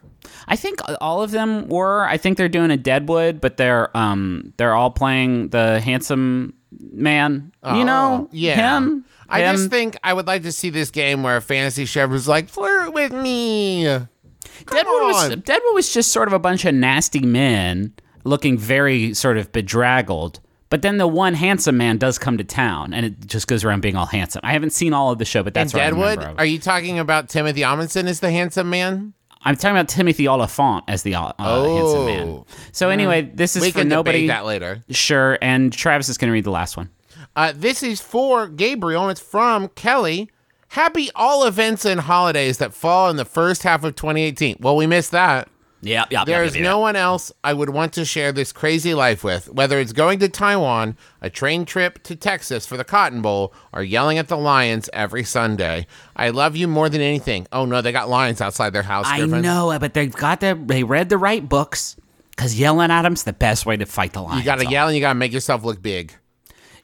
I 0.48 0.56
think 0.56 0.80
all 1.02 1.22
of 1.24 1.32
them 1.32 1.68
were. 1.68 2.04
I 2.06 2.18
think 2.18 2.38
they're 2.38 2.50
doing 2.50 2.72
a 2.72 2.78
Deadwood, 2.78 3.40
but 3.42 3.58
they're 3.58 3.96
um 3.96 4.54
they're 4.58 4.74
all 4.74 4.92
playing 4.92 5.50
the 5.50 5.80
handsome 5.80 6.54
man. 6.92 7.52
you 7.66 7.84
know, 7.86 8.26
Oh, 8.26 8.30
yeah. 8.32 8.78
him. 8.78 9.06
I 9.30 9.42
him. 9.42 9.56
just 9.56 9.70
think 9.70 9.98
I 10.04 10.14
would 10.14 10.28
like 10.28 10.44
to 10.44 10.52
see 10.52 10.70
this 10.70 10.92
game 10.92 11.24
where 11.24 11.38
a 11.38 11.42
fantasy 11.42 11.86
sheriff 11.86 12.12
was 12.12 12.28
like, 12.28 12.50
flirt 12.50 12.94
with 12.94 13.14
me. 13.14 13.84
Deadwood 13.86 14.86
was. 14.86 15.30
Deadwood 15.38 15.74
was 15.74 15.94
just 15.94 16.12
sort 16.12 16.28
of 16.28 16.34
a 16.34 16.40
bunch 16.40 16.66
of 16.66 16.74
nasty 16.76 17.22
men 17.22 17.94
looking 18.24 18.58
very 18.58 19.14
sort 19.14 19.38
of 19.38 19.52
bedraggled. 19.52 20.40
But 20.70 20.82
then 20.82 20.98
the 20.98 21.08
one 21.08 21.36
handsome 21.36 21.78
man 21.78 21.98
does 21.98 22.18
come 22.18 22.38
to 22.40 22.44
town, 22.44 22.94
and 22.96 23.06
it 23.06 23.28
just 23.28 23.48
goes 23.48 23.64
around 23.64 23.82
being 23.82 23.96
all 23.96 24.08
handsome. 24.08 24.42
I 24.44 24.54
haven't 24.54 24.72
seen 24.72 24.92
all 24.92 25.12
of 25.12 25.20
the 25.20 25.26
show, 25.26 25.44
but 25.44 25.54
that's 25.54 25.76
I 25.76 25.80
Deadwood, 25.80 26.18
are 26.38 26.46
you 26.46 26.58
talking 26.58 26.98
about 26.98 27.30
Timothy 27.30 27.64
Amundsen 27.64 28.08
as 28.08 28.20
the 28.22 28.32
handsome 28.32 28.72
man? 28.72 29.14
I'm 29.46 29.56
talking 29.56 29.76
about 29.76 29.90
Timothy 29.90 30.28
Olyphant 30.28 30.86
as 30.88 31.04
the 31.04 31.16
uh, 31.16 31.34
handsome 31.38 32.06
man. 32.06 32.28
Oh. 32.28 32.46
So 32.72 32.90
anyway, 32.90 33.24
this 33.34 33.56
is 33.56 33.62
we 33.62 33.72
for 33.72 33.80
can 33.80 33.90
nobody. 33.90 34.28
that 34.28 34.46
later. 34.46 34.84
Sure, 34.90 35.38
and 35.42 35.72
Travis 35.72 36.10
is 36.10 36.18
going 36.18 36.30
to 36.30 36.34
read 36.34 36.46
the 36.46 36.52
last 36.52 36.78
one. 36.78 36.90
Uh, 37.36 37.54
this 37.56 37.84
is 37.84 38.00
for 38.00 38.48
Gabriel, 38.48 39.04
and 39.04 39.12
it's 39.12 39.22
from 39.22 39.70
Kelly. 39.70 40.30
Happy 40.70 41.10
all 41.16 41.46
events 41.46 41.86
and 41.86 42.02
holidays 42.02 42.58
that 42.58 42.74
fall 42.74 43.10
in 43.10 43.16
the 43.16 43.26
first 43.26 43.64
half 43.64 43.84
of 43.84 43.96
2018. 43.96 44.58
Well, 44.60 44.76
we 44.76 44.88
missed 44.88 45.12
that. 45.12 45.48
Yeah, 45.86 46.06
yeah. 46.10 46.24
There's 46.24 46.56
no 46.56 46.80
one 46.80 46.96
else 46.96 47.32
I 47.44 47.54
would 47.54 47.70
want 47.70 47.94
to 47.94 48.06
share 48.06 48.32
this 48.32 48.52
crazy 48.54 48.94
life 48.94 49.24
with, 49.24 49.50
whether 49.54 49.80
it's 49.80 49.92
going 49.92 50.20
to 50.20 50.30
Taiwan, 50.30 50.98
a 51.22 51.30
train 51.30 51.66
trip 51.66 52.02
to 52.04 52.16
Texas 52.16 52.66
for 52.66 52.78
the 52.78 52.86
Cotton 52.86 53.22
Bowl, 53.22 53.54
or 53.74 53.84
yelling 53.84 54.18
at 54.18 54.30
the 54.30 54.38
Lions 54.38 54.90
every 54.94 55.24
Sunday. 55.26 55.86
I 56.16 56.30
love 56.30 56.56
you 56.56 56.68
more 56.70 56.88
than 56.90 57.02
anything. 57.02 57.48
Oh 57.52 57.66
no, 57.66 57.82
they 57.82 57.92
got 57.92 58.08
lions 58.10 58.40
outside 58.40 58.72
their 58.72 58.84
house. 58.84 59.06
I 59.08 59.20
Griffin. 59.20 59.42
know, 59.42 59.76
but 59.80 59.94
they've 59.94 60.12
got 60.14 60.40
the 60.40 60.58
they 60.66 60.84
read 60.84 61.10
the 61.10 61.18
right 61.18 61.48
books 61.48 61.98
because 62.32 62.58
yelling 62.58 62.90
at 62.90 63.02
them's 63.02 63.24
the 63.24 63.34
best 63.34 63.66
way 63.66 63.76
to 63.78 63.86
fight 63.86 64.14
the 64.14 64.22
lions. 64.22 64.40
You 64.40 64.46
gotta 64.46 64.66
off. 64.66 64.72
yell 64.72 64.88
and 64.88 64.96
you 64.96 65.02
gotta 65.02 65.20
make 65.20 65.34
yourself 65.34 65.64
look 65.66 65.82
big. 65.82 66.14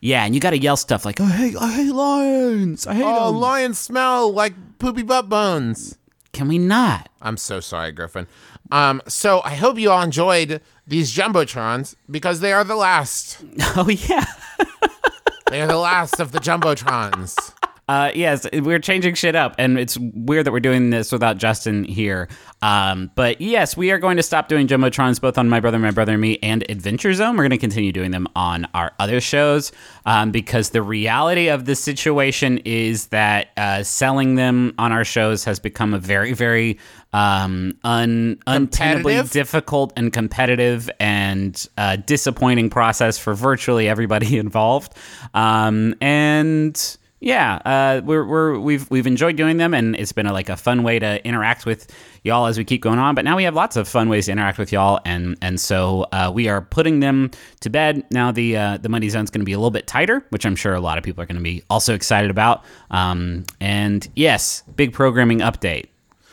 Yeah, 0.01 0.23
and 0.25 0.33
you 0.35 0.41
gotta 0.41 0.57
yell 0.59 0.77
stuff 0.77 1.05
like, 1.05 1.19
"I 1.21 1.25
hate, 1.29 1.55
I 1.57 1.71
hate 1.71 1.91
lions. 1.93 2.85
I 2.87 2.95
hate 2.95 3.03
Oh, 3.05 3.29
'em." 3.29 3.35
lions 3.37 3.79
smell 3.79 4.31
like 4.33 4.53
poopy 4.79 5.03
butt 5.03 5.29
bones. 5.29 5.97
Can 6.31 6.47
we 6.47 6.57
not? 6.59 7.09
I'm 7.23 7.37
so 7.37 7.59
sorry, 7.59 7.91
Griffin. 7.91 8.27
Um, 8.71 9.01
so 9.07 9.41
I 9.43 9.55
hope 9.55 9.79
you 9.79 9.91
all 9.91 10.01
enjoyed 10.01 10.61
these 10.85 11.15
jumbotrons 11.15 11.95
because 12.09 12.39
they 12.39 12.53
are 12.53 12.63
the 12.63 12.75
last. 12.75 13.43
Oh 13.75 13.89
yeah. 13.89 14.25
They 15.49 15.61
are 15.61 15.67
the 15.67 15.77
last 15.77 16.19
of 16.19 16.31
the 16.31 16.39
jumbotrons. 16.39 17.53
Uh, 17.89 18.11
yes, 18.13 18.47
we're 18.53 18.77
changing 18.77 19.15
shit 19.15 19.35
up, 19.35 19.55
and 19.57 19.79
it's 19.79 19.97
weird 20.13 20.45
that 20.45 20.51
we're 20.51 20.59
doing 20.59 20.91
this 20.91 21.11
without 21.11 21.37
Justin 21.37 21.83
here. 21.83 22.27
Um, 22.61 23.09
but 23.15 23.41
yes, 23.41 23.75
we 23.75 23.89
are 23.89 23.97
going 23.97 24.17
to 24.17 24.21
stop 24.21 24.47
doing 24.47 24.67
jumbotrons 24.67 25.19
both 25.19 25.39
on 25.39 25.49
My 25.49 25.59
Brother, 25.59 25.79
My 25.79 25.89
Brother 25.89 26.11
and 26.11 26.21
Me 26.21 26.37
and 26.43 26.63
Adventure 26.69 27.15
Zone. 27.15 27.35
We're 27.35 27.45
going 27.45 27.49
to 27.49 27.57
continue 27.57 27.91
doing 27.91 28.11
them 28.11 28.27
on 28.35 28.67
our 28.75 28.91
other 28.99 29.19
shows 29.19 29.71
um, 30.05 30.29
because 30.29 30.69
the 30.69 30.83
reality 30.83 31.47
of 31.47 31.65
the 31.65 31.73
situation 31.73 32.59
is 32.59 33.07
that 33.07 33.49
uh, 33.57 33.81
selling 33.81 34.35
them 34.35 34.75
on 34.77 34.91
our 34.91 35.03
shows 35.03 35.43
has 35.45 35.59
become 35.59 35.95
a 35.95 35.99
very, 35.99 36.33
very 36.33 36.77
um, 37.13 37.77
un- 37.83 38.39
untenably 38.47 39.29
difficult 39.31 39.93
and 39.95 40.13
competitive 40.13 40.89
and 40.99 41.67
uh, 41.77 41.95
disappointing 41.97 42.69
process 42.69 43.17
for 43.17 43.33
virtually 43.33 43.87
everybody 43.87 44.37
involved. 44.39 44.93
Um, 45.33 45.95
and 46.01 46.97
yeah, 47.21 47.55
uh, 47.65 48.01
we're, 48.05 48.25
we're 48.25 48.59
we've 48.59 48.89
we've 48.89 49.05
enjoyed 49.05 49.35
doing 49.35 49.57
them, 49.57 49.73
and 49.73 49.95
it's 49.97 50.13
been 50.13 50.25
a, 50.25 50.31
like 50.31 50.47
a 50.47 50.55
fun 50.55 50.83
way 50.83 50.99
to 50.99 51.25
interact 51.27 51.65
with 51.65 51.91
y'all 52.23 52.45
as 52.45 52.57
we 52.57 52.63
keep 52.63 52.81
going 52.81 52.97
on. 52.97 53.13
But 53.13 53.25
now 53.25 53.35
we 53.35 53.43
have 53.43 53.55
lots 53.55 53.75
of 53.75 53.89
fun 53.89 54.07
ways 54.07 54.27
to 54.27 54.31
interact 54.31 54.57
with 54.57 54.71
y'all, 54.71 55.01
and 55.03 55.35
and 55.41 55.59
so 55.59 56.07
uh, 56.13 56.31
we 56.33 56.47
are 56.47 56.61
putting 56.61 57.01
them 57.01 57.31
to 57.59 57.69
bed 57.69 58.05
now. 58.09 58.31
The 58.31 58.55
uh, 58.55 58.77
the 58.77 58.87
money 58.87 59.09
zone's 59.09 59.29
going 59.29 59.41
to 59.41 59.45
be 59.45 59.51
a 59.51 59.57
little 59.57 59.69
bit 59.69 59.85
tighter, 59.85 60.25
which 60.29 60.45
I'm 60.45 60.55
sure 60.55 60.73
a 60.73 60.79
lot 60.79 60.97
of 60.97 61.03
people 61.03 61.21
are 61.21 61.25
going 61.25 61.35
to 61.35 61.43
be 61.43 61.61
also 61.69 61.93
excited 61.93 62.31
about. 62.31 62.63
Um, 62.89 63.43
and 63.59 64.07
yes, 64.15 64.63
big 64.75 64.93
programming 64.93 65.39
update. 65.39 65.87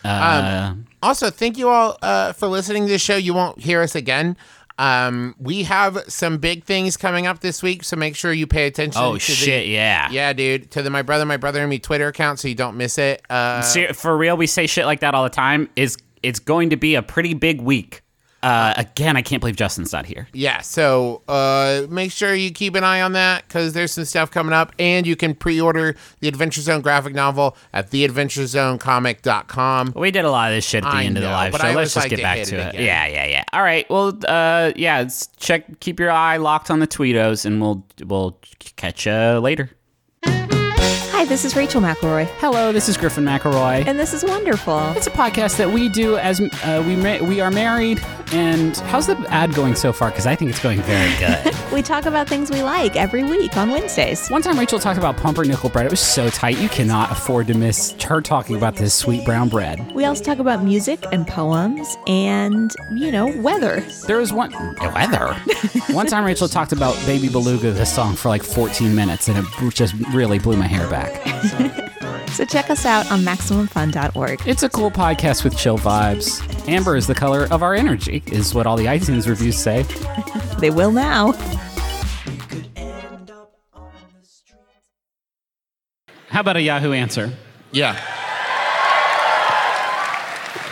Uh, 0.07 0.75
Also, 1.03 1.31
thank 1.31 1.59
you 1.59 1.69
all 1.69 1.97
uh, 2.03 2.33
for 2.33 2.47
listening 2.49 2.85
to 2.87 2.89
this 2.89 3.03
show. 3.03 3.17
You 3.17 3.35
won't 3.35 3.61
hear 3.61 3.83
us 3.83 3.95
again. 3.95 4.37
Um, 4.79 5.35
we 5.39 5.63
have 5.63 6.03
some 6.09 6.37
big 6.39 6.65
things 6.65 6.97
coming 6.97 7.27
up 7.27 7.41
this 7.41 7.63
week, 7.63 7.83
so 7.85 7.97
make 7.97 8.15
sure 8.15 8.33
you 8.33 8.47
pay 8.47 8.67
attention. 8.67 9.01
oh 9.03 9.17
shit, 9.17 9.65
The, 9.65 9.69
yeah. 9.71 10.11
yeah, 10.11 10.33
dude. 10.33 10.71
To 10.73 10.83
the 10.83 10.91
my 10.91 11.03
brother, 11.03 11.25
my 11.25 11.39
brother 11.39 11.61
and 11.61 11.71
me 11.71 11.79
Twitter 11.79 12.09
account, 12.09 12.41
so 12.41 12.49
you 12.49 12.55
don't 12.55 12.77
miss 12.77 12.99
it. 12.99 13.23
Uh, 13.31 13.63
for 13.95 14.17
real, 14.17 14.37
we 14.37 14.47
say 14.47 14.67
shit 14.67 14.85
like 14.85 15.01
that 15.01 15.15
all 15.15 15.25
the 15.25 15.31
time. 15.31 15.69
Is 15.77 15.97
it's 16.23 16.41
going 16.41 16.71
to 16.71 16.77
be 16.77 16.95
a 16.95 17.03
pretty 17.03 17.33
big 17.35 17.61
week. 17.61 18.03
Uh, 18.43 18.75
again, 18.77 19.17
I 19.17 19.23
can't 19.23 19.41
believe 19.41 19.57
Justin's 19.57 19.93
not 19.93 20.07
here. 20.07 20.29
yeah, 20.33 20.61
so 20.61 21.23
uh, 21.27 21.87
make 21.89 22.13
sure 22.13 22.35
you 22.35 22.53
keep 22.53 22.75
an 22.77 22.85
eye 22.85 23.01
on 23.01 23.13
that 23.13 23.45
because 23.49 23.73
there's 23.73 23.93
some 23.93 24.05
stuff 24.05 24.31
coming 24.31 24.53
up, 24.53 24.73
and 24.79 25.07
you 25.07 25.17
can 25.17 25.35
pre-order 25.35 25.97
the 26.21 26.29
Adventure 26.29 26.61
Zone 26.61 26.81
graphic 26.81 27.15
novel 27.15 27.57
at 27.73 27.91
theadventurezonecomic.com. 27.91 29.93
We 29.97 30.11
did 30.11 30.25
a 30.25 30.31
lot 30.31 30.51
of 30.51 30.57
this 30.57 30.67
shit 30.67 30.85
at 30.85 30.91
the 30.91 30.97
I 30.97 31.05
end 31.05 31.17
of 31.17 31.23
the 31.23 31.29
know, 31.29 31.35
live 31.35 31.57
show. 31.57 31.73
Let's 31.73 31.95
just 31.95 31.97
like 31.97 32.11
get 32.11 32.17
to 32.17 32.23
back 32.23 32.45
to 32.47 32.57
it. 32.57 32.75
Yeah, 32.75 33.07
yeah, 33.07 33.27
yeah. 33.27 33.45
All 33.53 33.63
right. 33.63 33.89
Well, 33.91 34.19
uh, 34.29 34.73
yeah. 34.77 35.09
Check. 35.39 35.81
Keep 35.81 36.01
your 36.01 36.11
eye 36.11 36.37
locked 36.37 36.71
on 36.71 36.81
the 36.81 36.87
tweetos, 36.87 37.45
and 37.45 37.61
we'll 37.61 37.85
we'll 38.05 38.39
catch 38.77 39.07
you 39.07 39.13
later. 39.39 39.71
Hi, 41.27 41.31
this 41.31 41.45
is 41.45 41.57
Rachel 41.57 41.81
McElroy, 41.83 42.29
Hello, 42.39 42.71
this 42.71 42.89
is 42.89 42.97
Griffin 42.97 43.25
McElroy. 43.25 43.85
and 43.85 43.99
this 43.99 44.15
is 44.15 44.23
wonderful. 44.25 44.93
It's 44.93 45.09
a 45.09 45.11
podcast 45.11 45.57
that 45.57 45.69
we 45.69 45.89
do 45.89 46.17
as 46.19 46.41
uh, 46.41 46.85
we 46.87 46.95
ma- 46.95 47.19
we 47.19 47.41
are 47.41 47.51
married. 47.51 48.01
And 48.33 48.77
how's 48.77 49.07
the 49.09 49.17
ad 49.29 49.55
going 49.55 49.75
so 49.75 49.93
far? 49.93 50.11
Because 50.11 50.27
I 50.27 50.37
think 50.37 50.51
it's 50.51 50.63
going 50.63 50.81
very 50.83 51.17
good. 51.19 51.53
We 51.73 51.83
talk 51.83 52.07
about 52.07 52.27
things 52.27 52.51
we 52.51 52.63
like 52.63 52.97
every 52.97 53.23
week 53.23 53.55
on 53.57 53.71
Wednesdays. 53.71 54.29
One 54.29 54.41
time 54.41 54.59
Rachel 54.59 54.79
talked 54.79 54.99
about 54.99 55.19
pumpernickel 55.19 55.69
bread. 55.69 55.85
It 55.85 55.91
was 55.91 56.01
so 56.01 56.31
tight. 56.31 56.59
You 56.59 56.71
cannot 56.71 57.11
afford 57.11 57.49
to 57.49 57.55
miss 57.55 57.91
her 58.05 58.23
talking 58.23 58.57
about 58.57 58.77
this 58.77 58.95
sweet 58.95 59.27
brown 59.27 59.51
bread. 59.51 59.93
We 59.93 60.05
also 60.07 60.25
talk 60.25 60.39
about 60.39 60.63
music 60.63 61.05
and 61.13 61.27
poems 61.27 61.99
and, 62.07 62.75
you 62.95 63.13
know, 63.13 63.27
weather. 63.43 63.81
There 64.07 64.17
was 64.17 64.33
one 64.33 64.53
weather. 64.81 65.35
one 65.91 66.07
time 66.07 66.25
Rachel 66.25 66.49
talked 66.49 66.73
about 66.73 66.95
Baby 67.05 67.29
Beluga, 67.29 67.73
the 67.73 67.85
song, 67.85 68.15
for 68.17 68.31
like 68.31 68.43
14 68.45 68.95
minutes, 68.95 69.29
and 69.29 69.37
it 69.37 69.75
just 69.75 69.93
really 70.15 70.39
blew 70.39 70.57
my 70.57 70.69
hair 70.69 70.89
back. 70.89 71.16
So 72.37 72.45
check 72.45 72.69
us 72.69 72.85
out 72.85 73.11
on 73.11 73.21
MaximumFun.org. 73.21 74.47
It's 74.47 74.63
a 74.63 74.69
cool 74.69 74.91
podcast 74.91 75.43
with 75.43 75.57
chill 75.57 75.79
vibes. 75.79 76.69
Amber 76.69 76.95
is 76.95 77.07
the 77.07 77.15
color 77.15 77.49
of 77.51 77.63
our 77.63 77.75
energy, 77.75 78.23
is 78.27 78.55
what 78.55 78.67
all 78.67 78.77
the 78.77 78.85
iTunes 78.85 79.27
reviews 79.27 79.57
say. 79.57 79.87
They 80.59 80.71
will 80.71 80.91
now. 80.91 81.33
How 86.29 86.41
about 86.41 86.57
a 86.57 86.63
Yahoo 86.63 86.93
answer? 86.93 87.31
Yeah. 87.73 87.93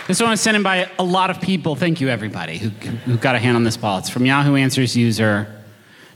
This 0.07 0.21
one 0.21 0.31
was 0.31 0.41
sent 0.41 0.57
in 0.57 0.63
by 0.63 0.91
a 0.99 1.05
lot 1.05 1.31
of 1.31 1.41
people. 1.41 1.77
Thank 1.77 2.01
you, 2.01 2.09
everybody 2.09 2.59
who, 2.59 2.69
who 2.71 3.17
got 3.17 3.35
a 3.35 3.39
hand 3.39 3.57
on 3.57 3.65
this 3.65 3.77
ball. 3.77 3.99
It's 3.99 4.11
from 4.11 4.27
Yahoo 4.27 4.55
Answers 4.57 4.95
user 4.97 5.63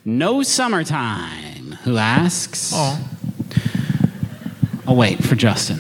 No 0.04 0.42
Summertime, 0.42 1.72
who 1.84 1.96
asks. 1.96 2.72
Oh. 2.74 2.98
I'll 4.88 4.96
wait 4.96 5.22
for 5.22 5.36
Justin. 5.36 5.76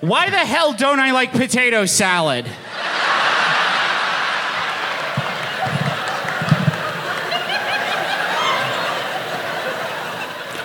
Why 0.00 0.28
the 0.28 0.36
hell 0.36 0.72
don't 0.72 0.98
I 0.98 1.12
like 1.12 1.30
potato 1.30 1.86
salad? 1.86 2.44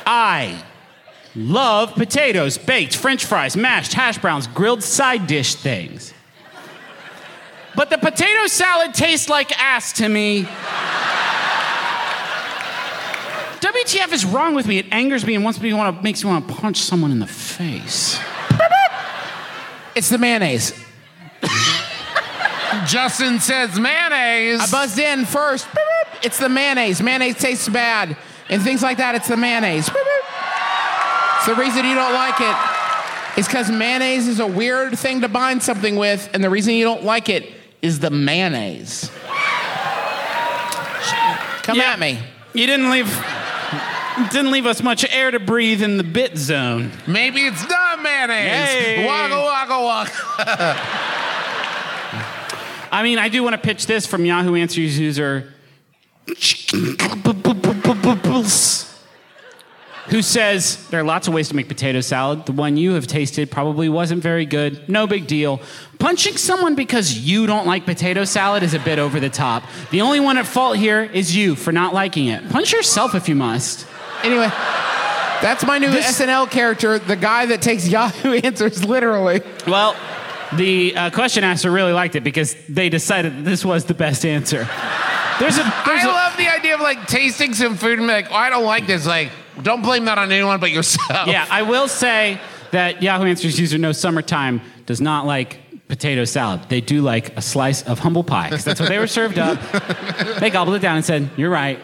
I 0.08 0.60
love 1.36 1.94
potatoes, 1.94 2.58
baked, 2.58 2.96
french 2.96 3.26
fries, 3.26 3.56
mashed, 3.56 3.94
hash 3.94 4.18
browns, 4.18 4.48
grilled 4.48 4.82
side 4.82 5.28
dish 5.28 5.54
things. 5.54 6.16
But 7.76 7.92
the 7.92 8.00
potato 8.00 8.48
salad 8.48 8.96
tastes 8.96 9.30
like 9.30 9.52
ass 9.62 9.94
to 9.94 10.10
me. 10.10 10.48
WTF 13.62 14.12
is 14.14 14.26
wrong 14.26 14.56
with 14.56 14.68
me? 14.68 14.78
It 14.78 14.88
angers 14.92 15.26
me 15.26 15.36
and 15.36 15.44
wants 15.44 15.60
me 15.62 15.74
want 15.74 15.98
to, 15.98 16.04
makes 16.04 16.24
me 16.24 16.30
want 16.30 16.48
to 16.48 16.54
punch 16.54 16.78
someone 16.82 17.12
in 17.12 17.20
the 17.20 17.28
face. 17.28 18.20
It's 19.96 20.10
the 20.10 20.18
mayonnaise. 20.18 20.74
Justin 22.86 23.40
says 23.40 23.78
mayonnaise. 23.80 24.60
I 24.62 24.68
buzzed 24.72 25.00
in 25.00 25.26
first. 25.26 25.68
It's 26.24 26.38
the 26.38 26.48
mayonnaise. 26.50 27.02
Mayonnaise 27.02 27.36
tastes 27.38 27.68
bad. 27.68 28.16
And 28.50 28.62
things 28.62 28.82
like 28.82 28.98
that, 28.98 29.16
it's 29.16 29.28
the 29.28 29.38
mayonnaise. 29.38 29.88
It's 29.90 31.46
the 31.46 31.56
reason 31.56 31.86
you 31.86 31.96
don't 31.96 32.14
like 32.14 32.40
it. 32.40 32.56
It's 33.38 33.48
because 33.48 33.70
mayonnaise 33.72 34.28
is 34.28 34.40
a 34.40 34.48
weird 34.48 34.98
thing 34.98 35.22
to 35.22 35.28
bind 35.28 35.62
something 35.64 35.96
with, 35.96 36.30
and 36.34 36.44
the 36.44 36.50
reason 36.50 36.74
you 36.74 36.84
don't 36.84 37.04
like 37.04 37.30
it 37.30 37.52
is 37.82 38.00
the 38.00 38.10
mayonnaise. 38.10 39.10
Come 41.64 41.78
Yeah. 41.78 41.92
at 41.94 42.00
me. 42.00 42.20
You 42.54 42.66
didn't 42.66 42.90
leave 42.90 43.08
didn't 44.28 44.52
leave 44.52 44.66
us 44.66 44.84
much 44.84 45.06
air 45.12 45.32
to 45.32 45.40
breathe 45.40 45.82
in 45.82 45.98
the 45.98 46.04
bit 46.04 46.38
zone. 46.38 46.92
Maybe 47.08 47.42
it's 47.42 47.68
not 47.68 48.02
mayonnaise. 48.02 48.68
Hey. 48.68 49.06
Waka 49.06 49.36
waka 49.36 49.84
waka. 49.84 50.76
I 52.92 53.04
mean, 53.04 53.20
I 53.20 53.30
do 53.30 53.44
want 53.44 53.54
to 53.54 53.62
pitch 53.62 53.86
this 53.86 54.06
from 54.06 54.26
Yahoo 54.26 54.56
Answers 54.56 54.98
user 54.98 55.54
who 60.10 60.24
says 60.24 60.88
there 60.90 61.00
are 61.00 61.04
lots 61.04 61.28
of 61.28 61.34
ways 61.34 61.50
to 61.50 61.56
make 61.56 61.68
potato 61.68 62.02
salad. 62.02 62.46
The 62.46 62.52
one 62.52 62.78
you 62.78 62.94
have 62.94 63.06
tasted 63.06 63.52
probably 63.52 63.90
wasn't 63.90 64.24
very 64.24 64.46
good. 64.46 64.90
No 64.90 65.06
big 65.06 65.28
deal. 65.28 65.62
Punching 66.00 66.38
someone 66.38 66.76
because 66.76 67.18
you 67.18 67.46
don't 67.46 67.68
like 67.68 67.86
potato 67.86 68.26
salad 68.26 68.64
is 68.64 68.74
a 68.74 68.80
bit 68.80 68.98
over 68.98 69.20
the 69.20 69.30
top. 69.30 69.64
The 69.92 70.02
only 70.02 70.20
one 70.20 70.38
at 70.38 70.48
fault 70.48 70.78
here 70.78 71.04
is 71.04 71.36
you 71.36 71.56
for 71.56 71.72
not 71.72 71.94
liking 71.94 72.28
it. 72.28 72.50
Punch 72.50 72.74
yourself 72.74 73.14
if 73.14 73.30
you 73.30 73.36
must. 73.36 73.86
Anyway, 74.24 74.48
that's 75.42 75.66
my 75.66 75.78
new 75.78 75.90
This- 75.92 76.20
SNL 76.20 76.50
character, 76.50 77.00
the 77.00 77.16
guy 77.16 77.46
that 77.48 77.62
takes 77.62 77.88
Yahoo 77.88 78.34
answers 78.44 78.84
literally. 78.84 79.42
Well, 79.68 79.96
the 80.54 80.96
uh, 80.96 81.10
question 81.12 81.44
asker 81.44 81.72
really 81.72 81.94
liked 81.94 82.16
it 82.16 82.24
because 82.24 82.56
they 82.68 82.90
decided 82.90 83.38
that 83.38 83.46
this 83.46 83.64
was 83.64 83.86
the 83.86 83.94
best 83.94 84.26
answer. 84.26 84.68
There's 85.40 85.58
a, 85.58 85.64
there's 85.86 86.04
I 86.04 86.10
a- 86.10 86.12
love 86.12 86.38
the 86.38 86.48
idea 86.50 86.76
of 86.76 86.82
like 86.82 87.06
tasting 87.08 87.54
some 87.54 87.76
food 87.78 88.00
and 88.00 88.08
be 88.08 88.14
like, 88.14 88.28
oh, 88.32 88.36
I 88.36 88.50
don't 88.50 88.66
like 88.66 88.88
this. 88.88 89.06
Like, 89.06 89.30
don't 89.62 89.82
blame 89.82 90.06
that 90.06 90.18
on 90.18 90.32
anyone 90.32 90.60
but 90.60 90.72
yourself. 90.72 91.28
Yeah, 91.28 91.46
I 91.50 91.62
will 91.62 91.88
say 91.88 92.40
that 92.72 93.02
Yahoo 93.04 93.26
Answers 93.26 93.60
user 93.60 93.78
No 93.78 93.92
Summertime 93.92 94.62
does 94.86 95.00
not 95.02 95.26
like 95.26 95.60
potato 95.88 96.24
salad. 96.26 96.62
They 96.70 96.82
do 96.82 97.02
like 97.02 97.36
a 97.38 97.42
slice 97.42 97.84
of 97.84 98.00
humble 98.00 98.24
pie 98.24 98.50
because 98.50 98.64
that's 98.66 98.80
what 98.80 98.90
they 98.90 99.00
were 99.00 99.08
served 99.08 99.38
up. 99.40 99.60
They 100.40 100.50
gobbled 100.50 100.76
it 100.76 100.80
down 100.80 100.96
and 100.96 101.04
said, 101.06 101.30
"You're 101.38 101.50
right." 101.50 101.80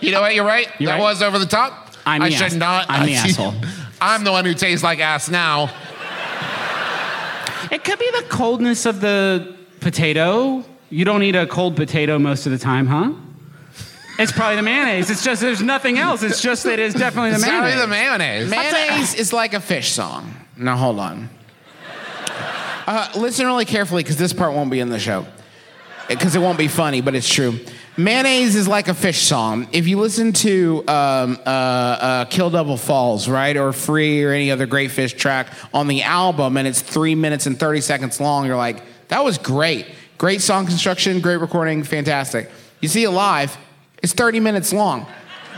You 0.00 0.10
know 0.12 0.20
what? 0.20 0.34
You're 0.34 0.44
right. 0.44 0.68
You're 0.78 0.88
that 0.90 0.94
right. 0.96 1.02
was 1.02 1.22
over 1.22 1.38
the 1.38 1.46
top. 1.46 1.92
I'm 2.04 2.22
I 2.22 2.28
the 2.30 2.34
should 2.36 2.46
ass- 2.46 2.54
not. 2.54 2.86
I'm 2.88 3.06
the 3.06 3.14
I- 3.16 3.18
asshole. 3.28 3.54
I'm 4.00 4.24
the 4.24 4.32
one 4.32 4.44
who 4.44 4.54
tastes 4.54 4.84
like 4.84 5.00
ass 5.00 5.28
now. 5.30 5.70
It 7.70 7.82
could 7.82 7.98
be 7.98 8.08
the 8.12 8.24
coldness 8.28 8.86
of 8.86 9.00
the 9.00 9.56
potato. 9.80 10.64
You 10.88 11.04
don't 11.04 11.22
eat 11.24 11.34
a 11.34 11.46
cold 11.46 11.74
potato 11.74 12.18
most 12.18 12.46
of 12.46 12.52
the 12.52 12.58
time, 12.58 12.86
huh? 12.86 13.12
It's 14.18 14.30
probably 14.32 14.56
the 14.56 14.62
mayonnaise. 14.62 15.10
It's 15.10 15.24
just 15.24 15.40
there's 15.40 15.60
nothing 15.62 15.98
else. 15.98 16.22
It's 16.22 16.40
just 16.40 16.62
that 16.64 16.78
it's 16.78 16.94
definitely 16.94 17.30
the 17.30 17.36
It's 17.36 17.44
gotta 17.44 17.62
mayonnaise. 17.62 17.74
be 17.74 17.80
the 17.80 17.86
mayonnaise. 17.88 18.48
Mayonnaise 18.50 19.14
is 19.14 19.32
like 19.32 19.52
a 19.52 19.58
Phish 19.58 19.86
song. 19.90 20.32
Now 20.56 20.76
hold 20.76 20.98
on. 21.00 21.28
Uh, 22.86 23.08
listen 23.16 23.46
really 23.46 23.64
carefully 23.64 24.02
because 24.04 24.16
this 24.16 24.32
part 24.32 24.54
won't 24.54 24.70
be 24.70 24.78
in 24.80 24.88
the 24.90 24.98
show. 25.00 25.26
Because 26.08 26.36
it 26.36 26.38
won't 26.38 26.56
be 26.56 26.68
funny, 26.68 27.00
but 27.00 27.14
it's 27.16 27.28
true. 27.28 27.58
Mayonnaise 27.98 28.56
is 28.56 28.68
like 28.68 28.88
a 28.88 28.92
Phish 28.92 29.22
song. 29.22 29.68
If 29.72 29.88
you 29.88 29.98
listen 29.98 30.34
to 30.34 30.84
um, 30.86 31.38
uh, 31.46 31.48
uh, 31.48 32.24
Kill 32.26 32.50
Devil 32.50 32.76
Falls, 32.76 33.26
right, 33.26 33.56
or 33.56 33.72
Free, 33.72 34.22
or 34.22 34.32
any 34.32 34.50
other 34.50 34.66
great 34.66 34.90
Phish 34.90 35.16
track 35.16 35.46
on 35.72 35.88
the 35.88 36.02
album, 36.02 36.58
and 36.58 36.68
it's 36.68 36.82
three 36.82 37.14
minutes 37.14 37.46
and 37.46 37.58
30 37.58 37.80
seconds 37.80 38.20
long, 38.20 38.44
you're 38.44 38.54
like, 38.54 38.82
that 39.08 39.24
was 39.24 39.38
great. 39.38 39.86
Great 40.18 40.42
song 40.42 40.66
construction, 40.66 41.20
great 41.20 41.38
recording, 41.38 41.82
fantastic. 41.84 42.50
You 42.82 42.88
see 42.88 43.04
it 43.04 43.10
live, 43.10 43.56
it's 44.02 44.12
30 44.12 44.40
minutes 44.40 44.74
long. 44.74 45.06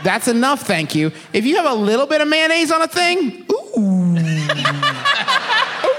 That's 0.03 0.29
enough, 0.29 0.61
thank 0.61 0.95
you. 0.95 1.11
If 1.33 1.45
you 1.45 1.57
have 1.57 1.69
a 1.69 1.75
little 1.75 2.07
bit 2.07 2.21
of 2.21 2.29
mayonnaise 2.29 2.71
on 2.71 2.81
a 2.81 2.87
thing, 2.87 3.45
ooh. 3.51 4.15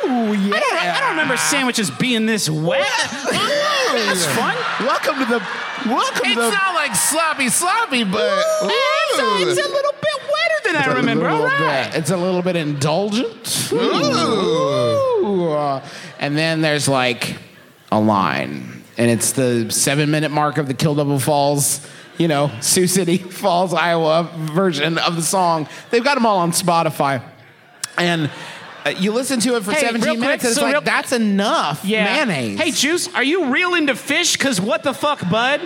ooh, 0.06 0.32
yeah. 0.32 0.60
I 0.62 1.00
don't 1.00 1.10
remember 1.10 1.36
sandwiches 1.36 1.90
being 1.90 2.24
this 2.24 2.48
wet. 2.48 2.86
That's 3.94 4.26
fun. 4.26 4.56
Welcome 4.86 5.18
to 5.18 5.24
the. 5.26 5.42
Welcome 5.86 6.22
It's 6.26 6.34
to 6.34 6.40
the. 6.40 6.50
not 6.50 6.74
like 6.74 6.94
sloppy, 6.94 7.48
sloppy, 7.48 8.04
but 8.04 8.44
It's 8.62 9.18
a, 9.18 9.50
it's 9.50 9.66
a 9.66 9.70
little 9.70 9.92
bit 9.92 10.20
wetter 10.22 10.72
than 10.72 10.76
I 10.76 10.94
remember. 10.96 11.28
All 11.28 11.42
right. 11.44 11.90
bit. 11.90 11.98
It's 12.00 12.10
a 12.10 12.16
little 12.16 12.42
bit 12.42 12.56
indulgent. 12.56 13.70
Ooh. 13.72 15.48
Uh, 15.50 15.84
And 16.18 16.36
then 16.36 16.60
there's 16.60 16.86
like 16.88 17.36
a 17.90 17.98
line, 18.00 18.84
and 18.98 19.10
it's 19.10 19.32
the 19.32 19.70
seven 19.70 20.10
minute 20.10 20.30
mark 20.30 20.58
of 20.58 20.68
the 20.68 20.74
Kill 20.74 20.94
Devil 20.94 21.18
Falls, 21.18 21.86
you 22.18 22.28
know, 22.28 22.50
Sioux 22.60 22.86
City 22.86 23.16
Falls, 23.18 23.72
Iowa 23.74 24.28
version 24.34 24.98
of 24.98 25.16
the 25.16 25.22
song. 25.22 25.66
They've 25.90 26.04
got 26.04 26.14
them 26.16 26.26
all 26.26 26.38
on 26.38 26.52
Spotify. 26.52 27.22
And 27.96 28.30
Uh, 28.86 28.90
you 28.90 29.12
listen 29.12 29.40
to 29.40 29.56
it 29.56 29.62
for 29.62 29.72
Hey, 29.72 29.80
17 29.80 30.02
real 30.02 30.14
quick, 30.14 30.20
minutes, 30.20 30.44
and 30.44 30.50
it's 30.52 30.58
so 30.58 30.64
like, 30.64 30.72
real- 30.72 30.80
that's 30.82 31.12
enough 31.12 31.84
Yeah. 31.84 32.04
mayonnaise. 32.04 32.58
Hey, 32.58 32.70
Juice, 32.70 33.12
are 33.14 33.22
you 33.22 33.46
real 33.46 33.74
into 33.74 33.92
Phish? 33.94 34.38
Because 34.38 34.60
what 34.60 34.82
the 34.82 34.94
fuck, 34.94 35.20
bud? 35.28 35.60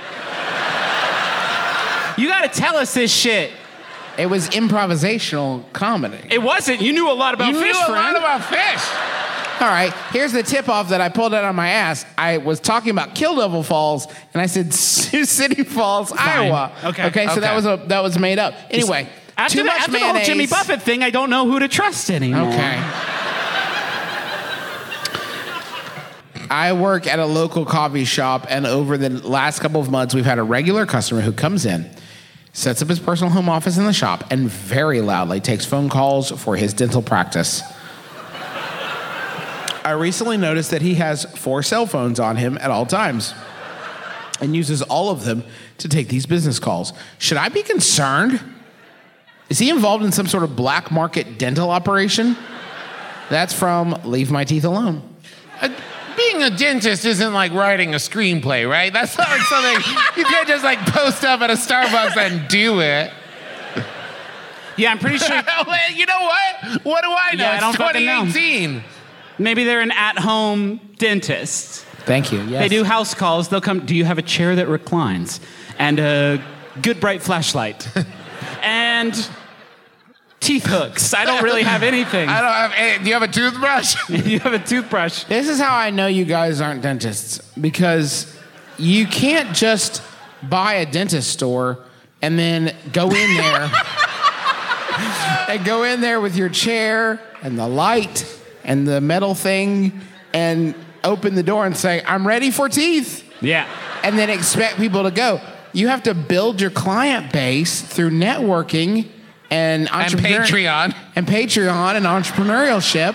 You 2.17 2.29
gotta 2.29 2.49
tell 2.49 2.77
us 2.77 2.95
this 2.95 3.13
shit. 3.13 3.51
it 4.17 4.27
was 4.27 4.49
improvisational 4.51 5.65
comedy. 5.73 6.19
It 6.31 6.41
wasn't. 6.41 6.81
You 6.81 6.93
knew 6.93 7.11
a 7.11 7.13
lot 7.15 7.35
about 7.35 7.53
Phish. 7.53 7.59
You 7.59 7.65
Phish, 7.67 7.73
knew 7.73 7.81
a 7.83 7.87
friend. 7.87 8.15
lot 8.15 8.17
about 8.17 8.41
Phish. 8.43 9.61
All 9.61 9.69
right, 9.69 9.93
here's 10.13 10.33
the 10.33 10.43
tip 10.43 10.69
off 10.69 10.89
that 10.91 11.01
I 11.01 11.09
pulled 11.09 11.35
out 11.35 11.43
on 11.45 11.55
my 11.57 11.69
ass. 11.69 12.05
I 12.19 12.39
was 12.39 12.61
talking 12.61 12.91
about 12.91 13.15
Kill 13.17 13.37
Devil 13.37 13.63
Falls, 13.65 14.07
and 14.33 14.41
I 14.41 14.47
said 14.47 14.73
Sioux 14.75 15.25
City 15.25 15.65
Falls, 15.65 16.13
Iowa. 16.13 16.71
Okay. 16.85 17.05
Okay. 17.07 17.27
So 17.29 17.41
that 17.41 17.55
was 17.57 17.67
a 17.67 17.81
that 17.89 18.03
was 18.03 18.17
made 18.19 18.39
up. 18.39 18.55
Anyway, 18.71 19.09
after 19.37 19.59
too 19.59 19.63
the, 19.63 19.67
much 19.67 19.79
after 19.81 19.93
the 19.93 19.99
whole. 20.01 20.25
Jimmy 20.25 20.47
Buffett 20.47 20.83
thing, 20.83 21.03
I 21.03 21.11
don't 21.11 21.31
know 21.31 21.47
who 21.47 21.59
to 21.59 21.69
trust 21.69 22.11
anymore. 22.11 22.49
Okay. 22.49 22.83
I 26.51 26.73
work 26.73 27.07
at 27.07 27.19
a 27.19 27.27
local 27.27 27.65
coffee 27.65 28.05
shop, 28.05 28.47
and 28.49 28.67
over 28.67 28.97
the 28.97 29.11
last 29.11 29.61
couple 29.61 29.81
of 29.81 29.91
months, 29.91 30.15
we've 30.15 30.25
had 30.25 30.39
a 30.39 30.43
regular 30.43 30.87
customer 30.87 31.21
who 31.21 31.33
comes 31.33 31.67
in, 31.67 31.91
sets 32.53 32.83
up 32.83 32.89
his 32.89 33.01
personal 33.01 33.33
home 33.33 33.49
office 33.49 33.77
in 33.77 33.87
the 33.87 33.93
shop, 33.93 34.25
and 34.31 34.49
very 34.49 35.01
loudly 35.01 35.41
takes 35.41 35.65
phone 35.65 35.89
calls 35.89 36.31
for 36.31 36.55
his 36.57 36.73
dental 36.73 37.03
practice. 37.03 37.63
I 39.85 39.91
recently 39.91 40.37
noticed 40.37 40.71
that 40.71 40.81
he 40.81 40.95
has 40.95 41.25
four 41.25 41.63
cell 41.63 41.87
phones 41.87 42.19
on 42.19 42.37
him 42.37 42.57
at 42.59 42.71
all 42.71 42.87
times 42.87 43.35
and 44.41 44.57
uses 44.57 44.81
all 44.81 45.11
of 45.11 45.25
them 45.25 45.45
to 45.79 45.89
take 45.89 46.09
these 46.09 46.25
business 46.25 46.59
calls. 46.59 46.93
Should 47.19 47.37
I 47.37 47.49
be 47.49 47.63
concerned? 47.63 48.41
Is 49.49 49.59
he 49.59 49.71
involved 49.71 50.05
in 50.05 50.13
some 50.13 50.27
sort 50.27 50.43
of 50.43 50.57
black 50.57 50.91
market 50.91 51.39
dental 51.39 51.71
operation? 51.71 52.37
That's 53.31 53.53
from 53.53 53.99
Leave 54.05 54.31
My 54.31 54.45
Teeth 54.45 54.65
Alone. 54.65 55.03
Uh, 55.61 55.69
being 56.17 56.43
a 56.43 56.51
dentist 56.51 57.05
isn't 57.05 57.33
like 57.33 57.53
writing 57.53 57.95
a 57.95 57.99
screenplay, 57.99 58.69
right? 58.69 58.93
That's 58.93 59.17
not 59.19 59.29
like 59.29 59.41
something 59.43 59.95
you 60.17 60.25
can't 60.25 60.49
just 60.49 60.65
like 60.65 60.79
post 60.87 61.25
up 61.25 61.41
at 61.41 61.51
a 61.51 61.55
Starbucks 61.55 62.17
and 62.17 62.49
do 62.49 62.81
it. 62.81 63.13
Yeah, 64.77 64.91
I'm 64.91 64.99
pretty 64.99 65.19
sure. 65.19 65.41
You 65.95 66.07
know 66.07 66.21
what? 66.23 66.85
What 66.85 67.03
do 67.05 67.11
I 67.11 67.35
know? 67.37 67.45
Yeah, 67.45 67.53
I 67.53 67.61
don't 67.61 67.77
fucking 67.77 68.05
know. 68.05 68.25
2018. 68.25 68.83
Maybe 69.39 69.65
they're 69.65 69.81
an 69.81 69.93
at-home 69.93 70.81
dentist. 70.99 71.85
Thank 72.05 72.33
you. 72.33 72.43
Yes. 72.43 72.63
They 72.63 72.69
do 72.69 72.85
house 72.85 73.15
calls. 73.15 73.49
They'll 73.49 73.61
come. 73.61 73.87
Do 73.87 73.95
you 73.95 74.05
have 74.05 74.19
a 74.19 74.23
chair 74.23 74.57
that 74.57 74.69
reclines 74.69 75.41
and 75.79 75.99
a 76.01 76.43
good 76.83 77.01
bright 77.01 77.23
flashlight 77.23 77.89
and 78.63 79.15
teeth 80.41 80.67
hooks? 80.67 81.15
I 81.15 81.25
don't 81.25 81.43
really 81.43 81.63
have 81.63 81.83
anything. 81.83 82.29
I 82.29 82.41
don't 82.41 82.53
have. 82.53 82.73
Any, 82.77 82.99
do 83.03 83.09
you 83.09 83.15
have 83.15 83.23
a 83.23 83.29
toothbrush? 83.29 83.97
you 84.09 84.39
have 84.41 84.53
a 84.53 84.59
toothbrush. 84.59 85.25
This 85.25 85.49
is 85.49 85.61
how 85.61 85.77
I 85.77 85.91
know 85.91 86.07
you 86.07 86.25
guys 86.25 86.61
aren't 86.61 86.83
dentists 86.83 87.39
because 87.61 88.35
you 88.79 89.07
can't 89.07 89.55
just 89.55 90.03
buy 90.43 90.75
a 90.75 90.87
dentist 90.87 91.31
store 91.31 91.79
and 92.23 92.39
then 92.39 92.75
go 92.93 93.07
in 93.07 93.37
there 93.37 93.71
and 95.49 95.65
go 95.65 95.85
in 95.85 96.01
there 96.01 96.21
with 96.21 96.37
your 96.37 96.49
chair 96.49 97.21
and 97.43 97.59
the 97.59 97.69
light 97.69 98.41
and 98.65 98.89
the 98.89 99.01
metal 99.01 99.35
thing 99.35 100.01
and 100.33 100.75
open 101.05 101.35
the 101.35 101.43
door 101.43 101.67
and 101.67 101.77
say, 101.77 102.03
I'm 102.07 102.27
ready 102.27 102.51
for 102.51 102.69
teeth. 102.69 103.23
Yeah. 103.41 103.69
And 104.03 104.19
then 104.19 104.31
expect 104.31 104.77
people 104.77 105.03
to 105.05 105.11
go. 105.11 105.41
You 105.75 105.89
have 105.89 106.05
to 106.05 106.15
build 106.15 106.61
your 106.61 106.71
client 106.71 107.33
base 107.33 107.83
through 107.83 108.11
networking 108.11 109.09
and 109.51 109.89
And 109.93 110.13
Patreon. 110.15 110.95
and 111.17 111.27
Patreon 111.27 111.97
and 111.97 112.07
entrepreneurship. 112.07 113.15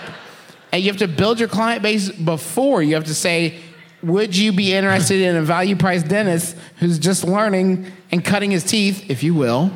And 0.72 0.82
you 0.82 0.88
have 0.90 0.98
to 0.98 1.08
build 1.08 1.40
your 1.40 1.48
client 1.48 1.82
base 1.82 2.10
before. 2.10 2.82
You 2.82 2.94
have 2.94 3.04
to 3.06 3.14
say, 3.14 3.58
would 4.02 4.36
you 4.36 4.52
be 4.52 4.72
interested 4.72 5.20
in 5.20 5.36
a 5.36 5.42
value 5.42 5.74
price 5.74 6.02
dentist 6.02 6.56
who's 6.78 6.98
just 6.98 7.24
learning 7.24 7.86
and 8.12 8.24
cutting 8.24 8.50
his 8.50 8.62
teeth, 8.64 9.10
if 9.10 9.22
you 9.22 9.34
will? 9.34 9.70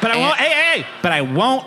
But 0.00 0.10
I 0.10 0.16
won't. 0.18 0.36
Hey, 0.36 0.48
hey, 0.48 0.80
hey! 0.80 0.86
But 1.02 1.12
I 1.12 1.22
won't 1.22 1.66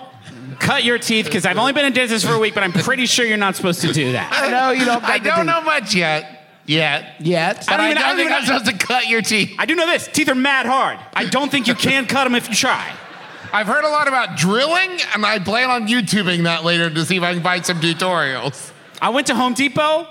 cut 0.60 0.84
your 0.84 1.00
teeth 1.00 1.26
because 1.26 1.46
I've 1.46 1.58
only 1.58 1.74
been 1.74 1.86
in 1.86 1.94
dentist 1.94 2.26
for 2.26 2.34
a 2.34 2.40
week. 2.40 2.54
But 2.54 2.64
I'm 2.64 2.74
pretty 2.74 3.06
sure 3.08 3.26
you're 3.26 3.38
not 3.38 3.56
supposed 3.56 3.82
to 3.82 3.92
do 3.94 4.12
that. 4.12 4.32
I 4.32 4.52
know 4.52 4.72
you 4.72 4.86
don't. 4.86 5.04
I 5.04 5.18
don't 5.18 5.46
know 5.48 5.62
much 5.62 5.96
yet. 5.96 6.37
Yet. 6.68 7.16
yet. 7.20 7.66
I 7.68 7.78
don't 7.78 7.86
even- 7.92 7.98
I 8.04 8.08
don't 8.10 8.18
think 8.18 8.32
I'm 8.32 8.46
supposed 8.46 8.66
to 8.66 8.74
cut 8.78 9.08
your 9.08 9.22
teeth. 9.22 9.56
I 9.58 9.66
do 9.66 9.74
know 9.74 9.88
this: 9.88 10.08
teeth 10.12 10.30
are 10.30 10.36
mad 10.36 10.66
hard. 10.68 11.00
I 11.16 11.26
don't 11.26 11.50
think 11.50 11.68
you 11.68 11.74
can 11.76 12.06
cut 12.06 12.26
them 12.26 12.36
if 12.36 12.48
you 12.50 12.56
try. 12.56 12.94
I've 13.54 13.68
heard 13.68 13.86
a 13.86 13.90
lot 13.90 14.08
about 14.10 14.36
drilling, 14.36 15.00
and 15.16 15.26
I 15.26 15.40
plan 15.40 15.70
on 15.72 15.88
YouTubing 15.88 16.44
that 16.44 16.66
later 16.66 16.90
to 16.90 17.06
see 17.06 17.16
if 17.16 17.24
I 17.24 17.34
can 17.34 17.42
find 17.42 17.66
some 17.66 17.80
tutorials. 17.80 18.72
I 19.02 19.10
went 19.10 19.28
to 19.28 19.36
Home 19.36 19.54
Depot. 19.54 20.06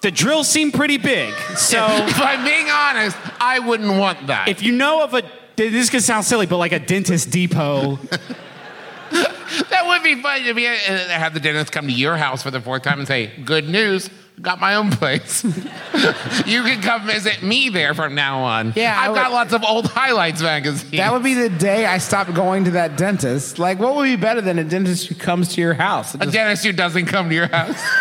The 0.00 0.10
drills 0.10 0.48
seem 0.48 0.72
pretty 0.72 0.96
big. 0.96 1.32
So 1.56 1.84
if 1.90 2.18
I'm 2.20 2.42
being 2.44 2.68
honest, 2.70 3.16
I 3.40 3.58
wouldn't 3.60 3.98
want 3.98 4.26
that. 4.28 4.48
if 4.48 4.62
you 4.62 4.72
know 4.72 5.04
of 5.04 5.12
a, 5.14 5.22
this 5.54 5.90
could 5.90 6.02
sound 6.02 6.24
silly, 6.24 6.46
but 6.46 6.56
like 6.56 6.72
a 6.72 6.78
dentist 6.80 7.30
depot. 7.30 7.96
that 9.10 9.84
would 9.86 10.02
be 10.02 10.20
fun 10.22 10.42
to 10.42 10.54
be 10.54 10.66
uh, 10.66 10.72
have 11.08 11.34
the 11.34 11.40
dentist 11.40 11.70
come 11.72 11.86
to 11.86 11.92
your 11.92 12.16
house 12.16 12.42
for 12.42 12.50
the 12.50 12.60
fourth 12.60 12.82
time 12.82 12.98
and 12.98 13.06
say, 13.06 13.30
"Good 13.44 13.68
news, 13.68 14.08
got 14.42 14.60
my 14.60 14.74
own 14.74 14.90
place. 14.90 15.44
you 16.46 16.62
can 16.64 16.82
come 16.82 17.06
visit 17.06 17.42
me 17.42 17.68
there 17.68 17.94
from 17.94 18.14
now 18.14 18.40
on. 18.40 18.72
Yeah, 18.76 18.98
I 18.98 19.08
I've 19.08 19.14
got 19.14 19.32
lots 19.32 19.52
of 19.52 19.62
old 19.64 19.86
highlights 19.86 20.42
magazines. 20.42 20.90
That 20.90 21.12
would 21.12 21.22
be 21.22 21.34
the 21.34 21.48
day 21.48 21.86
I 21.86 21.98
stopped 21.98 22.34
going 22.34 22.64
to 22.64 22.72
that 22.72 22.98
dentist. 22.98 23.58
Like, 23.58 23.78
what 23.78 23.94
would 23.94 24.04
be 24.04 24.16
better 24.16 24.40
than 24.40 24.58
a 24.58 24.64
dentist 24.64 25.06
who 25.06 25.14
comes 25.14 25.54
to 25.54 25.60
your 25.60 25.74
house? 25.74 26.14
a 26.14 26.26
dentist 26.26 26.64
who 26.64 26.72
doesn't 26.72 27.06
come 27.06 27.28
to 27.28 27.34
your 27.34 27.46
house. 27.46 27.80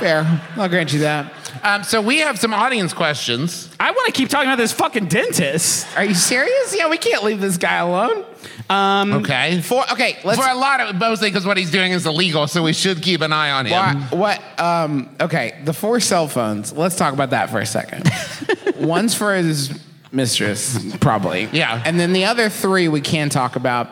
fair. 0.00 0.42
I'll 0.56 0.68
grant 0.68 0.92
you 0.94 1.00
that. 1.00 1.32
Um, 1.62 1.84
so 1.84 2.00
we 2.00 2.18
have 2.20 2.38
some 2.38 2.54
audience 2.54 2.94
questions. 2.94 3.68
I 3.78 3.90
want 3.90 4.06
to 4.06 4.12
keep 4.12 4.30
talking 4.30 4.48
about 4.48 4.56
this 4.56 4.72
fucking 4.72 5.06
dentist. 5.06 5.86
Are 5.94 6.04
you 6.04 6.14
serious? 6.14 6.74
Yeah, 6.74 6.88
we 6.88 6.96
can't 6.96 7.22
leave 7.22 7.40
this 7.40 7.58
guy 7.58 7.76
alone. 7.76 8.24
Okay. 8.70 9.60
For 9.60 9.82
okay, 9.92 10.18
let's. 10.24 10.40
For 10.40 10.48
a 10.48 10.54
lot 10.54 10.80
of 10.80 10.96
mostly 10.96 11.28
because 11.28 11.46
what 11.46 11.56
he's 11.56 11.70
doing 11.70 11.92
is 11.92 12.06
illegal, 12.06 12.46
so 12.46 12.62
we 12.62 12.72
should 12.72 13.02
keep 13.02 13.20
an 13.20 13.32
eye 13.32 13.50
on 13.50 13.66
him. 13.66 14.02
What? 14.10 14.40
what 14.40 14.60
um, 14.60 15.14
okay, 15.20 15.60
the 15.64 15.72
four 15.72 16.00
cell 16.00 16.28
phones. 16.28 16.72
Let's 16.72 16.96
talk 16.96 17.12
about 17.12 17.30
that 17.30 17.50
for 17.50 17.58
a 17.58 17.66
second. 17.66 18.10
One's 18.76 19.14
for 19.14 19.34
his 19.34 19.78
mistress, 20.12 20.96
probably. 20.96 21.48
Yeah. 21.52 21.82
And 21.84 21.98
then 21.98 22.12
the 22.12 22.24
other 22.24 22.48
three 22.48 22.88
we 22.88 23.00
can 23.00 23.28
talk 23.28 23.56
about. 23.56 23.90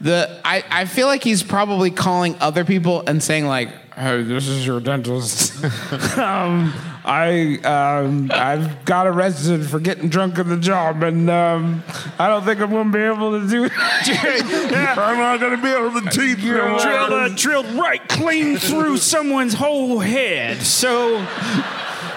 The 0.00 0.40
I, 0.44 0.64
I 0.70 0.84
feel 0.84 1.06
like 1.06 1.22
he's 1.22 1.42
probably 1.42 1.90
calling 1.90 2.36
other 2.40 2.64
people 2.64 3.04
and 3.06 3.22
saying 3.22 3.46
like, 3.46 3.70
"Hey, 3.94 4.22
this 4.22 4.48
is 4.48 4.66
your 4.66 4.80
dentist. 4.80 5.64
um, 6.18 6.74
I 7.06 7.58
um, 7.64 8.30
I've 8.32 8.84
got 8.86 9.06
arrested 9.06 9.66
for 9.66 9.78
getting 9.78 10.08
drunk 10.08 10.38
at 10.38 10.48
the 10.48 10.56
job, 10.56 11.02
and 11.02 11.28
um, 11.28 11.82
I 12.18 12.28
don't 12.28 12.44
think 12.44 12.60
I'm 12.60 12.70
going 12.70 12.90
to 12.90 12.96
be 12.98 13.04
able 13.04 13.38
to 13.40 13.46
do 13.46 13.64
it. 13.64 13.72
I'm 14.98 15.18
not 15.18 15.38
going 15.40 15.56
to 15.56 15.62
be 15.62 15.68
able 15.68 16.00
to 16.00 16.08
teeth 16.10 16.38
no 16.38 16.78
Drilled, 16.78 17.10
more." 17.10 17.18
uh, 17.20 17.28
drilled 17.34 17.66
right 17.74 18.06
clean 18.08 18.56
through 18.56 18.96
someone's 18.98 19.54
whole 19.54 19.98
head. 19.98 20.62
So 20.62 21.18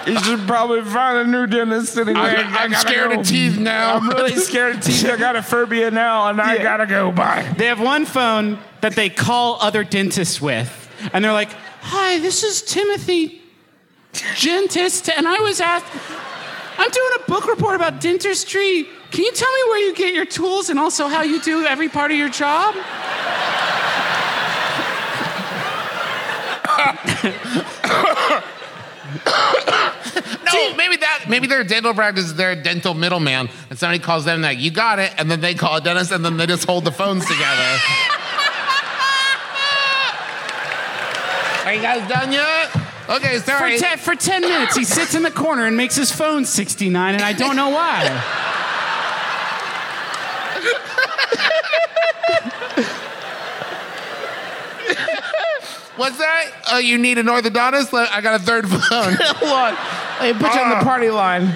You 0.06 0.18
should 0.20 0.46
probably 0.46 0.80
find 0.82 1.18
a 1.18 1.30
new 1.30 1.46
dentist 1.46 1.98
anyway. 1.98 2.18
I'm- 2.20 2.56
I'm 2.56 2.74
scared 2.74 3.10
go. 3.12 3.20
of 3.20 3.26
teeth 3.26 3.58
now. 3.58 3.96
I'm 3.96 4.08
really 4.08 4.36
scared 4.36 4.76
of 4.76 4.82
teeth. 4.82 5.04
I 5.04 5.16
got 5.18 5.36
a 5.36 5.42
phobia 5.42 5.90
now, 5.90 6.28
and 6.30 6.40
I 6.40 6.62
gotta 6.62 6.86
go. 6.86 7.12
Bye. 7.12 7.46
they 7.58 7.66
have 7.66 7.80
one 7.80 8.06
phone 8.06 8.58
that 8.80 8.94
they 8.94 9.10
call 9.10 9.58
other 9.60 9.84
dentists 9.84 10.40
with, 10.40 10.88
and 11.12 11.22
they're 11.22 11.32
like, 11.34 11.50
"Hi, 11.82 12.18
this 12.20 12.42
is 12.42 12.62
Timothy 12.62 13.37
Dentist, 14.40 15.08
and 15.08 15.26
I 15.26 15.40
was 15.40 15.60
asked." 15.60 15.86
I'm 16.78 16.90
doing 16.90 17.10
a 17.16 17.30
book 17.30 17.46
report 17.48 17.74
about 17.74 18.00
dentistry. 18.00 18.88
Can 19.10 19.24
you 19.24 19.32
tell 19.32 19.52
me 19.52 19.62
where 19.68 19.78
you 19.80 19.94
get 19.94 20.14
your 20.14 20.26
tools 20.26 20.70
and 20.70 20.78
also 20.78 21.08
how 21.08 21.22
you 21.22 21.40
do 21.40 21.66
every 21.66 21.88
part 21.88 22.12
of 22.12 22.16
your 22.16 22.28
job? 22.28 22.76
No, 30.44 30.74
maybe 30.76 30.96
that 30.96 31.24
maybe 31.28 31.46
their 31.46 31.64
dental 31.64 31.94
practice 31.94 32.26
is 32.26 32.34
their 32.34 32.54
dental 32.54 32.94
middleman, 32.94 33.48
and 33.70 33.78
somebody 33.78 33.98
calls 33.98 34.24
them 34.24 34.42
like, 34.42 34.58
"You 34.58 34.70
got 34.70 34.98
it," 34.98 35.12
and 35.18 35.30
then 35.30 35.40
they 35.40 35.54
call 35.54 35.76
a 35.76 35.80
dentist, 35.80 36.12
and 36.12 36.24
then 36.24 36.36
they 36.36 36.46
just 36.46 36.64
hold 36.64 36.84
the 36.84 36.92
phones 36.92 37.26
together. 37.26 37.80
Are 41.64 41.74
you 41.74 41.82
guys 41.82 42.08
done 42.08 42.32
yet? 42.32 42.70
Okay, 43.08 43.38
For, 43.38 43.46
sorry. 43.46 43.78
te- 43.78 43.96
for 43.96 44.14
10 44.14 44.42
minutes, 44.42 44.76
he 44.76 44.84
sits 44.84 45.14
in 45.14 45.22
the 45.22 45.30
corner 45.30 45.64
and 45.64 45.76
makes 45.76 45.96
his 45.96 46.12
phone 46.12 46.44
69, 46.44 47.14
and 47.14 47.22
I 47.22 47.32
don't 47.32 47.56
know 47.56 47.70
why. 47.70 48.04
What's 55.96 56.18
that? 56.18 56.52
Oh, 56.70 56.78
you 56.78 56.96
need 56.96 57.18
an 57.18 57.26
orthodontist? 57.26 57.92
I 57.92 58.20
got 58.20 58.40
a 58.40 58.44
third 58.44 58.68
phone. 58.68 58.78
Hold 58.90 59.52
on. 59.52 59.72
Me 60.22 60.32
put 60.32 60.54
you 60.54 60.60
on 60.60 60.70
the 60.70 60.76
ah. 60.76 60.84
party 60.84 61.10
line. 61.10 61.54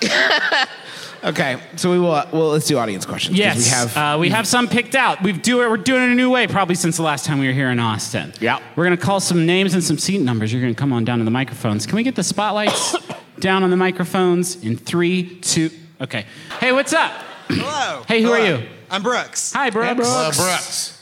okay, 1.24 1.58
so 1.76 1.90
we 1.90 1.98
will. 1.98 2.10
Well, 2.32 2.48
let's 2.50 2.66
do 2.66 2.78
audience 2.78 3.04
questions. 3.06 3.32
'cause 3.36 3.38
Yes, 3.38 3.56
we 3.58 3.64
have. 3.70 3.96
uh, 3.96 4.18
we 4.18 4.28
have 4.30 4.46
some 4.46 4.68
picked 4.68 4.94
out. 4.94 5.22
We've 5.22 5.40
do 5.40 5.62
it. 5.62 5.70
We're 5.70 5.76
doing 5.76 6.02
it 6.02 6.10
a 6.10 6.14
new 6.14 6.30
way, 6.30 6.46
probably 6.46 6.74
since 6.74 6.96
the 6.96 7.02
last 7.02 7.24
time 7.24 7.38
we 7.38 7.46
were 7.46 7.52
here 7.52 7.70
in 7.70 7.78
Austin. 7.78 8.32
Yeah. 8.40 8.58
We're 8.76 8.84
gonna 8.84 8.96
call 8.96 9.20
some 9.20 9.46
names 9.46 9.74
and 9.74 9.82
some 9.82 9.98
seat 9.98 10.20
numbers. 10.20 10.52
You're 10.52 10.62
gonna 10.62 10.74
come 10.74 10.92
on 10.92 11.04
down 11.04 11.18
to 11.18 11.24
the 11.24 11.30
microphones. 11.30 11.86
Can 11.86 11.96
we 11.96 12.02
get 12.02 12.14
the 12.16 12.22
spotlights 12.24 12.96
down 13.40 13.62
on 13.62 13.70
the 13.70 13.76
microphones 13.76 14.56
in 14.62 14.76
three, 14.76 15.38
two? 15.40 15.70
Okay. 16.00 16.24
Hey, 16.60 16.72
what's 16.72 16.92
up? 16.92 17.12
Hello. 17.48 18.02
Hey, 18.08 18.22
who 18.22 18.32
are 18.32 18.38
Hello. 18.38 18.58
you? 18.58 18.66
I'm 18.90 19.02
Brooks. 19.02 19.52
Hi, 19.52 19.70
Brooks. 19.70 20.36
Brooks. 20.36 20.96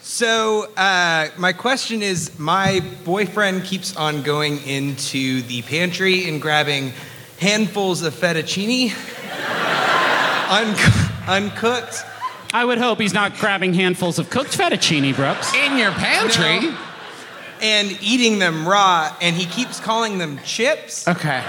So, 0.00 0.68
uh, 0.76 1.28
my 1.38 1.52
question 1.52 2.02
is 2.02 2.38
my 2.38 2.82
boyfriend 3.04 3.64
keeps 3.64 3.96
on 3.96 4.22
going 4.22 4.58
into 4.66 5.42
the 5.42 5.62
pantry 5.62 6.28
and 6.28 6.40
grabbing 6.42 6.92
handfuls 7.38 8.02
of 8.02 8.12
fettuccine, 8.14 8.90
un- 10.50 10.76
uncooked. 11.28 12.04
I 12.54 12.64
would 12.64 12.78
hope 12.78 13.00
he's 13.00 13.14
not 13.14 13.36
grabbing 13.38 13.72
handfuls 13.74 14.18
of 14.18 14.28
cooked 14.30 14.56
fettuccine, 14.56 15.14
Brooks. 15.16 15.54
In 15.54 15.78
your 15.78 15.92
pantry? 15.92 16.60
No. 16.60 16.78
And 17.62 17.96
eating 18.02 18.38
them 18.38 18.68
raw, 18.68 19.16
and 19.22 19.34
he 19.36 19.46
keeps 19.46 19.78
calling 19.80 20.18
them 20.18 20.38
chips. 20.44 21.06
okay. 21.08 21.42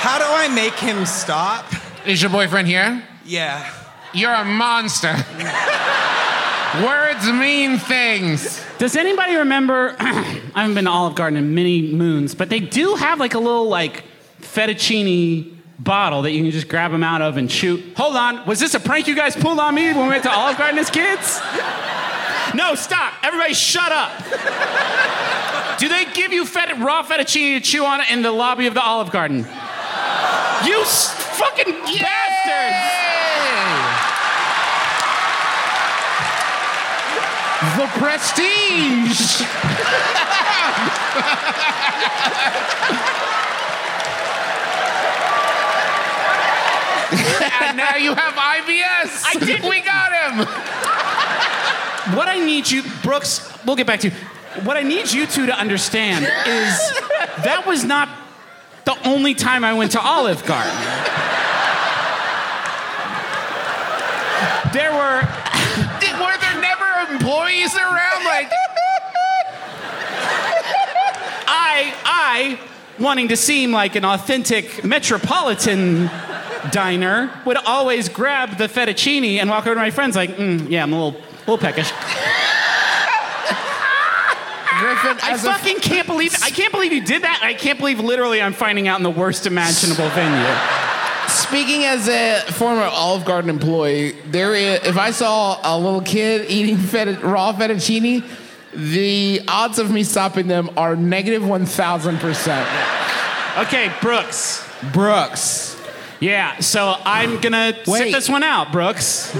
How 0.00 0.18
do 0.18 0.24
I 0.26 0.48
make 0.54 0.74
him 0.74 1.04
stop? 1.06 1.66
Is 2.06 2.22
your 2.22 2.30
boyfriend 2.30 2.66
here? 2.68 3.02
Yeah. 3.24 3.70
You're 4.14 4.32
a 4.32 4.44
monster. 4.44 5.12
Words 6.84 7.26
mean 7.32 7.78
things. 7.78 8.64
Does 8.78 8.96
anybody 8.96 9.36
remember? 9.36 9.96
I 10.00 10.12
haven't 10.54 10.74
been 10.74 10.84
to 10.84 10.90
Olive 10.90 11.14
Garden 11.14 11.36
in 11.38 11.54
many 11.54 11.82
moons, 11.92 12.34
but 12.34 12.48
they 12.48 12.60
do 12.60 12.94
have 12.94 13.18
like 13.20 13.34
a 13.34 13.38
little 13.38 13.68
like 13.68 14.04
fettuccine 14.58 15.54
bottle 15.78 16.22
that 16.22 16.32
you 16.32 16.42
can 16.42 16.50
just 16.50 16.66
grab 16.68 16.90
them 16.90 17.04
out 17.04 17.22
of 17.22 17.36
and 17.36 17.50
shoot. 17.50 17.80
Hold 17.96 18.16
on, 18.16 18.44
was 18.46 18.58
this 18.58 18.74
a 18.74 18.80
prank 18.80 19.06
you 19.06 19.14
guys 19.14 19.36
pulled 19.36 19.60
on 19.60 19.74
me 19.74 19.86
when 19.92 20.02
we 20.04 20.08
went 20.08 20.24
to 20.24 20.30
Olive 20.32 20.58
Garden 20.58 20.78
as 20.78 20.90
kids? 20.90 21.40
No, 22.54 22.74
stop! 22.74 23.12
Everybody, 23.22 23.54
shut 23.54 23.92
up. 23.92 24.10
Do 25.78 25.88
they 25.88 26.06
give 26.06 26.32
you 26.32 26.44
feta, 26.44 26.74
raw 26.74 27.04
fettuccine 27.04 27.54
to 27.56 27.60
chew 27.60 27.84
on 27.84 28.00
in 28.10 28.22
the 28.22 28.32
lobby 28.32 28.66
of 28.66 28.74
the 28.74 28.82
Olive 28.82 29.12
Garden? 29.12 29.46
You 30.64 30.80
s- 30.80 31.12
fucking 31.38 31.72
bastards! 31.72 32.96
The 37.76 37.86
prestige. 37.98 39.42
and 47.62 47.76
now 47.76 47.96
you 47.96 48.14
have 48.14 48.34
IBS. 48.34 49.24
I 49.26 49.34
did- 49.44 49.62
We 49.62 49.80
got 49.80 50.12
him. 50.12 50.46
What 52.16 52.28
I 52.28 52.38
need 52.38 52.70
you, 52.70 52.82
Brooks, 53.02 53.50
we'll 53.66 53.76
get 53.76 53.86
back 53.86 54.00
to 54.00 54.08
you. 54.08 54.14
What 54.64 54.76
I 54.76 54.82
need 54.82 55.12
you 55.12 55.26
two 55.26 55.46
to 55.46 55.52
understand 55.56 56.24
is 56.24 56.90
that 57.44 57.64
was 57.66 57.84
not 57.84 58.08
the 58.84 58.96
only 59.06 59.34
time 59.34 59.62
I 59.64 59.74
went 59.74 59.92
to 59.92 60.00
Olive 60.00 60.44
Garden. 60.46 60.72
There 64.72 64.92
were 64.92 65.20
Did, 66.00 66.12
were 66.18 66.36
there 66.38 66.60
never 66.60 67.12
employees 67.12 67.74
around? 67.74 68.24
Like, 68.24 68.50
I, 71.46 71.94
I, 72.04 72.58
wanting 72.98 73.28
to 73.28 73.36
seem 73.36 73.72
like 73.72 73.96
an 73.96 74.04
authentic 74.04 74.84
metropolitan 74.84 76.10
diner, 76.70 77.30
would 77.44 77.56
always 77.56 78.08
grab 78.08 78.58
the 78.58 78.68
fettuccine 78.68 79.38
and 79.38 79.50
walk 79.50 79.66
over 79.66 79.74
to 79.74 79.80
my 79.80 79.90
friends 79.90 80.16
like, 80.16 80.30
mm, 80.30 80.68
yeah, 80.68 80.82
I'm 80.82 80.92
a 80.92 81.04
little, 81.04 81.20
little 81.40 81.58
peckish. 81.58 81.90
Griffin, 84.78 85.16
I 85.22 85.32
a- 85.34 85.38
fucking 85.38 85.80
can't 85.80 86.06
believe 86.06 86.34
I 86.42 86.50
can't 86.50 86.72
believe 86.72 86.92
you 86.92 87.04
did 87.04 87.22
that. 87.22 87.40
I 87.42 87.54
can't 87.54 87.78
believe 87.78 87.98
literally 87.98 88.40
I'm 88.40 88.52
finding 88.52 88.86
out 88.86 88.98
in 88.98 89.02
the 89.02 89.10
worst 89.10 89.46
imaginable 89.46 90.08
venue. 90.10 90.46
Speaking 91.28 91.84
as 91.84 92.08
a 92.08 92.40
former 92.52 92.84
Olive 92.84 93.24
Garden 93.24 93.50
employee, 93.50 94.12
there 94.26 94.54
is, 94.54 94.80
if 94.86 94.96
I 94.96 95.10
saw 95.10 95.58
a 95.62 95.76
little 95.78 96.00
kid 96.00 96.50
eating 96.50 96.76
raw 97.22 97.52
fettuccine, 97.52 98.24
the 98.74 99.42
odds 99.48 99.78
of 99.78 99.90
me 99.90 100.04
stopping 100.04 100.46
them 100.46 100.70
are 100.76 100.96
negative 100.96 101.42
1,000%. 101.42 103.64
Okay, 103.64 103.92
Brooks. 104.00 104.66
Brooks. 104.92 105.77
Yeah, 106.20 106.58
so 106.58 106.96
I'm 107.04 107.40
gonna 107.40 107.74
sit 107.74 107.86
Wait. 107.86 108.12
this 108.12 108.28
one 108.28 108.42
out, 108.42 108.72
Brooks. 108.72 109.32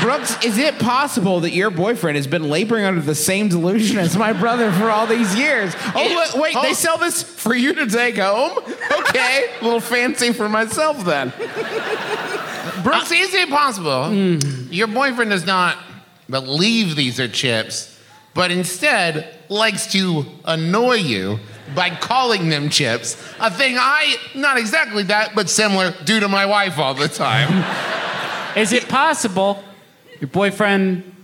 Brooks, 0.00 0.44
is 0.44 0.58
it 0.58 0.78
possible 0.80 1.40
that 1.40 1.52
your 1.52 1.70
boyfriend 1.70 2.16
has 2.16 2.26
been 2.26 2.50
laboring 2.50 2.84
under 2.84 3.00
the 3.00 3.14
same 3.14 3.48
delusion 3.48 3.98
as 3.98 4.16
my 4.16 4.32
brother 4.32 4.72
for 4.72 4.90
all 4.90 5.06
these 5.06 5.36
years? 5.36 5.74
Oh, 5.94 6.02
It- 6.04 6.34
wait, 6.34 6.42
wait, 6.42 6.62
they 6.62 6.70
oh. 6.70 6.74
sell 6.74 6.98
this 6.98 7.22
for 7.22 7.54
you 7.54 7.72
to 7.74 7.86
take 7.86 8.16
home? 8.16 8.58
Okay, 8.58 9.44
a 9.60 9.62
little 9.64 9.80
fancy 9.80 10.32
for 10.32 10.48
myself 10.48 11.04
then. 11.04 11.32
Brooks, 12.82 13.12
is 13.12 13.32
it 13.34 13.48
possible 13.48 14.10
hmm. 14.10 14.72
your 14.72 14.88
boyfriend 14.88 15.30
does 15.30 15.46
not 15.46 15.78
believe 16.28 16.96
these 16.96 17.20
are 17.20 17.28
chips, 17.28 17.96
but 18.34 18.50
instead 18.50 19.36
likes 19.48 19.92
to 19.92 20.26
annoy 20.44 20.94
you 20.94 21.38
by 21.74 21.90
calling 21.90 22.48
them 22.48 22.68
chips? 22.68 23.14
A 23.40 23.50
thing 23.50 23.76
I, 23.78 24.16
not 24.34 24.58
exactly 24.58 25.02
that, 25.04 25.34
but 25.34 25.48
similar, 25.48 25.94
do 26.04 26.20
to 26.20 26.28
my 26.28 26.46
wife 26.46 26.78
all 26.78 26.94
the 26.94 27.08
time. 27.08 27.64
Is 28.56 28.72
it 28.72 28.88
possible 28.88 29.62
your 30.20 30.28
boyfriend 30.28 31.14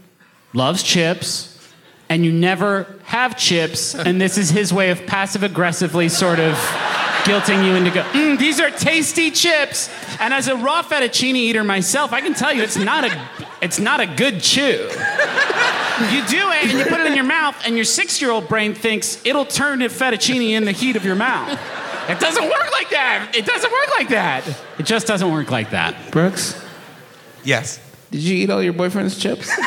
loves 0.53 0.83
chips 0.83 1.49
and 2.09 2.25
you 2.25 2.33
never 2.33 2.99
have 3.05 3.39
chips, 3.39 3.95
and 3.95 4.21
this 4.21 4.37
is 4.37 4.51
his 4.51 4.71
way 4.71 4.91
of 4.91 5.07
passive 5.07 5.43
aggressively 5.43 6.11
sort 6.11 6.39
of 6.39 6.55
guilting 7.25 7.65
you 7.65 7.75
into 7.75 7.91
go, 7.91 8.03
mm, 8.03 8.39
these 8.39 8.61
are 8.61 8.71
tasty 8.71 9.31
chips. 9.31 9.89
And 10.21 10.35
as 10.35 10.49
a 10.49 10.57
raw 10.57 10.83
fettuccine 10.83 11.37
eater 11.37 11.65
myself, 11.65 12.13
I 12.13 12.21
can 12.21 12.35
tell 12.35 12.53
you 12.53 12.63
it's 12.63 12.77
not 12.77 13.05
a 13.05 13.29
it's 13.63 13.79
not 13.79 14.01
a 14.01 14.07
good 14.07 14.43
chew. 14.43 14.89
You 16.01 16.27
do 16.27 16.51
it 16.51 16.65
and 16.65 16.79
you 16.79 16.85
put 16.85 17.01
it 17.01 17.07
in 17.07 17.15
your 17.15 17.25
mouth, 17.25 17.57
and 17.67 17.77
your 17.77 17.85
six-year-old 17.85 18.49
brain 18.49 18.75
thinks 18.75 19.21
it'll 19.25 19.45
turn 19.45 19.81
to 19.81 19.87
fettuccine 19.89 20.51
in 20.51 20.65
the 20.65 20.73
heat 20.73 20.97
of 20.97 21.05
your 21.05 21.15
mouth. 21.17 21.59
It 22.09 22.19
doesn't 22.19 22.43
work 22.45 22.73
like 22.73 22.91
that. 22.91 23.33
It 23.37 23.47
doesn't 23.47 23.71
work 23.71 23.89
like 23.99 24.09
that. 24.09 24.47
It 24.79 24.87
just 24.87 25.07
doesn't 25.07 25.31
work 25.31 25.51
like 25.51 25.71
that. 25.71 26.11
Brooks, 26.11 26.61
Yes. 27.45 27.79
did 28.11 28.23
you 28.23 28.35
eat 28.37 28.51
all 28.51 28.63
your 28.63 28.73
boyfriend's 28.73 29.19
chips? 29.19 29.51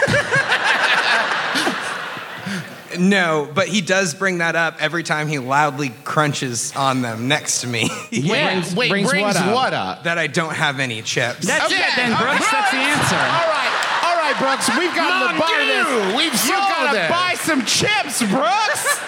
No, 2.98 3.50
but 3.54 3.68
he 3.68 3.82
does 3.82 4.14
bring 4.14 4.38
that 4.38 4.56
up 4.56 4.78
every 4.82 5.04
time 5.04 5.28
he 5.28 5.38
loudly 5.38 5.90
crunches 6.06 6.74
on 6.78 7.02
them 7.02 7.28
next 7.28 7.60
to 7.62 7.68
me. 7.68 7.90
Yeah, 8.10 8.54
brings- 8.62 8.74
wait, 8.76 8.90
brings 8.90 9.10
brings, 9.10 9.22
what 9.26 9.36
up? 9.36 9.54
what 9.54 9.74
up? 9.74 10.04
that 10.04 10.18
I 10.18 10.28
don't 10.28 10.54
have 10.56 10.80
any 10.80 11.02
chips. 11.02 11.46
That's 11.46 11.66
Okay, 11.66 11.76
it 11.76 11.90
then, 11.98 12.14
all 12.14 12.20
Brooks. 12.20 12.50
That's 12.50 12.72
the 12.72 12.78
answer. 12.78 13.16
All 13.16 13.50
right, 13.52 13.82
all 13.84 13.85
right, 14.32 14.40
Brooks, 14.40 14.70
we've 14.78 14.96
got 14.96 15.32
to 15.32 15.38
of 15.38 15.48
this. 15.68 16.16
We've 16.16 16.34
You 16.46 16.56
gotta 16.56 17.08
buy 17.10 17.36
some 17.38 17.66
chips, 17.66 18.24
Brooks. 18.24 19.00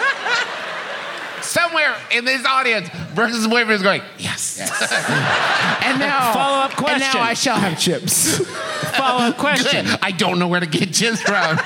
Somewhere 1.41 1.95
in 2.11 2.25
this 2.25 2.45
audience, 2.45 2.89
Brooks' 3.15 3.45
boyfriend 3.47 3.71
is 3.71 3.81
going, 3.81 4.01
yes. 4.17 4.59
And 4.59 5.99
now, 5.99 6.33
Follow-up 6.33 6.71
And 6.71 6.77
question. 6.77 6.99
now 7.13 7.21
I 7.21 7.33
shall 7.35 7.55
have 7.55 7.79
chips. 7.79 8.37
Follow 8.97 9.25
up 9.29 9.37
question 9.37 9.87
I 10.01 10.11
don't 10.11 10.39
know 10.39 10.47
where 10.47 10.59
to 10.59 10.65
get 10.65 10.93
chips 10.93 11.21
from. 11.21 11.57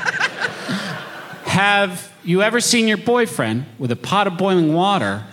Have 1.46 2.12
you 2.24 2.42
ever 2.44 2.62
seen 2.62 2.88
your 2.88 2.98
boyfriend 2.98 3.66
with 3.80 3.92
a 3.92 3.96
pot 3.96 4.28
of 4.28 4.38
boiling 4.38 4.74
water 4.74 5.24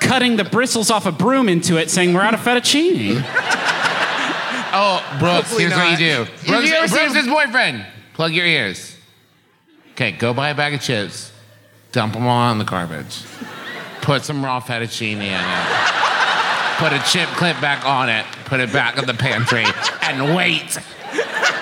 cutting 0.00 0.36
the 0.36 0.44
bristles 0.44 0.90
off 0.90 1.04
a 1.06 1.12
broom 1.12 1.48
into 1.48 1.76
it, 1.76 1.90
saying, 1.90 2.14
We're 2.14 2.22
out 2.22 2.34
of 2.34 2.40
fettuccine? 2.40 3.22
Oh, 4.72 5.04
Brooks, 5.18 5.50
Hopefully 5.50 5.62
here's 5.64 5.74
what 5.74 5.90
you 5.90 5.96
do. 5.96 6.24
Brooks, 6.46 6.68
you 6.68 6.74
ever 6.74 6.88
seen 6.88 7.12
Brooks' 7.12 7.28
boyfriend, 7.28 7.86
plug 8.14 8.32
your 8.32 8.46
ears. 8.46 8.96
Okay, 9.92 10.12
go 10.12 10.32
buy 10.32 10.48
a 10.50 10.54
bag 10.54 10.74
of 10.74 10.80
chips, 10.80 11.30
dump 11.92 12.14
them 12.14 12.22
all 12.26 12.30
on 12.30 12.58
the 12.58 12.64
garbage, 12.64 13.22
put 14.00 14.24
some 14.24 14.42
raw 14.44 14.60
fettuccine 14.60 15.16
in 15.16 15.22
it, 15.22 16.76
put 16.78 16.92
a 16.92 17.02
chip 17.10 17.28
clip 17.36 17.60
back 17.60 17.84
on 17.84 18.08
it, 18.08 18.24
put 18.46 18.60
it 18.60 18.72
back 18.72 18.96
in 18.98 19.04
the 19.06 19.14
pantry, 19.14 19.64
and 20.02 20.34
wait. 20.34 20.78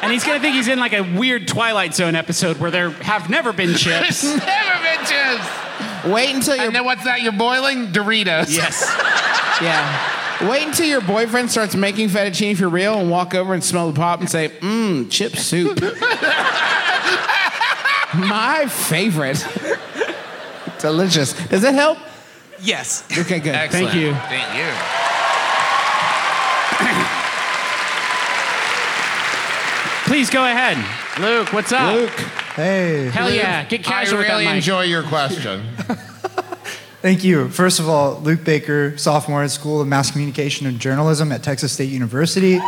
And 0.02 0.12
he's 0.12 0.24
gonna 0.24 0.40
think 0.40 0.54
he's 0.54 0.68
in 0.68 0.78
like 0.78 0.92
a 0.92 1.02
weird 1.02 1.48
Twilight 1.48 1.94
Zone 1.94 2.14
episode 2.14 2.58
where 2.58 2.70
there 2.70 2.90
have 2.90 3.28
never 3.28 3.52
been 3.52 3.74
chips. 3.76 4.22
There's 4.22 4.36
never 4.46 4.82
been 4.84 5.06
chips. 5.06 6.04
Wait 6.06 6.34
until 6.34 6.56
your 6.56 6.66
And 6.66 6.74
then 6.74 6.84
what's 6.84 7.04
that? 7.04 7.20
You're 7.22 7.32
boiling 7.32 7.88
Doritos. 7.88 8.54
yes. 8.56 8.88
yeah. 9.60 10.19
Wait 10.42 10.66
until 10.66 10.86
your 10.86 11.02
boyfriend 11.02 11.50
starts 11.50 11.74
making 11.74 12.08
fettuccine 12.08 12.56
for 12.56 12.68
real, 12.68 12.98
and 12.98 13.10
walk 13.10 13.34
over 13.34 13.52
and 13.52 13.62
smell 13.62 13.90
the 13.90 13.96
pop 13.98 14.20
and 14.20 14.30
say, 14.30 14.48
"Mmm, 14.60 15.10
chip 15.10 15.36
soup." 15.36 15.80
My 18.14 18.66
favorite. 18.68 19.44
Delicious. 20.80 21.32
Does 21.48 21.62
that 21.62 21.74
help? 21.74 21.98
Yes. 22.62 23.04
Okay, 23.16 23.38
good. 23.40 23.54
Excellent. 23.54 23.90
Thank 23.90 23.94
you. 24.00 24.14
Thank 24.14 24.56
you. 24.56 24.70
Please 30.06 30.28
go 30.28 30.44
ahead. 30.44 30.76
Luke, 31.20 31.52
what's 31.52 31.72
up? 31.72 31.94
Luke. 31.94 32.10
Hey, 32.56 33.08
Hell 33.10 33.30
yeah. 33.32 33.64
Get 33.64 33.80
I 33.80 33.82
casual 33.82 34.18
with 34.18 34.28
really 34.28 34.44
that 34.44 34.50
mic. 34.50 34.56
enjoy 34.56 34.82
your 34.82 35.04
question. 35.04 35.62
thank 37.02 37.24
you. 37.24 37.48
First 37.48 37.80
of 37.80 37.88
all, 37.88 38.18
Luke 38.20 38.44
Baker, 38.44 38.96
sophomore 38.96 39.42
at 39.42 39.50
School 39.50 39.80
of 39.80 39.88
Mass 39.88 40.10
Communication 40.10 40.66
and 40.66 40.78
Journalism 40.78 41.32
at 41.32 41.42
Texas 41.42 41.72
State 41.72 41.90
University. 41.90 42.58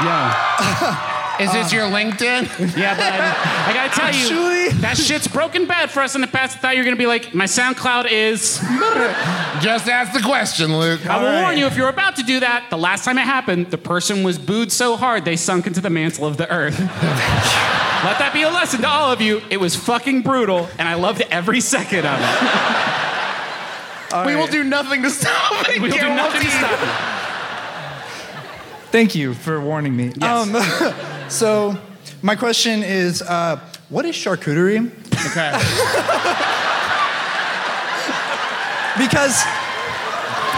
Yeah. 0.00 1.14
Is 1.40 1.52
this 1.52 1.72
your 1.72 1.82
LinkedIn? 1.84 2.44
Yeah, 2.74 2.94
but 2.96 3.04
I 3.04 3.72
gotta 3.74 4.00
tell 4.00 4.14
you, 4.14 4.70
that 4.80 4.96
shit's 4.96 5.28
broken 5.28 5.66
bad 5.66 5.90
for 5.90 6.00
us 6.00 6.14
in 6.14 6.20
the 6.20 6.26
past. 6.26 6.56
I 6.56 6.60
thought 6.60 6.74
you 6.76 6.80
were 6.80 6.84
gonna 6.84 6.96
be 6.96 7.06
like, 7.06 7.34
my 7.34 7.44
SoundCloud 7.44 8.10
is. 8.10 8.58
Just 9.62 9.88
ask 9.88 10.12
the 10.12 10.22
question, 10.24 10.76
Luke. 10.78 11.06
I 11.06 11.18
will 11.20 11.28
right. 11.28 11.42
warn 11.42 11.58
you, 11.58 11.66
if 11.66 11.76
you're 11.76 11.88
about 11.88 12.16
to 12.16 12.22
do 12.22 12.40
that, 12.40 12.68
the 12.70 12.78
last 12.78 13.04
time 13.04 13.18
it 13.18 13.22
happened, 13.22 13.70
the 13.70 13.78
person 13.78 14.22
was 14.22 14.38
booed 14.38 14.72
so 14.72 14.96
hard 14.96 15.24
they 15.24 15.36
sunk 15.36 15.66
into 15.66 15.80
the 15.80 15.90
mantle 15.90 16.26
of 16.26 16.36
the 16.36 16.50
earth. 16.50 16.78
Let 16.78 18.18
that 18.18 18.30
be 18.32 18.42
a 18.42 18.50
lesson 18.50 18.82
to 18.82 18.88
all 18.88 19.12
of 19.12 19.20
you. 19.20 19.40
It 19.50 19.58
was 19.58 19.74
fucking 19.74 20.22
brutal, 20.22 20.68
and 20.78 20.86
I 20.88 20.94
loved 20.94 21.22
every 21.30 21.60
second 21.60 22.06
of 22.06 22.18
it. 22.20 23.10
We 24.26 24.36
will 24.36 24.46
do 24.46 24.62
nothing 24.64 25.02
to 25.02 25.10
stop 25.10 25.68
it. 25.68 25.80
We'll 25.80 25.90
do 25.90 26.08
nothing 26.14 26.42
to 26.42 26.50
stop 26.50 26.80
it. 26.82 26.88
Thank 28.90 29.14
you 29.16 29.34
for 29.34 29.60
warning 29.60 29.96
me. 29.96 30.12
Um, 30.22 30.54
so, 31.28 31.76
my 32.22 32.36
question 32.36 32.82
is 32.84 33.22
uh, 33.22 33.58
what 33.88 34.04
is 34.04 34.14
charcuterie? 34.14 34.90
Okay. 35.30 35.52
Because 38.96 39.42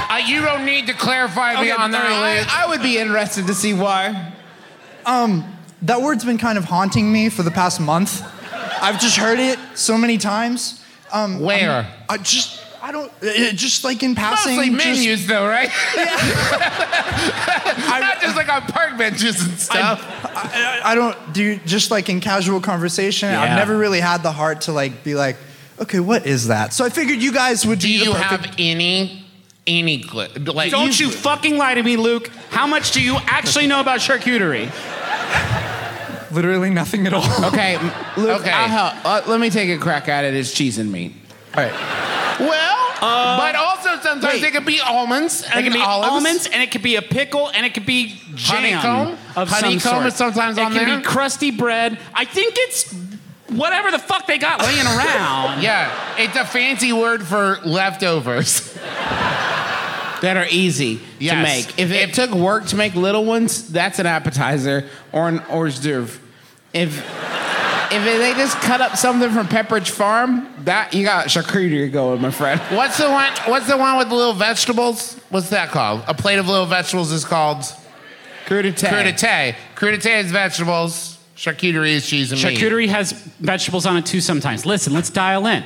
Uh, 0.09 0.21
you 0.27 0.43
don't 0.43 0.65
need 0.67 0.87
to 0.87 0.93
clarify 0.93 1.59
beyond 1.61 1.95
that, 1.95 2.05
I, 2.07 2.65
I 2.65 2.69
would 2.69 2.83
be 2.83 2.99
interested 2.99 3.47
to 3.47 3.55
see 3.55 3.73
why. 3.73 4.33
Um, 5.07 5.45
that 5.83 6.01
word's 6.03 6.25
been 6.25 6.37
kind 6.39 6.59
of 6.59 6.65
haunting 6.65 7.11
me 7.11 7.29
for 7.31 7.43
the 7.43 7.51
past 7.51 7.81
month. 7.81 8.23
I've 8.83 9.01
just 9.01 9.17
heard 9.17 9.39
it 9.39 9.59
so 9.75 9.97
many 9.97 10.19
times. 10.19 10.83
Um, 11.13 11.41
Where? 11.41 11.87
I 12.09 12.19
just, 12.19 12.63
I 12.87 12.93
don't, 12.93 13.11
it, 13.21 13.57
just 13.57 13.83
like 13.83 14.03
in 14.05 14.15
passing. 14.15 14.55
Mostly 14.57 14.75
just- 14.77 15.01
menus, 15.01 15.27
though, 15.27 15.45
right? 15.47 15.69
Not 17.89 18.21
just 18.21 18.37
like 18.37 18.49
on 18.49 18.63
park 18.63 18.97
benches 18.97 19.41
and 19.45 19.59
stuff. 19.59 20.05
I, 20.25 20.81
I 20.85 20.95
don't 20.95 21.17
do 21.33 21.57
just 21.67 21.91
like 21.91 22.09
in 22.09 22.21
casual 22.21 22.61
conversation. 22.61 23.31
Yeah. 23.31 23.43
I've 23.43 23.57
never 23.57 23.77
really 23.77 23.99
had 24.01 24.23
the 24.23 24.31
heart 24.31 24.61
to 24.63 24.73
like 24.73 25.03
be 25.03 25.15
like, 25.17 25.37
okay, 25.81 25.99
what 26.01 26.27
is 26.27 26.47
that? 26.49 26.73
So 26.73 26.85
I 26.85 26.91
figured 26.91 27.19
you 27.21 27.33
guys 27.33 27.67
would 27.67 27.81
Do 27.81 27.89
be 27.89 27.99
the 27.99 28.05
you 28.05 28.13
perfect. 28.13 28.45
have 28.47 28.55
any 28.59 29.25
any 29.67 30.03
clip? 30.03 30.47
Like 30.55 30.71
Don't 30.71 30.99
you 30.99 31.11
fucking 31.11 31.59
lie 31.59 31.75
to 31.75 31.83
me, 31.83 31.97
Luke. 31.97 32.29
How 32.51 32.69
much 32.69 32.93
do 32.93 33.03
you 33.03 33.17
actually 33.27 33.67
know 33.67 33.81
about 33.81 33.99
charcuterie? 33.99 34.71
Literally 36.33 36.71
nothing 36.71 37.07
at 37.07 37.15
all. 37.15 37.25
Okay, 37.47 37.79
Luke, 38.17 38.41
Okay. 38.43 38.51
I'll 38.51 38.69
help. 38.69 39.05
Uh, 39.05 39.23
let 39.27 39.41
me 39.41 39.51
take 39.51 39.71
a 39.71 39.79
crack 39.79 40.09
at 40.09 40.25
it. 40.25 40.35
It's 40.35 40.53
cheese 40.53 40.79
and 40.79 40.93
meat. 40.93 41.15
All 41.57 41.63
right. 41.65 41.73
Well, 42.39 42.76
Uh, 43.07 43.37
but 43.39 43.55
also 43.55 43.91
sometimes 44.03 44.41
Wait. 44.41 44.43
it 44.43 44.53
could 44.53 44.65
be 44.67 44.81
almonds. 44.81 45.43
It 45.43 45.51
and 45.55 45.65
can 45.65 45.73
be 45.73 45.81
olives. 45.81 46.11
almonds, 46.13 46.47
and 46.47 46.63
it 46.63 46.71
could 46.71 46.83
be 46.83 46.97
a 46.97 47.03
pickle, 47.03 47.49
and 47.51 47.65
it 47.65 47.75
could 47.75 47.87
be 47.87 48.21
jam 48.35 48.81
Honeycomb? 48.81 49.19
of 49.37 49.49
Honeycomb 49.49 49.81
some 49.81 49.93
sort. 49.95 50.07
is 50.07 50.15
sometimes 50.15 50.59
it 50.59 50.65
on 50.65 50.73
can 50.73 50.99
be 51.01 51.05
crusty 51.05 51.51
bread. 51.51 51.99
I 52.15 52.25
think 52.25 52.55
it's 52.57 52.93
whatever 53.49 53.91
the 53.91 53.99
fuck 53.99 54.27
they 54.27 54.39
got 54.39 54.61
laying 54.63 54.87
around. 54.87 55.63
Yeah, 55.63 55.91
it's 56.19 56.37
a 56.37 56.45
fancy 56.45 56.93
word 56.93 57.25
for 57.27 57.59
leftovers. 57.65 58.73
that 60.23 60.37
are 60.37 60.47
easy 60.51 60.97
to 60.97 61.03
Yes. 61.21 61.67
make. 61.69 61.79
If 61.79 61.91
it 61.93 62.15
took 62.15 62.31
work 62.33 62.67
to 62.69 62.77
make 62.77 62.95
little 62.95 63.25
ones, 63.25 63.69
that's 63.71 63.99
an 63.99 64.07
appetizer 64.07 64.89
or 65.13 65.29
an 65.29 65.39
hors 65.51 65.79
d'oeuvre. 65.79 66.19
If 66.73 67.05
if 68.05 68.19
they 68.19 68.33
just 68.35 68.57
cut 68.59 68.81
up 68.81 68.97
something 68.97 69.31
from 69.31 69.47
Pepperidge 69.47 69.91
Farm, 69.91 70.49
that 70.65 70.93
you 70.93 71.05
got 71.05 71.27
charcuterie 71.29 71.93
going, 71.93 72.21
my 72.21 72.31
friend. 72.31 72.61
What's 72.77 72.99
the 72.99 73.11
one? 73.11 73.33
What's 73.47 73.69
the 73.69 73.77
one 73.77 73.99
with 73.99 74.09
the 74.09 74.15
little 74.15 74.33
vegetables? 74.33 75.15
What's 75.31 75.51
that 75.51 75.71
called? 75.71 76.03
A 76.07 76.15
plate 76.15 76.39
of 76.39 76.49
little 76.49 76.67
vegetables 76.67 77.13
is 77.13 77.25
called 77.25 77.59
Crudité. 78.47 78.89
crudité. 78.89 79.55
Crudité 79.75 80.23
is 80.23 80.31
vegetables. 80.31 81.19
Charcuterie 81.37 81.91
is 81.91 82.07
cheese 82.07 82.33
and 82.33 82.43
meat. 82.43 82.59
Charcuterie 82.59 82.89
has 82.89 83.13
vegetables 83.13 83.87
on 83.87 83.97
it 83.97 84.07
too 84.07 84.21
sometimes. 84.21 84.65
Listen, 84.65 84.93
let's 84.93 85.11
dial 85.11 85.47
in. 85.47 85.63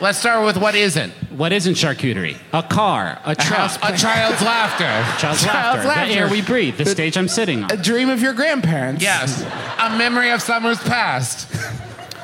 Let's 0.00 0.18
start 0.18 0.44
with 0.44 0.56
what 0.58 0.74
isn't. 0.74 1.12
What 1.30 1.52
isn't 1.52 1.74
charcuterie? 1.74 2.36
A 2.52 2.62
car, 2.62 3.20
a 3.24 3.34
truck, 3.34 3.76
A 3.82 3.96
child's 3.96 4.42
laughter. 4.42 4.84
child's, 5.20 5.42
Child's 5.42 5.44
laughter, 5.46 5.88
laughter. 5.88 6.12
the 6.12 6.18
air 6.18 6.28
we 6.28 6.42
breathe, 6.42 6.76
the, 6.76 6.84
stage 6.86 7.16
I'm 7.16 7.28
sitting 7.28 7.64
on, 7.64 7.70
A 7.72 7.76
dream 7.76 8.08
of 8.10 8.20
your 8.20 8.32
grandparents. 8.34 9.02
Yes. 9.02 9.42
A 9.78 9.96
memory 9.96 10.30
of 10.30 10.42
summers 10.42 10.78
past. 10.80 11.48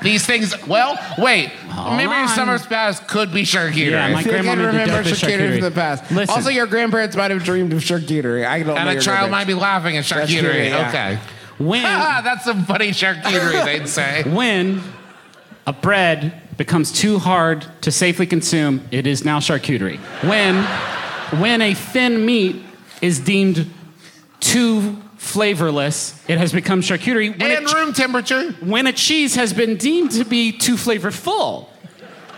These 0.03 0.27
things. 0.27 0.55
Well, 0.67 0.99
wait. 1.19 1.49
Hold 1.51 1.93
a 1.95 1.97
memory 1.97 2.23
of 2.25 2.31
summers 2.31 2.65
past 2.67 3.07
could 3.07 3.33
be 3.33 3.43
charcuterie. 3.43 3.91
Yeah, 3.91 4.09
my 4.13 4.21
If 4.21 4.27
you 4.27 4.33
can 4.33 4.45
grandma 4.45 4.67
remember 4.67 5.03
charcuterie 5.05 5.15
charcuterie. 5.39 5.53
from 5.53 5.61
the 5.61 5.71
past. 5.71 6.11
Listen. 6.11 6.35
Also, 6.35 6.51
your 6.51 6.67
grandparents 6.67 7.17
might 7.17 7.31
have 7.31 7.45
dreamed 7.45 7.73
of 7.73 7.81
charcuterie. 7.81 8.47
I 8.47 8.63
don't 8.63 8.77
and 8.79 8.91
know 8.91 8.97
a 8.97 9.01
child 9.01 9.31
might 9.31 9.47
be 9.47 9.55
laughing 9.55 9.97
at 9.97 10.05
charcuterie. 10.05 10.41
Charcuterie, 10.43 10.69
yeah. 10.71 10.89
Okay. 10.89 11.19
When 11.59 11.85
Ah, 11.85 12.21
that's 12.25 12.45
some 12.45 12.65
funny 12.65 12.91
charcuterie, 12.91 13.65
they'd 13.65 13.89
say. 13.89 14.23
when 14.25 14.83
a 15.67 15.73
bread 15.75 16.40
becomes 16.61 16.93
too 16.93 17.19
hard 17.19 17.67
to 17.81 17.91
safely 17.91 18.27
consume, 18.27 18.87
it 18.91 19.07
is 19.07 19.25
now 19.25 19.39
charcuterie. 19.39 19.97
When 20.29 20.63
when 21.41 21.63
a 21.63 21.73
thin 21.73 22.27
meat 22.27 22.63
is 23.01 23.19
deemed 23.19 23.67
too 24.41 24.97
flavorless, 25.17 26.23
it 26.29 26.37
has 26.37 26.53
become 26.53 26.83
charcuterie. 26.83 27.31
When, 27.31 27.51
And 27.51 27.67
a, 27.67 27.75
room 27.75 27.95
temperature. 27.95 28.53
when 28.61 28.87
a 28.87 28.93
cheese 28.93 29.37
has 29.37 29.55
been 29.55 29.77
deemed 29.77 30.11
to 30.11 30.25
be 30.27 30.53
too 30.53 30.75
flavorful, 30.75 31.67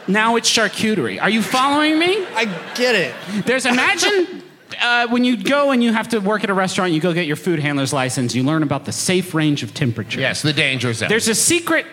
now 0.06 0.36
it's 0.36 0.48
charcuterie. 0.48 1.20
Are 1.20 1.30
you 1.30 1.42
following 1.42 1.98
me? 1.98 2.24
I 2.36 2.44
get 2.76 2.94
it. 2.94 3.16
There's 3.44 3.66
imagine 3.66 4.44
uh, 4.80 5.08
when 5.08 5.24
you 5.24 5.36
go 5.36 5.72
and 5.72 5.82
you 5.82 5.92
have 5.92 6.10
to 6.10 6.20
work 6.20 6.44
at 6.44 6.50
a 6.50 6.54
restaurant, 6.54 6.92
you 6.92 7.00
go 7.00 7.12
get 7.12 7.26
your 7.26 7.34
food 7.34 7.58
handler's 7.58 7.92
license, 7.92 8.36
you 8.36 8.44
learn 8.44 8.62
about 8.62 8.84
the 8.84 8.92
safe 8.92 9.34
range 9.34 9.64
of 9.64 9.74
temperature. 9.74 10.20
Yes, 10.20 10.42
the 10.42 10.52
danger 10.52 10.92
zone. 10.92 11.08
There's 11.08 11.26
a 11.26 11.34
secret 11.34 11.86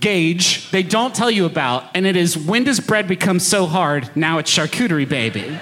gauge 0.00 0.70
they 0.70 0.82
don't 0.82 1.14
tell 1.14 1.30
you 1.30 1.44
about, 1.46 1.84
and 1.94 2.06
it 2.06 2.16
is 2.16 2.36
when 2.36 2.64
does 2.64 2.80
bread 2.80 3.06
become 3.08 3.38
so 3.38 3.66
hard? 3.66 4.10
Now 4.16 4.38
it's 4.38 4.50
charcuterie, 4.50 5.08
baby. 5.08 5.58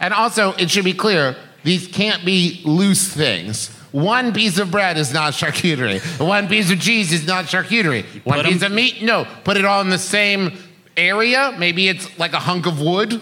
And 0.00 0.12
also, 0.12 0.52
it 0.52 0.70
should 0.70 0.84
be 0.84 0.92
clear 0.92 1.36
these 1.62 1.86
can't 1.86 2.24
be 2.24 2.60
loose 2.64 3.08
things. 3.08 3.68
One 3.92 4.32
piece 4.32 4.58
of 4.58 4.70
bread 4.70 4.98
is 4.98 5.12
not 5.12 5.34
charcuterie. 5.34 6.00
One 6.20 6.48
piece 6.48 6.70
of 6.70 6.80
cheese 6.80 7.12
is 7.12 7.26
not 7.26 7.44
charcuterie. 7.46 8.04
One 8.24 8.44
piece 8.44 8.62
of 8.62 8.72
meat, 8.72 9.02
no. 9.02 9.24
Put 9.44 9.56
it 9.56 9.64
all 9.64 9.80
in 9.80 9.88
the 9.88 9.98
same 9.98 10.58
area. 10.96 11.54
Maybe 11.58 11.88
it's 11.88 12.18
like 12.18 12.32
a 12.32 12.40
hunk 12.40 12.66
of 12.66 12.80
wood. 12.80 13.20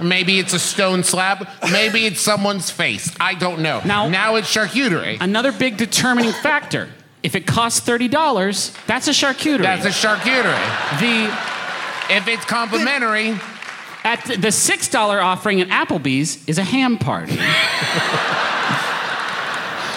Maybe 0.00 0.38
it's 0.38 0.54
a 0.54 0.58
stone 0.58 1.04
slab. 1.04 1.46
Maybe 1.70 2.06
it's 2.06 2.20
someone's 2.20 2.70
face. 2.70 3.14
I 3.20 3.34
don't 3.34 3.60
know. 3.60 3.80
Now- 3.84 4.08
now 4.08 4.34
it's 4.36 4.52
charcuterie. 4.52 5.18
Another 5.20 5.52
big 5.52 5.76
determining 5.76 6.32
factor. 6.32 6.88
If 7.24 7.34
it 7.34 7.46
costs 7.46 7.80
$30, 7.88 8.86
that's 8.86 9.08
a 9.08 9.12
charcuterie. 9.12 9.62
That's 9.62 9.86
a 9.86 9.88
charcuterie. 9.88 11.00
the 11.00 11.34
If 12.14 12.28
it's 12.28 12.44
complimentary, 12.44 13.40
at 14.04 14.22
the- 14.26 14.36
the 14.36 14.48
$6 14.52 15.22
offering 15.22 15.62
at 15.62 15.68
Applebee's 15.70 16.38
is 16.46 16.58
a 16.58 16.62
ham 16.64 16.98
party. 16.98 17.32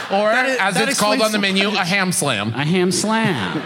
or 0.10 0.32
That 0.32 0.46
is- 0.48 0.58
as 0.58 0.74
that 0.76 0.88
it's 0.88 0.98
called 1.00 1.22
on 1.22 1.32
the 1.34 1.38
so 1.38 1.42
menu, 1.42 1.68
a 1.68 1.84
ham 1.84 2.14
slam. 2.14 2.54
A 2.56 2.64
ham 2.64 2.92
slam. 2.94 3.62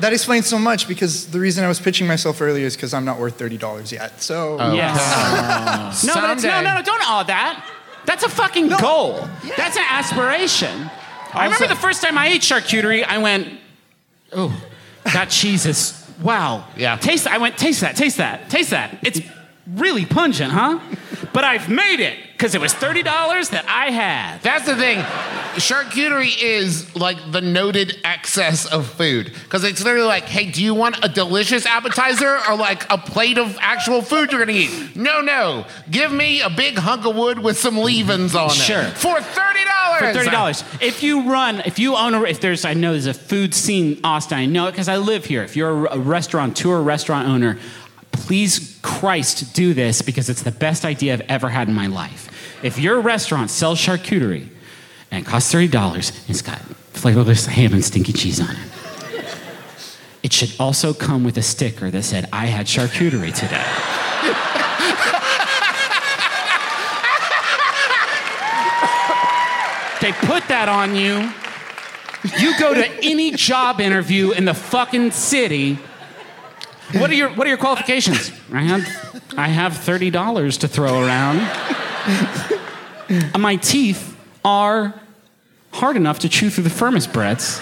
That 0.00 0.12
explains 0.12 0.48
so 0.48 0.58
much 0.58 0.88
because 0.88 1.26
the 1.26 1.38
reason 1.38 1.62
I 1.64 1.68
was 1.68 1.78
pitching 1.78 2.08
myself 2.08 2.40
earlier 2.40 2.66
is 2.66 2.74
because 2.74 2.92
I'm 2.92 3.04
not 3.04 3.20
worth 3.20 3.38
thirty 3.38 3.56
dollars 3.56 3.92
yet. 3.92 4.20
So 4.20 4.56
Yes. 4.74 6.02
no, 6.04 6.14
but 6.14 6.30
it's, 6.30 6.42
no, 6.42 6.60
no, 6.60 6.74
no, 6.74 6.82
don't 6.82 7.08
add 7.08 7.28
that. 7.28 7.64
That's 8.04 8.24
a 8.24 8.28
fucking 8.28 8.68
goal. 8.68 9.28
That's 9.56 9.76
an 9.76 9.84
aspiration. 9.88 10.90
I 11.32 11.44
remember 11.44 11.68
the 11.68 11.76
first 11.76 12.02
time 12.02 12.18
I 12.18 12.28
ate 12.28 12.42
charcuterie, 12.42 13.04
I 13.04 13.18
went, 13.18 13.48
oh, 14.32 14.54
that 15.04 15.30
cheese 15.30 15.66
is, 15.66 16.08
wow. 16.22 16.66
Yeah. 16.76 16.96
Taste. 16.96 17.26
I 17.26 17.38
went, 17.38 17.56
taste 17.56 17.80
that, 17.80 17.96
taste 17.96 18.18
that, 18.18 18.50
taste 18.50 18.70
that. 18.70 18.98
It's 19.02 19.20
really 19.66 20.04
pungent, 20.04 20.52
huh? 20.52 20.78
But 21.32 21.44
I've 21.44 21.68
made 21.68 22.00
it 22.00 22.18
because 22.42 22.56
it 22.56 22.60
was 22.60 22.74
$30 22.74 23.04
that 23.50 23.64
I 23.68 23.92
had. 23.92 24.42
That's 24.42 24.66
the 24.66 24.74
thing. 24.74 24.98
Charcuterie 25.60 26.42
is 26.42 26.96
like 26.96 27.16
the 27.30 27.40
noted 27.40 28.00
excess 28.02 28.66
of 28.66 28.88
food. 28.88 29.32
Because 29.44 29.62
it's 29.62 29.84
literally 29.84 30.08
like, 30.08 30.24
hey, 30.24 30.50
do 30.50 30.60
you 30.60 30.74
want 30.74 30.98
a 31.04 31.08
delicious 31.08 31.66
appetizer 31.66 32.40
or 32.48 32.56
like 32.56 32.84
a 32.90 32.98
plate 32.98 33.38
of 33.38 33.56
actual 33.60 34.02
food 34.02 34.32
you're 34.32 34.44
gonna 34.44 34.58
eat? 34.58 34.96
No, 34.96 35.20
no. 35.20 35.66
Give 35.88 36.10
me 36.10 36.40
a 36.40 36.50
big 36.50 36.78
hunk 36.78 37.06
of 37.06 37.14
wood 37.14 37.38
with 37.38 37.58
some 37.58 37.78
leavings 37.78 38.34
on 38.34 38.50
Sure. 38.50 38.80
it. 38.80 38.94
For 38.98 39.14
$30. 39.20 39.98
For 40.00 40.12
thirty 40.12 40.30
dollars. 40.30 40.64
If 40.80 41.04
you 41.04 41.30
run, 41.30 41.60
if 41.64 41.78
you 41.78 41.94
own 41.94 42.12
a, 42.14 42.22
if 42.22 42.40
there's, 42.40 42.64
I 42.64 42.74
know 42.74 42.90
there's 42.90 43.06
a 43.06 43.14
food 43.14 43.54
scene, 43.54 43.98
in 43.98 44.04
Austin. 44.04 44.38
I 44.38 44.46
know 44.46 44.66
it 44.66 44.72
because 44.72 44.88
I 44.88 44.96
live 44.96 45.26
here. 45.26 45.44
If 45.44 45.54
you're 45.54 45.86
a 45.86 45.96
restaurateur, 45.96 46.80
restaurant 46.80 47.28
owner, 47.28 47.60
please 48.10 48.80
Christ 48.82 49.54
do 49.54 49.74
this 49.74 50.02
because 50.02 50.28
it's 50.28 50.42
the 50.42 50.50
best 50.50 50.84
idea 50.84 51.12
I've 51.12 51.20
ever 51.22 51.48
had 51.48 51.68
in 51.68 51.74
my 51.74 51.86
life. 51.86 52.30
If 52.62 52.78
your 52.78 53.00
restaurant 53.00 53.50
sells 53.50 53.78
charcuterie 53.78 54.48
and 55.10 55.26
costs 55.26 55.50
thirty 55.50 55.68
dollars, 55.68 56.10
and 56.10 56.30
it's 56.30 56.42
got 56.42 56.58
flavorless 56.92 57.46
ham 57.46 57.72
and 57.72 57.84
stinky 57.84 58.12
cheese 58.12 58.40
on 58.40 58.50
it. 58.50 58.68
It 60.22 60.32
should 60.32 60.54
also 60.60 60.94
come 60.94 61.24
with 61.24 61.36
a 61.36 61.42
sticker 61.42 61.90
that 61.90 62.02
said, 62.04 62.28
"I 62.32 62.46
had 62.46 62.66
charcuterie 62.66 63.34
today." 63.34 63.64
They 70.00 70.12
put 70.12 70.48
that 70.48 70.68
on 70.68 70.96
you. 70.96 71.32
You 72.40 72.58
go 72.58 72.74
to 72.74 72.88
any 73.04 73.30
job 73.32 73.80
interview 73.80 74.32
in 74.32 74.44
the 74.44 74.54
fucking 74.54 75.12
city. 75.12 75.78
What 76.94 77.08
are 77.10 77.14
your 77.14 77.30
What 77.30 77.46
are 77.46 77.50
your 77.50 77.58
qualifications? 77.58 78.32
I 78.52 78.62
have 78.62 78.86
I 79.36 79.48
have 79.48 79.76
thirty 79.76 80.10
dollars 80.10 80.58
to 80.58 80.68
throw 80.68 81.04
around. 81.04 81.40
My 83.38 83.56
teeth 83.56 84.16
are 84.44 84.94
hard 85.72 85.96
enough 85.96 86.20
to 86.20 86.28
chew 86.28 86.50
through 86.50 86.64
the 86.64 86.70
furnace 86.70 87.06
breads. 87.06 87.60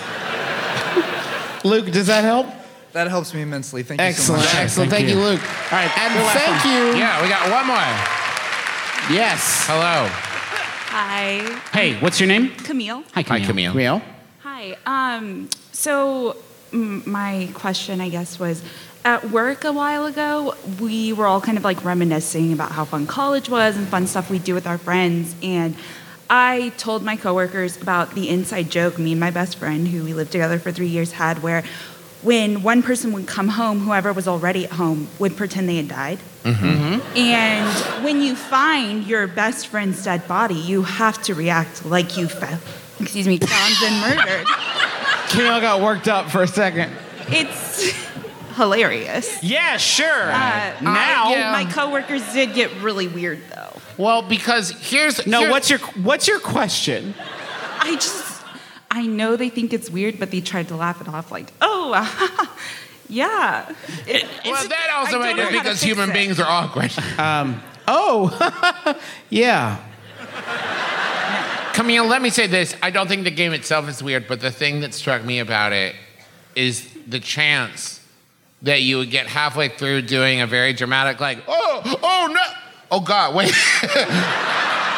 Luke, 1.65 1.91
does 1.91 2.07
that 2.07 2.25
help? 2.25 2.47
that 2.93 3.07
helps 3.07 3.33
me 3.33 3.41
immensely. 3.43 3.85
Thank 3.85 4.01
you 4.01 4.07
Excellent, 4.07 4.43
so 4.43 4.49
much. 4.49 4.55
excellent. 4.57 4.91
Thank 4.91 5.07
Thank, 5.07 5.15
you. 5.17 5.23
you. 5.23 5.31
Luke. 5.31 5.41
All 5.73 5.79
right, 5.79 5.99
and 5.99 6.15
go 6.15 6.21
last 6.23 6.39
thank 6.39 6.65
you. 6.65 6.99
Yeah, 6.99 7.23
we 7.23 7.29
got 7.29 7.49
one 7.49 7.67
more. 7.69 7.77
Yes. 9.17 9.65
Hello. 9.69 10.09
Hi, 10.93 11.61
Hey, 11.73 11.95
what's 12.01 12.19
your 12.19 12.27
name? 12.27 12.51
Camille. 12.57 13.05
Hi, 13.13 13.23
Hi, 13.23 13.41
Camille. 13.41 13.71
Camille. 13.73 14.03
Hi. 14.43 14.77
Um, 14.87 15.49
so 15.71 16.37
mm, 16.73 17.07
my 17.07 17.49
question, 17.55 18.01
I 18.01 18.09
guess, 18.09 18.41
was 18.41 18.65
at 19.05 19.31
work 19.31 19.65
a 19.65 19.73
while 19.73 20.07
ago. 20.07 20.55
We 20.81 21.13
were 21.13 21.27
all 21.27 21.41
kind 21.41 21.59
of 21.59 21.65
like 21.65 21.85
reminiscing 21.85 22.53
about 22.53 22.73
how 22.73 22.85
fun 22.85 23.07
college 23.07 23.49
was 23.49 23.77
and 23.77 23.87
fun 23.89 24.07
stuff 24.07 24.31
we 24.31 24.39
do 24.39 24.55
with 24.55 24.67
our 24.67 24.79
friends. 24.79 25.35
And 25.43 25.75
I 26.29 26.73
told 26.77 27.03
my 27.03 27.17
coworkers 27.17 27.81
about 27.81 28.15
the 28.15 28.29
inside 28.29 28.71
joke 28.71 28.99
me 28.99 29.13
and 29.13 29.21
my 29.21 29.31
best 29.31 29.59
friend, 29.59 29.89
who 29.89 30.05
we 30.05 30.15
lived 30.15 30.33
together 30.33 30.59
for 30.59 30.71
three 30.71 30.89
years, 30.89 31.13
had 31.13 31.43
where 31.43 31.65
when 32.23 32.63
one 32.63 32.83
person 32.83 33.13
would 33.13 33.27
come 33.27 33.49
home, 33.49 33.81
whoever 33.81 34.13
was 34.13 34.29
already 34.29 34.65
at 34.65 34.73
home 34.73 35.09
would 35.19 35.37
pretend 35.37 35.69
they 35.69 35.77
had 35.77 35.89
died. 35.89 36.19
Mm-hmm. 36.45 36.67
Mm-hmm. 36.67 37.17
And 37.17 38.05
when 38.05 38.21
you 38.21 38.37
find 38.37 39.07
your 39.07 39.27
best 39.27 39.69
friend's 39.69 40.05
dead 40.05 40.29
body, 40.29 40.55
you 40.55 40.83
have 40.83 41.23
to 41.23 41.35
react 41.35 41.87
like 41.87 42.17
you 42.17 42.29
found, 42.29 42.61
excuse 43.01 43.27
me, 43.27 43.39
found 43.39 43.75
been 43.81 44.01
murdered. 44.01 44.47
Camille 45.31 45.61
got 45.61 45.81
worked 45.81 46.09
up 46.09 46.31
for 46.31 46.43
a 46.43 46.47
second. 46.47 46.93
It's 47.29 47.93
hilarious. 48.55 49.43
Yeah, 49.43 49.77
sure. 49.77 50.07
Uh, 50.33 50.75
now, 50.81 51.31
yeah. 51.31 51.53
My 51.53 51.65
coworkers 51.71 52.33
did 52.33 52.55
get 52.55 52.71
really 52.83 53.09
weird 53.09 53.41
though. 53.55 53.77
Well, 53.97 54.23
because 54.23 54.71
here's 54.71 55.27
no. 55.27 55.41
here- 55.41 55.51
What's 55.51 55.71
your 55.71 55.79
What's 55.79 56.27
your 56.29 56.41
question? 56.41 57.15
I 57.83 57.95
just, 57.95 58.43
I 58.91 59.07
know 59.07 59.37
they 59.37 59.49
think 59.49 59.73
it's 59.73 59.89
weird, 59.91 60.19
but 60.19 60.31
they 60.31 60.41
tried 60.41 60.69
to 60.69 60.77
laugh 60.77 61.01
it 61.01 61.09
off 61.09 61.31
like, 61.33 61.53
oh, 61.61 62.49
Yeah. 63.09 63.75
It- 64.07 64.25
Well, 64.45 64.69
that 64.69 64.91
also 64.95 65.19
might 65.19 65.33
be 65.33 65.39
know 65.39 65.45
how 65.45 65.51
to 65.51 65.59
because 65.59 65.81
human 65.83 66.11
it. 66.11 66.13
beings 66.15 66.39
are 66.39 66.47
awkward. 66.49 66.93
Oh, 67.89 68.97
yeah. 69.31 69.79
Camille, 71.73 72.07
let 72.07 72.21
me 72.21 72.31
say 72.31 72.47
this. 72.47 72.77
I 72.83 72.91
don't 72.91 73.09
think 73.09 73.25
the 73.25 73.31
game 73.31 73.53
itself 73.53 73.89
is 73.89 74.03
weird, 74.03 74.27
but 74.29 74.41
the 74.41 74.51
thing 74.51 74.81
that 74.81 74.93
struck 74.95 75.25
me 75.25 75.39
about 75.39 75.73
it 75.73 75.95
is 76.55 76.89
the 77.07 77.21
chance 77.21 78.00
that 78.63 78.83
you 78.83 78.99
would 78.99 79.11
get 79.11 79.27
halfway 79.27 79.69
through 79.69 80.03
doing 80.03 80.41
a 80.41 80.47
very 80.47 80.73
dramatic, 80.73 81.21
like, 81.21 81.39
oh, 81.49 81.99
oh 82.03 82.33
no, 82.33 82.43
oh 82.91 83.01
God, 83.01 83.35
wait, 83.35 83.53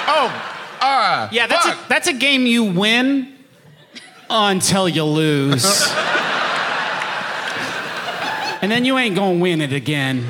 oh, 0.07 0.53
uh, 0.81 1.29
Yeah, 1.31 1.47
that's 1.47 1.67
a, 1.67 1.79
that's 1.89 2.09
a 2.09 2.13
game 2.13 2.47
you 2.47 2.65
win 2.65 3.37
until 4.29 4.89
you 4.89 5.05
lose. 5.05 5.65
and 8.63 8.71
then 8.71 8.85
you 8.85 8.99
ain't 8.99 9.15
gonna 9.15 9.39
win 9.39 9.61
it 9.61 9.73
again. 9.73 10.27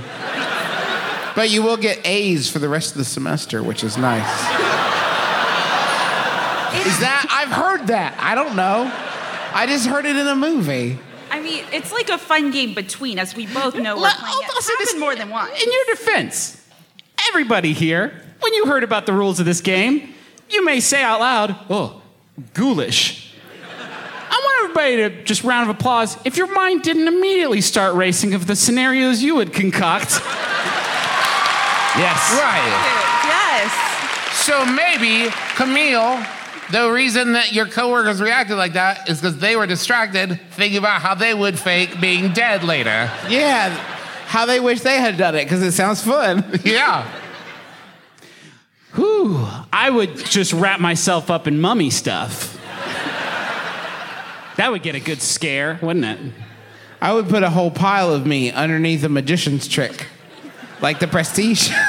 But 1.35 1.51
you 1.51 1.63
will 1.63 1.79
get 1.79 2.07
A's 2.07 2.51
for 2.51 2.59
the 2.59 2.69
rest 2.69 2.93
of 2.93 2.99
the 2.99 3.05
semester, 3.05 3.63
which 3.63 3.83
is 3.83 3.97
nice. 3.97 4.29
is 6.87 6.99
that? 7.01 7.27
I've 7.31 7.49
heard 7.49 7.87
that. 7.87 8.15
I 8.19 8.35
don't 8.35 8.55
know. 8.55 8.91
I 9.55 9.67
just 9.67 9.87
heard 9.87 10.05
it 10.05 10.17
in 10.17 10.27
a 10.27 10.37
movie. 10.37 10.99
I 11.33 11.41
mean, 11.41 11.65
it's 11.73 11.91
like 11.93 12.11
a 12.11 12.19
fun 12.19 12.51
game 12.51 12.75
between 12.75 13.19
us. 13.19 13.35
We 13.35 13.47
both 13.47 13.75
know 13.75 13.97
we're 13.97 14.03
Let- 14.03 14.19
playing 14.19 14.35
I'll- 14.37 14.43
it. 14.43 14.51
I'll 14.55 14.63
say 14.63 14.75
this- 14.79 14.97
more 14.97 15.17
than 15.17 15.31
once. 15.31 15.51
In 15.61 15.73
your 15.73 15.85
defense, 15.97 16.59
everybody 17.31 17.73
here, 17.73 18.13
when 18.41 18.53
you 18.55 18.67
heard 18.67 18.85
about 18.85 19.07
the 19.07 19.13
rules 19.15 19.41
of 19.41 19.47
this 19.47 19.61
game, 19.63 20.15
you 20.51 20.63
may 20.65 20.79
say 20.81 21.03
out 21.03 21.21
loud, 21.21 21.57
"Oh, 21.71 22.03
ghoulish." 22.55 23.31
I 24.31 24.35
want 24.45 24.65
everybody 24.65 24.97
to 24.97 25.25
just 25.25 25.43
round 25.45 25.69
of 25.71 25.77
applause 25.77 26.17
if 26.25 26.37
your 26.37 26.47
mind 26.53 26.83
didn't 26.83 27.09
immediately 27.09 27.61
start 27.61 27.95
racing 27.95 28.35
of 28.35 28.47
the 28.47 28.57
scenarios 28.57 29.23
you 29.23 29.35
would 29.35 29.53
concoct. 29.55 30.21
yes. 31.97 32.33
right. 32.41 33.25
Yes. 33.27 33.73
So 34.45 34.65
maybe 34.67 35.31
Camille, 35.55 36.25
the 36.73 36.90
reason 36.90 37.32
that 37.35 37.53
your 37.53 37.66
coworkers 37.66 38.20
reacted 38.20 38.57
like 38.57 38.73
that 38.73 39.09
is 39.09 39.20
because 39.20 39.39
they 39.39 39.57
were 39.57 39.66
distracted 39.66 40.40
thinking 40.53 40.78
about 40.78 41.03
how 41.03 41.15
they 41.15 41.35
would 41.35 41.59
fake 41.59 42.01
being 42.01 42.32
dead 42.32 42.65
later. 42.65 43.11
Yeah. 43.28 43.69
How 44.27 44.47
they 44.47 44.59
wish 44.59 44.81
they 44.81 44.99
had 44.99 45.19
done 45.19 45.35
it 45.35 45.44
because 45.44 45.62
it 45.62 45.73
sounds 45.73 46.03
fun. 46.03 46.61
Yeah. 46.65 47.07
Whew, 48.94 49.47
I 49.73 49.89
would 49.89 50.16
just 50.16 50.53
wrap 50.53 50.78
myself 50.78 51.31
up 51.31 51.47
in 51.47 51.59
mummy 51.61 51.89
stuff. 51.89 52.59
That 54.57 54.70
would 54.70 54.82
get 54.82 54.94
a 54.94 55.01
good 55.01 55.23
scare, 55.23 55.78
wouldn't 55.81 56.05
it? 56.05 56.19
I 57.01 57.15
would 57.15 57.28
put 57.28 57.43
a 57.43 57.49
whole 57.49 57.70
pile 57.70 58.12
of 58.12 58.27
me 58.27 58.51
underneath 58.51 59.03
a 59.03 59.09
magician's 59.09 59.66
trick, 59.66 60.07
like 60.82 61.01
the 61.01 61.09
prestige. 61.09 61.70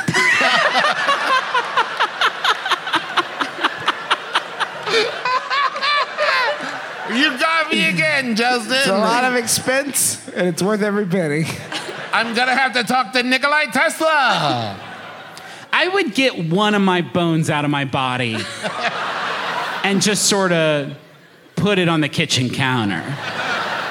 You 7.74 7.98
got 7.98 8.23
me 8.34 8.38
Justin. 8.38 8.74
It's 8.74 8.88
a 8.88 8.98
lot 8.98 9.24
of 9.24 9.36
expense, 9.36 10.28
and 10.30 10.48
it's 10.48 10.62
worth 10.62 10.82
every 10.82 11.06
penny. 11.06 11.46
I'm 12.12 12.34
gonna 12.36 12.56
have 12.56 12.74
to 12.74 12.84
talk 12.84 13.14
to 13.14 13.24
Nikolai 13.24 13.66
Tesla. 13.66 14.78
I 15.76 15.88
would 15.88 16.14
get 16.14 16.50
one 16.50 16.76
of 16.76 16.82
my 16.82 17.02
bones 17.02 17.50
out 17.50 17.66
of 17.66 17.72
my 17.72 17.86
body 17.86 18.38
and 19.84 20.02
just 20.02 20.26
sort 20.26 20.52
of 20.52 20.96
put 21.56 21.80
it 21.80 21.90
on 21.90 22.02
the 22.02 22.10
kitchen 22.10 22.50
counter 22.52 23.02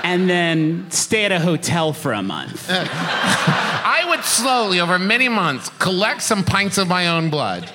and 0.04 0.30
then 0.30 0.90
stay 0.90 1.24
at 1.24 1.32
a 1.32 1.40
hotel 1.40 1.92
for 1.92 2.12
a 2.12 2.22
month. 2.22 2.68
I 2.70 4.04
would 4.08 4.24
slowly, 4.24 4.78
over 4.78 4.98
many 4.98 5.28
months, 5.28 5.70
collect 5.80 6.22
some 6.22 6.44
pints 6.44 6.78
of 6.78 6.86
my 6.86 7.08
own 7.08 7.30
blood 7.30 7.70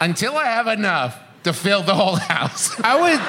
until 0.00 0.36
I 0.36 0.44
have 0.44 0.68
enough 0.68 1.18
to 1.42 1.52
fill 1.52 1.82
the 1.82 1.94
whole 1.94 2.16
house. 2.16 2.78
I 2.80 3.00
would, 3.00 3.20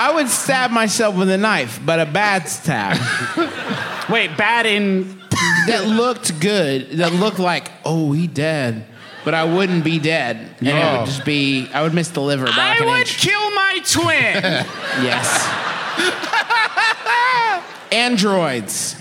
I 0.00 0.12
would 0.14 0.28
stab 0.28 0.70
myself 0.70 1.16
with 1.16 1.28
a 1.28 1.36
knife, 1.36 1.80
but 1.84 1.98
a 1.98 2.06
bad 2.06 2.48
stab 2.48 2.96
Wait, 4.08 4.36
bad 4.36 4.64
in. 4.64 5.18
that 5.66 5.86
looked 5.86 6.40
good. 6.40 6.90
That 6.92 7.12
looked 7.12 7.38
like, 7.40 7.70
oh, 7.84 8.12
he 8.12 8.26
dead, 8.28 8.86
but 9.24 9.34
I 9.34 9.44
wouldn't 9.44 9.82
be 9.84 9.98
dead, 9.98 10.36
and 10.60 10.68
it 10.68 10.72
No. 10.74 10.98
would 11.00 11.06
just 11.06 11.24
be, 11.24 11.68
I 11.74 11.82
would 11.82 11.92
miss 11.94 12.08
the 12.10 12.22
liver 12.22 12.46
by 12.46 12.52
like 12.52 12.58
I 12.58 12.76
an 12.76 12.86
would 12.86 12.98
inch. 13.00 13.18
kill 13.18 13.50
my 13.50 13.80
twin. 13.84 14.42
Yes. 15.04 15.28
Androids. 17.92 18.96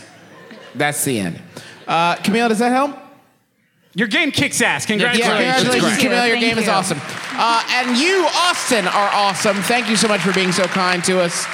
That's 0.76 1.04
the 1.04 1.20
end. 1.20 1.42
Uh, 1.88 2.16
Camille, 2.16 2.50
does 2.50 2.60
that 2.60 2.72
help? 2.72 2.96
Your 3.94 4.08
game 4.08 4.32
kicks 4.32 4.62
ass. 4.62 4.84
Yeah, 4.84 4.88
Congratulations. 4.96 5.34
congratulations, 5.64 5.98
Camille. 5.98 6.28
Your 6.28 6.36
Thank 6.38 6.42
game 6.42 6.58
is 6.60 6.66
you. 6.66 6.72
awesome. 6.72 7.00
Uh, 7.40 7.64
and 7.72 7.98
you, 7.98 8.26
Austin, 8.34 8.88
are 8.88 9.10
awesome. 9.14 9.58
Thank 9.58 9.90
you 9.90 9.96
so 9.96 10.08
much 10.08 10.22
for 10.22 10.34
being 10.34 10.52
so 10.52 10.64
kind 10.66 11.04
to 11.06 11.20
us. 11.22 11.46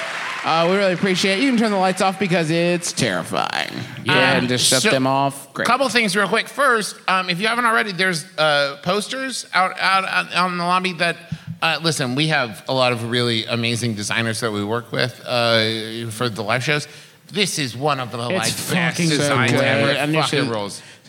Uh, 0.44 0.66
we 0.70 0.76
really 0.76 0.92
appreciate 0.92 1.38
it. 1.38 1.42
You 1.42 1.50
can 1.50 1.58
turn 1.58 1.70
the 1.70 1.78
lights 1.78 2.00
off 2.02 2.18
because 2.18 2.50
it's 2.50 2.92
terrifying. 2.92 3.70
Yeah, 4.04 4.36
and 4.36 4.48
just 4.48 4.66
shut 4.66 4.82
So- 4.82 4.90
them 4.90 5.06
off. 5.06 5.52
Great. 5.54 5.66
Couple 5.66 5.88
things 5.88 6.14
real 6.16 6.28
quick. 6.28 6.48
First, 6.48 6.96
um, 7.08 7.30
if 7.30 7.40
you 7.40 7.48
haven't 7.48 7.64
already, 7.64 7.92
there's 7.92 8.24
uh, 8.36 8.78
posters 8.82 9.46
out, 9.54 9.78
out 9.78 10.04
out 10.04 10.32
out 10.34 10.50
in 10.50 10.58
the 10.58 10.64
lobby 10.64 10.92
that. 10.94 11.16
Uh, 11.62 11.78
listen, 11.82 12.14
we 12.14 12.26
have 12.26 12.62
a 12.68 12.74
lot 12.74 12.92
of 12.92 13.10
really 13.10 13.46
amazing 13.46 13.94
designers 13.94 14.40
that 14.40 14.52
we 14.52 14.62
work 14.62 14.92
with 14.92 15.18
uh, 15.24 16.10
for 16.10 16.28
the 16.28 16.42
live 16.42 16.62
shows. 16.62 16.86
This 17.28 17.58
is 17.58 17.74
one 17.74 18.00
of 18.00 18.10
the 18.10 18.18
like 18.18 18.30
best 18.42 18.58
fucking 18.58 19.08
so 19.08 19.16
designs 19.16 19.52
good. 19.52 19.64
ever. 19.64 19.90
And 19.92 20.14
fucking 20.14 20.40
should- 20.40 20.50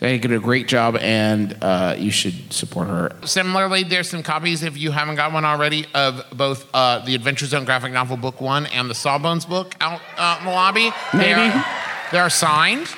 They 0.00 0.18
did 0.18 0.32
a 0.32 0.38
great 0.38 0.68
job, 0.68 0.96
and 0.96 1.56
uh, 1.62 1.94
you 1.98 2.10
should 2.10 2.52
support 2.52 2.88
her. 2.88 3.16
Similarly, 3.24 3.82
there's 3.82 4.08
some 4.10 4.22
copies, 4.22 4.62
if 4.62 4.76
you 4.76 4.90
haven't 4.90 5.16
got 5.16 5.32
one 5.32 5.44
already, 5.44 5.86
of 5.94 6.24
both 6.32 6.68
uh, 6.74 7.04
the 7.04 7.14
Adventure 7.14 7.46
Zone 7.46 7.64
graphic 7.64 7.92
novel 7.92 8.16
book 8.16 8.40
one 8.40 8.66
and 8.66 8.90
the 8.90 8.94
Sawbones 8.94 9.46
book 9.46 9.74
out 9.80 10.00
uh, 10.16 10.36
in 10.40 10.46
the 10.46 10.52
lobby. 10.52 10.90
They 11.12 11.18
Maybe. 11.34 11.40
are, 11.40 11.64
they 12.12 12.18
are 12.18 12.30
signed. 12.30 12.88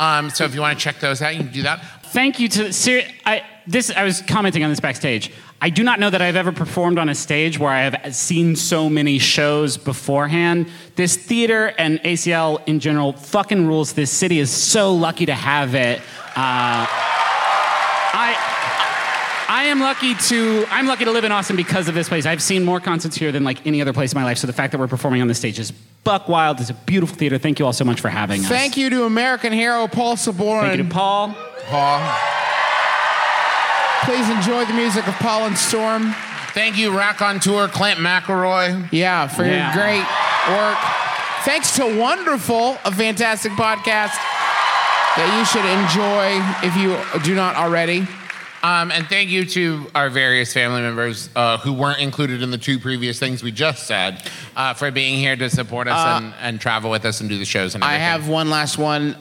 Um, 0.00 0.30
so 0.30 0.44
if 0.44 0.54
you 0.54 0.60
want 0.60 0.78
to 0.78 0.82
check 0.82 1.00
those 1.00 1.22
out, 1.22 1.34
you 1.34 1.42
can 1.44 1.52
do 1.52 1.62
that. 1.62 1.84
Thank 2.06 2.40
you 2.40 2.48
to 2.48 2.72
ser- 2.72 3.06
I 3.24 3.42
this 3.66 3.90
I 3.90 4.02
was 4.02 4.20
commenting 4.22 4.64
on 4.64 4.70
this 4.70 4.80
backstage. 4.80 5.32
I 5.64 5.70
do 5.70 5.84
not 5.84 6.00
know 6.00 6.10
that 6.10 6.20
I've 6.20 6.34
ever 6.34 6.50
performed 6.50 6.98
on 6.98 7.08
a 7.08 7.14
stage 7.14 7.56
where 7.56 7.70
I 7.70 7.82
have 7.82 8.16
seen 8.16 8.56
so 8.56 8.90
many 8.90 9.20
shows 9.20 9.76
beforehand. 9.76 10.68
This 10.96 11.16
theater 11.16 11.72
and 11.78 12.00
ACL 12.00 12.60
in 12.66 12.80
general 12.80 13.12
fucking 13.12 13.68
rules. 13.68 13.92
This 13.92 14.10
city 14.10 14.40
is 14.40 14.50
so 14.50 14.92
lucky 14.92 15.24
to 15.26 15.34
have 15.34 15.76
it. 15.76 16.00
Uh, 16.34 16.84
I 18.14 18.36
I 19.48 19.64
am 19.66 19.78
lucky 19.78 20.16
to 20.16 20.66
I'm 20.68 20.88
lucky 20.88 21.04
to 21.04 21.12
live 21.12 21.22
in 21.22 21.30
Austin 21.30 21.54
because 21.54 21.86
of 21.86 21.94
this 21.94 22.08
place. 22.08 22.26
I've 22.26 22.42
seen 22.42 22.64
more 22.64 22.80
concerts 22.80 23.14
here 23.14 23.30
than 23.30 23.44
like 23.44 23.64
any 23.64 23.80
other 23.80 23.92
place 23.92 24.12
in 24.12 24.18
my 24.18 24.24
life. 24.24 24.38
So 24.38 24.48
the 24.48 24.52
fact 24.52 24.72
that 24.72 24.78
we're 24.78 24.88
performing 24.88 25.22
on 25.22 25.28
this 25.28 25.38
stage 25.38 25.60
is 25.60 25.70
buck 25.70 26.28
wild. 26.28 26.58
It's 26.58 26.70
a 26.70 26.74
beautiful 26.74 27.16
theater. 27.16 27.38
Thank 27.38 27.60
you 27.60 27.66
all 27.66 27.72
so 27.72 27.84
much 27.84 28.00
for 28.00 28.08
having 28.08 28.40
us. 28.40 28.48
Thank 28.48 28.76
you 28.76 28.90
to 28.90 29.04
American 29.04 29.52
hero 29.52 29.86
Paul 29.86 30.16
Sabourin. 30.16 30.62
Thank 30.62 30.78
you 30.78 30.82
to 30.82 30.90
Paul. 30.90 31.36
Paul. 31.66 32.00
Please 34.04 34.28
enjoy 34.28 34.64
the 34.64 34.74
music 34.74 35.06
of 35.06 35.14
Paul 35.14 35.46
and 35.46 35.56
Storm. 35.56 36.12
Thank 36.54 36.76
you, 36.76 36.96
Rack 36.96 37.22
on 37.22 37.38
Tour, 37.40 37.68
Clint 37.68 37.98
McElroy. 38.00 38.88
Yeah, 38.92 39.26
for 39.28 39.44
Yeah. 39.44 39.72
your 39.74 39.82
great 39.82 40.04
work. 40.58 40.76
Thanks 41.44 41.76
to 41.76 41.98
Wonderful, 41.98 42.78
a 42.84 42.92
fantastic 42.92 43.52
podcast 43.52 44.14
that 45.16 45.28
you 45.38 45.44
should 45.46 45.64
enjoy 45.64 46.40
if 46.66 46.76
you 46.76 47.20
do 47.22 47.34
not 47.34 47.56
already. 47.56 48.06
Um, 48.64 48.90
and 48.92 49.06
thank 49.08 49.28
you 49.30 49.44
to 49.46 49.90
our 49.94 50.08
various 50.08 50.52
family 50.52 50.82
members 50.82 51.28
uh, 51.34 51.58
who 51.58 51.72
weren't 51.72 51.98
included 52.00 52.42
in 52.42 52.50
the 52.52 52.58
two 52.58 52.78
previous 52.78 53.18
things 53.18 53.42
we 53.42 53.50
just 53.50 53.86
said 53.88 54.22
uh, 54.56 54.72
for 54.74 54.90
being 54.92 55.18
here 55.18 55.34
to 55.36 55.50
support 55.50 55.88
us 55.88 56.22
and, 56.22 56.32
and 56.40 56.60
travel 56.60 56.90
with 56.90 57.04
us 57.04 57.20
and 57.20 57.28
do 57.28 57.38
the 57.38 57.44
shows 57.44 57.74
and 57.74 57.82
I 57.82 57.94
have 57.94 58.28
one 58.28 58.50
last 58.50 58.78
one. 58.78 59.16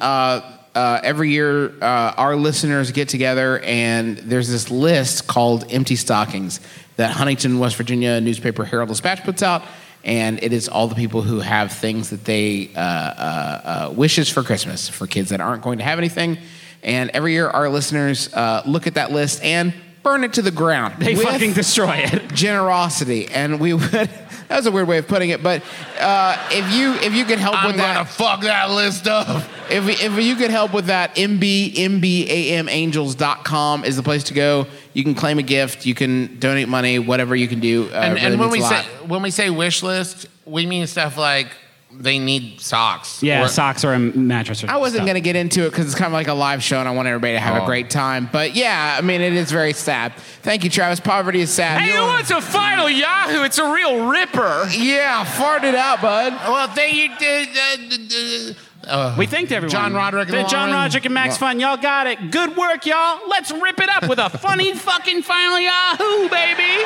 Uh, 0.73 1.01
every 1.03 1.29
year, 1.31 1.73
uh, 1.81 2.13
our 2.15 2.35
listeners 2.35 2.91
get 2.91 3.09
together, 3.09 3.59
and 3.59 4.17
there's 4.19 4.47
this 4.47 4.71
list 4.71 5.27
called 5.27 5.65
Empty 5.69 5.97
Stockings 5.97 6.61
that 6.95 7.11
Huntington, 7.11 7.59
West 7.59 7.75
Virginia 7.75 8.21
newspaper 8.21 8.63
Herald 8.63 8.89
Dispatch 8.89 9.23
puts 9.23 9.43
out. 9.43 9.63
And 10.03 10.41
it 10.41 10.53
is 10.53 10.67
all 10.67 10.87
the 10.87 10.95
people 10.95 11.21
who 11.21 11.41
have 11.41 11.71
things 11.71 12.09
that 12.09 12.25
they 12.25 12.71
uh, 12.75 12.79
uh, 12.79 13.61
uh, 13.89 13.93
wishes 13.93 14.29
for 14.29 14.43
Christmas 14.43 14.89
for 14.89 15.05
kids 15.05 15.29
that 15.29 15.41
aren't 15.41 15.61
going 15.61 15.77
to 15.77 15.83
have 15.83 15.99
anything. 15.99 16.37
And 16.81 17.11
every 17.13 17.33
year, 17.33 17.47
our 17.49 17.69
listeners 17.69 18.33
uh, 18.33 18.63
look 18.65 18.87
at 18.87 18.95
that 18.95 19.11
list 19.11 19.43
and 19.43 19.73
burn 20.03 20.23
it 20.23 20.33
to 20.33 20.41
the 20.41 20.51
ground. 20.51 20.95
They 20.99 21.15
fucking 21.15 21.53
destroy 21.53 21.97
it. 21.97 22.33
generosity. 22.33 23.27
And 23.27 23.59
we 23.59 23.73
would. 23.73 24.09
That 24.51 24.57
was 24.57 24.65
a 24.65 24.71
weird 24.71 24.89
way 24.89 24.97
of 24.97 25.07
putting 25.07 25.29
it, 25.29 25.41
but 25.41 25.63
uh, 25.97 26.35
if 26.51 26.73
you 26.73 26.91
if 26.95 27.13
you 27.13 27.23
could 27.23 27.39
help 27.39 27.65
with 27.65 27.77
that, 27.77 27.95
I'm 27.95 28.05
with 28.05 28.17
gonna 28.17 28.35
fuck 28.35 28.41
that 28.41 28.69
list 28.69 29.07
up. 29.07 29.45
if, 29.69 29.87
if 29.87 30.21
you 30.21 30.35
could 30.35 30.51
help 30.51 30.73
with 30.73 30.87
that, 30.87 31.15
MB, 31.15 31.75
MBAMangels.com 31.75 33.85
is 33.85 33.95
the 33.95 34.03
place 34.03 34.25
to 34.25 34.33
go. 34.33 34.67
You 34.91 35.05
can 35.05 35.15
claim 35.15 35.39
a 35.39 35.41
gift, 35.41 35.85
you 35.85 35.95
can 35.95 36.37
donate 36.37 36.67
money, 36.67 36.99
whatever 36.99 37.33
you 37.33 37.47
can 37.47 37.61
do. 37.61 37.87
Uh, 37.93 37.95
and 37.95 38.15
really 38.15 38.25
and 38.25 38.39
when 38.41 38.51
means 38.51 38.69
we 38.69 38.75
a 38.75 38.83
say 38.83 38.89
when 39.05 39.21
we 39.21 39.31
say 39.31 39.49
wish 39.49 39.83
list, 39.83 40.25
we 40.45 40.65
mean 40.65 40.85
stuff 40.85 41.17
like 41.17 41.47
they 41.93 42.17
need 42.19 42.59
socks. 42.61 43.21
Yeah, 43.21 43.43
Or- 43.43 43.47
socks 43.47 43.83
or 43.85 43.93
a 43.93 43.99
mattress. 43.99 44.63
Or 44.63 44.69
I 44.71 44.77
wasn't 44.77 44.99
stuff. 44.99 45.05
going 45.07 45.15
to 45.15 45.21
get 45.21 45.35
into 45.35 45.65
it 45.65 45.69
because 45.71 45.85
it's 45.85 45.95
kind 45.95 46.07
of 46.07 46.13
like 46.13 46.27
a 46.27 46.33
live 46.33 46.63
show 46.63 46.79
and 46.79 46.87
I 46.89 46.91
want 46.91 47.07
everybody 47.07 47.33
to 47.33 47.39
have 47.39 47.57
a 47.57 47.61
Oh. 47.61 47.65
great 47.65 47.89
time. 47.89 48.29
But 48.31 48.55
yeah, 48.55 48.95
I 48.97 49.01
mean, 49.01 49.21
it 49.21 49.33
is 49.33 49.51
very 49.51 49.73
sad. 49.73 50.13
Thank 50.41 50.63
you, 50.63 50.69
Travis. 50.69 50.99
Poverty 50.99 51.41
is 51.41 51.51
sad. 51.51 51.81
Hey, 51.81 51.91
who 51.95 52.01
wants 52.01 52.31
a 52.31 52.41
final 52.41 52.89
Yahoo? 52.89 53.43
It's 53.43 53.57
a 53.59 53.71
real 53.71 54.07
ripper. 54.07 54.67
Yeah, 54.71 55.23
fart 55.23 55.63
it 55.63 55.75
out, 55.75 56.01
bud. 56.01 56.33
Well, 56.47 56.67
thank 56.69 56.95
you. 56.95 57.09
Uh, 57.21 58.53
uh, 58.87 58.91
uh, 59.11 59.15
We 59.17 59.27
thanked 59.27 59.51
everyone. 59.51 59.69
John 59.71 59.93
Roderick 59.93 60.29
and 60.29 60.37
The 60.39 60.49
John 60.49 60.71
Roderick 60.71 61.05
and 61.05 61.13
Max 61.13 61.37
Fun. 61.37 61.59
Y'all 61.59 61.77
got 61.77 62.07
it. 62.07 62.31
Good 62.31 62.57
work, 62.57 62.85
y'all. 62.87 63.19
Let's 63.29 63.51
rip 63.51 63.79
it 63.79 63.89
up 63.89 64.07
with 64.09 64.17
a 64.17 64.29
funny 64.29 64.73
fucking 64.73 65.21
final 65.21 65.59
Yahoo, 65.59 66.29
baby. 66.29 66.83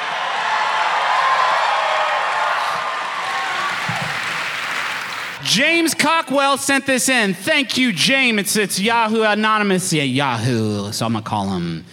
James 5.45 5.93
Cockwell 5.93 6.57
sent 6.57 6.85
this 6.85 7.07
in. 7.07 7.33
Thank 7.35 7.77
you, 7.77 7.93
James. 7.93 8.39
It's, 8.39 8.55
it's 8.55 8.79
Yahoo 8.79 9.21
Anonymous. 9.21 9.93
Yeah, 9.93 10.03
Yahoo. 10.03 10.91
So 10.91 11.05
I'm 11.05 11.13
going 11.13 11.23
to 11.23 11.29
call 11.29 11.49
him. 11.49 11.85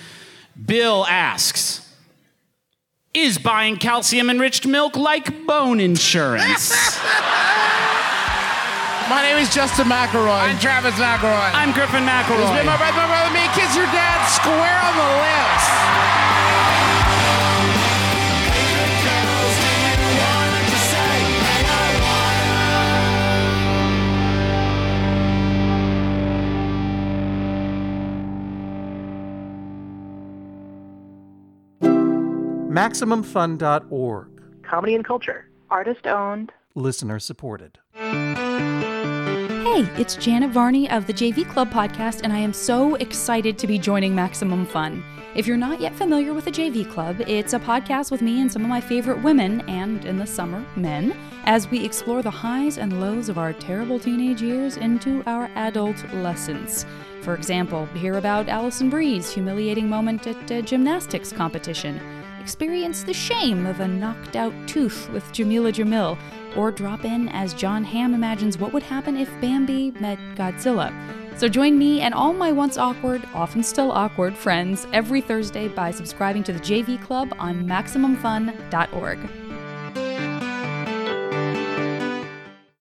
Bill 0.66 1.06
asks 1.06 1.86
Is 3.14 3.38
buying 3.38 3.76
calcium 3.76 4.30
enriched 4.30 4.66
milk 4.66 4.96
like 4.96 5.46
bone 5.46 5.80
insurance? 5.80 6.72
My 9.10 9.20
name 9.22 9.36
is 9.36 9.52
Justin 9.52 9.86
McElroy. 9.86 10.48
I'm 10.48 10.58
Travis 10.58 10.94
McElroy. 10.94 11.52
I'm 11.52 11.72
Griffin 11.72 12.04
This 12.06 12.08
has 12.08 12.56
been 12.56 12.66
my 12.66 12.76
brother, 12.78 12.96
my 12.96 13.06
brother, 13.06 13.34
me. 13.34 13.44
Kiss 13.52 13.76
your 13.76 13.86
dad 13.86 14.24
square 14.32 14.80
on 14.80 14.96
the 14.96 15.10
lips. 15.20 16.21
MaximumFun.org. 32.72 34.28
Comedy 34.62 34.94
and 34.94 35.04
culture. 35.04 35.46
Artist 35.70 36.06
owned. 36.06 36.52
Listener 36.74 37.18
supported. 37.18 37.78
Hey, 37.94 39.86
it's 39.98 40.16
Janet 40.16 40.52
Varney 40.52 40.88
of 40.88 41.06
the 41.06 41.12
JV 41.12 41.46
Club 41.50 41.70
podcast, 41.70 42.22
and 42.24 42.32
I 42.32 42.38
am 42.38 42.54
so 42.54 42.94
excited 42.94 43.58
to 43.58 43.66
be 43.66 43.78
joining 43.78 44.14
Maximum 44.14 44.64
Fun. 44.64 45.04
If 45.34 45.46
you're 45.46 45.58
not 45.58 45.82
yet 45.82 45.94
familiar 45.94 46.32
with 46.32 46.46
the 46.46 46.50
JV 46.50 46.90
Club, 46.90 47.20
it's 47.26 47.52
a 47.52 47.60
podcast 47.60 48.10
with 48.10 48.22
me 48.22 48.40
and 48.40 48.50
some 48.50 48.62
of 48.62 48.70
my 48.70 48.80
favorite 48.80 49.22
women, 49.22 49.60
and 49.68 50.06
in 50.06 50.16
the 50.16 50.26
summer, 50.26 50.64
men, 50.74 51.14
as 51.44 51.70
we 51.70 51.84
explore 51.84 52.22
the 52.22 52.30
highs 52.30 52.78
and 52.78 53.02
lows 53.02 53.28
of 53.28 53.36
our 53.36 53.52
terrible 53.52 54.00
teenage 54.00 54.40
years 54.40 54.78
into 54.78 55.22
our 55.26 55.50
adult 55.56 56.02
lessons. 56.14 56.86
For 57.20 57.34
example, 57.34 57.84
hear 57.94 58.16
about 58.16 58.48
Alison 58.48 58.88
Brie's 58.88 59.30
humiliating 59.30 59.90
moment 59.90 60.26
at 60.26 60.50
a 60.50 60.62
gymnastics 60.62 61.32
competition. 61.32 62.00
Experience 62.42 63.04
the 63.04 63.14
shame 63.14 63.66
of 63.66 63.78
a 63.78 63.86
knocked 63.86 64.34
out 64.34 64.52
tooth 64.66 65.08
with 65.10 65.22
Jameela 65.26 65.72
Jamil, 65.72 66.18
or 66.56 66.72
drop 66.72 67.04
in 67.04 67.28
as 67.28 67.54
Jon 67.54 67.84
Hamm 67.84 68.14
imagines 68.14 68.58
what 68.58 68.72
would 68.72 68.82
happen 68.82 69.16
if 69.16 69.30
Bambi 69.40 69.92
met 70.00 70.18
Godzilla. 70.34 70.92
So 71.38 71.48
join 71.48 71.78
me 71.78 72.00
and 72.00 72.12
all 72.12 72.32
my 72.32 72.50
once 72.50 72.76
awkward, 72.78 73.22
often 73.32 73.62
still 73.62 73.92
awkward 73.92 74.36
friends 74.36 74.88
every 74.92 75.20
Thursday 75.20 75.68
by 75.68 75.92
subscribing 75.92 76.42
to 76.42 76.52
the 76.52 76.58
JV 76.58 77.00
Club 77.00 77.32
on 77.38 77.64
MaximumFun.org. 77.64 79.18